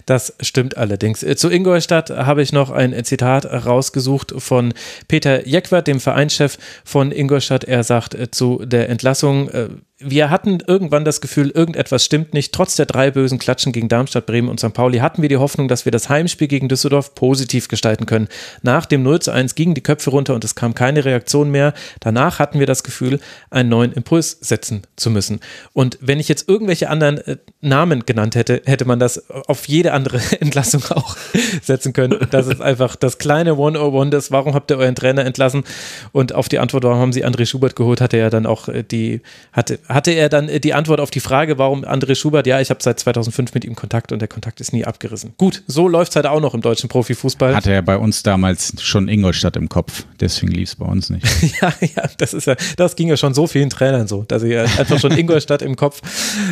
das 0.05 0.33
stimmt 0.41 0.75
allerdings. 0.77 1.23
Äh, 1.23 1.35
zu 1.35 1.49
Ingolstadt 1.49 2.09
habe 2.09 2.41
ich 2.41 2.51
noch 2.51 2.69
ein 2.69 3.03
Zitat 3.05 3.45
rausgesucht 3.45 4.33
von 4.37 4.73
Peter 5.07 5.47
Jeckwart, 5.47 5.87
dem 5.87 5.99
Vereinschef 5.99 6.57
von 6.83 7.11
Ingolstadt. 7.11 7.63
Er 7.63 7.83
sagt 7.83 8.13
äh, 8.13 8.29
zu 8.29 8.61
der 8.65 8.89
Entlassung, 8.89 9.49
äh, 9.49 9.69
wir 9.99 10.29
hatten 10.29 10.57
irgendwann 10.67 11.05
das 11.05 11.21
Gefühl, 11.21 11.51
irgendetwas 11.51 12.03
stimmt 12.03 12.33
nicht. 12.33 12.53
Trotz 12.53 12.75
der 12.75 12.85
drei 12.85 13.11
bösen 13.11 13.39
Klatschen 13.39 13.71
gegen 13.71 13.87
Darmstadt, 13.87 14.25
Bremen 14.25 14.49
und 14.49 14.59
St. 14.59 14.73
Pauli 14.73 14.97
hatten 14.97 15.21
wir 15.21 15.29
die 15.29 15.37
Hoffnung, 15.37 15.69
dass 15.69 15.85
wir 15.85 15.91
das 15.93 16.09
Heimspiel 16.09 16.49
gegen 16.49 16.67
Düsseldorf 16.67 17.15
positiv 17.15 17.69
gestalten 17.69 18.05
können. 18.05 18.27
Nach 18.61 18.85
dem 18.85 19.03
0 19.03 19.21
zu 19.21 19.31
1 19.31 19.55
gingen 19.55 19.73
die 19.73 19.81
Köpfe 19.81 20.09
runter 20.09 20.35
und 20.35 20.43
es 20.43 20.53
kam 20.53 20.75
keine 20.75 21.05
Reaktion 21.05 21.49
mehr. 21.49 21.73
Danach 22.01 22.39
hatten 22.39 22.59
wir 22.59 22.67
das 22.67 22.83
Gefühl, 22.83 23.21
einen 23.49 23.69
neuen 23.69 23.93
Impuls 23.93 24.37
setzen 24.41 24.81
zu 24.97 25.09
müssen. 25.09 25.39
Und 25.71 25.97
wenn 26.01 26.19
ich 26.19 26.27
jetzt 26.27 26.49
irgendwelche 26.49 26.89
anderen 26.89 27.19
äh, 27.19 27.37
Namen 27.61 28.05
genannt 28.05 28.35
hätte, 28.35 28.63
hätte 28.65 28.83
man 28.83 28.99
das 28.99 29.29
auf 29.29 29.65
jede 29.69 29.93
andere 29.93 30.19
Entlassung 30.41 30.83
auch 30.89 31.15
setzen 31.61 31.93
können. 31.93 32.27
Das 32.31 32.47
ist 32.47 32.61
einfach 32.61 32.97
das 32.97 33.17
kleine 33.17 33.51
101 33.51 34.11
das, 34.11 34.29
warum 34.29 34.55
habt 34.55 34.69
ihr 34.71 34.77
euren 34.77 34.95
Trainer 34.95 35.23
entlassen? 35.23 35.63
Und 36.11 36.35
auf 36.35 36.49
die 36.49 36.59
Antwort, 36.59 36.83
warum 36.83 36.99
haben 36.99 37.13
sie 37.13 37.25
André 37.25 37.45
Schubert 37.45 37.77
geholt, 37.77 38.01
hatte 38.01 38.17
er 38.17 38.29
dann 38.29 38.45
auch 38.45 38.67
äh, 38.67 38.83
die, 38.83 39.21
hatte, 39.53 39.79
hatte 39.87 40.11
er 40.11 40.29
dann 40.29 40.49
äh, 40.49 40.59
die 40.59 40.73
Antwort 40.73 40.99
auf 40.99 41.11
die 41.11 41.19
Frage, 41.19 41.57
warum 41.57 41.83
André 41.83 42.15
Schubert, 42.15 42.47
ja, 42.47 42.59
ich 42.59 42.69
habe 42.69 42.81
seit 42.81 42.99
2005 42.99 43.53
mit 43.53 43.65
ihm 43.65 43.75
Kontakt 43.75 44.11
und 44.11 44.19
der 44.19 44.27
Kontakt 44.27 44.61
ist 44.61 44.73
nie 44.73 44.85
abgerissen. 44.85 45.33
Gut, 45.37 45.63
so 45.67 45.87
läuft 45.87 46.11
es 46.11 46.15
halt 46.15 46.25
auch 46.25 46.39
noch 46.39 46.53
im 46.53 46.61
deutschen 46.61 46.89
Profifußball. 46.89 47.55
Hatte 47.55 47.71
er 47.71 47.81
bei 47.81 47.97
uns 47.97 48.23
damals 48.23 48.73
schon 48.81 49.07
Ingolstadt 49.07 49.55
im 49.55 49.69
Kopf, 49.69 50.05
deswegen 50.19 50.51
lief 50.51 50.69
es 50.69 50.75
bei 50.75 50.85
uns 50.85 51.09
nicht. 51.09 51.25
ja, 51.61 51.73
ja, 51.81 52.09
das 52.17 52.33
ist 52.33 52.47
ja, 52.47 52.55
das 52.77 52.95
ging 52.95 53.07
ja 53.07 53.17
schon 53.17 53.33
so 53.33 53.47
vielen 53.47 53.69
Trainern 53.69 54.07
so, 54.07 54.23
dass 54.23 54.41
sie 54.41 54.57
einfach 54.57 54.99
schon 54.99 55.11
Ingolstadt 55.17 55.61
im 55.61 55.75
Kopf 55.75 56.01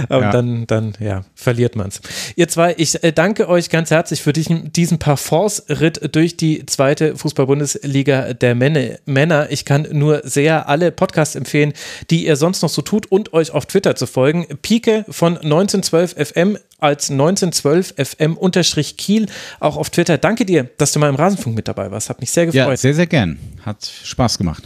und 0.09 0.21
ja. 0.21 0.31
dann, 0.31 0.67
dann, 0.67 0.93
ja, 0.99 1.23
verliert 1.35 1.75
man 1.75 1.89
es. 1.89 2.01
Ihr 2.35 2.47
zwei, 2.47 2.75
ich 2.77 3.03
äh, 3.03 3.11
danke 3.11 3.47
euch 3.49 3.69
ganz 3.69 3.91
herzlich 3.91 4.21
für 4.21 4.33
diesen, 4.33 4.71
diesen 4.73 4.99
Parforce-Ritt 4.99 6.15
durch 6.15 6.37
die 6.37 6.65
zweite 6.65 7.15
Fußball-Bundesliga 7.15 8.33
der 8.33 8.55
Männer. 8.55 9.51
Ich 9.51 9.65
kann 9.65 9.87
nur 9.91 10.21
sehr 10.23 10.69
alle 10.69 10.91
Podcasts 10.91 11.35
empfehlen, 11.35 11.73
die 12.09 12.25
ihr 12.25 12.35
sonst 12.35 12.61
noch 12.61 12.69
so 12.69 12.81
tut 12.81 13.07
und 13.07 13.22
euch 13.31 13.51
auf 13.51 13.65
Twitter 13.67 13.95
zu 13.95 14.07
folgen. 14.07 14.47
Pike 14.61 15.05
von 15.07 15.37
1912 15.37 16.15
FM 16.17 16.57
als 16.79 17.09
1912 17.09 17.93
FM 17.97 18.35
unterstrich 18.35 18.97
Kiel 18.97 19.27
auch 19.61 19.77
auf 19.77 19.89
Twitter. 19.89 20.17
Danke 20.17 20.45
dir, 20.45 20.69
dass 20.77 20.91
du 20.91 20.99
mal 20.99 21.07
im 21.07 21.15
Rasenfunk 21.15 21.55
mit 21.55 21.67
dabei 21.69 21.91
warst. 21.91 22.09
Hat 22.09 22.19
mich 22.19 22.31
sehr 22.31 22.47
gefreut. 22.47 22.67
Ja, 22.67 22.75
sehr, 22.75 22.93
sehr 22.93 23.07
gern. 23.07 23.39
Hat 23.63 23.89
Spaß 24.03 24.37
gemacht. 24.37 24.63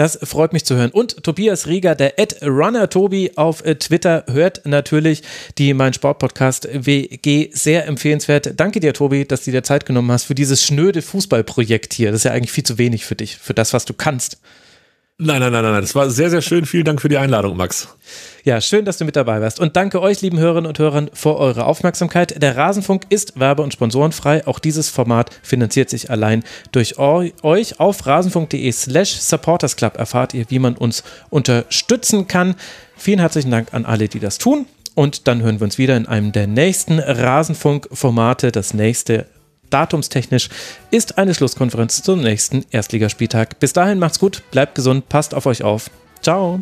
Das 0.00 0.18
freut 0.22 0.54
mich 0.54 0.64
zu 0.64 0.76
hören. 0.76 0.90
Und 0.92 1.22
Tobias 1.24 1.66
Rieger, 1.66 1.94
der 1.94 2.18
Ed 2.18 2.42
Runner 2.42 2.88
Tobi 2.88 3.32
auf 3.36 3.62
äh, 3.66 3.74
Twitter, 3.74 4.24
hört 4.30 4.64
natürlich 4.64 5.22
die 5.58 5.74
Mein 5.74 5.92
Sport 5.92 6.18
Podcast 6.18 6.66
WG 6.72 7.50
sehr 7.52 7.86
empfehlenswert. 7.86 8.58
Danke 8.58 8.80
dir, 8.80 8.94
Tobi, 8.94 9.26
dass 9.26 9.44
du 9.44 9.50
dir 9.50 9.62
Zeit 9.62 9.84
genommen 9.84 10.10
hast 10.10 10.24
für 10.24 10.34
dieses 10.34 10.64
schnöde 10.64 11.02
Fußballprojekt 11.02 11.92
hier. 11.92 12.12
Das 12.12 12.20
ist 12.20 12.24
ja 12.24 12.30
eigentlich 12.30 12.52
viel 12.52 12.64
zu 12.64 12.78
wenig 12.78 13.04
für 13.04 13.14
dich, 13.14 13.36
für 13.36 13.52
das, 13.52 13.74
was 13.74 13.84
du 13.84 13.92
kannst. 13.92 14.38
Nein, 15.22 15.40
nein, 15.40 15.52
nein, 15.52 15.62
nein. 15.62 15.82
Das 15.82 15.94
war 15.94 16.08
sehr, 16.08 16.30
sehr 16.30 16.40
schön. 16.40 16.64
Vielen 16.64 16.86
Dank 16.86 17.02
für 17.02 17.10
die 17.10 17.18
Einladung, 17.18 17.54
Max. 17.54 17.88
Ja, 18.42 18.58
schön, 18.62 18.86
dass 18.86 18.96
du 18.96 19.04
mit 19.04 19.16
dabei 19.16 19.42
warst. 19.42 19.60
Und 19.60 19.76
danke 19.76 20.00
euch, 20.00 20.22
lieben 20.22 20.38
Hörerinnen 20.38 20.66
und 20.66 20.78
Hörern, 20.78 21.10
für 21.12 21.36
eure 21.36 21.66
Aufmerksamkeit. 21.66 22.42
Der 22.42 22.56
Rasenfunk 22.56 23.02
ist 23.10 23.38
werbe- 23.38 23.62
und 23.62 23.74
sponsorenfrei. 23.74 24.46
Auch 24.46 24.58
dieses 24.58 24.88
Format 24.88 25.28
finanziert 25.42 25.90
sich 25.90 26.10
allein 26.10 26.42
durch 26.72 26.98
euch. 26.98 27.78
Auf 27.78 28.06
rasenfunk.de 28.06 28.72
slash 28.72 29.12
supportersclub 29.20 29.98
erfahrt 29.98 30.32
ihr, 30.32 30.46
wie 30.48 30.58
man 30.58 30.74
uns 30.74 31.04
unterstützen 31.28 32.26
kann. 32.26 32.54
Vielen 32.96 33.18
herzlichen 33.18 33.50
Dank 33.50 33.74
an 33.74 33.84
alle, 33.84 34.08
die 34.08 34.20
das 34.20 34.38
tun. 34.38 34.64
Und 34.94 35.28
dann 35.28 35.42
hören 35.42 35.60
wir 35.60 35.64
uns 35.64 35.76
wieder 35.76 35.98
in 35.98 36.06
einem 36.06 36.32
der 36.32 36.46
nächsten 36.46 36.98
Rasenfunk-Formate. 36.98 38.52
Das 38.52 38.72
nächste 38.72 39.26
datumstechnisch 39.70 40.48
ist 40.90 41.18
eine 41.18 41.34
Schlusskonferenz 41.34 42.02
zum 42.02 42.20
nächsten 42.20 42.64
Erstligaspieltag. 42.70 43.58
Bis 43.58 43.72
dahin 43.72 43.98
macht's 43.98 44.18
gut, 44.18 44.42
bleibt 44.50 44.74
gesund, 44.74 45.08
passt 45.08 45.34
auf 45.34 45.46
euch 45.46 45.62
auf. 45.62 45.90
Ciao. 46.22 46.60